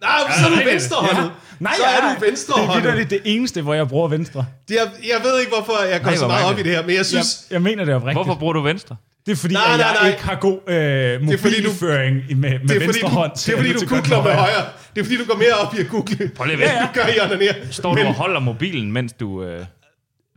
Nej, 0.03 0.19
så 0.41 0.47
er 0.47 0.51
du 0.51 0.71
venstrehåndet. 0.71 1.31
Nej, 1.61 1.73
så 1.77 1.83
jeg 1.85 1.93
er 1.93 1.97
er- 1.97 2.01
du 2.09 2.15
Det 2.21 2.23
er 2.23 2.31
venstrehåndet. 2.31 2.83
vidderligt 2.83 3.11
det 3.11 3.21
eneste, 3.25 3.63
hvor 3.63 3.75
jeg 3.75 3.89
bruger 3.89 4.09
venstre. 4.09 4.45
Det 4.69 4.77
er, 4.81 4.83
jeg 4.83 5.17
ved 5.25 5.41
ikke, 5.41 5.53
hvorfor 5.57 5.85
jeg 5.93 6.01
går 6.01 6.07
Nej, 6.11 6.17
så 6.17 6.27
meget 6.27 6.47
op 6.47 6.59
i 6.59 6.63
det 6.63 6.71
her, 6.73 6.81
men 6.83 6.91
jeg 6.91 6.97
Jeg, 6.97 7.07
synes... 7.07 7.45
jeg 7.51 7.63
mener 7.63 7.85
det 7.85 7.95
oprigtigt. 7.95 8.17
Hvorfor 8.27 8.39
bruger 8.39 8.53
du 8.53 8.61
venstre? 8.61 8.97
Det 9.27 9.33
er 9.33 9.37
fordi, 9.37 9.55
Nej, 9.55 9.63
at 9.73 9.79
nej, 9.79 9.87
jeg 9.89 9.97
nej. 10.01 10.11
ikke 10.11 10.23
har 10.25 10.35
god 10.35 10.59
øh, 10.69 11.39
fordi, 11.39 11.63
du- 11.63 11.69
mobilføring 11.69 12.15
med, 12.17 12.35
med 12.37 12.51
Det 12.51 12.55
er 12.55 12.69
fordi, 12.69 12.85
venstre 12.87 13.09
du, 13.09 13.13
hånd. 13.15 13.33
det 13.35 13.49
er 13.49 13.57
fordi, 13.57 13.73
du 13.73 13.87
googler 13.89 14.23
med 14.23 14.33
højre. 14.33 14.65
Det 14.95 15.01
er 15.01 15.05
fordi, 15.05 15.17
du 15.17 15.25
går 15.25 15.37
mere 15.37 15.53
op 15.63 15.75
i 15.75 15.79
at 15.81 15.89
google. 15.89 16.31
Prøv 16.37 16.47
lige 16.47 16.59
Ja, 16.59 16.73
ja. 16.73 16.89
gør 16.95 17.07
I 17.07 17.21
onaner. 17.33 17.53
Står 17.71 17.95
du 17.95 18.03
og 18.07 18.15
holder 18.15 18.41
mobilen, 18.41 18.93
mens 18.93 19.13
du... 19.13 19.43
Øh... 19.45 19.59
Jeg 19.59 19.67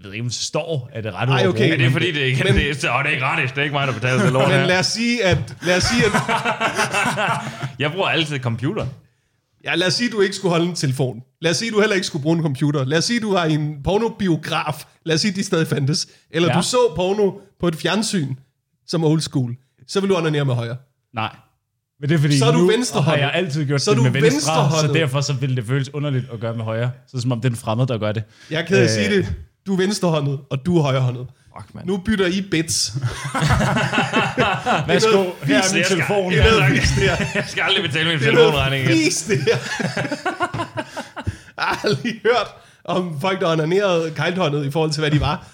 ved 0.08 0.14
ikke, 0.14 0.22
om 0.24 0.30
det 0.30 0.38
står, 0.38 0.90
at 0.94 1.04
det 1.04 1.10
er 1.14 1.22
ret 1.22 1.30
Ej, 1.30 1.48
okay. 1.48 1.70
Ja, 1.70 1.76
det 1.78 1.86
er 1.86 1.92
fordi, 1.92 2.12
det 2.12 2.22
er 2.22 2.26
ikke, 2.26 2.44
Men- 2.44 2.54
det, 2.56 2.84
er, 2.84 2.92
åh, 2.98 3.04
det 3.04 3.08
er 3.08 3.12
ikke 3.14 3.24
gratis. 3.26 3.52
Det 3.52 3.58
er 3.58 3.64
ikke 3.64 3.74
mig, 3.74 3.88
der 3.88 3.94
betaler 3.94 4.24
det 4.24 4.34
lort 4.34 4.48
Men 4.48 4.58
her. 4.60 4.66
lad 4.66 4.80
os 4.80 4.86
sige, 4.86 5.24
at, 5.24 5.38
lad 5.62 5.78
os 5.78 5.84
sige, 5.84 6.06
at, 6.06 6.12
Jeg 7.80 7.92
bruger 7.92 8.08
altid 8.08 8.40
computer. 8.40 8.86
Ja, 9.66 9.76
lad 9.76 9.88
os 9.88 9.94
sige, 9.94 10.10
du 10.10 10.22
ikke 10.22 10.36
skulle 10.36 10.50
holde 10.52 10.66
en 10.66 10.76
telefon. 10.76 11.22
Lad 11.42 11.52
os 11.52 11.58
sige, 11.58 11.72
du 11.72 11.80
heller 11.80 11.96
ikke 11.96 12.08
skulle 12.08 12.24
bruge 12.24 12.38
en 12.38 12.44
computer. 12.44 12.86
Lad 12.86 12.98
os 12.98 13.06
sige, 13.06 13.20
du 13.20 13.32
var 13.32 13.46
i 13.46 13.54
en 13.54 13.76
pornobiograf. 13.84 14.86
Lad 15.06 15.16
os 15.16 15.22
sige, 15.22 15.32
de 15.36 15.44
stadig 15.44 15.68
fandtes. 15.68 16.08
Eller 16.32 16.50
Ja. 16.50 16.58
du 16.58 16.64
så 16.64 16.78
porno 16.96 17.32
på 17.60 17.68
et 17.68 17.76
fjernsyn, 17.76 18.36
som 18.88 19.04
old 19.04 19.22
school. 19.22 19.56
Så 19.88 20.00
vil 20.00 20.10
du 20.10 20.16
onanere 20.18 20.46
med 20.46 20.54
højre. 20.54 20.78
Nej. 21.14 21.36
Men 22.00 22.10
det 22.10 22.16
er 22.16 22.20
fordi, 22.20 22.38
Så 22.40 22.46
er 22.46 22.52
du 22.52 22.58
nu 22.58 22.72
har 23.02 23.16
jeg 23.16 23.32
altid 23.34 23.66
gjort 23.66 23.82
Så 23.82 23.94
det 23.94 24.04
med 24.04 24.12
venstre, 24.22 24.72
så 24.72 24.90
derfor 24.94 25.22
så 25.22 25.34
vil 25.34 25.56
det 25.56 25.66
føles 25.66 25.94
underligt 25.94 26.26
at 26.34 26.40
gøre 26.40 26.56
med 26.56 26.64
højre. 26.64 26.92
Så 27.08 27.22
som 27.22 27.32
om 27.32 27.42
det 27.42 27.48
er 27.48 27.52
en 27.54 27.58
fremmed, 27.58 27.88
der 27.88 27.98
gør 27.98 28.12
det. 28.12 28.24
Jeg 28.52 28.60
at 28.60 28.84
Øh. 28.84 28.90
sige 28.90 29.18
det. 29.18 29.34
Du 29.68 29.74
er 29.74 29.78
venstrehåndet, 29.78 30.40
og 30.50 30.66
du 30.66 30.78
er 30.78 30.82
højrehåndet. 30.82 31.28
Fuck, 31.62 31.76
man. 31.76 31.84
Nu 31.86 31.98
bytter 31.98 32.26
I 32.28 32.42
bits. 32.52 32.94
Værsgo, 34.88 35.10
her 35.12 35.24
er 35.24 35.34
min 35.44 35.52
jeg 35.52 35.64
skal- 35.64 35.86
telefon. 35.86 36.32
Det 36.32 36.40
er 36.40 36.52
noget 36.52 36.80
fis, 36.82 36.90
det 36.90 37.04
her. 37.10 37.16
Jeg 37.36 37.44
skal 37.48 37.62
aldrig 37.64 37.84
betale 37.84 38.06
min 38.10 38.16
er 38.16 38.20
telefonregning 38.20 38.86
igen. 38.86 38.98
fis, 38.98 39.24
det 39.24 39.38
her. 39.42 39.58
Jeg 41.58 41.66
har 41.66 41.80
aldrig 41.84 42.20
hørt 42.24 42.48
om 42.86 43.22
folk, 43.22 43.42
der 43.42 43.52
onanerede 43.52 44.12
kejlthåndet 44.16 44.66
i 44.66 44.72
forhold 44.72 44.92
til, 44.92 45.02
hvad 45.02 45.12
de 45.12 45.20
var. 45.20 45.48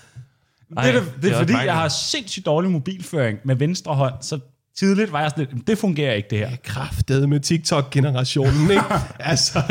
Det 0.69 0.77
er, 0.77 0.91
det, 0.91 1.03
det 1.21 1.31
er 1.31 1.35
også 1.35 1.53
fordi, 1.53 1.65
jeg 1.65 1.73
har 1.73 1.87
sindssygt 1.87 2.45
dårlig 2.45 2.71
mobilføring 2.71 3.39
med 3.45 3.55
venstre 3.55 3.93
hånd, 3.95 4.13
så 4.21 4.39
tidligt 4.77 5.11
var 5.11 5.21
jeg 5.21 5.29
sådan 5.31 5.47
lidt, 5.53 5.67
det 5.67 5.77
fungerer 5.77 6.13
ikke 6.13 6.27
det 6.29 6.37
her. 6.37 6.49
Kraftet 6.63 7.29
med 7.29 7.39
TikTok-generationen, 7.39 8.71
ikke? 8.71 8.83
altså, 9.19 9.61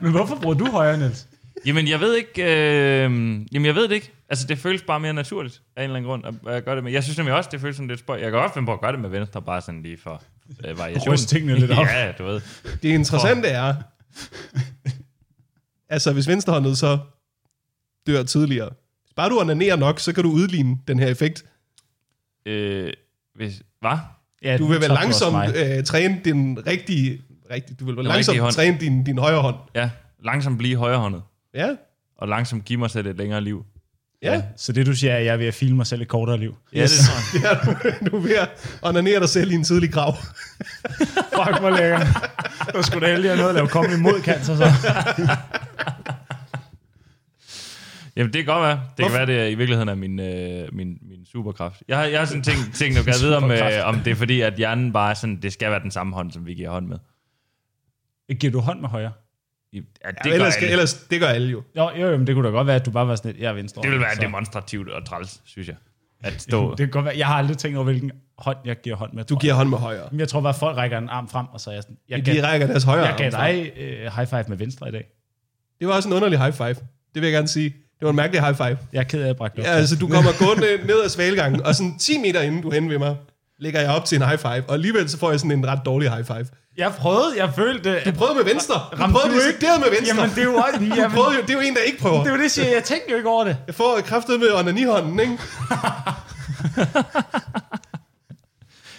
Men 0.00 0.10
hvorfor 0.10 0.34
bruger 0.34 0.54
du 0.54 0.70
højre, 0.70 0.98
Niels? 0.98 1.26
Jamen, 1.66 1.88
jeg 1.88 2.00
ved 2.00 2.16
ikke... 2.16 2.42
Øh, 2.42 3.02
jamen, 3.52 3.66
jeg 3.66 3.74
ved 3.74 3.88
det 3.88 3.94
ikke. 3.94 4.12
Altså, 4.28 4.46
det 4.46 4.58
føles 4.58 4.82
bare 4.82 5.00
mere 5.00 5.14
naturligt 5.14 5.62
af 5.76 5.80
en 5.80 5.84
eller 5.84 5.96
anden 5.96 6.08
grund, 6.08 6.24
at 6.26 6.54
jeg 6.54 6.62
gør 6.62 6.74
det 6.74 6.84
med. 6.84 6.92
Jeg 6.92 7.02
synes 7.02 7.18
nemlig 7.18 7.34
også, 7.34 7.50
det 7.52 7.60
føles 7.60 7.76
sådan 7.76 7.88
lidt 7.88 8.00
spøj. 8.00 8.18
Jeg 8.20 8.30
kan 8.30 8.40
også 8.40 8.54
finde 8.54 8.66
på 8.66 8.72
at 8.72 8.80
gøre 8.80 8.92
det 8.92 9.00
med 9.00 9.10
venstre, 9.10 9.42
bare 9.42 9.60
sådan 9.60 9.82
lige 9.82 9.98
for 9.98 10.22
øh, 10.64 10.78
variation. 10.78 11.12
Ryste 11.14 11.26
tingene 11.26 11.58
lidt 11.58 11.70
op. 11.70 11.86
ja, 11.96 12.12
du 12.12 12.24
ved. 12.24 12.40
det 12.82 12.88
interessante 12.88 13.48
er, 13.48 13.74
altså 15.94 16.12
hvis 16.12 16.28
venstrehåndet 16.28 16.78
så 16.78 16.98
dør 18.06 18.22
tidligere, 18.22 18.70
hvis 19.04 19.12
bare 19.16 19.28
du 19.30 19.40
onanerer 19.40 19.76
nok, 19.76 20.00
så 20.00 20.12
kan 20.12 20.24
du 20.24 20.30
udligne 20.30 20.78
den 20.88 20.98
her 20.98 21.06
effekt. 21.08 21.44
Øh, 22.46 22.92
hvis, 23.34 23.62
hvad? 23.80 23.98
Ja, 24.42 24.56
Du 24.56 24.66
vil 24.66 24.80
vel 24.80 24.90
langsomt 24.90 25.56
øh, 25.56 25.84
træne 25.84 26.20
din 26.24 26.66
rigtige, 26.66 27.22
rigtig, 27.50 27.80
du 27.80 27.84
vil 27.84 27.96
vel 27.96 28.04
langsomt 28.04 28.28
rigtige 28.28 28.40
hånd. 28.42 28.52
træne 28.54 28.78
din, 28.80 29.04
din 29.04 29.18
højre 29.18 29.40
hånd. 29.42 29.56
Ja, 29.74 29.90
langsomt 30.24 30.58
blive 30.58 30.76
højrehåndet. 30.76 31.22
Ja, 31.56 31.76
Og 32.18 32.28
langsomt 32.28 32.64
give 32.64 32.78
mig 32.78 32.90
selv 32.90 33.06
et 33.06 33.16
længere 33.16 33.40
liv. 33.40 33.64
ja. 34.22 34.42
Så 34.56 34.72
det 34.72 34.86
du 34.86 34.92
siger, 34.94 35.12
er, 35.12 35.16
at 35.18 35.24
jeg 35.24 35.32
er 35.32 35.36
ved 35.36 35.46
at 35.46 35.54
filme 35.54 35.76
mig 35.76 35.86
selv 35.86 36.02
et 36.02 36.08
kortere 36.08 36.38
liv. 36.38 36.56
Ja, 36.74 36.82
det 36.82 36.90
tror 36.90 37.38
jeg. 37.48 37.58
ja 37.64 37.72
du, 38.00 38.10
du 38.10 38.16
er 38.16 38.20
ved 38.20 38.36
at 38.36 38.78
onanere 38.82 39.20
dig 39.20 39.28
selv 39.28 39.50
i 39.50 39.54
en 39.54 39.64
tidlig 39.64 39.92
grav. 39.92 40.14
Fuck, 41.36 41.60
hvor 41.60 41.70
lækkert. 41.70 42.06
Du 42.74 42.82
skulle 42.82 43.06
da 43.06 43.12
heldig 43.12 43.30
have 43.30 43.36
noget 43.36 43.48
at 43.48 43.54
lave 43.54 43.68
komme 43.68 43.94
imod 43.94 44.20
cancer, 44.22 44.56
så. 44.56 44.64
Jamen, 48.16 48.32
det 48.32 48.44
kan 48.44 48.54
godt 48.54 48.62
være. 48.62 48.80
Det 48.96 49.04
Hvorfor? 49.04 49.18
kan 49.18 49.28
være, 49.28 49.44
det 49.44 49.50
i 49.50 49.54
virkeligheden 49.54 49.88
er 49.88 49.94
min, 49.94 50.20
øh, 50.20 50.68
min, 50.74 50.98
min 51.02 51.26
superkraft. 51.32 51.82
Jeg 51.88 51.96
har, 51.96 52.04
jeg 52.04 52.18
har 52.20 52.26
sådan 52.26 52.42
tænkt, 52.42 52.74
tænkt 52.74 52.98
at 52.98 53.06
vide, 53.06 53.36
om, 53.36 53.50
øh, 53.50 53.58
om 53.84 54.00
det 54.00 54.10
er 54.10 54.14
fordi, 54.14 54.40
at 54.40 54.54
hjernen 54.54 54.92
bare 54.92 55.10
er 55.10 55.14
sådan, 55.14 55.42
det 55.42 55.52
skal 55.52 55.70
være 55.70 55.80
den 55.82 55.90
samme 55.90 56.14
hånd, 56.14 56.32
som 56.32 56.46
vi 56.46 56.54
giver 56.54 56.70
hånd 56.70 56.86
med. 56.86 56.98
Giver 58.40 58.50
du 58.52 58.60
hånd 58.60 58.80
med 58.80 58.88
højre? 58.88 59.12
Ja, 60.04 60.08
det, 60.10 60.16
Ja, 60.24 60.28
gør 60.28 60.34
ellers, 60.34 60.56
alle. 60.56 60.70
ellers, 60.70 60.94
det 60.94 61.20
gør 61.20 61.26
alle 61.26 61.48
jo. 61.48 61.62
Jo, 61.76 61.90
jo, 61.98 62.10
jo, 62.10 62.16
men 62.16 62.26
det 62.26 62.34
kunne 62.34 62.46
da 62.48 62.52
godt 62.52 62.66
være, 62.66 62.76
at 62.76 62.86
du 62.86 62.90
bare 62.90 63.08
var 63.08 63.16
sådan 63.16 63.30
lidt, 63.32 63.42
jeg 63.42 63.48
er 63.48 63.52
venstre. 63.54 63.82
det 63.82 63.90
vil 63.90 64.00
være 64.00 64.14
så. 64.14 64.20
demonstrativt 64.20 64.88
og 64.90 65.06
træls, 65.06 65.40
synes 65.44 65.68
jeg. 65.68 65.76
at 66.24 66.42
stå... 66.42 66.70
Det 66.70 66.78
kan 66.78 66.88
godt 66.88 67.04
være. 67.04 67.14
Jeg 67.18 67.26
har 67.26 67.34
aldrig 67.34 67.58
tænkt 67.58 67.76
over, 67.76 67.84
hvilken 67.84 68.12
hånd 68.38 68.56
jeg 68.64 68.76
giver 68.80 68.96
hånd 68.96 69.12
med. 69.12 69.24
Du 69.24 69.36
giver 69.36 69.54
hånd 69.54 69.68
med 69.68 69.78
højre. 69.78 70.00
jeg. 70.00 70.08
Men 70.10 70.20
jeg 70.20 70.28
tror 70.28 70.40
bare, 70.40 70.52
at 70.54 70.58
folk 70.58 70.76
rækker 70.76 70.98
en 70.98 71.08
arm 71.08 71.28
frem, 71.28 71.46
og 71.52 71.60
så 71.60 71.70
er 71.70 71.74
jeg 71.74 71.82
sådan... 71.82 71.96
Jeg 72.08 72.26
De 72.26 72.32
gav, 72.34 72.42
rækker 72.44 72.66
deres 72.66 72.84
højre 72.84 73.04
jeg 73.06 73.14
gav 73.18 73.30
dig 73.30 73.72
øh, 73.76 74.12
high 74.16 74.26
five 74.28 74.44
med 74.48 74.56
venstre 74.56 74.88
i 74.88 74.92
dag. 74.92 75.04
Det 75.80 75.88
var 75.88 75.94
også 75.94 76.08
en 76.08 76.14
underlig 76.14 76.38
high 76.40 76.52
five. 76.52 76.68
Det 76.74 76.78
vil 77.14 77.22
jeg 77.22 77.32
gerne 77.32 77.48
sige. 77.48 77.68
Det 77.70 78.04
var 78.04 78.10
en 78.10 78.16
mærkelig 78.16 78.42
high 78.44 78.56
five. 78.56 78.78
Jeg 78.92 78.98
er 79.00 79.02
ked 79.02 79.18
af, 79.20 79.22
at 79.24 79.28
jeg 79.28 79.36
bragte 79.36 79.56
det 79.56 79.66
Ja, 79.68 79.72
op. 79.72 79.76
altså, 79.78 79.96
du 79.96 80.08
kommer 80.08 80.30
gående 80.46 80.86
ned 80.86 81.02
ad 81.04 81.08
svalgangen, 81.08 81.62
og 81.62 81.74
sådan 81.74 81.98
10 81.98 82.18
meter 82.18 82.40
inden 82.42 82.62
du 82.62 82.68
er 82.68 82.74
henne 82.74 82.90
ved 82.90 82.98
mig, 82.98 83.16
lægger 83.60 83.80
jeg 83.80 83.90
op 83.90 84.04
til 84.04 84.16
en 84.22 84.28
high 84.28 84.38
five, 84.38 84.64
og 84.68 84.74
alligevel 84.74 85.08
så 85.08 85.18
får 85.18 85.30
jeg 85.30 85.40
sådan 85.40 85.50
en 85.58 85.66
ret 85.68 85.80
dårlig 85.84 86.10
high 86.10 86.24
five. 86.26 86.46
Jeg 86.76 86.92
prøvede, 86.92 87.32
jeg 87.36 87.50
følte... 87.56 88.00
Du 88.04 88.12
prøvede 88.12 88.36
med 88.36 88.44
venstre. 88.44 88.74
Du 88.74 88.96
Ramte 88.96 89.12
prøvede 89.12 89.28
du 89.28 89.34
ikke? 89.46 89.52
decideret 89.58 89.80
med 89.80 89.88
venstre. 89.90 90.16
Jamen, 90.16 90.30
det 90.34 90.38
er 90.40 90.44
jo 90.44 90.54
også... 90.54 90.78
Du 90.78 90.84
Jamen, 90.84 91.10
prøvede 91.16 91.34
jo, 91.36 91.42
det 91.42 91.50
er 91.50 91.54
jo 91.54 91.60
en, 91.60 91.74
der 91.74 91.80
ikke 91.80 91.98
prøver. 91.98 92.18
det 92.18 92.26
er 92.26 92.30
jo 92.30 92.36
det, 92.36 92.42
jeg 92.42 92.50
siger. 92.50 92.68
Jeg 92.68 92.84
tænkte 92.84 93.10
jo 93.10 93.16
ikke 93.16 93.28
over 93.28 93.44
det. 93.44 93.56
Jeg 93.66 93.74
får 93.74 94.00
kraftet 94.04 94.40
med 94.40 94.48
onanihånden, 94.54 95.20
ikke? 95.20 95.38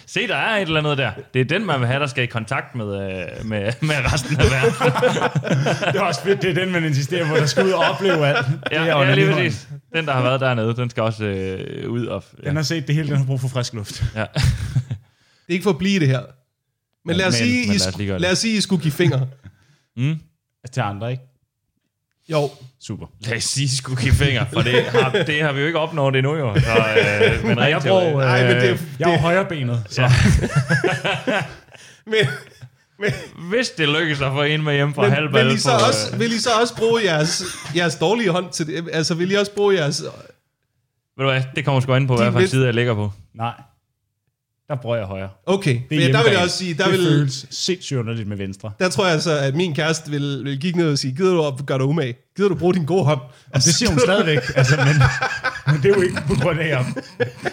Se, 0.06 0.28
der 0.28 0.36
er 0.36 0.56
et 0.56 0.62
eller 0.62 0.80
andet 0.80 0.98
der. 0.98 1.10
Det 1.34 1.40
er 1.40 1.44
den, 1.44 1.66
man 1.66 1.80
vil 1.80 1.86
have, 1.88 2.00
der 2.00 2.06
skal 2.06 2.24
i 2.24 2.26
kontakt 2.26 2.74
med, 2.74 2.86
øh, 2.86 3.46
med, 3.46 3.72
med 3.80 3.94
resten 4.12 4.36
af 4.40 4.44
verden. 4.50 4.72
Det 5.92 6.00
er 6.00 6.04
også 6.04 6.20
fedt, 6.22 6.42
det 6.42 6.50
er 6.50 6.54
den, 6.54 6.72
man 6.72 6.84
insisterer 6.84 7.28
på, 7.28 7.36
der 7.36 7.46
skal 7.46 7.64
ud 7.64 7.70
og 7.70 7.84
opleve 7.84 8.26
alt. 8.26 8.46
Det 8.46 8.58
Ja, 8.72 8.86
er 8.86 9.02
ja 9.02 9.14
lige 9.14 9.32
præcis. 9.32 9.68
Den, 9.94 10.06
der 10.06 10.12
har 10.12 10.22
været 10.22 10.40
dernede, 10.40 10.76
den 10.76 10.90
skal 10.90 11.02
også 11.02 11.24
øh, 11.24 11.90
ud 11.90 12.06
og... 12.06 12.24
Ja. 12.42 12.48
Den 12.48 12.56
har 12.56 12.62
set 12.62 12.86
det 12.86 12.94
hele, 12.94 13.08
den 13.08 13.16
har 13.16 13.24
brug 13.24 13.40
for 13.40 13.48
frisk 13.48 13.74
luft. 13.74 14.04
Ja. 14.14 14.24
Det 15.46 15.52
er 15.54 15.56
ikke 15.56 15.62
for 15.62 15.70
at 15.70 15.78
blive 15.78 16.00
det 16.00 16.08
her. 16.08 16.22
Men 17.04 17.16
lad 17.16 17.26
os, 17.26 17.32
Men- 17.40 17.48
sige, 17.48 17.66
men 17.66 17.74
I, 17.74 17.78
lad 17.78 17.86
os 17.88 17.94
det. 17.94 18.20
lad 18.20 18.34
sige, 18.34 18.56
I 18.56 18.60
skulle 18.60 18.82
give 18.82 18.92
fingre. 18.92 19.28
Mm. 19.96 20.18
Til 20.72 20.80
andre, 20.80 21.10
ikke? 21.10 21.22
Jo, 22.30 22.50
Super. 22.80 23.06
Lad 23.20 23.36
os 23.36 23.44
sige, 23.44 23.76
skulle 23.76 24.02
give 24.02 24.14
fingre, 24.14 24.46
for 24.52 24.60
det 24.60 24.84
har, 25.02 25.10
det 25.10 25.42
har 25.42 25.52
vi 25.52 25.60
jo 25.60 25.66
ikke 25.66 25.78
opnået 25.78 26.16
endnu, 26.16 26.36
jo. 26.36 26.54
Så, 26.60 26.60
øh, 26.70 27.44
men 27.46 27.56
Nej, 27.56 27.64
jeg 27.64 27.76
rigtig 27.76 27.90
bruger, 27.90 28.02
teori- 28.02 28.24
Nej, 28.24 28.42
men 28.46 28.56
det 28.56 28.64
er- 28.68 28.72
øh, 28.72 28.80
jeg 28.98 29.08
er 29.08 29.12
jo 29.12 29.18
højrebenet, 29.18 29.84
så 29.88 30.02
Ja. 30.02 30.08
men, 32.12 32.26
Hvis 33.50 33.70
det 33.70 33.88
lykkes 33.88 34.20
at 34.20 34.32
få 34.32 34.42
en 34.42 34.62
med 34.64 34.74
hjem 34.74 34.94
fra 34.94 35.02
men 35.02 35.10
halvbal 35.12 35.46
vil, 35.46 35.54
I 35.54 35.58
så 35.58 35.68
på, 35.70 35.76
øh, 35.82 35.88
også, 35.88 36.16
vil 36.16 36.32
I 36.32 36.38
så 36.38 36.50
også 36.60 36.76
bruge 36.76 37.04
jeres, 37.04 37.42
jeres 37.76 37.94
dårlige 37.96 38.30
hånd 38.30 38.50
til 38.52 38.66
det? 38.66 38.88
Altså, 38.92 39.14
vil 39.14 39.30
I 39.30 39.34
også 39.34 39.52
bruge 39.54 39.74
jeres... 39.74 40.02
Ved 40.02 41.24
du 41.24 41.30
hvad, 41.30 41.42
det 41.56 41.64
kommer 41.64 41.80
sgu 41.80 41.94
ind 41.94 42.08
på, 42.08 42.16
hvad 42.16 42.26
for 42.26 42.38
en 42.38 42.40
lidt- 42.42 42.50
side 42.50 42.64
jeg 42.66 42.74
ligger 42.74 42.94
på. 42.94 43.12
nej. 43.34 43.52
Der 44.68 44.76
bruger 44.76 44.96
jeg 44.96 45.06
højre. 45.06 45.28
Okay, 45.46 45.80
Det 45.90 45.98
er 45.98 46.06
ja, 46.06 46.12
der 46.12 46.22
vil 46.22 46.32
jeg 46.32 46.42
også 46.42 46.56
sige, 46.56 46.74
der, 46.74 46.84
det 46.84 46.92
vil, 46.92 47.06
føles 47.06 47.46
sindssygt 47.50 47.98
underligt 47.98 48.28
med 48.28 48.36
venstre. 48.36 48.72
der 48.78 48.88
tror 48.88 49.06
jeg 49.06 49.22
så, 49.22 49.38
at 49.38 49.54
min 49.54 49.74
kæreste 49.74 50.10
vil, 50.10 50.40
vil 50.44 50.60
kigge 50.60 50.78
ned 50.78 50.92
og 50.92 50.98
sige, 50.98 51.14
gider 51.16 51.32
du 51.34 51.40
op 51.42 51.66
gøre 51.66 51.78
dig 51.78 51.86
umage? 51.86 52.14
Gider 52.36 52.48
du 52.48 52.54
bruge 52.54 52.74
din 52.74 52.84
gode 52.84 53.04
hånd? 53.04 53.20
Og 53.54 53.54
det 53.54 53.62
siger 53.62 53.90
hun 53.90 53.98
stadigvæk, 53.98 54.38
altså, 54.56 54.76
men, 54.76 54.96
men 55.66 55.82
det 55.82 55.90
er 55.90 55.94
jo 55.96 56.00
ikke 56.02 56.22
på 56.26 56.34
grund 56.42 56.60
af, 56.60 56.64
at 56.64 56.70
jeg 56.70 56.94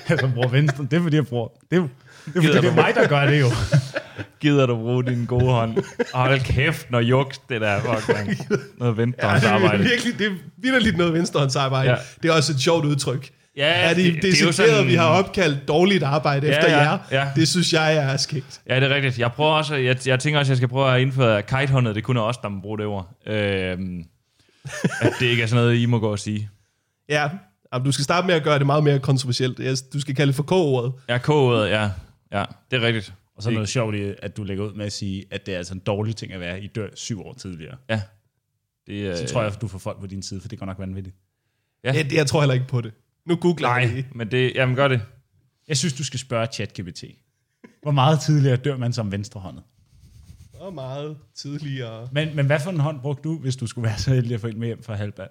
altså, 0.07 0.29
bruger 0.33 0.47
venstre. 0.49 0.83
Det 0.91 0.97
er 0.97 1.01
fordi, 1.01 1.15
jeg 1.15 1.27
bruger... 1.27 1.47
Det 1.47 1.77
er, 1.77 1.81
jo- 1.81 1.89
det 2.33 2.41
Gider 2.41 2.61
det 2.61 2.69
er 2.69 2.75
mig, 2.75 2.91
der 2.95 3.07
gør 3.07 3.25
det 3.25 3.39
jo. 3.41 3.47
Gider 4.41 4.65
du 4.65 4.75
bruge 4.75 5.05
din 5.05 5.25
gode 5.25 5.45
hånd? 5.45 5.77
Hold 6.13 6.39
kæft, 6.39 6.91
når 6.91 6.99
juks 6.99 7.37
det 7.49 7.61
der. 7.61 7.79
Fuck, 7.79 8.07
man. 8.17 8.37
Noget 8.79 8.97
Ja, 8.97 9.01
venstrehåndsarbejde. 9.01 9.77
det 9.77 9.85
er 9.85 9.89
virkelig, 9.89 10.19
det 10.19 10.27
er 10.27 10.71
vildt 10.79 10.97
noget 10.97 11.13
venstrehåndsarbejde. 11.13 11.89
Ja. 11.89 11.95
Ja. 11.95 12.01
Det 12.23 12.29
er 12.29 12.33
også 12.33 12.53
et 12.53 12.59
sjovt 12.59 12.85
udtryk. 12.85 13.29
Ja, 13.57 13.89
er 13.89 13.93
det, 13.93 14.13
det, 14.13 14.21
det 14.21 14.41
er 14.41 14.45
jo 14.45 14.51
sådan, 14.51 14.87
vi 14.87 14.95
har 14.95 15.05
opkaldt 15.07 15.67
dårligt 15.67 16.03
arbejde 16.03 16.47
Ja, 16.47 16.57
efter 16.57 16.69
ja, 16.69 16.77
jer. 16.91 16.97
ja. 17.11 17.27
Det 17.35 17.47
synes 17.47 17.73
jeg 17.73 17.95
er 17.97 18.17
skægt. 18.17 18.61
Ja, 18.69 18.79
det 18.79 18.91
er 18.91 18.95
rigtigt. 18.95 19.19
Jeg 19.19 19.31
prøver 19.31 19.51
også, 19.51 19.75
jeg, 19.75 20.07
jeg 20.07 20.19
tænker 20.19 20.39
også, 20.39 20.49
at 20.49 20.51
jeg 20.51 20.57
skal 20.57 20.67
prøve 20.69 20.95
at 20.95 21.01
indføre 21.01 21.41
kitehåndet. 21.41 21.95
Det 21.95 22.03
kunne 22.03 22.21
også, 22.21 22.39
der 22.43 22.49
må 22.49 22.61
bruge 22.61 22.77
det 22.77 22.85
ord. 22.85 23.09
Øhm, 23.27 24.03
at 25.01 25.13
det 25.19 25.25
ikke 25.25 25.43
er 25.43 25.47
sådan 25.47 25.63
noget, 25.63 25.77
I 25.77 25.85
må 25.85 25.99
gå 25.99 26.11
og 26.11 26.19
sige. 26.19 26.49
Ja, 27.09 27.27
du 27.85 27.91
skal 27.91 28.03
starte 28.03 28.27
med 28.27 28.35
at 28.35 28.43
gøre 28.43 28.57
det 28.59 28.65
meget 28.65 28.83
mere 28.83 28.99
kontroversielt. 28.99 29.57
Du 29.93 29.99
skal 30.01 30.15
kalde 30.15 30.27
det 30.27 30.35
for 30.35 30.43
K-ordet. 30.43 30.93
Ja, 31.09 31.17
k 31.17 31.29
ja. 31.69 31.89
Ja, 32.31 32.45
det 32.71 32.77
er 32.83 32.87
rigtigt. 32.87 33.13
Og 33.35 33.43
så 33.43 33.49
er 33.49 33.53
noget 33.53 33.69
sjovt 33.69 33.95
i, 33.95 34.13
at 34.21 34.37
du 34.37 34.43
lægger 34.43 34.65
ud 34.65 34.73
med 34.73 34.85
at 34.85 34.91
sige, 34.93 35.25
at 35.31 35.45
det 35.45 35.53
er 35.53 35.57
altså 35.57 35.73
en 35.73 35.79
dårlig 35.79 36.15
ting 36.15 36.33
at 36.33 36.39
være, 36.39 36.61
I 36.61 36.67
dør 36.67 36.87
syv 36.93 37.21
år 37.21 37.33
tidligere. 37.33 37.77
Ja. 37.89 38.01
Det, 38.87 38.93
øh, 38.93 39.17
Så 39.17 39.25
tror 39.27 39.41
jeg, 39.43 39.53
at 39.53 39.61
du 39.61 39.67
får 39.67 39.77
folk 39.79 39.99
på 39.99 40.07
din 40.07 40.23
side, 40.23 40.41
for 40.41 40.47
det 40.47 40.59
går 40.59 40.65
nok 40.65 40.79
vanvittigt. 40.79 41.15
Ja. 41.83 41.93
Ja. 41.93 41.97
Jeg, 41.97 42.13
jeg 42.13 42.27
tror 42.27 42.41
heller 42.41 42.53
ikke 42.53 42.67
på 42.67 42.81
det. 42.81 42.93
Nu 43.25 43.35
googler 43.35 43.69
jeg 43.69 43.85
Nej, 43.85 43.93
lige. 43.95 44.07
men 44.15 44.31
det, 44.31 44.51
jamen 44.55 44.75
gør 44.75 44.87
det. 44.87 45.01
Jeg 45.67 45.77
synes, 45.77 45.93
du 45.93 46.03
skal 46.03 46.19
spørge 46.19 46.47
ChatGPT. 46.53 47.03
Hvor 47.81 47.91
meget 47.91 48.19
tidligere 48.19 48.55
dør 48.57 48.77
man 48.77 48.93
som 48.93 49.11
venstrehåndet? 49.11 49.63
Og 50.53 50.73
meget 50.73 51.17
tidligere. 51.35 52.09
Men, 52.11 52.35
men 52.35 52.45
hvad 52.45 52.59
for 52.59 52.71
en 52.71 52.79
hånd 52.79 52.99
brugte 53.01 53.23
du, 53.23 53.37
hvis 53.39 53.55
du 53.55 53.67
skulle 53.67 53.87
være 53.87 53.97
så 53.97 54.13
heldig 54.13 54.33
at 54.33 54.41
få 54.41 54.47
en 54.47 54.59
med 54.59 54.67
hjem 54.67 54.83
fra 54.83 54.95
halvbal? 54.95 55.27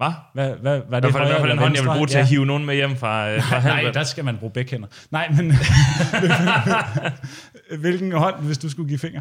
Hvad? 0.00 0.12
Hvad, 0.34 0.48
hvad, 0.48 0.56
hvad 0.60 0.72
er 0.72 0.84
Hvad 0.88 1.02
det 1.02 1.12
for, 1.12 1.18
hvad 1.18 1.40
for 1.40 1.46
den 1.46 1.58
hånd, 1.58 1.74
jeg 1.74 1.84
vil 1.84 1.90
bruge 1.94 2.06
til 2.06 2.18
at 2.18 2.26
hive 2.28 2.46
nogen 2.46 2.66
med 2.66 2.74
hjem 2.74 2.96
fra, 2.96 3.30
øh, 3.30 3.42
fra 3.42 3.60
Nej, 3.60 3.70
halvvalg? 3.70 3.94
der 3.94 4.04
skal 4.04 4.24
man 4.24 4.36
bruge 4.36 4.52
begge 4.52 4.70
hænder. 4.70 4.88
Nej, 5.10 5.28
men... 5.36 5.52
Hvilken 7.80 8.12
hånd, 8.12 8.34
hvis 8.44 8.58
du 8.58 8.70
skulle 8.70 8.88
give 8.88 8.98
fingre? 8.98 9.20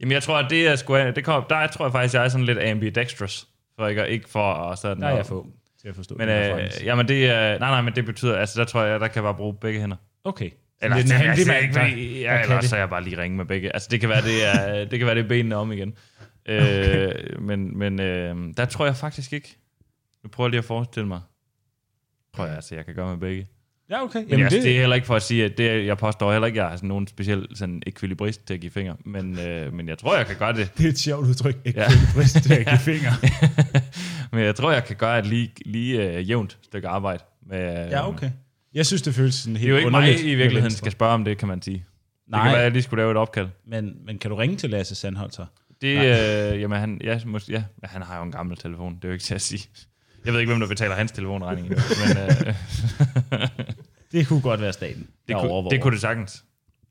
Jamen, 0.00 0.12
jeg 0.12 0.22
tror, 0.22 0.38
at 0.38 0.50
det 0.50 0.68
er 0.68 0.76
sgu, 0.76 0.96
det 0.96 1.24
kom, 1.24 1.44
der 1.50 1.66
tror 1.66 1.84
jeg 1.84 1.92
faktisk, 1.92 2.14
jeg 2.14 2.24
er 2.24 2.28
sådan 2.28 2.46
lidt 2.46 2.58
ambidextrous. 2.58 3.46
For 3.78 3.86
ikke, 3.88 4.08
ikke 4.08 4.28
for 4.30 4.52
at 4.52 4.78
sådan... 4.78 5.02
Er 5.02 5.16
jeg 5.16 5.26
få 5.26 5.46
til 5.80 5.88
at 5.88 5.94
forstå. 5.96 6.14
Men, 6.18 6.28
øh, 6.28 6.68
jamen, 6.84 7.08
det 7.08 7.30
er... 7.30 7.58
Nej, 7.58 7.70
nej, 7.70 7.80
men 7.80 7.94
det 7.94 8.04
betyder... 8.04 8.36
Altså, 8.36 8.60
der 8.60 8.66
tror 8.66 8.82
jeg, 8.82 9.00
der 9.00 9.06
kan 9.08 9.14
jeg 9.14 9.22
bare 9.22 9.34
bruge 9.34 9.54
begge 9.60 9.80
hænder. 9.80 9.96
Okay. 10.24 10.50
Eller, 10.82 10.96
Lidt 10.96 11.12
altså, 11.12 11.24
en 11.24 11.30
altså, 11.30 11.54
ikke, 11.54 11.74
der- 11.74 12.30
ja, 12.32 12.42
eller 12.42 12.60
det. 12.60 12.68
så 12.68 12.76
er 12.76 12.80
jeg 12.80 12.90
bare 12.90 13.04
lige 13.04 13.18
ringe 13.22 13.36
med 13.36 13.44
begge. 13.44 13.72
Altså, 13.74 13.88
det 13.90 14.00
kan 14.00 14.08
være, 14.08 14.22
det 14.22 14.46
er, 14.46 14.84
det 14.84 14.98
kan 14.98 15.06
være, 15.06 15.14
det 15.14 15.24
er 15.24 15.28
benene 15.28 15.56
om 15.56 15.72
igen. 15.72 15.94
Øh, 16.48 17.12
men 17.40 17.78
men 17.78 18.00
øh, 18.00 18.36
der 18.56 18.64
tror 18.64 18.84
jeg 18.86 18.96
faktisk 18.96 19.32
ikke. 19.32 19.56
Nu 20.26 20.30
prøver 20.30 20.46
jeg 20.48 20.50
lige 20.50 20.58
at 20.58 20.64
forestille 20.64 21.08
mig. 21.08 21.20
Tror 22.36 22.46
jeg, 22.46 22.54
altså, 22.54 22.74
jeg 22.74 22.84
kan 22.84 22.94
gøre 22.94 23.08
med 23.10 23.16
begge. 23.16 23.46
Ja, 23.90 24.02
okay. 24.02 24.24
Men 24.30 24.40
jeg, 24.40 24.50
det... 24.50 24.62
det 24.62 24.76
er 24.76 24.80
heller 24.80 24.94
ikke 24.94 25.06
for 25.06 25.14
at 25.16 25.22
sige, 25.22 25.44
at 25.44 25.58
det, 25.58 25.86
jeg 25.86 25.98
påstår 25.98 26.32
heller 26.32 26.46
ikke, 26.46 26.60
at 26.60 26.64
jeg 26.64 26.72
er 26.72 26.76
sådan 26.76 26.88
nogen 26.88 27.06
speciel 27.06 27.46
sådan 27.54 27.82
ekvilibrist 27.86 28.46
til 28.46 28.54
at 28.54 28.60
give 28.60 28.70
fingre. 28.72 28.96
Men, 29.04 29.38
øh, 29.38 29.72
men 29.72 29.88
jeg 29.88 29.98
tror, 29.98 30.16
jeg 30.16 30.26
kan 30.26 30.36
gøre 30.36 30.52
det. 30.52 30.72
det 30.78 30.84
er 30.86 30.88
et 30.88 30.98
sjovt 30.98 31.26
udtryk. 31.26 31.56
Ikke 31.64 31.80
Ja. 31.80 31.84
ja. 31.90 31.98
brist 32.14 32.36
til 32.42 32.54
at 32.54 32.66
give 32.66 32.78
fingre. 32.94 33.12
men 34.32 34.44
jeg 34.44 34.54
tror, 34.54 34.72
jeg 34.72 34.84
kan 34.84 34.96
gøre 34.96 35.18
et 35.18 35.26
lige, 35.26 35.52
lige 35.66 36.18
uh, 36.18 36.28
jævnt 36.30 36.58
stykke 36.62 36.88
arbejde. 36.88 37.24
Med, 37.46 37.84
øh, 37.86 37.90
Ja, 37.90 38.08
okay. 38.08 38.30
Jeg 38.74 38.86
synes, 38.86 39.02
det 39.02 39.14
føles 39.14 39.34
sådan 39.34 39.56
helt 39.56 39.62
Det 39.62 39.68
er 39.68 39.72
jo 39.72 39.78
ikke 39.78 39.90
mig 39.90 40.24
i 40.24 40.34
virkeligheden, 40.34 40.70
skal 40.74 40.92
spørge 40.92 41.12
om 41.12 41.24
det, 41.24 41.38
kan 41.38 41.48
man 41.48 41.62
sige. 41.62 41.76
Det 41.76 41.84
Nej, 42.30 42.42
kan 42.42 42.48
være, 42.50 42.58
at 42.58 42.64
jeg 42.64 42.72
lige 42.72 42.82
skulle 42.82 43.00
lave 43.02 43.10
et 43.10 43.16
opkald. 43.16 43.48
men, 43.66 43.94
men 44.06 44.18
kan 44.18 44.30
du 44.30 44.36
ringe 44.36 44.56
til 44.56 44.70
Lasse 44.70 44.94
Sandholzer? 44.94 45.46
Det, 45.80 45.96
øh, 45.98 46.60
jamen, 46.60 46.78
han, 46.78 47.00
ja, 47.04 47.20
måske, 47.26 47.52
ja, 47.52 47.62
han 47.84 48.02
har 48.02 48.16
jo 48.16 48.22
en 48.22 48.32
gammel 48.32 48.56
telefon, 48.56 48.94
det 48.96 49.04
er 49.04 49.08
jo 49.08 49.12
ikke 49.12 49.24
til 49.24 49.34
at 49.34 49.42
sige. 49.42 49.68
Jeg 50.26 50.32
ved 50.32 50.40
ikke, 50.40 50.50
hvem 50.52 50.60
der 50.60 50.68
betaler 50.68 50.94
hans 50.94 51.12
telefonregning, 51.12 51.66
endnu, 51.66 51.82
men 52.06 52.16
øh, 52.48 52.54
Det 54.12 54.26
kunne 54.28 54.40
godt 54.40 54.60
være 54.60 54.72
staten, 54.72 55.00
det, 55.02 55.08
der 55.28 55.40
kunne, 55.40 55.50
overvåger. 55.50 55.70
det 55.70 55.82
kunne 55.82 55.92
det 55.92 56.00
sagtens. 56.00 56.44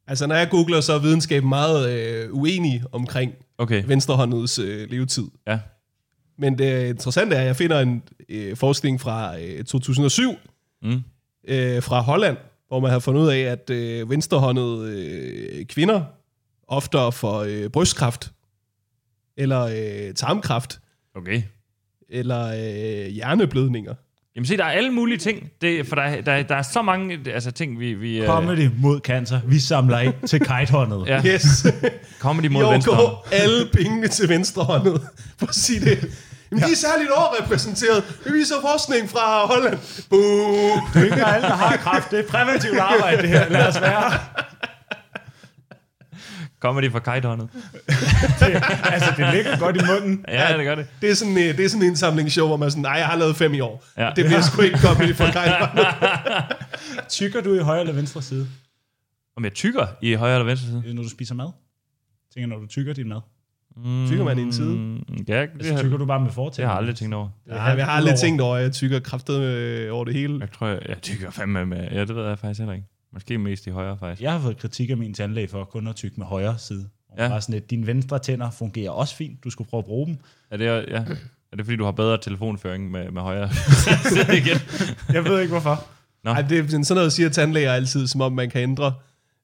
Altså, 0.07 0.27
når 0.27 0.35
jeg 0.35 0.49
googler, 0.49 0.81
så 0.81 0.93
er 0.93 0.99
videnskaben 0.99 1.49
meget 1.49 1.89
øh, 1.99 2.33
uenig 2.33 2.83
omkring 2.91 3.33
Okay, 3.57 3.83
venstrehåndets 3.87 4.59
øh, 4.59 4.89
levetid. 4.89 5.23
ja. 5.47 5.59
Men 6.37 6.57
det 6.57 6.89
interessante 6.89 7.35
er, 7.35 7.39
at 7.41 7.45
jeg 7.47 7.55
finder 7.55 7.79
en 7.79 8.03
øh, 8.29 8.57
forskning 8.57 9.01
fra 9.01 9.39
øh, 9.39 9.63
2007 9.63 10.31
Mm. 10.81 11.01
øh, 11.47 11.83
fra 11.83 12.01
Holland, 12.01 12.37
hvor 12.67 12.79
man 12.79 12.91
har 12.91 12.99
fundet 12.99 13.21
ud 13.21 13.27
af, 13.27 13.39
at 13.39 13.69
øh, 13.69 14.09
venstrehåndede 14.09 14.91
øh, 15.59 15.65
kvinder 15.65 16.03
oftere 16.67 17.11
får 17.11 17.39
øh, 17.41 17.69
brystkræft, 17.69 18.31
eller 19.37 19.61
øh, 19.61 20.13
tarmkræft, 20.13 20.79
Okay. 21.15 21.43
Eller 22.09 22.47
øh, 22.47 23.11
hjerneblødninger. 23.11 23.93
Jamen 24.35 24.45
se, 24.47 24.57
der 24.57 24.63
er 24.63 24.69
alle 24.71 24.89
mulige 24.91 25.17
ting, 25.17 25.49
det, 25.61 25.87
for 25.87 25.95
der, 25.95 26.21
der, 26.21 26.43
der 26.43 26.55
er 26.55 26.61
så 26.61 26.81
mange 26.81 27.19
altså, 27.33 27.51
ting, 27.51 27.79
vi... 27.79 27.93
vi 27.93 28.17
øh, 28.17 28.27
Comedy 28.27 28.69
mod 28.81 28.99
cancer. 28.99 29.39
Vi 29.47 29.59
samler 29.59 29.99
ind 29.99 30.13
til 30.27 30.39
kitehåndet. 30.39 31.07
Ja, 31.07 31.21
Yes. 31.25 31.65
comedy 32.19 32.45
mod 32.45 32.71
venstre. 32.71 32.95
går 32.95 33.27
alle 33.31 33.65
pengene 33.73 34.07
til 34.07 34.29
venstrehåndet. 34.29 35.01
For 35.39 35.47
at 35.47 35.55
sige 35.55 35.79
det. 35.79 36.09
Jamen, 36.51 36.63
de 36.63 36.71
er 36.71 36.75
særligt 36.75 37.09
overrepræsenteret. 37.11 38.03
Det 38.23 38.33
viser 38.33 38.55
forskning 38.61 39.09
fra 39.09 39.45
Holland. 39.47 39.77
Boo! 40.09 40.19
Det 40.93 41.01
er 41.01 41.03
ikke 41.03 41.25
alle, 41.25 41.47
der 41.47 41.55
har 41.55 41.77
kraft. 41.77 42.11
Det 42.11 42.19
er 42.19 42.23
præventivt 42.29 42.77
arbejde, 42.79 43.21
det 43.21 43.29
her. 43.29 43.49
Lad 43.49 43.67
os 43.67 43.81
være. 43.81 44.11
Comedy 46.59 46.91
for 46.91 46.99
kitehåndet. 46.99 47.49
Det, 48.39 48.63
altså, 48.83 49.13
det 49.17 49.33
ligger 49.33 49.57
godt 49.59 49.75
i 49.75 49.79
munden. 49.89 50.25
Ja, 50.27 50.57
det 50.57 50.65
gør 50.65 50.75
det. 50.75 50.87
Det 51.01 51.11
er 51.11 51.15
sådan, 51.15 51.37
øh, 51.37 51.57
det 51.57 51.65
er 51.65 51.69
sådan 51.69 51.81
en 51.83 51.87
indsamlingsshow, 51.87 52.47
hvor 52.47 52.57
man 52.57 52.65
er 52.65 52.69
sådan, 52.69 52.81
nej, 52.81 52.91
jeg 52.91 53.05
har 53.07 53.15
lavet 53.17 53.35
fem 53.35 53.53
i 53.53 53.59
år. 53.59 53.85
Ja. 53.97 54.03
Ja. 54.05 54.11
Det 54.15 54.25
bliver 54.25 54.41
sgu 54.41 54.61
ikke 54.61 54.77
kommet 54.83 55.15
for 55.15 55.25
Kajl. 55.25 55.51
Tykker 57.09 57.41
du 57.41 57.53
i 57.53 57.59
højre 57.59 57.79
eller 57.79 57.93
venstre 57.93 58.21
side, 58.21 58.47
Om 59.37 59.43
jeg 59.43 59.53
tykker 59.53 59.85
i 60.01 60.13
højre 60.13 60.33
eller 60.35 60.45
venstre 60.45 60.67
side? 60.67 60.93
når 60.93 61.03
du 61.03 61.09
spiser 61.09 61.35
mad? 61.35 61.51
Tænker, 62.33 62.47
når 62.47 62.57
du 62.59 62.67
tykker 62.67 62.93
din 62.93 63.09
mad. 63.09 63.21
Tykker 64.07 64.23
man 64.23 64.39
i 64.39 64.41
en 64.41 64.53
side? 64.53 64.75
Mm, 64.75 64.95
ja, 65.27 65.41
det, 65.41 65.49
Altså, 65.55 65.73
har, 65.73 65.81
tykker 65.81 65.97
du 65.97 66.05
bare 66.05 66.19
med 66.19 66.31
fortæller? 66.31 66.55
det 66.55 66.65
har 66.65 66.73
jeg 66.73 66.77
aldrig 66.77 66.95
tænkt 66.95 67.13
over. 67.15 67.29
Ja, 67.47 67.63
jeg 67.63 67.85
har 67.85 67.91
aldrig 67.91 68.15
tænkt 68.19 68.41
over, 68.41 68.55
at 68.55 68.63
jeg 68.63 68.71
tykker 68.71 68.99
kraftet 68.99 69.41
øh, 69.41 69.93
over 69.93 70.05
det 70.05 70.13
hele. 70.13 70.39
Jeg 70.39 70.51
tror, 70.51 70.67
jeg, 70.67 70.79
jeg 70.89 70.97
tykker 71.01 71.31
fandme 71.31 71.65
med... 71.65 71.87
Ja, 71.91 71.99
det 71.99 72.15
ved 72.15 72.27
jeg 72.27 72.39
faktisk 72.39 72.59
heller 72.59 72.73
ikke. 72.73 72.87
Måske 73.15 73.37
mest 73.37 73.67
i 73.67 73.69
højre, 73.69 73.97
faktisk. 73.97 74.21
Jeg 74.21 74.31
har 74.31 74.39
fået 74.39 74.57
kritik 74.57 74.89
af 74.89 74.97
min 74.97 75.13
tandlæge 75.13 75.47
for 75.47 75.63
kun 75.63 75.87
at 75.87 75.95
tykke 75.95 76.17
med 76.17 76.25
højre 76.25 76.57
side. 76.57 76.89
Og 77.09 77.17
Ja. 77.17 77.27
Bare 77.27 77.41
sådan 77.41 77.53
lidt, 77.53 77.69
dine 77.69 77.87
venstre 77.87 78.19
tænder 78.19 78.51
fungerer 78.51 78.91
også 78.91 79.15
fint. 79.15 79.43
Du 79.43 79.49
skulle 79.49 79.69
prøve 79.69 79.79
at 79.79 79.85
bruge 79.85 80.07
dem. 80.07 80.17
Er 80.51 80.57
det, 80.57 80.65
ja, 80.65 81.03
er 81.51 81.55
det 81.57 81.65
fordi, 81.65 81.75
du 81.77 81.83
har 81.83 81.91
bedre 81.91 82.17
telefonføring 82.21 82.91
med, 82.91 83.11
med 83.11 83.21
højre 83.21 83.49
side 84.09 84.37
igen? 84.37 84.57
Jeg 85.13 85.23
ved 85.25 85.39
ikke 85.41 85.51
hvorfor. 85.51 85.85
Nå. 86.23 86.31
Ej, 86.31 86.41
det 86.41 86.59
er 86.59 86.67
sådan 86.83 86.95
noget, 86.97 87.13
siger 87.13 87.29
tandlæger 87.29 87.73
altid, 87.73 88.07
som 88.07 88.21
om 88.21 88.31
man 88.33 88.49
kan 88.49 88.61
ændre. 88.61 88.93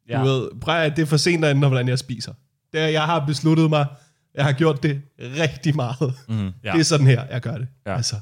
Ja. 0.09 0.19
Du 0.19 0.23
ved, 0.25 0.49
prøv 0.61 0.75
at 0.75 0.95
det 0.95 1.01
er 1.01 1.05
for 1.05 1.17
sent 1.17 1.45
at 1.45 1.55
ændre, 1.55 1.67
hvordan 1.67 1.87
jeg 1.87 1.99
spiser. 1.99 2.33
Det 2.73 2.79
er, 2.81 2.87
jeg 2.87 3.03
har 3.03 3.25
besluttet 3.25 3.69
mig, 3.69 3.85
jeg 4.35 4.45
har 4.45 4.51
gjort 4.51 4.83
det 4.83 5.01
rigtig 5.19 5.75
meget. 5.75 6.13
Mm, 6.29 6.37
ja. 6.39 6.51
ja. 6.63 6.71
Det 6.71 6.79
er 6.79 6.83
sådan 6.83 7.07
her, 7.07 7.25
jeg 7.31 7.41
gør 7.41 7.57
det. 7.57 7.67
Ja. 7.85 7.95
Altså, 7.95 8.15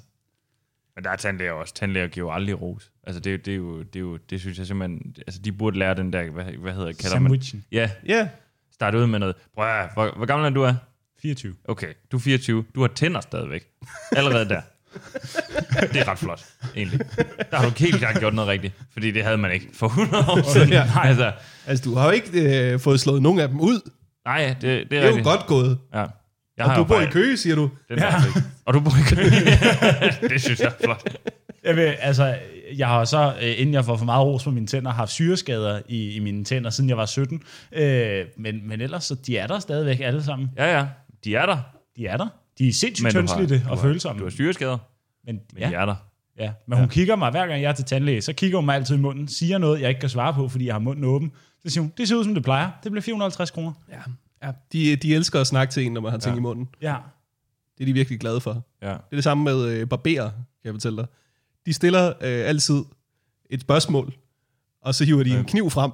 Men 0.96 1.04
der 1.04 1.10
er 1.10 1.16
tandlæger 1.16 1.52
også. 1.52 1.74
Tandlæger 1.74 2.08
giver 2.08 2.28
jo 2.28 2.34
aldrig 2.34 2.62
ros. 2.62 2.92
Altså, 3.04 3.20
det, 3.20 3.32
jo- 3.32 3.38
det, 3.38 3.52
er 3.54 3.56
jo, 3.58 3.80
det, 3.84 3.96
er 3.96 4.00
jo, 4.00 4.18
det 4.18 4.40
synes 4.40 4.58
jeg 4.58 4.68
simpelthen... 4.68 5.16
Altså, 5.28 5.42
de 5.42 5.52
burde 5.52 5.80
lære 5.80 5.96
den 5.96 6.14
der... 6.14 6.30
Hvad, 6.30 6.44
hvad 6.44 6.74
hedder 6.74 6.92
kalder 6.92 7.20
man? 7.20 7.30
Sandwichen. 7.32 7.66
Ja, 7.72 7.90
ja, 8.08 8.28
starte 8.74 8.98
ud 8.98 9.08
med 9.08 9.20
noget. 9.20 9.36
Prøv 9.56 9.66
at, 9.68 9.90
hvor, 9.94 10.14
hvor 10.18 10.26
gammel 10.26 10.46
er 10.46 10.50
du 10.50 10.62
er? 10.62 10.74
24. 11.22 11.56
Okay, 11.68 11.94
du 12.12 12.18
er 12.18 12.22
24. 12.22 12.66
Du 12.76 12.82
har 12.82 12.88
tænder 12.88 13.22
stadigvæk. 13.22 13.68
Allerede 14.12 14.50
der. 14.50 14.62
Det 15.94 15.96
er 16.02 16.08
ret 16.08 16.18
flot, 16.20 16.46
egentlig. 16.76 17.00
Der 17.52 17.58
har 17.58 17.70
du 17.70 17.74
helt 17.78 17.96
klart 17.96 18.20
gjort 18.20 18.34
noget 18.34 18.48
rigtigt. 18.50 18.74
Fordi 18.94 19.12
det 19.12 19.24
havde 19.24 19.38
man 19.38 19.52
ikke 19.52 19.68
for 19.74 19.88
100 19.88 20.18
år 20.32 20.52
siden. 20.54 20.70
Ja. 20.70 20.88
Altså, 21.04 21.32
altså 21.68 21.84
du 21.90 21.96
har 21.96 22.06
jo 22.06 22.12
ikke 22.12 22.72
øh, 22.74 22.80
fået 22.80 23.00
slået 23.00 23.22
nogen 23.22 23.40
af 23.40 23.48
dem 23.48 23.60
ud. 23.60 23.90
nej, 24.26 24.48
det, 24.48 24.62
det 24.62 24.74
er 24.80 24.84
Det 24.86 24.98
er 24.98 25.02
jo 25.02 25.08
rigtigt. 25.08 25.26
godt 25.26 25.46
gået. 25.48 25.78
Ja. 25.94 26.06
Jeg 26.60 26.66
Og 26.68 26.72
har 26.72 26.78
du 26.80 26.84
bor 26.88 26.96
i 26.96 27.04
bare- 27.04 27.12
Køge, 27.12 27.38
siger 27.38 27.56
du. 27.56 27.70
Den 27.90 28.00
ja. 28.00 28.14
Og 28.66 28.74
du 28.74 28.80
bor 28.80 28.92
i 28.92 29.16
Køge. 29.16 29.30
det 30.34 30.42
synes 30.42 30.60
jeg 30.60 30.68
er 30.68 30.84
flot. 30.84 31.04
Jeg, 31.64 31.76
vil, 31.76 31.82
altså, 31.82 32.38
jeg 32.78 32.88
har 32.88 33.06
så, 33.06 33.34
øh, 33.42 33.54
inden 33.58 33.74
jeg 33.74 33.86
får 33.86 33.98
for 33.98 34.06
meget 34.06 34.26
ros 34.26 34.44
på 34.44 34.52
mine 34.52 34.68
tænder, 34.68 34.92
haft 34.92 35.12
syreskader 35.12 35.80
i, 35.88 36.12
i 36.16 36.20
mine 36.20 36.44
tænder, 36.44 36.70
siden 36.70 36.90
jeg 36.90 36.98
var 36.98 37.06
17. 37.06 37.42
Øh, 37.72 38.26
men, 38.38 38.68
men 38.68 38.82
ellers, 38.82 39.04
så 39.04 39.16
de 39.16 39.38
er 39.38 39.48
der 39.48 39.60
stadigvæk 39.60 40.00
alle 40.00 40.24
sammen. 40.24 40.50
Ja, 40.58 40.78
ja. 40.80 40.86
De 41.24 41.36
er 41.36 41.46
der. 41.46 41.58
De 41.98 42.08
er 42.08 42.18
der. 42.18 42.28
De 42.60 42.68
er 42.68 42.74
sindssygt 42.74 43.14
du 43.14 43.20
og 43.56 43.60
har- 43.70 43.76
følsomme. 43.76 44.20
Du 44.20 44.26
har 44.26 44.32
syreskader, 44.32 44.78
Men, 45.26 45.40
men 45.54 45.64
ja, 45.64 45.70
de 45.70 45.76
er 45.76 45.86
der. 45.86 45.96
ja. 46.40 46.52
men 46.68 46.78
hun 46.80 46.90
kigger 46.90 47.16
mig, 47.16 47.32
hver 47.32 47.48
gang 47.48 47.62
jeg 47.62 47.70
er 47.70 47.74
til 47.74 47.86
tandlæge, 47.86 48.22
så 48.22 48.34
kigger 48.34 48.58
hun 48.58 48.66
mig 48.66 48.76
altid 48.76 48.96
i 48.96 49.00
munden, 49.00 49.28
siger 49.28 49.58
noget, 49.58 49.82
jeg 49.82 49.90
ikke 49.90 50.02
kan 50.02 50.10
svare 50.10 50.34
på, 50.34 50.50
fordi 50.50 50.66
jeg 50.66 50.74
har 50.74 50.80
munden 50.80 51.04
åben. 51.06 51.32
Så 51.64 51.70
siger 51.70 51.82
hun, 51.82 51.94
det 51.98 52.08
ser 52.08 52.16
ud 52.16 52.24
som 52.24 52.34
det 52.34 52.44
plejer. 52.44 52.70
Det 52.84 52.92
bliver 52.92 53.02
450 53.02 53.52
kroner. 53.52 53.72
Ja. 53.92 53.96
Ja. 54.44 54.52
De, 54.74 54.96
de 54.96 55.16
elsker 55.16 55.42
at 55.42 55.48
snakke 55.48 55.72
til 55.72 55.86
en, 55.86 55.92
når 55.92 56.02
man 56.02 56.12
har 56.12 56.18
ting 56.20 56.36
ja. 56.36 56.40
i 56.40 56.42
munden. 56.42 56.70
Ja. 56.82 56.96
Det 57.78 57.84
er 57.84 57.86
de 57.86 57.94
virkelig 57.94 58.20
glade 58.20 58.42
for. 58.42 58.64
Ja. 58.82 58.88
Det 58.88 58.94
er 58.94 59.16
det 59.16 59.24
samme 59.24 59.44
med 59.44 59.64
øh, 59.66 59.88
barberer, 59.88 60.30
kan 60.32 60.42
jeg 60.64 60.74
fortælle 60.74 60.98
dig. 60.98 61.08
De 61.66 61.74
stiller 61.74 62.08
øh, 62.08 62.14
altid 62.50 62.84
et 63.50 63.62
spørgsmål, 63.62 64.14
og 64.82 64.96
så 64.96 65.06
hiver 65.06 65.24
de 65.24 65.38
en 65.38 65.46
kniv 65.46 65.70
frem, 65.70 65.92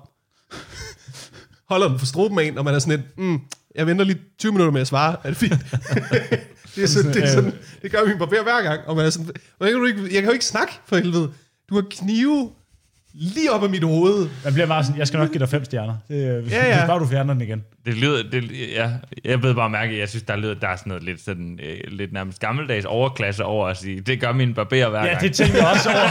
holder 1.72 1.88
den 1.88 2.00
for 2.00 2.06
struben 2.06 2.40
af 2.40 2.44
en, 2.44 2.58
og 2.58 2.66
man 2.66 2.76
er 2.76 2.80
sådan 2.80 3.00
lidt, 3.00 3.18
mm, 3.18 3.40
jeg 3.76 3.88
venter 3.88 4.06
lige 4.06 4.20
20 4.40 4.52
minutter 4.52 4.72
med 4.72 4.82
at 4.82 4.88
svare, 4.88 5.16
er 5.24 5.28
det 5.30 5.38
fint? 5.38 5.54
det, 6.76 6.84
er 6.84 6.88
sådan, 6.88 7.14
det, 7.14 7.24
er 7.24 7.28
sådan, 7.34 7.54
det 7.82 7.92
gør 7.92 8.06
min 8.08 8.18
barber 8.18 8.44
hver 8.44 8.62
gang, 8.64 8.88
og 8.88 8.96
man 8.96 9.06
er 9.06 9.10
sådan, 9.10 9.30
"Hvordan 9.58 9.74
kan 9.74 9.80
du 9.82 9.86
ikke, 9.88 10.02
jeg 10.04 10.12
kan 10.22 10.26
jo 10.26 10.32
ikke 10.32 10.46
snakke 10.46 10.74
for 10.86 10.96
helvede. 10.96 11.34
Du 11.70 11.76
har 11.76 11.84
knive 11.90 12.52
lige 13.18 13.52
op 13.52 13.64
af 13.64 13.70
mit 13.70 13.84
hoved. 13.84 14.30
Man 14.44 14.54
bliver 14.54 14.68
bare 14.68 14.84
sådan, 14.84 15.00
jeg 15.00 15.08
skal 15.08 15.18
nok 15.20 15.32
give 15.32 15.40
dig 15.40 15.50
fem 15.50 15.66
stjerner. 15.66 15.94
Det, 16.08 16.42
hvis, 16.44 16.54
Ja, 16.54 16.66
ja. 16.68 16.74
hvis 16.78 16.88
bare 16.88 17.00
du 17.00 17.08
fjerner 17.08 17.34
den 17.34 17.42
igen. 17.42 17.64
Det 17.86 17.94
lyder, 17.94 18.24
det, 18.32 18.52
ja, 18.76 18.90
jeg 19.26 19.44
ved 19.44 19.56
bare 19.56 19.70
mærke, 19.70 20.00
jeg 20.00 20.10
synes, 20.10 20.24
der 20.24 20.36
lyder, 20.36 20.54
der 20.54 20.68
er 20.68 20.76
sådan 20.76 20.90
noget 20.90 21.04
lidt, 21.04 21.22
sådan, 21.22 21.60
øh, 21.64 21.98
lidt 21.98 22.14
nærmest 22.14 22.40
gammeldags 22.40 22.86
overklasse 22.86 23.44
over 23.44 23.68
at 23.68 23.78
sige, 23.78 24.02
det 24.02 24.22
gør 24.22 24.32
min 24.32 24.54
barber 24.54 24.90
hver 24.90 25.00
Ja, 25.00 25.06
gang. 25.08 25.22
det 25.22 25.34
tænker 25.34 25.56
jeg 25.58 25.68
også 25.68 25.90
over. 25.90 26.10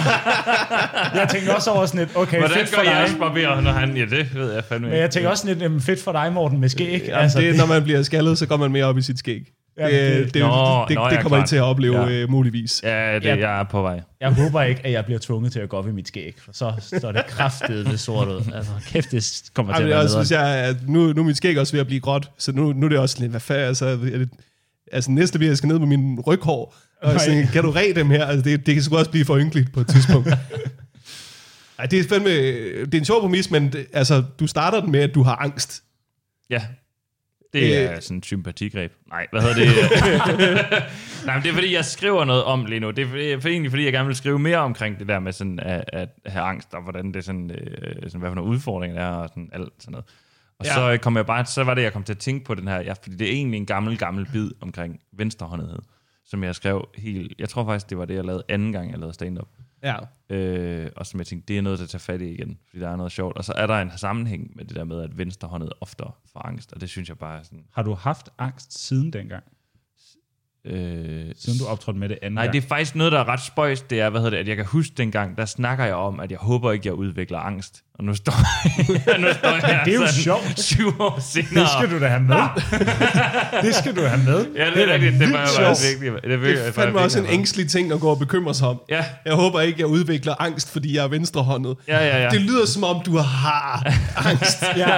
jeg 1.20 1.28
tænker 1.28 1.55
også 1.55 1.70
over 1.70 1.86
sådan 1.86 2.00
et, 2.00 2.09
okay, 2.14 2.38
Hvordan 2.38 2.57
fedt 2.59 2.70
gør 2.70 2.76
for 2.76 2.84
dig. 2.84 3.18
barber, 3.18 3.61
når 3.61 3.70
han... 3.72 3.96
Ja, 3.96 4.05
det 4.05 4.34
ved 4.34 4.52
jeg 4.55 4.64
fandme 4.64 4.88
Men 4.88 4.98
jeg 4.98 5.11
tænker 5.11 5.30
også 5.30 5.40
sådan 5.42 5.55
lidt, 5.57 5.62
jamen, 5.62 5.80
fedt 5.80 6.02
for 6.02 6.12
dig, 6.12 6.32
Morten, 6.32 6.61
med 6.61 6.68
skæg. 6.68 7.02
Ja, 7.07 7.18
altså, 7.18 7.40
det, 7.40 7.57
når 7.57 7.66
man 7.66 7.82
bliver 7.82 8.02
skaldet, 8.02 8.38
så 8.38 8.46
går 8.46 8.57
man 8.57 8.72
mere 8.72 8.84
op 8.84 8.98
i 8.98 9.02
sit 9.02 9.18
skæg. 9.18 9.40
Ja, 9.79 9.85
det, 9.87 9.93
det- 10.16 10.25
det, 10.27 10.35
det, 10.35 10.43
Nå, 10.43 10.85
det, 10.89 10.95
nå, 10.97 11.11
det, 11.11 11.20
kommer 11.20 11.45
I 11.45 11.47
til 11.47 11.57
at 11.57 11.62
opleve 11.62 12.01
Ja. 12.01 12.11
øh, 12.11 12.31
muligvis. 12.31 12.81
Ja, 12.85 13.14
det, 13.14 13.25
Ja. 13.25 13.37
jeg 13.37 13.61
er 13.61 13.64
på 13.64 13.83
vej. 13.83 14.01
Jeg 14.20 14.33
håber 14.33 14.62
ikke, 14.62 14.87
at 14.87 14.93
jeg 14.93 15.05
bliver 15.05 15.18
tvunget 15.20 15.53
til 15.53 15.61
at 15.61 15.68
gå 15.68 15.77
op 15.77 15.89
i 15.89 15.93
mit 15.93 16.09
skæg, 16.09 16.35
for 16.39 16.53
så 16.53 16.72
står 16.99 17.12
det 17.12 17.27
kraftet 17.27 17.87
det 17.87 18.01
sort 18.01 18.29
ud. 18.29 18.53
Altså, 18.55 18.72
kæft, 18.87 19.11
det 19.11 19.43
kommer 19.55 19.72
til 19.72 19.81
Ej, 19.83 19.85
at 19.85 19.91
være 19.91 19.99
også, 19.99 20.09
nederen. 20.12 20.22
hvis 20.22 20.31
jeg, 20.33 20.49
at 20.49 20.77
nu, 20.89 21.12
nu 21.12 21.20
er 21.20 21.25
mit 21.27 21.37
skæg 21.37 21.59
også 21.59 21.72
ved 21.72 21.81
at 21.81 21.87
blive 21.87 22.01
gråt, 22.01 22.31
så 22.39 22.53
nu, 22.53 22.72
nu 22.72 22.87
er 22.87 22.91
det 22.91 22.99
også 22.99 23.16
lidt, 23.20 23.31
hvad 23.31 23.41
fanden, 23.41 23.66
altså, 23.66 23.87
er 23.87 23.97
det, 23.97 24.29
altså 24.93 25.11
næste 25.11 25.39
bliver, 25.39 25.51
jeg 25.51 25.57
skal 25.59 25.68
ned 25.68 25.79
på 25.79 25.87
min 25.87 26.20
ryghår, 26.20 26.75
og 27.03 27.14
Nej. 27.14 27.18
sådan, 27.25 27.47
kan 27.47 27.62
du 27.62 27.70
ræde 27.70 27.95
dem 27.95 28.11
her? 28.11 28.27
Altså, 28.27 28.51
det, 28.51 28.66
det 28.66 28.75
kan 28.75 28.83
sgu 28.85 28.97
også 28.97 29.11
blive 29.11 29.25
for 29.25 29.39
ynkeligt 29.39 29.72
på 29.72 29.81
et 29.81 29.87
tidspunkt. 29.89 30.29
Ej, 31.79 31.87
det 31.87 31.99
er 31.99 32.05
fandme, 32.09 32.31
det 32.31 32.95
er 32.95 32.99
en 32.99 33.05
sjov 33.05 33.20
præmis, 33.20 33.51
men 33.51 33.72
det, 33.72 33.87
altså, 33.93 34.22
du 34.41 34.47
starter 34.47 34.81
den 34.81 34.91
med, 34.93 35.01
at 35.01 35.14
du 35.14 35.22
har 35.22 35.35
angst. 35.37 35.83
Ja. 36.51 36.62
Det 37.55 37.84
er 37.84 37.92
Øh. 37.92 38.02
sådan 38.02 38.18
et 38.18 38.24
sympatigreb. 38.26 38.92
Nej, 39.09 39.26
hvad 39.32 39.40
hedder 39.42 39.55
det? 39.55 39.66
Nej, 41.26 41.34
men 41.34 41.42
det 41.42 41.50
er 41.50 41.55
fordi, 41.55 41.74
jeg 41.74 41.84
skriver 41.84 42.24
noget 42.24 42.44
om 42.44 42.64
lige 42.64 42.80
nu. 42.80 42.90
Det 42.90 43.32
er 43.32 43.40
for 43.40 43.48
egentlig 43.48 43.70
fordi, 43.70 43.84
jeg 43.84 43.92
gerne 43.92 44.07
vil 44.07 44.16
skrive 44.16 44.38
mere 44.38 44.59
omkring 44.59 44.98
det 44.98 45.09
der 45.09 45.18
med 45.20 45.32
sådan 45.32 45.59
at, 45.59 45.84
at 45.92 46.09
have 46.26 46.44
angst, 46.44 46.74
og 46.74 46.82
hvordan 46.82 47.12
det 47.14 47.24
sådan, 47.24 47.50
øh, 47.50 47.94
sådan 48.02 48.20
hvad 48.20 48.30
for 48.30 48.34
nogle 48.34 48.50
udfordringer 48.50 48.96
der 48.98 49.07
er, 49.07 49.14
og 49.14 49.28
sådan 49.28 49.48
alt 49.52 49.72
sådan 49.78 49.92
noget. 49.92 50.05
Og 50.59 50.66
Ja. 50.66 50.86
ja. 50.90 50.96
så 50.96 51.02
kom 51.02 51.16
jeg 51.16 51.26
bare, 51.26 51.46
så 51.46 51.64
var 51.64 51.74
det, 51.74 51.82
jeg 51.82 51.92
kom 51.92 52.02
til 52.02 52.12
at 52.12 52.18
tænke 52.18 52.44
på 52.44 52.55
den 52.55 52.68
her, 52.68 52.80
ja, 52.80 52.92
fordi 53.02 53.16
det 53.16 53.28
er 53.28 53.32
egentlig 53.32 53.59
en 53.59 53.66
gammel, 53.66 53.98
gammel 53.98 54.26
bid 54.32 54.50
omkring 54.61 55.00
venstrehåndethed, 55.12 55.78
som 56.26 56.44
jeg 56.44 56.55
skrev 56.55 56.88
helt, 56.98 57.32
jeg 57.38 57.48
tror 57.48 57.64
faktisk, 57.64 57.90
det 57.90 57.98
var 57.98 58.05
det, 58.05 58.14
jeg 58.14 58.24
lavede 58.24 58.42
anden 58.48 58.72
gang, 58.72 58.90
jeg 58.90 58.98
lavede 58.98 59.14
stand-up. 59.14 59.48
Ja. 59.85 59.97
Øh, 60.37 60.91
og 60.97 61.07
som 61.07 61.20
jeg 61.20 61.26
tænkte, 61.26 61.49
det 61.49 61.59
er 61.59 61.62
noget, 61.62 61.78
der 61.78 61.87
tager 61.87 62.01
fat 62.01 62.20
i 62.20 62.30
igen, 62.32 62.59
fordi 62.68 62.80
der 62.80 62.89
er 62.89 62.97
noget 62.97 63.12
sjovt. 63.12 63.37
Og 63.37 63.45
så 63.45 63.53
er 63.53 63.66
der 63.66 63.74
en 63.74 63.91
sammenhæng 63.97 64.53
med 64.57 64.64
det 64.64 64.76
der 64.76 64.85
med, 64.85 65.03
at 65.03 65.18
venstrehåndet 65.18 65.72
oftere 65.80 66.12
får 66.32 66.47
angst, 66.47 66.72
og 66.72 66.80
det 66.80 66.89
synes 66.89 67.09
jeg 67.09 67.18
bare 67.18 67.39
er 67.39 67.43
sådan... 67.43 67.64
Har 67.72 67.82
du 67.82 67.95
haft 67.95 68.28
angst 68.39 68.87
siden 68.87 69.12
dengang? 69.12 69.45
Øh, 70.66 71.32
Siden 71.37 71.59
du 71.59 71.66
optrådte 71.66 71.99
med 71.99 72.09
det 72.09 72.18
anden 72.22 72.35
Nej, 72.35 72.45
gang? 72.45 72.53
det 72.53 72.64
er 72.64 72.68
faktisk 72.68 72.95
noget, 72.95 73.12
der 73.12 73.18
er 73.18 73.28
ret 73.28 73.41
spøjst. 73.41 73.91
Det 73.91 74.01
er, 74.01 74.11
hvad 74.11 74.20
hedder 74.20 74.30
det, 74.30 74.37
at 74.39 74.49
jeg 74.49 74.57
kan 74.57 74.64
huske 74.66 74.95
dengang, 74.97 75.37
der 75.37 75.45
snakker 75.45 75.85
jeg 75.85 75.95
om, 75.95 76.20
at 76.20 76.30
jeg 76.30 76.39
håber 76.39 76.72
ikke, 76.72 76.87
jeg 76.89 76.95
udvikler 76.95 77.39
angst. 77.39 77.85
Og 77.99 78.05
nu 78.05 78.14
står, 78.14 78.32
nu 79.20 79.26
står 79.38 79.49
jeg 79.68 79.82
Det 79.84 79.90
er 79.95 79.95
jo 79.95 80.07
sådan 80.07 80.22
sjovt. 80.22 80.61
syv 80.61 80.86
år 81.01 81.18
senere. 81.20 81.61
Det 81.64 81.70
skal 81.78 81.90
du 81.90 82.01
da 82.05 82.09
have 82.09 82.22
med. 82.22 82.36
det 83.62 83.74
skal 83.74 83.97
du 83.97 84.01
have 84.03 84.22
med. 84.24 84.47
Ja, 84.57 84.70
det 84.70 84.88
er 84.88 84.95
rigtigt. 84.95 85.20
Det 85.20 85.32
var 85.32 85.47
sjovt. 85.59 85.78
vigtigt. 86.01 86.14
Det, 86.14 86.30
Det 86.30 86.40
virkelig- 86.42 86.66
er 86.68 86.72
fandme 86.72 86.99
også 87.01 87.18
en 87.18 87.22
virkelig- 87.24 87.38
ængstelig 87.38 87.70
ting 87.70 87.92
at 87.92 88.01
gå 88.01 88.09
og 88.09 88.18
bekymre 88.18 88.55
sig 88.55 88.68
om. 88.68 88.80
Ja, 88.88 89.05
Jeg 89.24 89.34
håber 89.34 89.61
ikke, 89.61 89.78
jeg 89.80 89.86
udvikler 89.86 90.34
angst, 90.42 90.72
fordi 90.72 90.97
jeg 90.97 91.05
er 91.05 91.09
venstrehåndet. 91.09 91.76
ja, 91.88 92.07
ja. 92.07 92.22
ja. 92.22 92.28
Det 92.30 92.40
lyder 92.40 92.66
som 92.66 92.84
om, 92.84 93.03
du 93.07 93.16
har 93.16 93.92
angst. 94.16 94.64
Ja. 94.76 94.86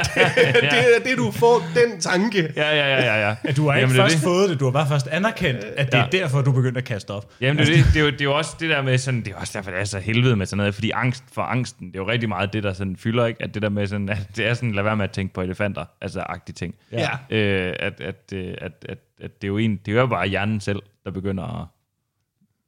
det 0.70 0.78
er 0.97 1.01
det, 1.07 1.16
du 1.18 1.30
får, 1.30 1.62
den 1.74 2.01
tanke. 2.01 2.49
Ja, 2.57 2.76
ja, 2.76 2.88
ja, 2.97 3.05
ja, 3.05 3.28
ja. 3.28 3.34
At 3.44 3.57
du 3.57 3.68
har 3.68 3.76
ikke 3.76 3.80
Jamen, 3.80 3.94
det 3.97 4.01
er 4.01 4.05
først 4.05 4.14
det. 4.14 4.22
fået 4.22 4.51
det, 4.51 4.61
du 4.61 4.64
har 4.64 4.72
bare 4.72 4.88
først 4.88 5.07
anerkendt, 5.07 5.61
at 5.76 5.86
det 5.92 5.94
er 5.99 6.07
Ja. 6.12 6.18
derfor, 6.18 6.42
du 6.42 6.53
begyndte 6.53 6.78
at 6.78 6.84
kaste 6.84 7.11
op. 7.11 7.24
Jamen, 7.40 7.59
det 7.66 7.68
er, 7.74 7.78
jo 7.78 7.84
det, 7.84 7.94
det, 7.94 8.01
er 8.01 8.05
jo, 8.05 8.11
det 8.11 8.20
er 8.20 8.24
jo 8.24 8.36
også 8.36 8.51
det 8.61 8.70
der 8.70 8.82
med 8.82 8.99
sådan, 8.99 9.20
det 9.24 9.32
er 9.32 9.36
også 9.40 9.53
derfor, 9.57 9.70
det 9.70 9.80
er 9.80 9.84
så 9.84 9.99
helvede 9.99 10.36
med 10.36 10.47
sådan 10.47 10.57
noget, 10.57 10.74
fordi 10.74 10.90
angst 10.90 11.24
for 11.34 11.42
angsten, 11.42 11.86
det 11.86 11.94
er 11.97 11.99
jo 11.99 12.09
rigtig 12.11 12.28
meget 12.28 12.53
det, 12.53 12.62
der 12.62 12.72
sådan 12.72 12.86
fylder, 12.95 13.26
ikke? 13.26 13.43
At 13.43 13.55
det 13.55 13.62
der 13.62 13.68
med 13.68 13.87
sådan, 13.87 14.09
at 14.09 14.30
det 14.37 14.47
er 14.47 14.55
sådan, 14.55 14.72
lad 14.72 14.82
være 14.82 14.97
med 14.97 15.05
at 15.05 15.11
tænke 15.11 15.34
på 15.34 15.41
elefanter, 15.41 15.84
altså 16.01 16.20
agtige 16.20 16.55
ting. 16.55 16.74
Ja. 16.93 17.11
Øh, 17.30 17.74
at, 17.78 18.01
at, 18.01 18.32
øh, 18.32 18.55
at, 18.59 18.72
at, 18.89 18.99
at, 19.20 19.43
det 19.43 19.47
er 19.47 19.49
jo 19.49 19.59
en, 19.59 19.76
det 19.76 19.97
er 19.97 20.01
jo 20.01 20.07
bare 20.07 20.28
hjernen 20.28 20.61
selv, 20.61 20.82
der 21.05 21.11
begynder 21.11 21.62
at 21.62 21.66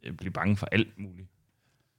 øh, 0.04 0.12
blive 0.12 0.32
bange 0.32 0.56
for 0.56 0.68
alt 0.72 0.98
muligt 0.98 1.28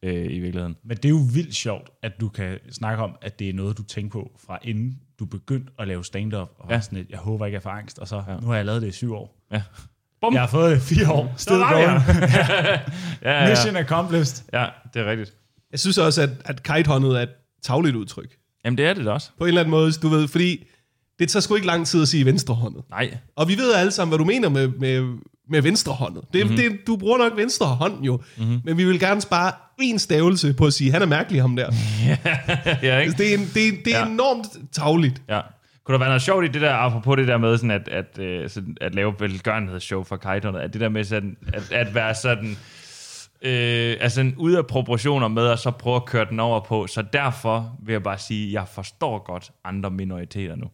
øh, 0.03 0.25
i 0.25 0.39
virkeligheden. 0.39 0.77
Men 0.83 0.97
det 0.97 1.05
er 1.05 1.09
jo 1.09 1.27
vildt 1.33 1.55
sjovt, 1.55 1.89
at 2.01 2.19
du 2.21 2.29
kan 2.29 2.59
snakke 2.71 3.03
om, 3.03 3.15
at 3.21 3.39
det 3.39 3.49
er 3.49 3.53
noget, 3.53 3.77
du 3.77 3.83
tænker 3.83 4.19
på 4.19 4.31
fra 4.47 4.59
inden 4.61 4.99
du 5.19 5.25
begyndte 5.25 5.71
at 5.79 5.87
lave 5.87 6.05
stand-up. 6.05 6.49
Og 6.59 6.69
ja. 6.69 6.75
Ja. 6.75 6.81
sådan 6.81 6.99
et, 6.99 7.09
jeg 7.09 7.19
håber 7.19 7.45
ikke, 7.45 7.55
jeg 7.55 7.63
får 7.63 7.69
angst. 7.69 7.99
Og 7.99 8.07
så, 8.07 8.23
ja. 8.27 8.33
Ja. 8.33 8.39
nu 8.39 8.47
har 8.47 8.55
jeg 8.55 8.65
lavet 8.65 8.81
det 8.81 8.87
i 8.87 8.91
syv 8.91 9.13
år. 9.13 9.45
Ja. 9.51 9.61
Bum! 10.21 10.33
Jeg 10.33 10.41
har 10.41 10.47
fået 10.47 10.71
det 10.71 10.77
i 10.91 10.95
fire 10.95 11.11
år. 11.11 11.23
Var 11.49 11.73
going. 11.73 11.89
jeg. 11.89 12.81
Ja, 13.21 13.43
ja, 13.43 13.49
Mission 13.49 13.75
accomplished. 13.75 14.45
ja, 14.53 14.67
det 14.93 15.01
er 15.01 15.05
rigtigt. 15.05 15.35
Jeg 15.71 15.79
synes 15.79 15.97
også, 15.97 16.21
at, 16.21 16.29
at 16.45 16.63
kitehåndet 16.63 17.17
er 17.17 17.21
et 17.21 17.38
tagligt 17.63 17.95
udtryk. 17.95 18.35
Jamen, 18.65 18.77
det 18.77 18.85
er 18.85 18.93
det 18.93 19.05
da 19.05 19.11
også. 19.11 19.29
På 19.37 19.43
en 19.43 19.47
eller 19.47 19.61
anden 19.61 19.71
måde, 19.71 19.91
du 19.91 20.07
ved, 20.09 20.27
fordi 20.27 20.65
det 21.19 21.29
tager 21.29 21.41
sgu 21.41 21.55
ikke 21.55 21.67
lang 21.67 21.87
tid 21.87 22.01
at 22.01 22.07
sige 22.07 22.25
venstrehåndet. 22.25 22.83
Nej. 22.89 23.17
Og 23.35 23.47
vi 23.47 23.57
ved 23.57 23.73
alle 23.73 23.91
sammen, 23.91 24.09
hvad 24.09 24.17
du 24.17 24.25
mener 24.25 24.49
med, 24.49 24.67
med, 24.67 25.17
med 25.49 25.61
venstrehåndet. 25.61 26.23
Det, 26.33 26.43
mm-hmm. 26.45 26.57
det, 26.57 26.87
du 26.87 26.95
bruger 26.97 27.17
nok 27.17 27.37
venstre 27.37 27.65
hånd 27.67 28.03
jo, 28.03 28.21
mm-hmm. 28.37 28.61
men 28.63 28.77
vi 28.77 28.83
vil 28.85 28.99
gerne 28.99 29.21
spare 29.21 29.51
en 29.81 29.99
stavelse 29.99 30.53
på 30.53 30.65
at 30.65 30.73
sige, 30.73 30.91
han 30.91 31.01
er 31.01 31.05
mærkelig 31.05 31.41
ham 31.41 31.55
der. 31.55 31.71
ja, 32.83 32.99
ikke? 32.99 33.13
Det 33.17 33.33
er, 33.33 33.37
en, 33.37 33.49
det 33.53 33.67
er, 33.67 33.71
det 33.85 33.95
er 33.95 33.99
Ja. 33.99 34.07
enormt 34.07 34.47
tagligt. 34.71 35.21
Ja. 35.29 35.41
Kunne 35.85 35.93
der 35.93 35.99
være 35.99 36.09
noget 36.09 36.21
sjovt 36.21 36.45
i 36.45 36.47
det 36.47 36.61
der, 36.61 36.73
apropos 36.73 37.17
det 37.17 37.27
der 37.27 37.37
med 37.37 37.57
sådan 37.57 37.71
at, 37.71 37.87
at, 37.87 38.19
øh, 38.19 38.49
sådan 38.49 38.77
at 38.81 38.95
lave 38.95 39.13
velgørenhedsshow 39.19 40.03
for 40.03 40.17
kajterne, 40.17 40.61
at 40.61 40.73
det 40.73 40.81
der 40.81 40.89
med 40.89 41.03
sådan, 41.03 41.37
at, 41.53 41.71
at 41.71 41.95
være 41.95 42.15
sådan, 42.15 42.57
øh, 43.45 43.97
altså 44.01 44.15
sådan 44.15 44.33
ude 44.37 44.57
af 44.57 44.67
proportioner 44.67 45.27
med, 45.27 45.43
og 45.43 45.59
så 45.59 45.71
prøve 45.71 45.95
at 45.95 46.05
køre 46.05 46.25
den 46.29 46.39
over 46.39 46.59
på, 46.59 46.87
så 46.87 47.03
derfor 47.13 47.71
vil 47.85 47.93
jeg 47.93 48.03
bare 48.03 48.17
sige, 48.17 48.47
at 48.47 48.53
jeg 48.53 48.63
forstår 48.73 49.23
godt 49.25 49.51
andre 49.65 49.89
minoriteter 49.89 50.55
nu. 50.55 50.65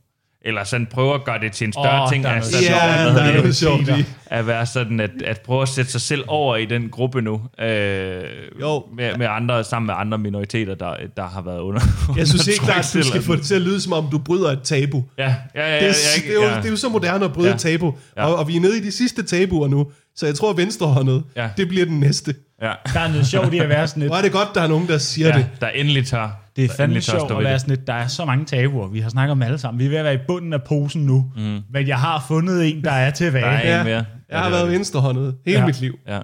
Eller 0.48 0.64
sådan 0.64 0.88
prøve 0.92 1.14
at 1.14 1.24
gøre 1.24 1.40
det 1.40 1.52
til 1.52 1.68
en 1.68 1.74
større 1.74 2.04
oh, 2.04 2.12
ting, 2.12 2.26
er 2.26 2.30
at. 2.30 2.62
Ja, 2.62 3.04
hvad 3.04 3.14
der 3.14 3.22
er 3.22 3.32
det, 3.32 3.36
noget 3.36 3.56
sjovt 3.56 3.82
i. 3.90 4.06
at 4.26 4.48
være 4.48 4.66
sådan, 4.66 5.00
at, 5.00 5.12
at 5.26 5.42
prøve 5.42 5.62
at 5.62 5.68
sætte 5.70 5.92
sig 5.92 6.02
selv 6.02 6.24
over 6.28 6.56
i 6.56 6.66
den 6.66 6.90
gruppe 6.90 7.22
nu, 7.22 7.42
øh, 7.60 8.24
Jo. 8.62 8.84
med, 8.96 9.18
med 9.18 9.28
andre, 9.30 9.64
sammen 9.64 9.88
med 9.88 9.96
andre 9.98 10.18
minoriteter, 10.18 10.76
der, 10.76 10.96
der 11.18 11.24
har 11.28 11.42
været 11.42 11.60
under 11.60 11.82
Jeg 12.18 12.28
synes 12.28 12.48
undertrykt 12.48 12.96
at 12.96 13.04
du 13.04 13.04
skal 13.10 13.22
få 13.22 13.36
det 13.36 13.44
til 13.46 13.56
at 13.56 13.62
lyde, 13.62 13.82
som 13.82 13.94
om 13.94 14.08
du 14.12 14.18
bryder 14.18 14.52
et 14.52 14.62
tabu. 14.64 15.04
Ja, 15.18 15.24
ja, 15.24 15.36
ja, 15.56 15.68
ja, 15.68 15.76
Det 15.76 15.82
er, 15.82 15.86
ja, 15.88 16.22
det, 16.28 16.30
er 16.30 16.34
jo, 16.34 16.42
ja. 16.42 16.58
det 16.58 16.66
er 16.66 16.70
jo 16.70 16.76
så 16.78 16.90
moderne 16.90 17.26
at 17.26 17.34
bryde 17.34 17.48
Ja. 17.48 17.54
et 17.54 17.60
tabu. 17.60 17.94
Ja. 18.18 18.26
Og, 18.26 18.36
og 18.36 18.48
vi 18.48 18.56
er 18.56 18.60
nede 18.62 18.78
i 18.78 18.82
de 18.82 18.92
sidste 18.92 19.24
tabuer 19.24 19.68
nu, 19.68 19.92
så 20.16 20.26
jeg 20.26 20.36
tror, 20.36 20.50
at 20.52 20.58
venstrehåndet, 20.58 21.24
Ja. 21.36 21.50
det 21.58 21.68
bliver 21.68 21.86
den 21.86 22.00
næste. 22.00 22.36
Ja. 22.62 22.72
Der 22.94 23.00
er 23.00 23.08
noget 23.08 23.28
sjovt 23.28 23.54
i 23.54 23.60
at 23.60 23.70
være 23.70 23.88
sådan 23.88 24.02
lidt, 24.02 24.10
Hvor 24.10 24.18
er 24.18 24.22
det 24.22 24.32
godt, 24.32 24.48
der 24.56 24.62
er 24.62 24.68
nogen, 24.68 24.88
der 24.88 24.98
siger 24.98 25.28
ja, 25.28 25.38
det. 25.38 25.48
der 25.62 25.68
endelig 25.68 26.08
tør. 26.08 26.42
det 26.56 26.66
er 26.66 26.70
fandme 26.78 27.02
sjovt 27.02 27.32
at 27.32 27.38
ved 27.38 27.44
være 27.44 27.60
sådan 27.60 27.76
lidt, 27.76 27.88
der 27.88 27.94
er 27.94 28.08
så 28.08 28.26
mange 28.26 28.46
tabuer, 28.46 28.88
vi 28.88 29.00
har 29.00 29.10
snakket 29.10 29.32
om 29.32 29.42
alle 29.42 29.58
sammen. 29.58 29.80
Vi 29.80 29.86
er 29.86 29.90
ved 29.90 29.98
at 29.98 30.04
være 30.06 30.14
i 30.14 30.20
bunden 30.28 30.54
af 30.54 30.64
posen 30.64 31.06
nu, 31.06 31.32
mm. 31.36 31.60
men 31.74 31.88
jeg 31.88 32.00
har 32.00 32.26
fundet 32.28 32.66
en, 32.72 32.84
der 32.84 32.92
er 32.92 33.10
tilbage. 33.12 33.46
Der 33.46 33.50
er 33.52 33.70
Ja. 33.74 33.80
en 33.80 33.86
mere. 33.86 34.06
Jeg 34.30 34.38
har 34.40 34.46
det 34.46 34.48
er 34.54 34.58
været 34.58 34.66
det. 34.68 34.72
venstrehåndet 34.78 35.36
hele 35.46 35.60
Ja. 35.60 35.66
mit 35.66 35.82
liv. 35.82 35.96
Ja. 36.08 36.20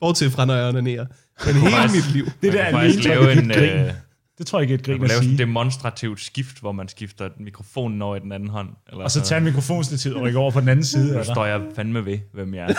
Bortset 0.00 0.32
fra, 0.32 0.44
når 0.44 0.54
jeg 0.54 0.68
onanerer. 0.68 1.06
Men 1.46 1.54
hele 1.54 1.92
mit 1.94 2.12
liv. 2.12 2.24
Det 2.42 2.52
der 2.52 2.58
er 2.62 2.70
lave 3.08 3.32
en, 3.32 3.50
et 3.50 3.56
grin. 3.56 3.70
øh, 3.70 3.90
Det 4.38 4.46
tror 4.46 4.58
jeg 4.58 4.62
ikke 4.62 4.74
er 4.74 4.78
et 4.78 4.84
grin 4.84 4.94
at 4.94 5.00
lave 5.00 5.08
sådan 5.10 5.22
sige. 5.22 5.32
et 5.32 5.38
demonstrativt 5.38 6.20
skift, 6.20 6.60
hvor 6.60 6.72
man 6.72 6.88
skifter 6.88 7.28
mikrofonen 7.40 8.02
over 8.02 8.16
i 8.16 8.20
den 8.20 8.32
anden 8.32 8.48
hånd. 8.48 8.68
Eller 8.90 9.04
Og 9.04 9.10
så 9.10 9.20
tage 9.20 9.40
mikrofonstativet 9.40 10.16
og 10.16 10.22
rykke 10.22 10.38
over 10.38 10.50
på 10.50 10.60
den 10.60 10.68
anden 10.68 10.84
side. 10.84 11.04
Nu 11.06 11.10
Eller? 11.20 11.34
står 11.34 11.46
jeg 11.46 11.60
fandme 11.76 12.04
ved, 12.06 12.18
hvem 12.32 12.54
jeg 12.54 12.64
er. 12.64 12.74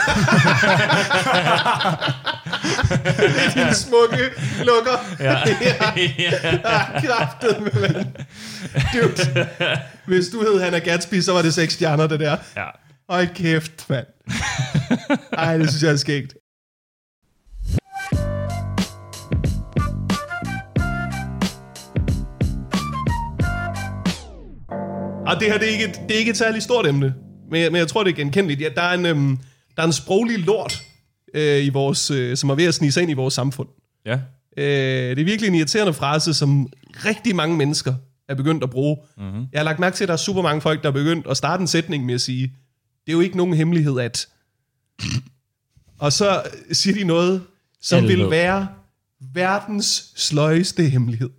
Din 3.55 3.73
smukke 3.73 4.23
lukker. 4.65 4.97
Ja. 5.19 5.35
Ah, 6.65 7.03
Kraftet 7.03 7.61
med 7.61 7.71
mand. 7.81 8.05
Dude. 8.93 9.47
Hvis 10.07 10.27
du 10.27 10.41
hed 10.41 10.61
Hannah 10.61 10.81
Gatsby, 10.81 11.21
så 11.21 11.33
var 11.33 11.41
det 11.41 11.53
seks 11.53 11.73
stjerner, 11.73 12.07
det 12.07 12.19
der. 12.19 12.37
ja. 12.57 12.65
Hold 13.09 13.27
kæft, 13.35 13.89
mand. 13.89 14.05
Ej, 15.33 15.57
det 15.57 15.69
synes 15.69 15.83
jeg 15.83 15.91
er 15.91 15.95
skægt. 15.95 16.33
Og 25.27 25.39
det 25.39 25.47
her, 25.51 25.57
det 25.57 25.67
er 25.67 25.71
ikke 25.71 25.85
et, 25.85 25.99
det 26.07 26.15
er 26.15 26.19
ikke 26.19 26.31
et 26.31 26.37
særligt 26.37 26.63
stort 26.63 26.87
emne, 26.87 27.13
men 27.51 27.61
jeg, 27.61 27.71
men 27.71 27.79
jeg 27.79 27.87
tror, 27.87 28.03
det 28.03 28.11
er 28.11 28.15
genkendeligt. 28.15 28.61
Ja, 28.61 28.69
der, 28.75 28.81
er 28.81 28.93
en, 28.93 29.05
øhm, 29.05 29.37
der 29.75 29.81
er 29.83 29.87
en 29.87 29.93
sproglig 29.93 30.39
lort, 30.39 30.83
øh, 31.33 31.65
i 31.65 31.69
vores, 31.69 32.11
øh, 32.11 32.37
som 32.37 32.49
er 32.49 32.55
ved 32.55 32.65
at 32.65 32.73
snige 32.73 32.91
sig 32.91 33.01
ind 33.03 33.11
i 33.11 33.13
vores 33.13 33.33
samfund. 33.33 33.67
Ja. 34.05 34.19
Øh, 34.57 35.09
det 35.15 35.19
er 35.19 35.25
virkelig 35.25 35.47
en 35.47 35.55
irriterende 35.55 35.93
frase, 35.93 36.33
som 36.33 36.67
rigtig 37.05 37.35
mange 37.35 37.57
mennesker 37.57 37.93
er 38.29 38.35
begyndt 38.35 38.63
at 38.63 38.69
bruge. 38.69 38.97
Mm-hmm. 39.17 39.45
Jeg 39.51 39.59
har 39.59 39.63
lagt 39.63 39.79
mærke 39.79 39.95
til, 39.95 40.03
at 40.03 40.07
der 40.07 40.13
er 40.13 40.17
super 40.17 40.41
mange 40.41 40.61
folk, 40.61 40.83
der 40.83 40.89
er 40.89 40.93
begyndt 40.93 41.27
at 41.27 41.37
starte 41.37 41.61
en 41.61 41.67
sætning 41.67 42.05
med 42.05 42.13
at 42.13 42.21
sige, 42.21 42.43
det 43.05 43.11
er 43.11 43.13
jo 43.13 43.21
ikke 43.21 43.37
nogen 43.37 43.53
hemmelighed, 43.53 43.99
at... 43.99 44.27
Og 45.99 46.13
så 46.13 46.41
siger 46.71 46.95
de 46.95 47.03
noget, 47.03 47.41
som 47.81 48.07
vil 48.07 48.29
være 48.29 48.67
verdens 49.33 50.13
sløjeste 50.15 50.83
hemmelighed. 50.83 51.29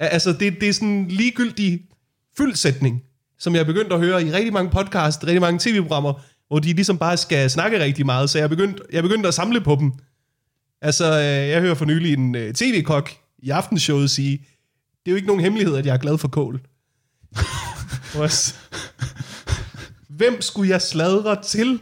Al- 0.00 0.08
Altså, 0.08 0.32
det, 0.32 0.60
det 0.60 0.68
er 0.68 0.72
sådan 0.72 0.88
en 0.88 1.08
ligegyldig 1.08 1.80
fyldsætning, 2.36 3.02
som 3.38 3.54
jeg 3.54 3.60
er 3.60 3.64
begyndt 3.64 3.92
at 3.92 4.00
høre 4.00 4.24
i 4.24 4.32
rigtig 4.32 4.52
mange 4.52 4.70
podcasts, 4.70 5.26
rigtig 5.26 5.40
mange 5.40 5.60
tv-programmer, 5.62 6.20
hvor 6.48 6.58
de 6.58 6.72
ligesom 6.72 6.98
bare 6.98 7.16
skal 7.16 7.50
snakke 7.50 7.80
rigtig 7.80 8.06
meget, 8.06 8.30
så 8.30 8.38
jeg 8.38 8.44
er 8.44 8.48
begyndt, 8.48 8.82
jeg 8.92 8.98
er 8.98 9.02
begyndt 9.02 9.26
at 9.26 9.34
samle 9.34 9.60
på 9.60 9.76
dem. 9.80 9.92
Altså, 10.80 11.04
øh, 11.04 11.48
jeg 11.48 11.60
hører 11.60 11.74
for 11.74 11.84
nylig 11.84 12.12
en 12.12 12.34
øh, 12.34 12.54
tv-kok 12.54 13.10
i 13.38 13.50
aftenshowet 13.50 14.10
sige, 14.10 14.38
det 14.38 14.46
er 15.06 15.10
jo 15.10 15.16
ikke 15.16 15.28
nogen 15.28 15.42
hemmelighed, 15.42 15.76
at 15.76 15.86
jeg 15.86 15.94
er 15.94 15.98
glad 15.98 16.18
for 16.18 16.28
kål. 16.28 16.60
Hvem 20.18 20.42
skulle 20.42 20.70
jeg 20.70 20.82
sladre 20.82 21.42
til? 21.42 21.80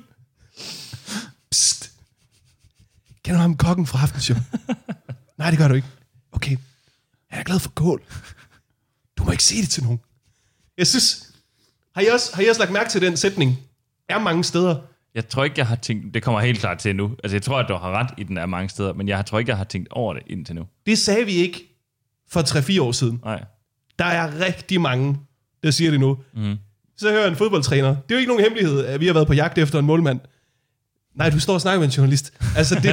Psst. 1.50 1.92
Kender 3.24 3.38
du 3.38 3.42
ham 3.42 3.56
kokken 3.56 3.86
fra 3.86 4.02
aftenshow? 4.02 4.36
Nej, 5.38 5.50
det 5.50 5.58
gør 5.58 5.68
du 5.68 5.74
ikke. 5.74 5.88
Okay. 6.32 6.56
Jeg 7.30 7.38
er 7.38 7.42
glad 7.42 7.58
for 7.58 7.70
kål. 7.70 8.02
Du 9.18 9.24
må 9.24 9.30
ikke 9.30 9.44
sige 9.44 9.62
det 9.62 9.70
til 9.70 9.82
nogen. 9.82 10.00
Jeg 10.78 10.86
synes... 10.86 11.30
Har 11.94 12.02
I 12.02 12.06
også, 12.06 12.34
har 12.34 12.42
I 12.42 12.46
også 12.46 12.60
lagt 12.60 12.72
mærke 12.72 12.90
til 12.90 13.00
den 13.00 13.16
sætning? 13.16 13.58
Er 14.08 14.18
mange 14.18 14.44
steder. 14.44 14.76
Jeg 15.14 15.28
tror 15.28 15.44
ikke, 15.44 15.58
jeg 15.58 15.66
har 15.66 15.76
tænkt... 15.76 16.14
Det 16.14 16.22
kommer 16.22 16.40
helt 16.40 16.58
klart 16.58 16.78
til 16.78 16.96
nu. 16.96 17.16
Altså, 17.24 17.36
jeg 17.36 17.42
tror, 17.42 17.58
at 17.58 17.68
du 17.68 17.74
har 17.74 17.90
ret 17.90 18.10
i 18.18 18.22
den 18.22 18.38
er 18.38 18.46
mange 18.46 18.68
steder, 18.68 18.92
men 18.92 19.08
jeg 19.08 19.26
tror 19.26 19.38
ikke, 19.38 19.48
jeg 19.48 19.56
har 19.56 19.64
tænkt 19.64 19.88
over 19.90 20.14
det 20.14 20.22
indtil 20.26 20.54
nu. 20.54 20.66
Det 20.86 20.98
sagde 20.98 21.24
vi 21.24 21.32
ikke 21.32 21.76
for 22.30 22.40
3-4 22.40 22.82
år 22.82 22.92
siden. 22.92 23.20
Nej. 23.24 23.44
Der 23.98 24.04
er 24.04 24.40
rigtig 24.40 24.80
mange, 24.80 25.18
der 25.62 25.70
siger 25.70 25.90
det 25.90 26.00
nu. 26.00 26.18
Mm. 26.34 26.56
Så 26.96 27.10
hører 27.10 27.28
en 27.28 27.36
fodboldtræner. 27.36 27.88
Det 27.88 28.10
er 28.10 28.14
jo 28.14 28.18
ikke 28.18 28.28
nogen 28.28 28.42
hemmelighed, 28.42 28.84
at 28.84 29.00
vi 29.00 29.06
har 29.06 29.14
været 29.14 29.26
på 29.26 29.32
jagt 29.34 29.58
efter 29.58 29.78
en 29.78 29.84
målmand. 29.86 30.20
Nej, 31.14 31.30
du 31.30 31.40
står 31.40 31.54
og 31.54 31.60
snakker 31.60 31.78
med 31.80 31.86
en 31.86 31.92
journalist. 31.92 32.32
Altså, 32.56 32.74
det, 32.74 32.82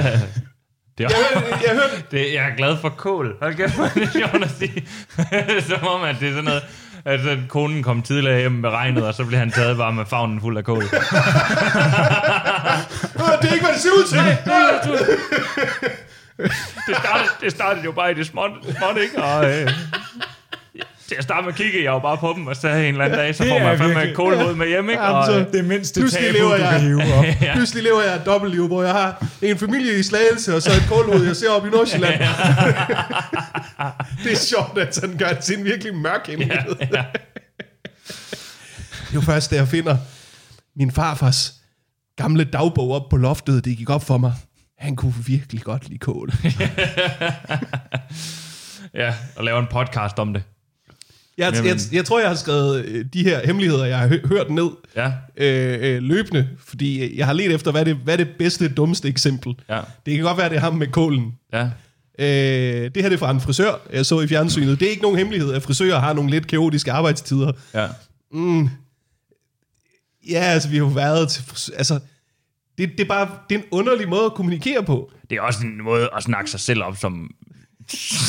Det 0.98 1.06
er, 1.06 1.10
jeg, 1.10 1.42
hørte, 1.42 1.64
jeg 1.68 1.74
hørte, 1.74 2.04
det, 2.12 2.34
jeg 2.34 2.50
er 2.50 2.56
glad 2.56 2.78
for 2.78 2.90
kål. 2.90 3.38
Hold 3.42 3.56
kæft, 3.56 3.76
hvor 3.76 3.84
er 3.84 3.94
det 3.94 4.12
sjovt 4.14 4.44
at 4.44 4.52
sige. 4.52 4.88
Som 5.70 5.88
om, 5.88 6.04
at 6.04 6.16
det 6.20 6.28
er 6.28 6.32
sådan 6.32 6.44
noget... 6.44 6.64
Altså, 7.06 7.38
konen 7.48 7.84
kom 7.84 8.02
tidligere 8.02 8.40
hjem 8.40 8.52
med 8.52 8.70
regnet, 8.70 9.08
og 9.08 9.14
så 9.14 9.26
bliver 9.26 9.40
han 9.40 9.52
taget 9.52 9.78
bare 9.78 9.94
med 9.94 10.06
favnen 10.06 10.42
fuld 10.42 10.58
af 10.58 10.64
kål. 10.64 10.78
"Åh, 10.78 10.84
det 13.42 13.50
er 13.50 13.54
ikke, 13.54 13.66
hvad 13.66 13.74
det 13.74 13.82
ser 13.82 13.90
ud 13.90 14.08
til. 14.08 14.20
det, 16.88 16.96
startede, 16.98 17.30
det 17.42 17.52
startede 17.52 17.86
jo 17.86 17.92
bare 17.92 18.12
i 18.12 18.14
det 18.14 18.28
småt, 18.28 18.52
småt 18.78 18.98
ikke? 19.04 19.24
Og, 19.24 19.46
øh, 19.52 19.70
til 21.12 21.18
at 21.18 21.24
starte 21.24 21.46
med 21.46 21.54
kiggede 21.54 21.84
jeg 21.84 21.92
jo 21.92 22.00
bare 22.00 22.18
på 22.18 22.34
dem, 22.38 22.48
og 22.48 22.56
så 22.56 22.68
en 22.68 22.76
eller 22.86 23.06
anden 23.06 23.20
dag, 23.20 23.36
så 23.36 23.44
får 23.50 23.60
man 23.60 23.78
fandme 23.78 24.04
et 24.10 24.16
kålhoved 24.16 24.56
med 24.56 24.68
hjem, 24.68 24.90
ikke? 24.90 25.02
Jamen, 25.04 25.18
Og, 25.18 25.26
så- 25.26 25.40
øh, 25.40 25.54
Det 25.54 25.66
mindste 25.66 26.00
Pludselig 26.00 26.26
tabu, 26.26 26.38
lever 26.38 26.58
du 26.58 26.64
jeg- 26.64 26.72
kan 26.72 26.82
hive 26.88 27.02
op. 27.14 27.26
ja. 27.42 27.54
Pludselig 27.56 27.84
lever 27.84 28.02
jeg 28.02 28.16
et 28.16 28.26
dobbeltliv, 28.26 28.68
hvor 28.68 28.84
jeg 28.84 28.92
har 28.92 29.26
en 29.42 29.58
familie 29.58 30.00
i 30.00 30.04
Slagelse, 30.04 30.56
og 30.56 30.62
så 30.62 30.72
et 30.72 30.86
kålhoved, 30.90 31.26
jeg 31.26 31.36
ser 31.36 31.50
op 31.50 31.66
i 31.66 31.70
Nordsjælland. 31.70 32.20
det 34.24 34.32
er 34.32 34.36
sjovt, 34.38 34.78
at 34.78 34.96
sådan 34.96 35.18
gør 35.18 35.30
det 35.30 35.58
en 35.58 35.66
virkelig 35.66 35.96
mørk 35.96 36.28
hemmelighed. 36.28 36.76
ja, 36.80 36.88
ja. 36.94 37.04
Det 39.12 39.18
er 39.18 39.22
jo 39.22 39.22
først, 39.22 39.52
da 39.52 39.56
jeg 39.56 39.68
finder 39.68 39.98
min 40.76 40.92
farfars 40.92 41.54
gamle 42.18 42.44
dagbog 42.44 42.92
op 42.92 43.10
på 43.10 43.18
loftet, 43.18 43.66
det 43.66 43.78
gik 43.78 43.90
op 43.90 44.04
for 44.04 44.18
mig. 44.18 44.34
Han 44.80 44.96
kunne 44.96 45.14
virkelig 45.28 45.62
godt 45.62 45.88
lide 45.90 46.00
kål. 46.00 46.32
ja, 48.94 49.14
og 49.36 49.44
lave 49.44 49.60
en 49.60 49.68
podcast 49.72 50.20
om 50.20 50.34
det. 50.34 50.44
Jeg, 51.42 51.54
Jamen. 51.54 51.68
jeg, 51.70 51.78
jeg 51.92 52.06
tror, 52.06 52.20
jeg 52.20 52.30
har 52.30 52.36
skrevet 52.36 52.86
øh, 52.86 53.06
de 53.14 53.24
her 53.24 53.46
hemmeligheder, 53.46 53.86
jeg 53.86 53.98
har 54.00 54.08
hø- 54.08 54.26
hørt 54.28 54.50
ned 54.50 54.70
Ja, 54.96 55.12
øh, 55.38 55.96
øh, 55.96 56.02
løbende, 56.04 56.48
fordi 56.66 57.18
jeg 57.18 57.26
har 57.26 57.34
let 57.34 57.52
efter, 57.52 57.72
hvad 57.72 57.82
er 57.82 57.86
det, 57.86 57.96
hvad 57.96 58.14
er 58.14 58.18
det 58.18 58.30
bedste, 58.40 58.70
dummeste 58.70 59.08
eksempel. 59.08 59.56
ja, 59.70 59.82
Det 60.06 60.16
kan 60.16 60.24
godt 60.24 60.38
være, 60.38 60.50
det 60.50 60.56
er 60.56 60.60
ham 60.60 60.74
med 60.76 60.88
kålen. 60.88 61.34
ja. 61.54 61.70
Øh, 62.20 62.28
det 62.96 63.02
her 63.04 63.10
det 63.10 63.14
er 63.14 63.18
fra 63.18 63.32
en 63.32 63.42
frisør, 63.42 63.72
jeg 63.94 64.06
så 64.06 64.20
i 64.22 64.28
fjernsynet. 64.28 64.80
Det 64.80 64.86
er 64.86 64.90
ikke 64.90 65.02
nogen 65.02 65.18
hemmelighed, 65.18 65.54
at 65.54 65.64
frisører 65.64 66.00
har 66.00 66.14
nogle 66.14 66.30
lidt 66.32 66.48
kaotiske 66.48 66.92
arbejdstider. 66.92 67.52
ja. 67.74 67.88
Ja, 70.30 70.40
altså, 70.40 70.70
vi 70.70 70.76
har 70.78 70.84
jo 70.84 70.90
været 70.90 71.30
til 71.30 71.44
frisør. 71.44 71.74
Altså, 71.78 72.00
det, 72.78 72.90
det, 72.92 73.00
er 73.00 73.08
bare 73.08 73.30
det 73.50 73.56
er 73.56 73.60
en 73.60 73.66
underlig 73.72 74.10
måde 74.10 74.26
at 74.26 74.34
kommunikere 74.34 74.84
på. 74.84 75.12
Det 75.30 75.38
er 75.38 75.42
også 75.42 75.60
en 75.64 75.84
måde 75.84 76.10
at 76.18 76.24
snakke 76.24 76.50
sig 76.52 76.60
selv 76.60 76.84
op 76.84 76.98
som, 76.98 77.32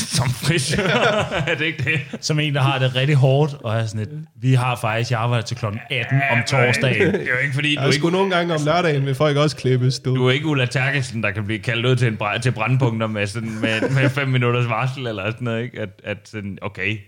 som 0.09 0.29
frisør. 0.31 0.87
er 1.51 1.55
det 1.55 1.65
ikke 1.65 1.85
det? 1.85 2.01
Som 2.21 2.41
en, 2.41 2.55
der 2.55 2.61
har 2.61 2.79
det 2.79 2.95
rigtig 2.95 3.17
hårdt, 3.17 3.55
og 3.65 3.77
er 3.77 3.87
sådan 3.87 4.01
et, 4.01 4.27
vi 4.41 4.55
har 4.55 4.77
faktisk, 4.77 5.11
jeg 5.11 5.21
arbejder 5.21 5.45
til 5.45 5.57
klokken 5.57 5.81
18 5.91 6.21
om 6.31 6.39
torsdagen. 6.47 7.15
Det 7.15 7.23
er 7.23 7.27
jo 7.27 7.39
ikke 7.43 7.55
fordi, 7.55 7.75
du 7.75 7.81
er 7.81 7.87
er 7.87 7.93
ikke, 7.93 8.11
nogle 8.11 8.37
gange 8.37 8.55
om 8.55 8.61
lørdagen, 8.65 9.07
vil 9.07 9.15
folk 9.15 9.37
også 9.37 9.57
klippes. 9.57 9.99
Du. 9.99 10.15
du 10.15 10.27
er 10.27 10.31
ikke 10.31 10.47
Ulla 10.47 10.67
Terkelsen, 10.67 11.23
der 11.23 11.31
kan 11.31 11.45
blive 11.45 11.59
kaldt 11.59 11.87
ud 11.87 11.97
til, 11.97 12.09
en, 12.09 12.17
bra- 12.23 12.39
til 12.39 12.53
brandpunkter 12.53 13.07
med, 13.07 13.27
sådan, 13.27 13.61
med, 13.61 13.81
med 13.91 14.11
fem 14.11 14.29
minutters 14.29 14.69
varsel, 14.69 15.07
eller 15.07 15.31
sådan 15.31 15.45
noget, 15.45 15.63
ikke? 15.63 15.81
At, 15.81 15.89
at 16.05 16.19
sådan, 16.25 16.59
okay, 16.63 16.99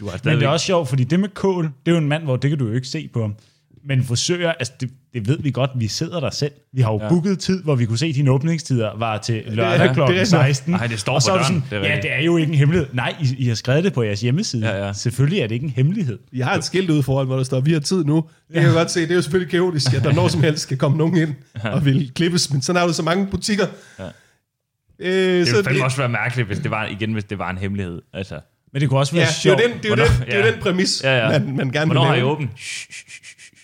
du 0.00 0.04
har 0.04 0.12
Men 0.12 0.18
stadigvæk... 0.18 0.40
det 0.40 0.46
er 0.46 0.50
også 0.50 0.66
sjovt, 0.66 0.88
fordi 0.88 1.04
det 1.04 1.20
med 1.20 1.28
kål, 1.28 1.64
det 1.64 1.92
er 1.92 1.92
jo 1.92 1.98
en 1.98 2.08
mand, 2.08 2.24
hvor 2.24 2.36
det 2.36 2.50
kan 2.50 2.58
du 2.58 2.66
jo 2.66 2.74
ikke 2.74 2.88
se 2.88 3.08
på 3.12 3.20
ham. 3.20 3.34
Men 3.84 4.04
frisører, 4.04 4.52
altså 4.52 4.72
det, 4.80 4.90
det 5.14 5.28
ved 5.28 5.38
vi 5.42 5.50
godt, 5.50 5.70
vi 5.76 5.88
sidder 5.88 6.20
der 6.20 6.30
selv. 6.30 6.52
Vi 6.72 6.80
har 6.82 6.92
jo 6.92 7.00
ja. 7.02 7.08
booket 7.08 7.38
tid, 7.38 7.62
hvor 7.62 7.74
vi 7.74 7.86
kunne 7.86 7.98
se, 7.98 8.06
at 8.06 8.14
dine 8.14 8.30
åbningstider 8.30 8.90
var 8.98 9.18
til 9.18 9.42
lørdag 9.46 9.72
det 9.72 9.78
ja, 9.84 9.88
er 9.88 9.94
klokken 9.94 10.14
rigtigt. 10.16 10.28
16. 10.28 10.72
Nej, 10.72 10.86
det 10.86 11.00
står 11.00 11.14
og 11.14 11.22
så 11.22 11.28
på 11.30 11.34
er 11.34 11.38
døren, 11.38 11.64
sådan, 11.70 11.82
det 11.82 11.88
ja, 11.88 11.96
det 12.02 12.12
er 12.12 12.20
jo 12.24 12.36
ikke 12.36 12.52
en 12.52 12.58
hemmelighed. 12.58 12.88
Nej, 12.92 13.14
I, 13.20 13.34
I 13.38 13.48
har 13.48 13.54
skrevet 13.54 13.84
det 13.84 13.92
på 13.92 14.02
jeres 14.02 14.20
hjemmeside. 14.20 14.68
Ja, 14.68 14.86
ja. 14.86 14.92
Selvfølgelig 14.92 15.40
er 15.40 15.46
det 15.46 15.54
ikke 15.54 15.64
en 15.64 15.70
hemmelighed. 15.76 16.18
Jeg 16.32 16.46
har 16.46 16.54
et 16.54 16.64
skilt 16.64 16.90
ude 16.90 17.02
foran, 17.02 17.26
hvor 17.26 17.36
der 17.36 17.42
står, 17.44 17.60
vi 17.60 17.72
har 17.72 17.80
tid 17.80 18.04
nu. 18.04 18.14
Det 18.48 18.54
kan 18.54 18.62
jeg 18.62 18.72
godt 18.72 18.90
se, 18.90 19.00
det 19.00 19.10
er 19.10 19.14
jo 19.14 19.22
selvfølgelig 19.22 19.50
kaotisk, 19.50 19.94
at 19.94 20.04
der 20.04 20.12
når 20.12 20.28
som 20.28 20.42
helst 20.42 20.62
skal 20.62 20.76
komme 20.76 20.98
nogen 20.98 21.16
ind 21.16 21.34
og 21.64 21.84
vil 21.84 22.10
klippes, 22.14 22.52
men 22.52 22.62
sådan 22.62 22.82
er 22.82 22.86
der 22.86 22.92
så 22.92 23.02
mange 23.02 23.26
butikker. 23.26 23.66
Ja. 23.98 24.04
Øh, 24.98 25.12
Det 25.12 25.46
ville 25.46 25.64
fandme 25.64 25.84
også 25.84 25.96
være 25.96 26.08
mærkeligt, 26.08 26.46
hvis 26.48 26.58
det 26.58 26.70
var, 26.70 26.86
igen, 26.86 27.12
hvis 27.12 27.24
det 27.24 27.38
var 27.38 27.50
en 27.50 27.58
hemmelighed. 27.58 28.02
Altså, 28.12 28.40
Men 28.72 28.80
det 28.80 28.88
kunne 28.88 29.00
også 29.00 29.12
være 29.12 29.22
ja, 29.22 29.26
det 29.28 29.36
er 29.36 29.40
sjovt. 29.40 29.60
jo 29.62 29.68
den, 29.68 29.76
det 29.78 29.84
er 29.84 29.88
jo 29.88 29.94
Hvornår- 29.94 30.18
den, 30.18 30.26
det 30.26 30.34
er 30.34 30.38
ja. 30.46 30.50
den 30.52 30.60
præmis, 30.62 31.00
Ja, 31.04 31.32
ja. 31.32 31.38
Man, 31.38 31.56
man 31.56 31.70
gerne 31.70 31.86
hvornår 31.86 32.00
vil 32.02 32.08
har 32.08 32.16
I 32.16 32.22
åbent? 32.22 32.50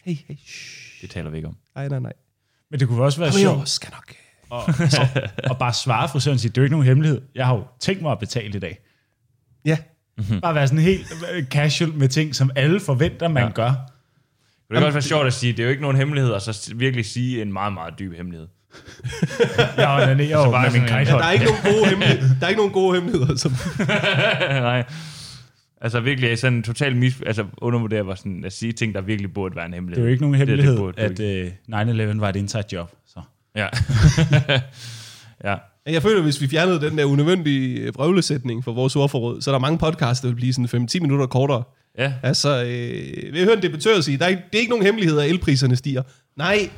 Hey, 0.06 0.16
hey, 0.28 0.36
shh. 0.46 1.00
Det 1.02 1.10
taler 1.10 1.30
vi 1.30 1.36
ikke 1.36 1.48
om. 1.48 1.56
Nej, 1.74 1.88
nej, 1.88 1.98
nej. 2.00 2.12
Men 2.70 2.80
det 2.80 2.88
kunne 2.88 3.04
også 3.04 3.20
være 3.20 3.32
sjovt 3.32 3.68
skal 3.68 3.92
nok. 3.92 4.14
og, 4.50 4.62
og, 4.98 5.22
og 5.50 5.58
bare 5.58 5.72
svare 5.72 6.08
frisøren 6.08 6.34
og 6.34 6.40
sige, 6.40 6.50
det 6.50 6.58
er 6.58 6.62
jo 6.62 6.64
ikke 6.64 6.72
nogen 6.74 6.86
hemmelighed. 6.86 7.22
Jeg 7.34 7.46
har 7.46 7.54
jo 7.54 7.64
tænkt 7.80 8.02
mig 8.02 8.12
at 8.12 8.18
betale 8.18 8.56
i 8.56 8.60
dag. 8.60 8.78
Ja. 9.64 9.78
Bare 10.42 10.54
være 10.54 10.68
sådan 10.68 10.82
helt 10.82 11.06
øh, 11.32 11.46
casual 11.46 11.92
med 11.94 12.08
ting, 12.08 12.34
som 12.34 12.50
alle 12.56 12.80
forventer, 12.80 13.28
man 13.28 13.42
ja. 13.42 13.50
gør. 13.50 13.66
Det 13.68 14.74
kan 14.74 14.82
også 14.82 14.92
være 14.92 15.02
sjovt 15.02 15.26
at 15.26 15.32
sige, 15.32 15.52
det 15.52 15.58
er 15.58 15.64
jo 15.64 15.70
ikke 15.70 15.82
nogen 15.82 15.96
hemmelighed, 15.96 16.30
og 16.30 16.42
så 16.42 16.72
virkelig 16.76 17.06
sige 17.06 17.42
en 17.42 17.52
meget, 17.52 17.72
meget 17.72 17.98
dyb 17.98 18.16
hemmelighed. 18.16 18.48
Jeg 19.76 19.88
onanerer 19.88 20.46
jo 20.46 20.50
med 20.50 20.80
min 20.80 20.88
kajthånd. 20.88 21.20
Der 21.22 21.28
er 21.28 21.32
ikke 21.32 21.44
nogen 21.44 21.62
gode 21.62 21.88
hemmeligheder. 21.88 22.34
Der 22.40 22.46
er 22.46 22.48
ikke 22.48 22.58
nogen 22.58 22.72
gode 22.72 22.94
hemmeligheder. 22.94 23.36
Som, 23.36 23.52
Nej. 24.70 24.84
Altså 25.80 26.00
virkelig 26.00 26.38
sådan 26.38 26.62
totalt 26.62 26.96
mis... 26.96 27.14
Altså 27.26 27.44
undervurdere 27.58 28.06
var 28.06 28.14
sådan 28.14 28.44
at 28.44 28.52
sige 28.52 28.72
ting, 28.72 28.94
der 28.94 29.00
virkelig 29.00 29.32
burde 29.34 29.56
være 29.56 29.66
en 29.66 29.74
hemmelighed. 29.74 30.02
Det 30.02 30.06
er 30.06 30.08
jo 30.08 30.12
ikke 30.12 30.22
nogen 30.22 30.40
Det- 30.40 30.48
det 30.48 30.48
hemmelighed, 30.48 30.78
burde 30.78 31.02
at 31.02 31.20
øh, 32.10 32.12
9-11 32.16 32.20
var 32.20 32.28
et 32.28 32.36
inside 32.36 32.64
job. 32.72 32.92
Så. 33.06 33.20
Ja. 33.56 33.66
ja. 35.50 35.54
Jeg 35.86 36.02
føler, 36.02 36.22
hvis 36.22 36.40
vi 36.40 36.48
fjernede 36.48 36.80
den 36.80 36.98
der 36.98 37.04
unødvendige 37.04 37.92
brøvlesætning 37.92 38.64
for 38.64 38.72
vores 38.72 38.96
ordforråd, 38.96 39.40
så 39.40 39.50
er 39.50 39.54
der 39.54 39.58
mange 39.60 39.78
podcasts, 39.78 40.20
der 40.20 40.28
vil 40.28 40.34
blive 40.34 40.52
sådan 40.52 40.88
5-10 40.94 41.00
minutter 41.00 41.26
kortere. 41.26 41.62
Ja. 41.98 42.12
Altså, 42.22 42.62
øh, 42.64 43.32
vi 43.32 43.38
har 43.38 43.44
hørt 43.44 43.56
en 43.56 43.62
debattør 43.62 44.00
sige, 44.00 44.18
der 44.18 44.24
er, 44.24 44.28
ikke- 44.28 44.42
det 44.52 44.58
er 44.58 44.60
ikke 44.60 44.70
nogen 44.70 44.84
hemmelighed, 44.84 45.18
at 45.18 45.30
elpriserne 45.30 45.76
stiger. 45.76 46.02
Nej, 46.36 46.70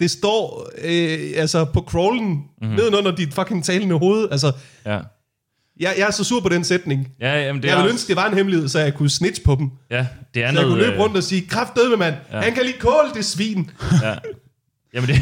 det 0.00 0.10
står 0.10 0.70
øh, 0.84 1.18
altså 1.36 1.64
på 1.64 1.80
crawlen 1.80 2.28
mm-hmm. 2.62 2.76
nedenunder 2.76 3.16
dit 3.16 3.34
fucking 3.34 3.64
talende 3.64 3.98
hoved. 3.98 4.28
Altså, 4.30 4.52
Ja. 4.86 5.00
Jeg, 5.80 5.94
jeg 5.98 6.06
er 6.06 6.10
så 6.10 6.24
sur 6.24 6.40
på 6.40 6.48
den 6.48 6.64
sætning. 6.64 7.08
Ja, 7.20 7.44
jamen, 7.46 7.62
det 7.62 7.68
er 7.68 7.72
jeg 7.72 7.78
ville 7.78 7.88
også- 7.90 7.94
ønske, 7.94 8.08
det 8.08 8.16
var 8.16 8.26
en 8.28 8.34
hemmelighed, 8.34 8.68
så 8.68 8.78
jeg 8.78 8.94
kunne 8.94 9.10
snitch 9.10 9.42
på 9.44 9.54
dem. 9.54 9.70
Ja, 9.90 9.96
det 9.96 10.04
er 10.04 10.06
Så 10.34 10.40
jeg 10.40 10.52
noget... 10.52 10.68
kunne 10.68 10.78
løbe 10.82 10.92
øh, 10.94 11.00
rundt 11.00 11.16
og 11.16 11.22
sige, 11.22 11.46
kraftedeme 11.46 11.96
mand, 11.96 12.14
ja. 12.32 12.40
han 12.40 12.54
kan 12.54 12.62
lide 12.64 12.78
kål, 12.78 13.04
det 13.14 13.24
svin. 13.24 13.70
Ja. 14.02 14.14
Jamen 14.94 15.08
det, 15.08 15.16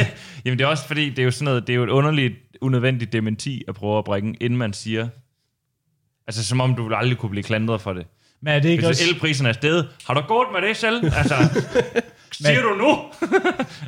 jamen 0.44 0.58
det 0.58 0.64
er 0.64 0.68
også 0.68 0.86
fordi, 0.86 1.10
det 1.10 1.18
er 1.18 1.24
jo 1.24 1.30
sådan 1.30 1.44
noget, 1.44 1.66
det 1.66 1.72
er 1.72 1.76
jo 1.76 1.84
et 1.84 1.88
underligt, 1.90 2.34
unødvendigt 2.60 3.12
dementi 3.12 3.62
at 3.68 3.74
prøve 3.74 3.98
at 3.98 4.04
bringe, 4.04 4.34
inden 4.40 4.58
man 4.58 4.72
siger, 4.72 5.08
altså 6.26 6.44
som 6.44 6.60
om 6.60 6.74
du 6.74 6.88
vil 6.88 6.94
aldrig 6.94 7.18
kunne 7.18 7.30
blive 7.30 7.42
klandret 7.42 7.80
for 7.80 7.92
det. 7.92 8.06
Men 8.42 8.52
er 8.54 8.58
det 8.60 8.68
ikke 8.68 8.80
Hvis 8.86 8.88
også... 9.00 9.14
elprisen 9.14 9.46
er 9.46 9.52
steget, 9.52 9.88
har 10.06 10.14
du 10.14 10.20
gået 10.20 10.46
med 10.60 10.68
det 10.68 10.76
selv? 10.76 11.04
Altså, 11.16 11.34
siger 12.32 12.62
du 12.62 12.74
nu? 12.74 12.98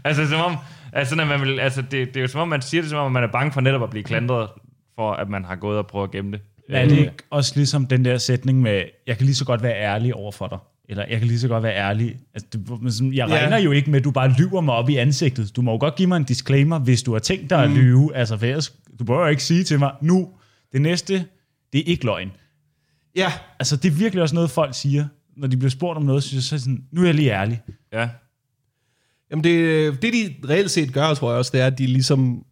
altså 0.05 0.29
som 0.29 0.41
om, 0.41 0.57
altså, 0.93 1.15
når 1.17 1.25
man 1.25 1.41
vil, 1.41 1.61
altså 1.61 1.83
det, 1.83 1.93
det 2.09 2.17
er 2.17 2.21
jo 2.21 2.29
som 2.29 2.41
om, 2.41 2.49
man 2.49 2.63
siger 2.63 2.81
det, 2.81 2.91
som 2.91 2.99
om 2.99 3.13
man 3.13 3.23
er 3.23 3.29
bange 3.33 3.53
for 3.53 3.61
netop 3.61 3.83
at 3.83 3.91
blive 3.91 4.05
klandret 4.05 4.49
for, 5.01 5.13
at 5.13 5.29
man 5.29 5.45
har 5.45 5.57
gået 5.57 5.79
og 5.79 5.87
prøvet 5.87 6.09
at 6.09 6.13
gemme 6.13 6.33
det. 6.33 6.41
Men 6.69 6.77
er 6.77 6.89
det 6.89 6.99
ikke 6.99 7.13
også 7.31 7.53
ligesom 7.57 7.87
den 7.87 8.05
der 8.05 8.19
sætning 8.19 8.61
med, 8.61 8.83
jeg 9.07 9.17
kan 9.17 9.27
lige 9.27 9.35
så 9.35 9.45
godt 9.45 9.63
være 9.63 9.75
ærlig 9.77 10.15
over 10.15 10.33
for 10.33 10.47
dig? 10.49 10.59
Eller 10.89 11.05
jeg 11.11 11.19
kan 11.19 11.29
lige 11.29 11.39
så 11.41 11.49
godt 11.49 11.63
være 11.63 11.75
ærlig. 11.77 12.17
Altså, 12.35 12.49
det, 12.53 13.17
jeg 13.17 13.29
Ja. 13.29 13.35
regner 13.35 13.59
jo 13.59 13.71
ikke 13.71 13.91
med, 13.91 13.99
at 13.99 14.05
du 14.05 14.11
bare 14.11 14.35
lyver 14.39 14.61
mig 14.61 14.75
op 14.75 14.89
i 14.89 14.97
ansigtet. 14.97 15.57
Du 15.57 15.63
må 15.63 15.71
jo 15.73 15.79
godt 15.81 15.95
give 15.97 16.09
mig 16.09 16.17
en 16.17 16.25
disclaimer, 16.25 16.79
hvis 16.79 17.03
du 17.03 17.13
har 17.13 17.19
tænkt 17.19 17.51
dig 17.51 17.63
at 17.65 17.71
lyve. 17.71 18.17
Altså, 18.17 18.37
for 18.37 18.47
ellers, 18.47 18.75
du 18.99 19.05
bør 19.05 19.19
jo 19.21 19.27
ikke 19.27 19.43
sige 19.45 19.65
til 19.65 19.79
mig, 19.79 19.93
nu, 20.01 20.29
det 20.73 20.83
næste, 20.83 21.25
det 21.73 21.79
er 21.81 21.85
ikke 21.87 22.05
løgn. 22.05 22.33
Ja, 23.17 23.33
Altså, 23.59 23.77
det 23.77 23.89
er 23.89 23.93
virkelig 23.93 24.23
også 24.23 24.35
noget, 24.35 24.51
folk 24.51 24.75
siger, 24.75 25.07
når 25.37 25.49
de 25.49 25.57
bliver 25.57 25.71
spurgt 25.71 25.97
om 25.97 26.03
noget, 26.03 26.23
så, 26.23 26.43
så 26.43 26.55
er 26.55 26.59
sådan, 26.59 26.85
nu 26.93 27.01
er 27.03 27.07
jeg 27.07 27.15
lige 27.15 27.33
ærlig. 27.33 27.61
Ja, 27.93 28.09
Jamen 29.31 29.45
det, 29.45 30.03
det 30.03 30.13
de 30.13 30.35
reelt 30.49 30.71
set 30.71 30.93
gør, 30.93 31.15
tror 31.15 31.31
jeg 31.31 31.39
også, 31.39 31.51
det 31.55 31.61
er, 31.61 31.67
at 31.67 31.79
de 31.79 31.87
ligesom, 31.87 32.45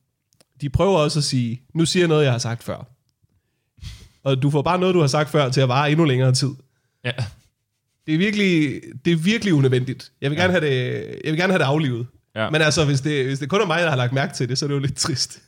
de 0.60 0.68
prøver 0.70 0.98
også 0.98 1.18
at 1.18 1.24
sige, 1.24 1.62
nu 1.74 1.84
siger 1.86 2.00
jeg 2.02 2.08
noget, 2.08 2.24
jeg 2.24 2.32
har 2.32 2.38
sagt 2.38 2.64
før. 2.64 2.86
Og 4.22 4.42
du 4.42 4.50
får 4.50 4.62
bare 4.62 4.78
noget, 4.78 4.94
du 4.94 5.00
har 5.00 5.06
sagt 5.06 5.30
før, 5.30 5.48
til 5.50 5.60
at 5.60 5.68
vare 5.68 5.90
endnu 5.90 6.04
længere 6.04 6.32
tid. 6.32 6.50
ja. 7.04 7.12
Det 8.06 8.14
er 8.14 8.18
virkelig, 8.18 8.80
det 9.04 9.12
er 9.12 9.16
virkelig 9.16 9.54
unødvendigt. 9.54 10.12
Jeg 10.20 10.30
vil 10.30 10.38
gerne 10.38 10.52
have 10.52 10.66
det, 10.66 11.04
jeg 11.24 11.32
vil 11.32 11.36
gerne 11.40 11.52
have 11.52 11.58
det 11.58 11.64
aflivet. 11.64 12.06
Ja. 12.34 12.50
Men 12.50 12.62
altså, 12.62 12.84
hvis 12.84 13.00
det, 13.00 13.26
hvis 13.26 13.38
det 13.38 13.48
kun 13.48 13.60
er 13.60 13.66
mig, 13.66 13.82
der 13.82 13.88
har 13.90 13.96
lagt 13.96 14.12
mærke 14.12 14.34
til 14.34 14.48
det, 14.48 14.58
så 14.58 14.64
er 14.64 14.68
det 14.68 14.74
jo 14.74 14.80
lidt 14.80 14.96
trist. 14.96 15.42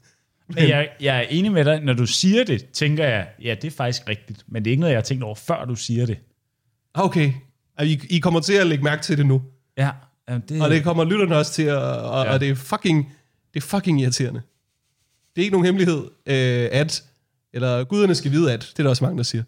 Men 0.49 0.69
jeg, 0.69 0.89
jeg 1.01 1.17
er 1.19 1.21
enig 1.21 1.53
med 1.53 1.65
dig, 1.65 1.81
når 1.81 1.93
du 1.93 2.07
siger 2.07 2.45
det, 2.45 2.67
tænker 2.73 3.05
jeg, 3.05 3.29
ja, 3.43 3.55
det 3.63 3.65
er 3.73 3.77
faktisk 3.77 4.09
rigtigt. 4.09 4.45
Men 4.49 4.65
det 4.65 4.71
er 4.71 4.73
ikke 4.73 4.81
noget, 4.81 4.93
jeg 4.93 4.97
har 4.99 5.03
tænkt 5.05 5.25
over, 5.25 5.35
før 5.35 5.65
du 5.65 5.75
siger 5.75 6.07
det. 6.07 6.19
Okay, 6.95 7.33
og 7.79 7.87
I, 7.87 8.01
I 8.11 8.19
kommer 8.19 8.41
til 8.41 8.53
at 8.53 8.67
lægge 8.67 8.85
mærke 8.85 9.03
til 9.03 9.19
det 9.19 9.27
nu. 9.27 9.43
Ja, 9.77 9.91
ja, 10.29 10.39
det, 10.49 10.63
Og 10.63 10.71
det 10.71 10.83
kommer 10.85 11.05
lytterne 11.05 11.37
også 11.37 11.53
til, 11.53 11.63
at, 11.63 11.77
og, 11.77 12.25
Ja. 12.27 12.33
og 12.33 12.41
det 12.41 12.51
er 12.51 12.55
fucking, 12.55 13.13
det 13.55 13.63
er 13.63 13.67
fucking 13.67 14.01
irriterende. 14.01 14.43
Det 15.37 15.43
er 15.43 15.45
ikke 15.45 15.53
nogen 15.53 15.65
hemmelighed, 15.67 15.99
øh, 16.27 16.69
at, 16.73 17.05
eller 17.53 17.85
guderne 17.85 18.15
skal 18.15 18.31
vide 18.33 18.53
at, 18.53 18.61
det 18.61 18.79
er 18.79 18.83
der 18.83 18.91
også 18.91 19.05
mange, 19.05 19.17
der 19.17 19.23
siger. 19.23 19.43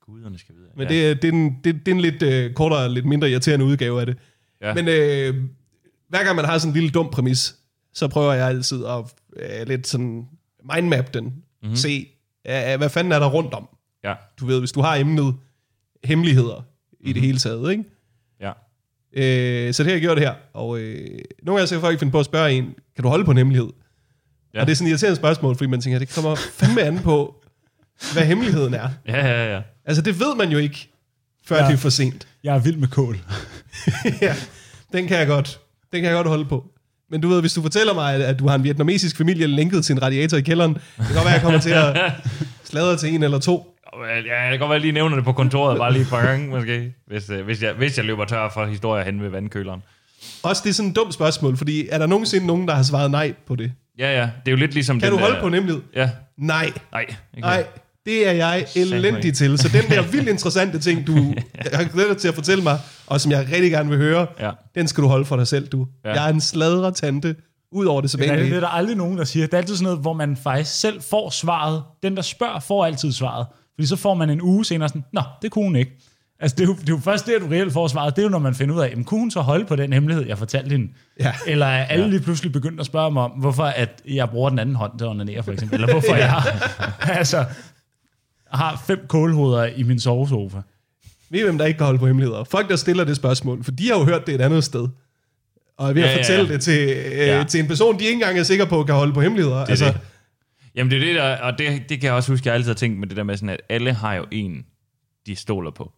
Guderne 0.00 0.38
skal 0.38 0.54
vide. 0.54 0.66
Men 0.76 0.88
ja. 0.88 0.94
ja. 0.94 1.00
det, 1.00 1.10
er- 1.10 1.14
det, 1.14 1.28
er 1.28 1.32
en, 1.32 1.56
det, 1.64 1.74
det 1.86 1.88
er 1.88 1.94
en 1.94 2.00
lidt 2.00 2.22
øh, 2.22 2.54
kortere, 2.54 2.92
lidt 2.92 3.04
mindre 3.06 3.30
irriterende 3.30 3.64
udgave 3.64 4.00
af 4.00 4.06
det. 4.06 4.16
Ja. 4.60 4.68
Ja. 4.68 4.74
Men 4.74 4.88
øh, 4.88 5.44
hver 6.08 6.24
gang 6.24 6.36
man 6.36 6.44
har 6.44 6.58
sådan 6.58 6.70
en 6.70 6.74
lille 6.74 6.90
dum 6.90 7.10
præmis, 7.10 7.54
så 7.94 8.08
prøver 8.08 8.32
jeg 8.32 8.48
altid 8.48 8.84
at 8.84 9.04
øh, 9.36 9.66
lidt 9.68 9.86
sådan 9.86 10.26
mindmap 10.74 11.14
den. 11.14 11.24
Mm-hmm. 11.24 11.76
Se, 11.76 12.08
øh, 12.48 12.76
hvad 12.78 12.88
fanden 12.88 13.12
er 13.12 13.18
der 13.18 13.30
rundt 13.30 13.54
om? 13.54 13.68
Ja, 14.04 14.14
Du 14.40 14.46
ved, 14.46 14.58
hvis 14.58 14.72
du 14.72 14.80
har 14.80 14.96
emnet 14.96 15.34
hemmeligheder 16.04 16.56
mm-hmm. 16.56 17.08
i 17.10 17.12
det 17.12 17.22
hele 17.22 17.38
taget, 17.38 17.70
ikke? 17.70 17.84
ja. 18.40 18.52
Øh, 19.16 19.74
så 19.74 19.82
det 19.82 19.86
har 19.90 19.94
jeg 19.94 20.00
gjort 20.00 20.18
her. 20.18 20.34
Og 20.52 20.78
øh, 20.78 21.18
nogle 21.42 21.58
gange 21.58 21.66
så 21.66 21.74
kan 21.74 21.80
folk 21.80 21.98
finde 21.98 22.10
på 22.10 22.18
at 22.20 22.24
spørge 22.26 22.52
en, 22.52 22.64
kan 22.94 23.02
du 23.02 23.08
holde 23.08 23.24
på 23.24 23.30
en 23.30 23.36
hemmelighed? 23.36 23.68
Ja. 24.54 24.60
Og 24.60 24.66
det 24.66 24.72
er 24.72 24.76
sådan 24.76 24.86
et 24.86 24.90
irriterende 24.90 25.16
spørgsmål, 25.16 25.56
fordi 25.56 25.70
man 25.70 25.80
tænker, 25.80 25.98
det 25.98 26.14
kommer 26.14 26.34
fandme 26.34 26.82
an 26.82 26.98
på, 26.98 27.34
hvad 28.12 28.22
hemmeligheden 28.22 28.74
er. 28.74 28.88
Ja, 29.08 29.26
ja, 29.26 29.54
ja. 29.54 29.60
Altså 29.86 30.02
det 30.02 30.20
ved 30.20 30.34
man 30.36 30.50
jo 30.50 30.58
ikke, 30.58 30.88
før 31.46 31.56
Ja. 31.56 31.66
det 31.66 31.72
er 31.72 31.76
for 31.76 31.88
sent. 31.90 32.26
Jeg 32.44 32.54
er 32.54 32.58
vild 32.58 32.76
med 32.76 32.88
kål. 32.88 33.18
ja, 34.22 34.34
den 34.92 35.06
kan 35.06 35.18
jeg 35.18 35.26
godt. 35.26 35.60
Den 35.92 36.00
kan 36.02 36.10
jeg 36.10 36.16
godt 36.16 36.26
holde 36.28 36.44
på. 36.44 36.64
Men 37.10 37.20
du 37.20 37.28
ved, 37.28 37.40
hvis 37.40 37.52
du 37.52 37.62
fortæller 37.62 37.94
mig, 37.94 38.14
at, 38.14 38.38
du 38.38 38.48
har 38.48 38.54
en 38.54 38.64
vietnamesisk 38.64 39.16
familie 39.16 39.46
linket 39.46 39.84
til 39.84 39.92
en 39.92 40.02
radiator 40.02 40.36
i 40.36 40.40
kælderen, 40.40 40.74
det 40.74 40.82
kan 40.96 41.14
godt 41.14 41.24
være, 41.24 41.26
at 41.26 41.32
jeg 41.32 41.42
kommer 41.42 41.60
til 41.60 41.70
at 41.70 42.12
sladre 42.70 42.96
til 42.96 43.14
en 43.14 43.22
eller 43.22 43.38
to. 43.38 43.76
Ja, 44.08 44.14
jeg 44.14 44.50
kan 44.50 44.58
godt 44.58 44.68
være, 44.68 44.68
at 44.68 44.72
jeg 44.74 44.80
lige 44.80 44.92
nævner 44.92 45.16
det 45.16 45.24
på 45.24 45.32
kontoret, 45.32 45.78
bare 45.78 45.92
lige 45.92 46.02
et 46.02 46.08
par 46.08 46.26
gange, 46.26 46.48
måske. 46.48 46.94
Hvis, 47.06 47.30
øh, 47.30 47.44
hvis, 47.44 47.62
jeg, 47.62 47.72
hvis 47.72 47.96
jeg 47.96 48.04
løber 48.04 48.24
tør 48.24 48.50
for 48.54 48.66
historier 48.66 49.04
hen 49.04 49.22
ved 49.22 49.28
vandkøleren. 49.28 49.82
Også 50.42 50.62
det 50.64 50.70
er 50.70 50.74
sådan 50.74 50.90
et 50.90 50.96
dumt 50.96 51.14
spørgsmål, 51.14 51.56
fordi 51.56 51.88
er 51.88 51.98
der 51.98 52.06
nogensinde 52.06 52.46
nogen, 52.46 52.68
der 52.68 52.74
har 52.74 52.82
svaret 52.82 53.10
nej 53.10 53.34
på 53.46 53.56
det? 53.56 53.72
Ja, 53.98 54.18
ja. 54.20 54.22
Det 54.22 54.30
er 54.46 54.50
jo 54.50 54.56
lidt 54.56 54.74
ligesom 54.74 55.00
Kan 55.00 55.06
den 55.10 55.18
du 55.18 55.20
holde 55.20 55.34
der- 55.34 55.40
på 55.40 55.46
en 55.46 55.54
hemmelighed? 55.54 55.82
Ja. 55.96 56.10
Nej. 56.38 56.72
Nej. 56.92 57.00
Ikke 57.02 57.16
Nej, 57.40 57.66
det 58.06 58.28
er 58.28 58.32
jeg 58.32 58.66
elendig 58.76 59.34
til. 59.34 59.58
Så 59.58 59.68
den 59.68 59.90
der 59.90 60.02
vildt 60.02 60.28
interessante 60.28 60.78
ting, 60.78 61.06
du 61.06 61.14
har 61.72 61.84
glædet 61.92 62.10
dig 62.10 62.18
til 62.18 62.28
at 62.28 62.34
fortælle 62.34 62.62
mig, 62.62 62.78
og 63.06 63.20
som 63.20 63.32
jeg 63.32 63.48
rigtig 63.52 63.70
gerne 63.70 63.88
vil 63.88 63.98
høre, 63.98 64.26
Ja. 64.40 64.50
den 64.74 64.88
skal 64.88 65.02
du 65.04 65.08
holde 65.08 65.24
for 65.24 65.36
dig 65.36 65.46
selv, 65.46 65.68
du. 65.68 65.86
Ja. 66.04 66.12
Jeg 66.12 66.24
er 66.28 66.32
en 66.32 66.40
sladre 66.40 66.92
tante, 66.92 67.36
ud 67.72 67.86
over 67.86 68.00
det 68.00 68.14
Men 68.14 68.20
det 68.20 68.26
er 68.28 68.34
sædvanlige. 68.34 68.60
der 68.60 68.68
aldrig 68.68 68.96
nogen, 68.96 69.18
der 69.18 69.24
siger. 69.24 69.46
Det 69.46 69.54
er 69.54 69.58
altid 69.58 69.74
sådan 69.76 69.84
noget, 69.84 69.98
hvor 70.00 70.12
man 70.12 70.36
faktisk 70.36 70.80
selv 70.80 71.02
får 71.02 71.30
svaret. 71.30 71.82
Den, 72.02 72.16
der 72.16 72.22
spørger, 72.22 72.60
får 72.60 72.84
altid 72.84 73.12
svaret. 73.12 73.46
Fordi 73.74 73.86
så 73.86 73.96
får 73.96 74.14
man 74.14 74.30
en 74.30 74.42
uge 74.42 74.64
senere 74.64 74.88
sådan, 74.88 75.04
nå, 75.12 75.22
det 75.42 75.50
kunne 75.50 75.64
hun 75.64 75.76
ikke. 75.76 75.92
Altså, 76.44 76.54
det 76.56 76.62
er, 76.62 76.66
jo, 76.66 76.72
det 76.74 76.88
er 76.88 76.92
jo 76.92 76.98
først 76.98 77.26
der, 77.26 77.38
du 77.38 77.46
reelt 77.46 77.72
får 77.72 77.88
svaret. 77.88 78.16
Det 78.16 78.22
er 78.22 78.26
jo, 78.26 78.30
når 78.30 78.38
man 78.38 78.54
finder 78.54 78.74
ud 78.74 78.80
af, 78.80 78.90
jamen, 78.90 79.04
kunne 79.04 79.20
hun 79.20 79.30
så 79.30 79.40
holde 79.40 79.64
på 79.64 79.76
den 79.76 79.92
hemmelighed, 79.92 80.26
jeg 80.26 80.38
fortalte 80.38 80.70
hende? 80.70 80.88
Ja. 81.20 81.32
Eller 81.46 81.66
er 81.66 81.84
alle 81.84 82.10
lige 82.10 82.20
pludselig 82.20 82.52
begyndt 82.52 82.80
at 82.80 82.86
spørge 82.86 83.10
mig 83.10 83.22
om, 83.22 83.30
hvorfor 83.30 83.64
at 83.64 84.02
jeg 84.08 84.30
bruger 84.30 84.48
den 84.50 84.58
anden 84.58 84.74
hånd 84.76 84.98
til 84.98 85.04
at 85.04 85.08
onanere, 85.10 85.42
for 85.42 85.52
eksempel? 85.52 85.74
Eller 85.74 85.92
hvorfor 85.92 86.14
jeg 86.24 86.30
har, 86.30 86.48
altså, 87.18 87.44
har 88.52 88.82
fem 88.86 89.06
kålhoveder 89.08 89.64
i 89.64 89.82
min 89.82 90.00
sovesofa? 90.00 90.58
Ved 91.30 91.40
I, 91.40 91.42
hvem 91.42 91.58
der 91.58 91.64
ikke 91.64 91.78
kan 91.78 91.84
holde 91.84 91.98
på 91.98 92.06
hemmeligheder? 92.06 92.44
Folk, 92.44 92.68
der 92.68 92.76
stiller 92.76 93.04
det 93.04 93.16
spørgsmål, 93.16 93.64
for 93.64 93.70
de 93.70 93.88
har 93.88 93.98
jo 93.98 94.04
hørt 94.04 94.26
det 94.26 94.34
et 94.34 94.40
andet 94.40 94.64
sted. 94.64 94.88
Og 95.78 95.88
er 95.88 95.92
ved 95.92 96.02
at 96.02 96.08
Ja, 96.08 96.12
ja, 96.14 96.18
fortælle 96.18 96.46
ja. 96.46 96.52
det 96.52 96.60
til, 96.62 96.88
øh, 96.88 97.12
Ja. 97.12 97.38
ja. 97.38 97.44
til 97.44 97.60
en 97.60 97.66
person, 97.68 97.98
de 97.98 98.04
ikke 98.04 98.12
engang 98.14 98.38
er 98.38 98.42
sikre 98.42 98.66
på, 98.66 98.84
kan 98.84 98.94
holde 98.94 99.12
på 99.12 99.20
hemmeligheder. 99.20 99.60
Det 99.60 99.70
altså, 99.70 99.84
det. 99.86 100.00
Jamen 100.74 100.90
det 100.90 100.96
er 101.02 101.06
det 101.06 101.14
der, 101.14 101.36
og 101.36 101.58
det, 101.58 101.82
det 101.88 102.00
kan 102.00 102.06
jeg 102.06 102.12
også 102.14 102.32
huske, 102.32 102.48
jeg 102.48 102.54
altid 102.54 102.70
har 102.70 102.74
tænkt 102.74 102.98
med 102.98 103.08
det 103.08 103.16
der 103.16 103.22
med 103.22 103.36
sådan, 103.36 103.48
at 103.48 103.60
alle 103.68 103.92
har 103.92 104.14
jo 104.14 104.24
en, 104.30 104.64
de 105.26 105.36
stoler 105.36 105.70
på, 105.70 105.92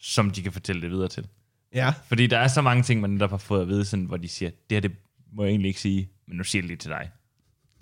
som 0.00 0.30
de 0.30 0.42
kan 0.42 0.52
fortælle 0.52 0.82
det 0.82 0.90
videre 0.90 1.08
til. 1.08 1.28
Ja. 1.74 1.94
Fordi 2.04 2.26
der 2.26 2.38
er 2.38 2.48
så 2.48 2.62
mange 2.62 2.82
ting, 2.82 3.00
man 3.00 3.10
netop 3.10 3.30
har 3.30 3.36
fået 3.36 3.62
at 3.62 3.68
vide, 3.68 3.84
sådan, 3.84 4.04
hvor 4.04 4.16
de 4.16 4.28
siger, 4.28 4.50
det 4.50 4.76
her 4.76 4.80
det 4.80 4.92
må 5.32 5.42
jeg 5.42 5.50
egentlig 5.50 5.68
ikke 5.68 5.80
sige, 5.80 6.10
men 6.26 6.36
nu 6.36 6.44
siger 6.44 6.60
jeg 6.60 6.62
det 6.62 6.68
lige 6.68 6.78
til 6.78 6.90
dig. 6.90 7.10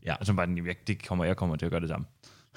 Ja. 0.06 0.14
Og 0.14 0.26
så 0.26 0.32
bare, 0.32 0.46
den, 0.46 0.66
jeg, 0.66 0.76
det 0.86 1.06
kommer, 1.06 1.24
jeg 1.24 1.36
kommer 1.36 1.56
til 1.56 1.66
at 1.66 1.70
gøre 1.70 1.80
det 1.80 1.88
samme. 1.88 2.06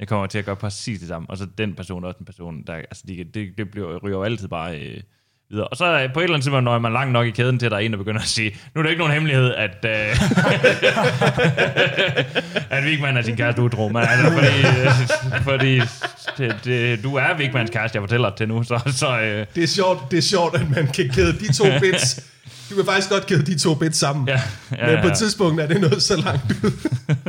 Jeg 0.00 0.08
kommer 0.08 0.26
til 0.26 0.38
at 0.38 0.44
gøre 0.44 0.56
præcis 0.56 0.98
det 0.98 1.08
samme. 1.08 1.30
Og 1.30 1.38
så 1.38 1.46
den 1.58 1.74
person 1.74 2.04
er 2.04 2.08
også 2.08 2.18
en 2.18 2.24
person, 2.24 2.62
der, 2.62 2.74
altså 2.74 3.04
de, 3.08 3.24
det, 3.24 3.58
det 3.58 3.70
bliver, 3.70 3.98
ryger 3.98 4.16
jo 4.16 4.22
altid 4.22 4.48
bare 4.48 4.80
øh, 4.80 5.02
videre. 5.50 5.68
Og 5.68 5.76
så 5.76 5.84
er 5.84 6.08
på 6.14 6.20
et 6.20 6.24
eller 6.24 6.34
andet 6.34 6.44
tidspunkt, 6.44 6.64
når 6.64 6.78
man 6.78 6.92
langt 6.92 7.12
nok 7.12 7.26
i 7.26 7.30
kæden 7.30 7.58
til, 7.58 7.66
at 7.66 7.70
der 7.70 7.76
er 7.76 7.80
en, 7.80 7.90
der 7.92 7.98
begynder 7.98 8.20
at 8.20 8.26
sige, 8.26 8.56
nu 8.74 8.78
er 8.78 8.82
det 8.82 8.90
ikke 8.90 8.98
nogen 8.98 9.12
hemmelighed, 9.12 9.54
at, 9.54 9.84
øh, 9.84 9.90
at 12.76 12.84
Vigman 12.84 13.16
er 13.16 13.22
sin 13.22 13.36
kæreste 13.36 13.62
utro. 13.62 13.88
Men 13.88 14.02
altså, 14.02 14.32
fordi, 14.32 14.46
øh, 14.68 15.42
fordi 15.42 15.80
det, 16.38 16.56
det, 16.64 17.02
du 17.04 17.14
er 17.14 17.36
Vigmans 17.38 17.70
kæreste, 17.70 17.96
jeg 17.96 18.02
fortæller 18.02 18.28
det 18.28 18.36
til 18.36 18.48
nu. 18.48 18.62
Så, 18.62 18.80
så 18.86 19.20
øh, 19.20 19.46
Det 19.54 19.62
er 19.62 19.68
sjovt, 19.68 20.10
det 20.10 20.18
er 20.18 20.22
sjovt, 20.22 20.54
at 20.54 20.70
man 20.70 20.86
kan 20.86 21.08
kæde 21.08 21.32
de 21.32 21.52
to 21.52 21.64
bits. 21.80 22.20
Du 22.70 22.74
kan 22.74 22.84
faktisk 22.84 23.10
godt 23.10 23.26
kæde 23.26 23.42
de 23.46 23.58
to 23.58 23.74
bits 23.74 23.98
sammen. 23.98 24.28
ja, 24.28 24.40
ja, 24.78 24.86
Men 24.86 25.00
på 25.00 25.06
ja. 25.06 25.12
et 25.12 25.18
tidspunkt 25.18 25.60
er 25.60 25.66
det 25.66 25.80
noget 25.80 26.02
så 26.02 26.16
langt 26.16 26.64
ud, 26.64 26.70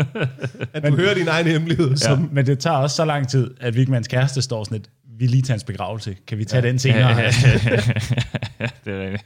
at 0.73 0.83
du 0.83 0.95
hører 0.95 1.13
din 1.13 1.27
egen 1.27 1.47
hemmelighed. 1.47 1.97
Som, 1.97 2.29
Men 2.31 2.45
det 2.45 2.59
tager 2.59 2.77
også 2.77 2.95
så 2.95 3.05
lang 3.05 3.27
tid, 3.29 3.51
at 3.61 3.75
Vigmans 3.75 4.07
kæreste 4.07 4.41
står 4.41 4.63
sådan 4.63 4.77
lidt, 4.77 4.89
vi 5.21 5.27
lige 5.27 5.41
tager 5.41 5.53
hans 5.53 5.63
begravelse. 5.63 6.17
Kan 6.27 6.37
vi 6.37 6.45
tage 6.45 6.63
ja. 6.63 6.69
den 6.69 6.79
senere? 6.79 7.09
Ja, 7.19 7.25
det 8.85 8.93
er 8.93 9.01
rigtigt. 9.01 9.25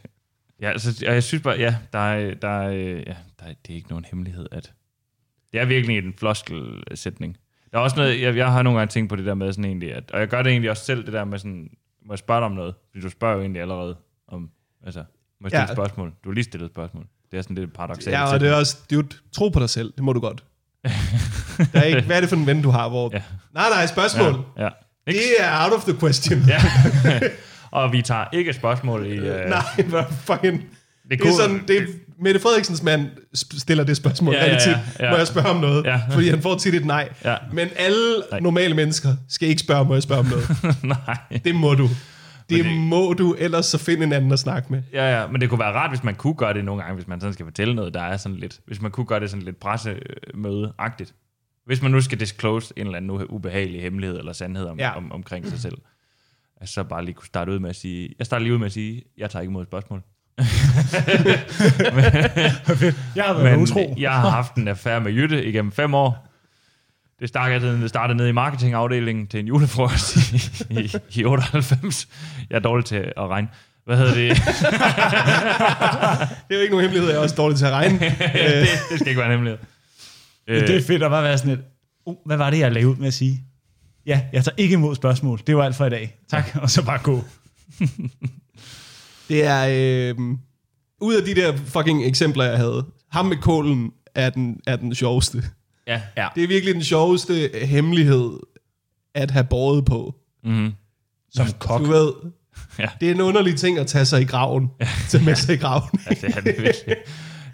Ja, 0.62 0.70
altså, 0.72 1.06
og 1.08 1.14
jeg 1.14 1.24
synes 1.24 1.44
bare, 1.44 1.56
ja, 1.60 1.76
der 1.94 2.00
er, 2.00 2.34
der 2.34 2.48
er, 2.48 2.72
ja, 2.72 3.16
der 3.40 3.46
er, 3.46 3.54
det 3.68 3.72
er 3.72 3.76
ikke 3.76 3.90
nogen 3.90 4.06
hemmelighed, 4.12 4.48
at 4.52 4.74
det 5.54 5.60
er 5.62 5.66
virkelig 5.66 5.98
en 5.98 6.14
floskelsætning. 6.18 7.38
Der 7.72 7.78
er 7.78 7.82
også 7.82 7.96
noget, 7.96 8.22
jeg, 8.22 8.36
jeg 8.36 8.52
har 8.52 8.62
nogle 8.64 8.80
gange 8.80 8.92
tænkt 8.92 9.10
på 9.10 9.16
det 9.16 9.26
der 9.26 9.34
med 9.34 9.54
sådan 9.54 9.66
egentlig, 9.66 9.94
at, 9.94 10.12
og 10.12 10.20
jeg 10.20 10.28
gør 10.28 10.44
det 10.44 10.50
egentlig 10.52 10.70
også 10.72 10.84
selv, 10.86 11.06
det 11.06 11.14
der 11.14 11.26
med 11.26 11.40
sådan, 11.40 11.70
må 12.06 12.14
jeg 12.14 12.20
spørge 12.20 12.40
dig 12.40 12.46
om 12.46 12.52
noget? 12.52 12.76
Fordi 12.92 13.02
du 13.02 13.10
spørger 13.10 13.36
jo 13.36 13.42
egentlig 13.42 13.62
allerede 13.62 13.98
om, 14.28 14.50
altså, 14.86 15.00
må 15.00 15.48
jeg 15.48 15.50
stille 15.50 15.62
Ja. 15.62 15.66
et 15.66 15.76
spørgsmål? 15.76 16.14
Du 16.24 16.30
har 16.30 16.34
lige 16.34 16.44
stillet 16.44 16.66
et 16.66 16.72
spørgsmål. 16.74 17.06
Det 17.32 17.38
er 17.38 17.42
sådan 17.42 17.56
lidt 17.56 17.74
paradoxalt. 17.74 18.14
ja, 18.14 18.34
og 18.34 18.40
det 18.40 18.50
er 18.50 18.56
også, 18.56 18.78
dude, 18.92 19.08
tro 19.32 19.50
på 19.50 19.60
dig 19.60 19.70
selv, 19.70 19.94
det 19.96 20.04
må 20.04 20.14
du 20.14 20.20
godt. 20.20 20.44
Der 21.74 21.80
er 21.80 21.84
ikke, 21.84 22.02
hvad 22.02 22.16
er 22.16 22.20
det 22.20 22.30
for 22.30 22.36
en 22.36 22.46
ven, 22.48 22.62
du 22.62 22.70
har, 22.70 22.90
hvor... 22.90 23.10
Ja. 23.14 23.22
Nej, 23.54 23.70
nej, 23.70 23.86
spørgsmål. 23.86 24.46
Ja, 24.58 24.64
ja. 24.64 24.70
Ikke? 25.08 25.20
Det 25.20 25.28
er 25.46 25.64
out 25.64 25.74
of 25.74 25.84
the 25.84 25.98
question. 26.00 26.40
ja. 26.48 26.62
og 27.80 27.92
vi 27.92 28.02
tager 28.02 28.26
ikke 28.34 28.54
spørgsmål 28.54 29.06
i... 29.06 29.20
Uh, 29.20 29.26
Nej, 29.26 29.62
hvad 29.88 30.04
fucking... 30.20 30.64
Det, 31.10 31.20
kunne- 31.22 31.32
er 31.34 31.38
sådan, 31.38 31.64
det 31.68 31.78
er 31.78 31.82
Mette 32.20 32.40
Frederiksens 32.40 32.84
mand 32.84 33.08
stiller 33.34 33.84
det 33.84 33.98
spørgsmål 33.98 34.34
Ja, 34.34 34.46
ja, 34.46 34.52
ja, 34.52 34.70
ja, 34.70 35.06
ja. 35.06 35.12
Må 35.12 35.18
jeg 35.18 35.28
spørge 35.28 35.48
om 35.50 35.56
noget? 35.56 35.86
Ja. 35.86 36.02
Fordi 36.12 36.30
han 36.30 36.42
får 36.42 36.56
tit 36.58 36.76
et 36.76 36.86
nej. 36.86 37.10
Ja. 37.26 37.36
Men 37.54 37.68
alle 37.76 38.24
Nej. 38.32 38.40
normale 38.40 38.74
mennesker 38.74 39.10
skal 39.30 39.48
ikke 39.48 39.62
spørge, 39.62 39.86
må 39.86 39.94
jeg 39.94 40.04
spørge 40.04 40.20
om 40.20 40.26
noget? 40.26 40.48
Nej. 41.08 41.18
Det 41.46 41.56
må 41.56 41.74
du. 41.74 41.84
Det, 42.50 42.66
det- 42.66 42.66
må 42.66 43.14
du, 43.14 43.36
ellers 43.40 43.66
så 43.66 43.78
find 43.78 44.04
en 44.04 44.14
anden 44.14 44.32
at 44.32 44.40
snakke 44.40 44.68
med. 44.74 44.82
Ja, 44.94 45.20
ja, 45.22 45.28
men 45.28 45.42
det 45.42 45.50
kunne 45.50 45.60
være 45.60 45.72
rart, 45.74 45.90
hvis 45.92 46.04
man 46.04 46.16
kunne 46.16 46.34
gøre 46.36 46.54
det 46.54 46.66
nogle 46.66 46.82
gange, 46.82 46.96
hvis 46.96 47.08
man 47.08 47.20
sådan 47.22 47.34
skal 47.34 47.46
fortælle 47.46 47.76
noget, 47.76 47.94
der 47.94 48.02
er 48.02 48.18
sådan 48.18 48.38
lidt, 48.38 48.60
hvis 48.68 48.82
man 48.82 48.92
kunne 48.92 49.06
gøre 49.06 49.20
det 49.20 49.30
sådan 49.30 49.44
lidt 49.46 49.60
pressemøde-agtigt. 49.66 51.14
Hvis 51.66 51.82
man 51.82 51.92
nu 51.92 52.02
skal 52.02 52.20
disclose 52.20 52.74
en 52.78 52.86
eller 52.86 52.98
anden 52.98 53.12
ubehagelig 53.30 53.82
hemmelighed 53.82 54.18
eller 54.20 54.34
sandhed 54.34 54.66
om, 54.66 54.80
Ja. 54.80 54.98
om, 54.98 55.12
omkring 55.12 55.48
sig 55.48 55.60
selv. 55.60 55.78
Altså 56.62 56.74
så 56.74 56.84
bare 56.84 57.06
lige 57.06 57.14
kunne 57.16 57.28
starte 57.28 57.52
ud 57.52 57.60
med 57.60 57.70
at 57.70 57.76
sige, 57.76 58.10
jeg 58.20 58.26
starter 58.26 58.44
lige 58.44 58.54
ud 58.54 58.58
med 58.60 58.66
at 58.66 58.72
sige, 58.72 59.02
jeg 59.18 59.30
tager 59.30 59.42
ikke 59.42 59.50
imod 59.52 59.66
spørgsmål. 59.66 60.02
Jeg 63.16 63.24
har 63.24 63.34
været 63.34 63.52
Men 63.52 63.62
utro. 63.62 63.96
jeg 63.98 64.12
har 64.12 64.30
haft 64.30 64.56
en 64.56 64.68
affære 64.68 65.02
med 65.02 65.12
Jytte 65.12 65.46
igennem 65.46 65.72
fem 65.72 65.94
år. 65.94 66.28
Det 67.20 67.30
startede, 67.30 67.82
det 67.82 67.90
startede 67.90 68.18
nede 68.18 68.30
i 68.30 68.32
marketingafdelingen 68.32 69.28
til 69.28 69.40
en 69.40 69.48
julefrokost 69.48 70.16
i, 70.34 70.36
i, 70.70 70.92
i 71.22 71.26
98. 71.26 72.08
Jeg 72.50 72.56
er 72.56 72.60
dårlig 72.60 72.86
til 72.86 72.96
at 72.96 73.28
regne. 73.30 73.48
Hvad 73.86 73.98
hedder 73.98 74.14
det? 74.14 74.30
Det 76.48 76.52
er 76.52 76.56
jo 76.56 76.60
ikke 76.60 76.72
nogen 76.72 76.82
hemmelighed, 76.82 77.10
jeg 77.10 77.18
er 77.18 77.22
også 77.22 77.36
dårlig 77.36 77.58
til 77.58 77.66
at 77.66 77.72
regne. 77.72 78.00
det, 78.00 78.68
det 78.92 79.00
skal 79.00 79.08
ikke 79.08 79.18
være 79.20 79.26
en 79.28 79.32
hemmelighed. 79.32 79.60
Øh, 80.48 80.68
Det 80.68 80.76
er 80.76 80.82
fedt 80.82 81.04
at 81.04 81.12
bare 81.12 81.24
være 81.24 81.38
sådan 81.38 81.54
et, 81.54 81.60
uh, 82.06 82.16
hvad 82.26 82.38
var 82.38 82.50
det, 82.50 82.60
jeg 82.60 82.72
lavede 82.72 82.90
ud 82.92 82.96
med 82.96 83.08
at 83.08 83.14
sige? 83.14 83.42
Ja, 84.06 84.22
jeg 84.34 84.44
tager 84.44 84.56
ikke 84.58 84.74
imod 84.74 84.96
spørgsmål. 84.96 85.40
Det 85.48 85.58
var 85.58 85.64
alt 85.64 85.76
for 85.76 85.86
i 85.86 85.90
dag. 85.90 86.18
Tak, 86.30 86.58
og 86.62 86.70
så 86.70 86.86
bare 86.86 87.00
gå. 87.04 87.22
Det 89.30 89.46
er... 89.46 89.68
Øh, 89.70 90.16
ud 91.02 91.16
af 91.16 91.24
de 91.26 91.36
der 91.36 91.58
fucking 91.58 92.06
eksempler, 92.06 92.44
jeg 92.44 92.58
havde, 92.58 92.86
ham 93.12 93.26
med 93.26 93.38
kålen 93.38 93.92
er 94.16 94.30
den, 94.30 94.60
er 94.68 94.76
den 94.76 94.96
sjoveste. 94.96 95.44
ja. 95.88 96.02
Ja. 96.18 96.28
Det 96.36 96.44
er 96.44 96.48
virkelig 96.48 96.74
den 96.76 96.84
sjoveste 96.84 97.50
hemmelighed 97.62 98.32
at 99.16 99.32
have 99.32 99.44
båret 99.44 99.86
på. 99.86 100.16
Mm-hmm. 100.44 100.72
Som 101.32 101.48
kok. 101.60 101.82
Du 101.82 101.86
ved, 101.86 102.12
Ja. 102.80 102.88
det 103.02 103.08
er 103.10 103.14
en 103.16 103.22
underlig 103.22 103.56
ting 103.56 103.80
at 103.80 103.88
tage 103.88 104.06
sig 104.06 104.22
i 104.22 104.26
graven. 104.26 104.70
Tage 105.10 105.24
med 105.24 105.36
sig 105.36 105.56
i 105.56 105.58
graven. 105.58 105.90
ja, 106.06 106.16
det 106.28 106.38
er 106.38 106.42
det 106.42 106.56
virkelig. 106.62 106.96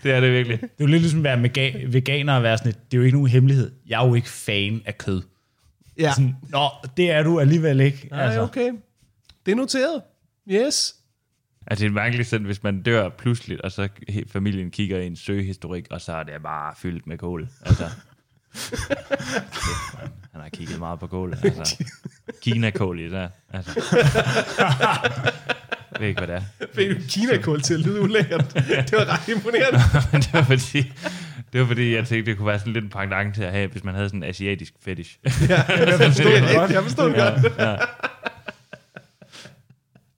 Det 0.04 0.12
er 0.12 0.20
det 0.20 0.34
virkelig. 0.34 0.62
Det 0.62 0.68
er 0.68 0.72
jo 0.80 0.86
lidt 0.86 1.02
ligesom 1.02 1.26
at 1.26 1.44
være 1.44 1.94
veganer 1.94 2.34
og 2.34 2.44
være 2.44 2.58
sådan 2.58 2.70
et, 2.70 2.92
det 2.92 2.98
er 2.98 3.00
jo 3.00 3.04
ikke 3.06 3.18
nogen 3.18 3.30
hemmelighed. 3.30 3.72
Jeg 3.88 4.04
er 4.04 4.08
jo 4.08 4.16
ikke 4.16 4.30
fan 4.30 4.82
af 4.86 4.98
kød. 4.98 5.22
ja. 6.00 6.12
Sådan, 6.14 6.36
Nå, 6.50 6.70
det 6.98 7.12
er 7.12 7.24
du 7.24 7.40
alligevel 7.40 7.80
ikke. 7.80 8.08
Nej, 8.12 8.40
okay. 8.40 8.72
Det 9.46 9.52
er 9.52 9.56
noteret. 9.56 10.02
Yes. 10.52 10.96
Altså, 11.68 11.84
det 11.84 11.90
er 11.90 11.94
mærkeligt 11.94 12.30
sådan, 12.30 12.46
hvis 12.46 12.64
man 12.64 12.82
dør 12.82 13.10
pludseligt, 13.10 13.62
og 13.62 13.72
så 13.72 13.90
familien 14.28 14.72
kigger 14.72 15.00
i 15.00 15.08
en 15.08 15.16
søgehistorik, 15.16 15.88
og 15.92 16.02
så 16.02 16.14
er 16.14 16.24
det 16.24 16.34
bare 16.44 16.74
fyldt 16.78 17.08
med 17.08 17.18
kål. 17.18 17.48
Altså, 17.66 17.84
han 20.32 20.42
har 20.42 20.50
kigget 20.50 20.80
meget 20.80 21.00
på 21.00 21.08
kål. 21.08 21.34
Altså, 21.44 21.84
Kina-kål 22.42 23.00
i 23.00 23.10
det. 23.10 23.30
Altså. 23.54 23.82
Jeg 25.92 26.00
ved 26.00 26.08
ikke, 26.08 26.20
hvad 26.26 26.28
det 26.28 26.36
er. 26.36 26.42
Fik 26.76 26.90
du 26.90 26.96
kinakål 27.10 27.62
til 27.62 27.74
at 27.74 27.80
lyde 27.80 28.02
ulækkert. 28.02 28.54
Det 28.54 28.92
var 28.92 29.14
ret 29.14 29.28
imponerende. 29.36 29.80
Men 30.12 30.22
det 30.22 30.34
var 30.34 30.42
fordi, 30.44 30.92
det 31.54 31.62
var 31.62 31.68
fordi, 31.68 31.96
jeg 31.96 32.08
tænkte, 32.08 32.32
det 32.32 32.38
kunne 32.38 32.48
være 32.48 32.60
sådan 32.60 32.74
lidt 32.74 32.86
en 32.86 32.90
pendant 32.90 33.36
til 33.36 33.44
at 33.44 33.52
have, 33.52 33.68
hvis 33.68 33.84
man 33.84 33.96
havde 33.96 34.10
sådan 34.10 34.24
en 34.24 34.30
asiatisk 34.30 34.74
fetish. 34.86 35.18
Ja, 35.50 35.64
jeg 35.68 36.00
forstod 36.00 36.26
det 36.32 36.44
rigtigt. 36.44 36.72
Jeg 36.72 36.84
forstod 36.84 37.10
det 37.10 37.16
godt. 37.16 37.60
Ja. 37.60 37.72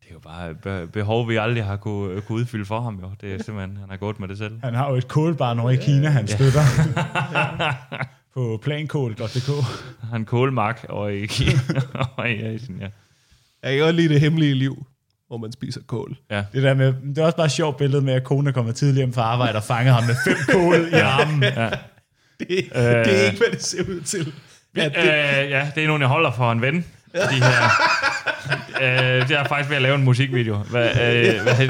Det 0.02 0.10
er 0.10 0.14
jo 0.14 0.20
bare 0.20 0.88
behov, 0.88 1.30
vi 1.30 1.36
aldrig 1.36 1.66
har 1.66 1.76
kunne, 1.78 2.22
kunne 2.22 2.36
udfylde 2.36 2.66
for 2.66 2.82
ham. 2.82 3.00
Jo. 3.02 3.12
Det 3.22 3.34
er 3.34 3.44
simpelthen, 3.44 3.78
han 3.78 3.90
har 3.90 3.98
gået 3.98 4.20
med 4.20 4.28
det 4.28 4.38
selv. 4.38 4.60
Han 4.64 4.74
har 4.76 4.90
jo 4.90 4.96
et 4.96 5.08
kålbarn 5.08 5.60
over 5.60 5.72
i 5.72 5.76
Kina, 5.76 6.10
han 6.10 6.28
støtter. 6.28 6.62
På 8.34 8.60
plankål.dk. 8.64 9.50
Han 10.12 10.26
kålmark 10.26 10.86
over 10.90 11.10
i 11.10 11.28
og 12.18 12.32
i 12.32 12.42
Asien, 12.42 12.78
ja. 12.82 12.88
Jeg 13.64 13.78
kan 13.78 13.86
godt 13.86 13.96
lide 13.96 14.10
det 14.14 14.20
hemmelige 14.20 14.54
liv, 14.54 14.86
hvor 15.28 15.38
man 15.38 15.52
spiser 15.52 15.82
kål. 15.88 16.18
ja. 16.32 16.44
Det, 16.54 16.64
der 16.64 16.74
med, 16.74 16.94
det 17.10 17.18
er 17.18 17.26
også 17.26 17.38
bare 17.38 17.46
et 17.46 17.52
sjovt 17.52 17.78
billede 17.78 18.02
med, 18.02 18.14
at 18.14 18.24
kone 18.24 18.54
kommer 18.54 18.72
tidligere 18.72 19.06
hjem 19.06 19.14
fra 19.14 19.22
arbejde 19.22 19.56
og 19.58 19.64
fanger 19.64 19.94
ham 19.94 20.04
med 20.04 20.16
fem 20.28 20.38
kål 20.56 20.88
i 20.88 20.94
armen. 20.94 21.44
ja. 21.44 21.70
Det, 22.40 22.48
det 22.50 22.70
er 22.74 23.26
ikke, 23.26 23.38
hvad 23.38 23.52
det 23.52 23.64
ser 23.64 23.84
ud 23.84 24.02
til. 24.02 24.34
Ja, 24.76 24.84
det, 24.84 24.98
Øh, 24.98 25.50
ja, 25.52 25.72
det 25.76 25.84
er 25.84 25.88
nogen, 25.88 26.02
jeg 26.02 26.10
holder 26.10 26.32
for 26.32 26.52
en 26.52 26.62
ven. 26.62 26.86
De 27.14 27.20
her. 27.44 27.70
øh, 28.82 29.28
det 29.28 29.38
er 29.38 29.44
faktisk 29.48 29.70
ved 29.70 29.76
at 29.76 29.82
lave 29.82 29.96
en 29.96 30.04
musikvideo. 30.04 30.56
Hvad, 30.56 30.90
øh, 30.90 31.42
hvad, 31.44 31.62
øh, 31.62 31.70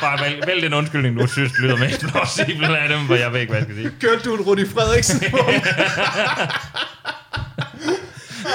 bare 0.00 0.24
vælg, 0.24 0.42
vælg 0.46 0.62
den 0.62 0.74
undskyldning, 0.74 1.20
du 1.20 1.26
synes 1.26 1.52
lyder 1.58 1.76
mest 1.76 2.00
plausibel 2.00 2.64
af 2.64 2.88
dem, 2.88 3.06
for 3.06 3.14
jeg 3.14 3.32
ved 3.32 3.40
ikke, 3.40 3.50
hvad 3.52 3.60
jeg 3.60 3.66
skal 3.70 3.76
sige. 3.76 3.90
Kørte 4.00 4.24
du 4.24 4.34
en 4.36 4.40
Rudi 4.40 4.68
Frederiksen 4.68 5.30
på? 5.30 5.36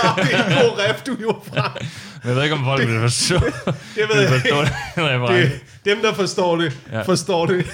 oh, 0.04 0.16
det 0.18 0.34
er 0.34 0.46
en 0.46 0.54
god 0.54 0.80
ref, 0.80 1.02
du 1.02 1.16
gjorde 1.16 1.40
fra. 1.54 1.78
Men 2.24 2.30
jeg 2.30 2.36
ved 2.36 2.44
ikke, 2.44 2.56
om 2.56 2.64
folk 2.66 2.88
vil 2.88 3.00
forstå, 3.00 3.40
Det 3.96 4.04
ved 4.14 4.22
jeg 4.22 4.30
forstå 4.30 4.62
ikke. 4.62 4.74
den 4.96 5.04
reference. 5.04 5.44
Det, 5.44 5.62
dem, 5.86 6.02
der 6.02 6.14
forstår 6.14 6.58
det, 6.58 6.78
ja. 6.92 7.02
forstår 7.02 7.46
det. 7.46 7.66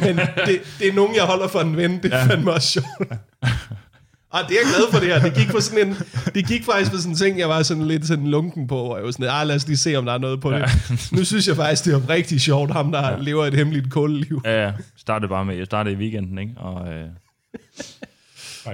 Men 0.00 0.16
det, 0.46 0.60
det 0.78 0.88
er 0.88 0.92
nogen, 0.92 1.14
jeg 1.16 1.24
holder 1.24 1.48
for 1.48 1.60
en 1.60 1.76
ven. 1.76 2.02
Det 2.02 2.12
er 2.12 2.18
ja. 2.18 2.24
fandme 2.24 2.52
også 2.52 2.68
sjovt. 2.68 3.12
Og 4.30 4.40
det 4.48 4.56
er 4.56 4.60
jeg 4.64 4.74
glad 4.74 4.92
for 4.92 4.98
det 4.98 5.08
her. 5.08 5.20
Det 5.20 5.34
gik, 5.34 5.48
for 5.48 5.60
sådan 5.60 5.88
en, 5.88 5.96
det 6.34 6.46
gik 6.46 6.64
faktisk 6.64 6.90
for 6.90 6.98
sådan 6.98 7.12
en 7.12 7.16
ting, 7.16 7.38
jeg 7.38 7.48
var 7.48 7.62
sådan 7.62 7.86
lidt 7.86 8.06
sådan 8.06 8.26
lunken 8.26 8.66
på. 8.66 8.78
Og 8.78 8.96
jeg 8.96 9.04
var 9.04 9.10
sådan, 9.10 9.28
ah, 9.30 9.46
lad 9.46 9.56
os 9.56 9.66
lige 9.66 9.76
se, 9.76 9.96
om 9.96 10.04
der 10.04 10.12
er 10.12 10.18
noget 10.18 10.40
på 10.40 10.52
det. 10.52 10.64
Nu 11.12 11.24
synes 11.24 11.48
jeg 11.48 11.56
faktisk, 11.56 11.84
det 11.84 11.94
er 11.94 12.08
rigtig 12.08 12.40
sjovt, 12.40 12.72
ham 12.72 12.92
der 12.92 13.10
ja. 13.10 13.16
lever 13.18 13.46
et 13.46 13.54
hemmeligt 13.54 13.90
kåleliv. 13.90 14.42
Ja, 14.44 14.64
ja. 14.64 14.72
Startede 14.96 15.28
bare 15.28 15.44
med, 15.44 15.56
jeg 15.56 15.66
startede 15.66 15.94
i 15.94 15.98
weekenden, 15.98 16.38
ikke? 16.38 16.52
Og 16.56 16.94
øh, 16.94 17.08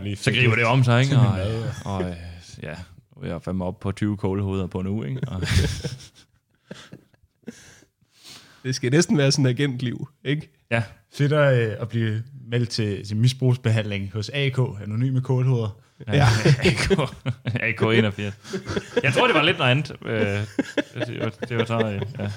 lige 0.03 0.17
så 0.17 0.31
griber 0.31 0.55
det 0.55 0.65
om 0.65 0.85
sig, 0.85 1.03
ikke? 1.03 1.17
Og, 1.17 1.37
og 1.85 2.03
øh, 2.03 2.17
ja, 2.63 2.75
jeg 3.23 3.31
er 3.31 3.39
fandme 3.39 3.65
op 3.65 3.81
på 3.81 3.93
20 3.93 4.17
kålehoveder 4.17 4.67
på 4.67 4.81
en 4.81 4.87
uge, 4.87 5.09
ikke? 5.09 5.21
Og, 5.29 5.43
Det 8.65 8.75
skal 8.75 8.91
næsten 8.91 9.19
være 9.19 9.33
sådan 9.33 9.47
et 9.47 9.51
agentliv, 9.51 10.09
ikke? 10.25 10.67
ja, 10.71 10.83
Fedt 11.19 11.33
at, 11.33 11.69
øh, 11.69 11.75
at 11.81 11.89
blive 11.89 12.23
meldt 12.51 12.69
til, 12.69 13.07
til 13.07 13.17
misbrugsbehandling 13.17 14.11
hos 14.15 14.31
AK, 14.35 14.59
anonyme 14.85 15.21
kålhoveder. 15.21 15.77
Ja. 16.13 16.27
AK, 16.65 16.99
AK 17.61 17.83
81. 17.83 18.35
Jeg 19.03 19.13
tror, 19.13 19.27
det 19.27 19.35
var 19.37 19.43
lidt 19.43 19.59
noget 19.59 19.71
andet. 19.71 19.93
Øh, 20.07 20.17
det, 21.07 21.21
var, 21.21 21.33
det 21.49 21.57
var 21.59 21.65
så, 21.65 21.79
øh, 21.79 22.03
ja. 22.19 22.31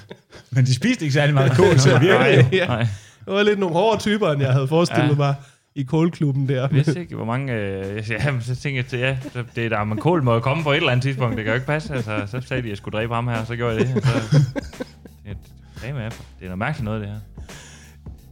Men 0.50 0.64
de 0.66 0.74
spiste 0.74 1.04
ikke 1.04 1.12
særlig 1.14 1.34
meget 1.34 1.52
kål, 1.56 1.78
så 1.78 1.90
det 1.90 2.00
virker 2.00 2.26
jo. 2.26 2.42
Nej, 2.42 2.48
Ja. 2.52 2.66
nej. 2.66 2.86
Det 3.24 3.34
var 3.34 3.42
lidt 3.42 3.58
nogle 3.58 3.74
hårde 3.74 4.00
typer, 4.00 4.30
end 4.32 4.42
jeg 4.42 4.52
havde 4.52 4.68
forestillet 4.68 5.04
Ja. 5.04 5.10
ja. 5.12 5.16
mig 5.16 5.34
i 5.74 5.82
kålklubben 5.82 6.48
der. 6.48 6.60
Jeg 6.60 6.70
vidste 6.72 7.00
ikke, 7.00 7.14
hvor 7.16 7.24
mange... 7.24 7.52
Øh, 7.54 8.10
ja, 8.10 8.30
men 8.32 8.42
så 8.42 8.56
tænkte 8.56 8.98
jeg, 8.98 9.00
ja, 9.24 9.30
så 9.32 9.44
det 9.56 9.64
er 9.64 9.68
der, 9.68 9.84
man 9.84 9.98
kål 9.98 10.22
må 10.22 10.34
jo 10.34 10.40
komme 10.40 10.62
på 10.62 10.72
et 10.72 10.76
eller 10.76 10.90
andet 10.90 11.02
tidspunkt. 11.02 11.36
Det 11.36 11.44
kan 11.44 11.50
jo 11.50 11.54
ikke 11.54 11.66
passe. 11.66 11.94
Altså, 11.94 12.22
så 12.26 12.40
sagde 12.40 12.62
de, 12.62 12.66
at 12.66 12.70
jeg 12.70 12.76
skulle 12.76 12.98
dræbe 12.98 13.14
ham 13.14 13.28
her, 13.28 13.36
og 13.36 13.46
så 13.46 13.56
gjorde 13.56 13.76
jeg 13.76 13.86
det. 13.86 13.96
Og 13.96 14.02
så, 14.02 14.38
det, 14.38 14.46
det, 15.82 15.88
er, 15.90 15.94
det 15.94 16.14
er 16.40 16.44
noget 16.44 16.58
mærkeligt 16.58 16.84
noget, 16.84 17.00
det 17.00 17.08
her. 17.10 17.16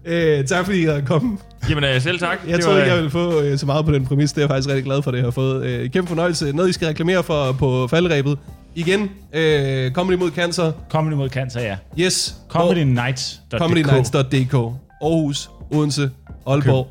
Øh, 0.06 0.44
tak 0.44 0.64
fordi 0.64 0.82
I 0.82 0.85
havde 0.85 1.02
kommet. 1.02 1.39
Jamen, 1.70 1.85
øh, 1.85 2.01
selv 2.01 2.18
tak. 2.18 2.39
Jeg 2.47 2.56
Det 2.56 2.64
troede 2.64 2.76
var, 2.78 2.85
ikke, 2.85 2.94
jeg 2.94 3.02
ville 3.02 3.10
få 3.10 3.40
øh, 3.40 3.59
så 3.59 3.66
meget 3.66 3.85
på 3.85 3.93
den 3.93 4.06
præmis. 4.06 4.32
Det 4.32 4.39
er 4.39 4.43
jeg 4.43 4.48
faktisk 4.51 4.68
rigtig 4.68 4.85
glad 4.85 5.02
for, 5.02 5.10
det 5.10 5.18
jeg 5.18 5.26
har 5.26 5.31
fået. 5.31 5.64
Øh, 5.66 5.90
kæmpe 5.90 6.09
fornøjelse. 6.09 6.52
Noget, 6.52 6.68
I 6.68 6.72
skal 6.72 6.86
reklamere 6.89 7.22
for 7.22 7.52
på 7.52 7.86
faldrebet. 7.86 8.39
Igen, 8.74 9.10
øh, 9.32 9.93
Comedy 9.93 10.18
mod 10.18 10.31
Cancer. 10.31 10.72
Comedy 10.90 11.14
mod 11.14 11.28
cancer, 11.28 11.60
ja. 11.60 11.76
Yes. 11.98 12.36
ComedyNights.dk 12.48 13.59
ComedyNights.dk. 13.59 14.55
Aarhus, 14.55 15.51
Odense, 15.70 16.10
Aalborg, 16.47 16.89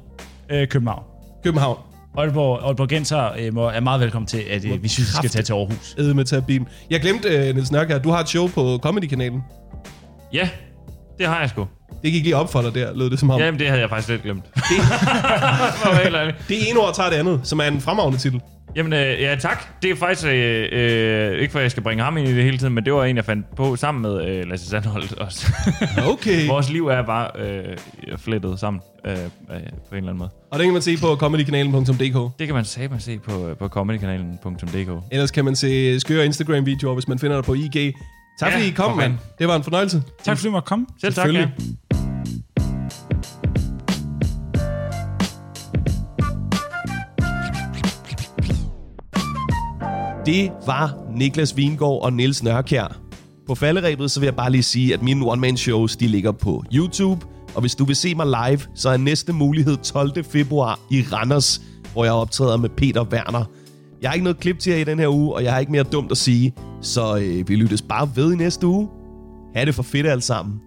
Øh, 0.52 0.68
København. 0.68 1.04
København. 1.44 1.78
Aalborg, 2.18 2.60
Aalborg 2.68 2.88
Genser 2.90 3.30
øh, 3.40 3.54
må, 3.54 3.70
er 3.70 3.80
meget 3.80 4.02
velkommen 4.02 4.28
til, 4.28 4.44
at 4.52 4.66
øh, 4.66 4.84
vi 4.84 4.88
synes, 4.88 5.10
vi 5.10 5.14
skal 5.18 5.30
tage 5.30 5.44
til 5.44 5.54
Aarhus. 5.54 5.96
Ede 5.98 6.14
med 6.14 6.26
tage 6.26 6.42
bilen. 6.42 6.68
Jeg 6.90 7.02
glemte, 7.02 7.30
øh, 7.30 7.56
Niels 7.56 7.72
Nørk 7.72 7.88
her, 7.90 8.00
du 8.00 8.10
har 8.10 8.20
et 8.20 8.30
show 8.30 8.48
på 8.48 8.80
Comedy-kanalen. 8.84 9.44
Ja, 10.34 10.50
det 11.20 11.28
har 11.28 11.40
jeg 11.40 11.50
sgu. 11.50 11.68
Det 12.04 12.12
gik 12.12 12.24
lige 12.24 12.36
op 12.36 12.52
for 12.52 12.62
dig 12.62 12.76
der, 12.76 12.94
lød 12.96 13.10
det 13.10 13.20
som 13.20 13.30
om. 13.30 13.40
Jamen, 13.40 13.60
det 13.60 13.68
havde 13.68 13.82
jeg 13.82 13.90
faktisk 13.90 14.10
lidt 14.10 14.24
glemt. 14.24 14.44
Ærlig. 16.06 16.36
Det 16.48 16.70
ene 16.70 16.80
ord 16.80 16.96
tager 16.96 17.10
det 17.10 17.18
andet, 17.18 17.40
som 17.44 17.60
er 17.60 17.64
en 17.64 17.82
fremragende 17.82 18.20
titel. 18.20 18.42
Jamen, 18.76 18.94
øh, 18.94 19.22
ja 19.22 19.36
tak. 19.36 19.82
Det 19.82 19.92
er 19.92 19.96
faktisk, 19.96 20.28
øh, 20.28 20.68
øh, 20.72 21.40
ikke 21.40 21.52
for 21.52 21.60
at 21.60 21.64
jeg 21.64 21.72
skal 21.72 21.84
bringe 21.84 22.04
ham 22.04 22.18
ind 22.18 22.28
i 22.28 22.36
det 22.36 22.44
hele 22.44 22.58
tiden, 22.58 22.74
men 22.74 22.86
det 22.86 22.94
var 22.94 23.06
en, 23.06 23.16
jeg 23.16 23.26
fandt 23.26 23.56
på 23.56 23.76
sammen 23.76 24.02
med 24.02 24.26
øh, 24.28 24.50
Lasse 24.50 24.70
Sandholt 24.70 25.14
også. 25.14 25.48
Okay. 26.14 26.48
Vores 26.48 26.70
liv 26.70 26.88
er 26.88 27.02
bare 27.02 27.28
øh, 27.40 28.18
flettet 28.18 28.60
sammen 28.60 28.82
øh, 29.06 29.14
øh, 29.14 29.20
på 29.20 29.56
en 29.56 29.58
eller 29.58 29.98
anden 29.98 30.18
måde. 30.18 30.30
Og 30.52 30.60
det 30.60 30.66
kan 30.66 30.74
man 30.74 30.82
se 30.82 30.98
på 30.98 31.16
comedykanalen.dk. 31.16 32.40
Det 32.40 32.48
kan 32.48 32.56
man 32.56 32.66
sagde 32.66 32.90
se 33.00 33.20
på, 33.20 33.56
på 33.60 33.68
comedykanalen.dk. 33.68 35.04
Ellers 35.12 35.32
kan 35.32 35.46
man 35.46 35.56
se 35.56 36.00
skøre 36.00 36.26
Instagram-videoer, 36.26 36.94
hvis 36.94 37.08
man 37.08 37.20
finder 37.20 37.38
dig 37.38 37.44
på 37.44 37.54
IG. 37.54 37.94
Tak 38.40 38.50
Ja, 38.52 38.56
fordi 38.56 38.68
I 38.68 38.72
kom, 38.72 38.92
for 38.92 38.96
mand. 38.96 39.14
Det 39.40 39.48
var 39.48 39.56
en 39.56 39.64
fornøjelse. 39.64 40.04
Tak 40.24 40.38
fordi 40.38 40.48
du 40.48 40.52
måtte 40.52 40.68
komme. 40.68 40.86
Selv 41.02 41.14
tak, 41.14 41.26
ja. 41.26 41.32
Selvfølgelig. 41.32 41.54
Det 50.26 50.52
var 50.66 50.96
Niklas 51.16 51.58
Vingård 51.58 52.04
og 52.04 52.14
Niels 52.14 52.44
Nørkjær. 52.44 52.98
På 53.48 53.56
falderæbet 53.56 54.12
så 54.12 54.20
vil 54.20 54.28
jeg 54.28 54.36
bare 54.36 54.52
lige 54.52 54.64
sige, 54.64 54.94
at 54.94 55.02
mine 55.02 55.26
one-man-shows 55.26 55.96
de 55.96 56.08
ligger 56.08 56.32
på 56.32 56.64
YouTube. 56.74 57.26
Og 57.56 57.62
hvis 57.62 57.76
du 57.76 57.86
vil 57.86 57.96
se 57.96 58.16
mig 58.16 58.26
live, 58.26 58.60
så 58.76 58.90
er 58.90 58.98
næste 58.98 59.34
mulighed 59.34 59.78
12. 59.78 60.24
februar 60.24 60.80
i 60.90 61.02
Randers, 61.02 61.62
hvor 61.94 62.04
jeg 62.04 62.14
optræder 62.14 62.58
med 62.58 62.70
Peter 62.70 63.04
Werner. 63.04 63.46
Jeg 64.04 64.12
har 64.12 64.14
ikke 64.14 64.24
noget 64.24 64.40
klip 64.40 64.60
til 64.60 64.72
jer 64.72 64.80
i 64.80 64.84
den 64.84 65.00
her 65.00 65.08
uge, 65.08 65.34
og 65.34 65.44
jeg 65.44 65.52
har 65.52 65.60
ikke 65.60 65.72
mere 65.72 65.84
dumt 65.84 66.12
at 66.12 66.18
sige, 66.18 66.54
så 66.82 67.18
øh, 67.18 67.50
vi 67.50 67.56
lyttes 67.56 67.82
bare 67.82 68.10
ved 68.16 68.34
i 68.34 68.36
næste 68.36 68.68
uge. 68.68 68.90
Ha' 69.56 69.66
det 69.66 69.76
for 69.76 69.84
fedt 69.84 70.08
alle 70.08 70.22
sammen. 70.22 70.60